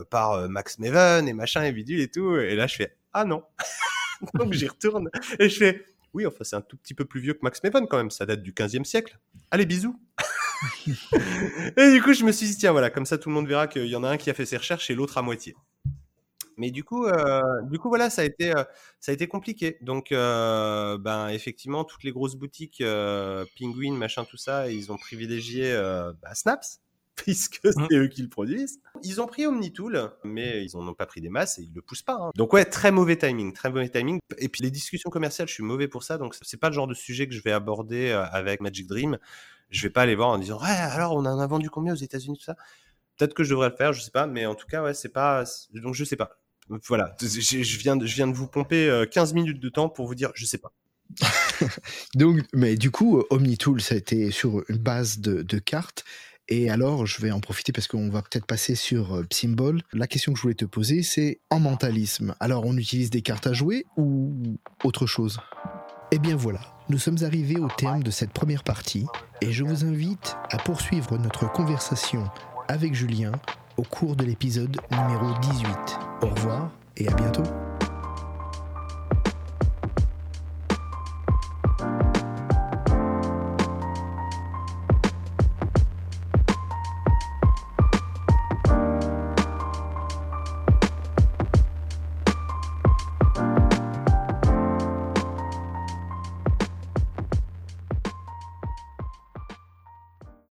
par 0.10 0.50
Max 0.50 0.80
Maven 0.80 1.30
et 1.30 1.34
machin 1.34 1.64
et 1.64 1.72
bidule 1.72 2.02
et 2.02 2.10
tout. 2.10 2.36
Et 2.36 2.56
là, 2.56 2.68
je 2.68 2.76
fais, 2.76 2.98
ah 3.14 3.24
non. 3.24 3.44
Donc 4.34 4.52
j'y 4.52 4.68
retourne 4.68 5.10
et 5.40 5.48
je 5.48 5.58
fais, 5.58 5.86
oui, 6.14 6.26
enfin, 6.26 6.44
c'est 6.44 6.56
un 6.56 6.62
tout 6.62 6.76
petit 6.76 6.94
peu 6.94 7.06
plus 7.06 7.22
vieux 7.22 7.34
que 7.34 7.40
Max 7.42 7.64
Maven 7.64 7.88
quand 7.88 7.98
même, 7.98 8.10
ça 8.10 8.26
date 8.26 8.42
du 8.42 8.52
15e 8.52 8.84
siècle. 8.84 9.18
Allez, 9.52 9.66
bisous. 9.66 9.98
Et 11.78 11.92
du 11.92 12.02
coup, 12.02 12.14
je 12.14 12.24
me 12.24 12.32
suis 12.32 12.48
dit, 12.48 12.58
tiens, 12.58 12.72
voilà, 12.72 12.90
comme 12.90 13.06
ça, 13.06 13.18
tout 13.18 13.30
le 13.30 13.36
monde 13.36 13.48
verra 13.48 13.68
qu'il 13.68 13.86
y 13.88 13.96
en 13.96 14.04
a 14.04 14.10
un 14.10 14.18
qui 14.18 14.30
a 14.30 14.34
fait 14.34 14.46
ses 14.46 14.58
recherches 14.58 14.90
et 14.90 14.96
l'autre 14.96 15.18
à 15.18 15.22
moitié. 15.22 15.56
Mais 16.60 16.72
du 16.72 16.84
coup, 16.84 17.06
euh, 17.06 17.42
du 17.64 17.80
coup, 17.80 17.88
voilà, 17.88 18.10
ça 18.10 18.22
a 18.22 18.26
été, 18.26 18.52
euh, 18.52 18.64
ça 19.00 19.12
a 19.12 19.16
été 19.16 19.28
compliqué. 19.28 19.78
Donc, 19.82 20.12
euh, 20.12 20.98
ben, 20.98 21.30
effectivement, 21.30 21.86
toutes 21.86 22.04
les 22.04 22.12
grosses 22.12 22.36
boutiques, 22.36 22.84
Penguin, 23.58 23.94
machin, 23.94 24.26
tout 24.26 24.38
ça, 24.38 24.70
ils 24.70 24.92
ont 24.92 24.98
privilégié 24.98 25.74
bah, 26.22 26.36
Snaps, 26.36 26.82
puisque 27.16 27.62
c'est 27.64 27.96
eux 27.96 28.08
qui 28.08 28.22
le 28.22 28.28
produisent. 28.28 28.82
Ils 29.04 29.22
ont 29.22 29.26
pris 29.26 29.46
Omnitool, 29.46 30.12
mais 30.26 30.66
ils 30.66 30.76
en 30.76 30.86
ont 30.86 30.94
pas 30.94 31.06
pris 31.06 31.22
des 31.22 31.30
masses 31.30 31.60
et 31.60 31.64
ils 31.64 31.74
le 31.74 31.82
poussent 31.82 32.04
pas. 32.04 32.18
hein. 32.20 32.32
Donc 32.36 32.52
ouais, 32.52 32.66
très 32.66 32.92
mauvais 32.92 33.16
timing, 33.16 33.54
très 33.54 33.70
mauvais 33.70 33.88
timing. 33.88 34.20
Et 34.38 34.50
puis 34.50 34.62
les 34.62 34.72
discussions 34.72 35.10
commerciales, 35.10 35.48
je 35.48 35.54
suis 35.54 35.64
mauvais 35.64 35.88
pour 35.88 36.04
ça, 36.04 36.18
donc 36.18 36.36
c'est 36.42 36.60
pas 36.60 36.68
le 36.68 36.76
genre 36.76 36.88
de 36.88 36.94
sujet 36.94 37.26
que 37.26 37.34
je 37.34 37.42
vais 37.42 37.54
aborder 37.54 38.12
avec 38.12 38.60
Magic 38.60 38.86
Dream. 38.86 39.18
Je 39.70 39.84
vais 39.84 39.90
pas 39.90 40.04
aller 40.04 40.16
voir 40.16 40.30
en 40.30 40.38
disant 40.38 40.60
ouais, 40.62 40.70
alors 40.70 41.14
on 41.14 41.26
en 41.26 41.40
a 41.40 41.48
vendu 41.48 41.70
combien 41.70 41.94
aux 41.94 41.98
États-Unis 41.98 42.38
tout 42.38 42.44
ça? 42.44 42.56
Peut-être 43.18 43.34
que 43.34 43.44
je 43.44 43.50
devrais 43.50 43.70
le 43.70 43.76
faire, 43.76 43.94
je 43.94 44.02
sais 44.02 44.12
pas, 44.12 44.28
mais 44.28 44.46
en 44.46 44.56
tout 44.56 44.68
cas 44.68 44.84
ouais, 44.84 44.94
c'est 44.94 45.10
pas 45.10 45.44
donc 45.74 45.94
je 45.96 46.04
sais 46.04 46.16
pas. 46.16 46.32
Voilà, 46.88 47.16
je, 47.20 47.78
viens 47.80 47.96
de, 47.96 48.06
je 48.06 48.16
viens 48.16 48.28
de 48.28 48.34
vous 48.34 48.48
pomper 48.48 48.88
euh, 48.88 49.06
15 49.06 49.34
minutes 49.34 49.60
de 49.60 49.70
temps 49.70 49.90
pour 49.90 50.06
vous 50.06 50.14
dire 50.14 50.32
je 50.36 50.46
sais 50.46 50.60
pas. 50.60 50.72
Donc, 52.16 52.42
mais 52.54 52.76
du 52.76 52.92
coup, 52.92 53.18
euh, 53.18 53.26
OmniTool, 53.32 53.82
ça 53.82 53.96
a 53.96 53.98
été 53.98 54.30
sur 54.30 54.64
une 54.70 54.78
base 54.78 55.20
de, 55.20 55.42
de 55.42 55.58
cartes. 55.58 56.06
Et 56.48 56.70
alors, 56.70 57.06
je 57.06 57.22
vais 57.22 57.32
en 57.32 57.40
profiter 57.40 57.72
parce 57.72 57.88
qu'on 57.88 58.10
va 58.10 58.24
peut-être 58.24 58.46
passer 58.46 58.74
sur 58.76 59.16
euh, 59.16 59.24
Symbol. 59.32 59.82
La 59.94 60.08
question 60.08 60.34
que 60.34 60.38
je 60.38 60.42
voulais 60.42 60.56
te 60.56 60.66
poser, 60.66 61.04
c'est 61.04 61.42
en 61.52 61.60
mentalisme. 61.60 62.36
Alors, 62.40 62.66
on 62.66 62.76
utilise 62.76 63.12
des 63.12 63.22
cartes 63.22 63.46
à 63.46 63.54
jouer 63.54 63.86
ou 63.98 64.34
autre 64.84 65.06
chose? 65.06 65.40
Eh 66.12 66.18
bien 66.18 66.36
voilà, 66.36 66.62
nous 66.90 66.98
sommes 66.98 67.18
arrivés 67.24 67.60
au 67.60 67.68
terme 67.68 68.02
de 68.02 68.10
cette 68.10 68.32
première 68.32 68.64
partie 68.64 69.06
et 69.42 69.52
je 69.52 69.64
vous 69.64 69.86
invite 69.86 70.38
à 70.50 70.58
poursuivre 70.58 71.18
notre 71.20 71.52
conversation 71.52 72.24
avec 72.68 72.96
Julien 72.96 73.32
au 73.78 73.84
cours 73.84 74.16
de 74.16 74.26
l'épisode 74.26 74.76
numéro 74.92 75.28
18. 75.40 75.70
Au 76.24 76.28
revoir 76.28 76.72
et 76.98 77.08
à 77.08 77.14
bientôt. 77.14 77.44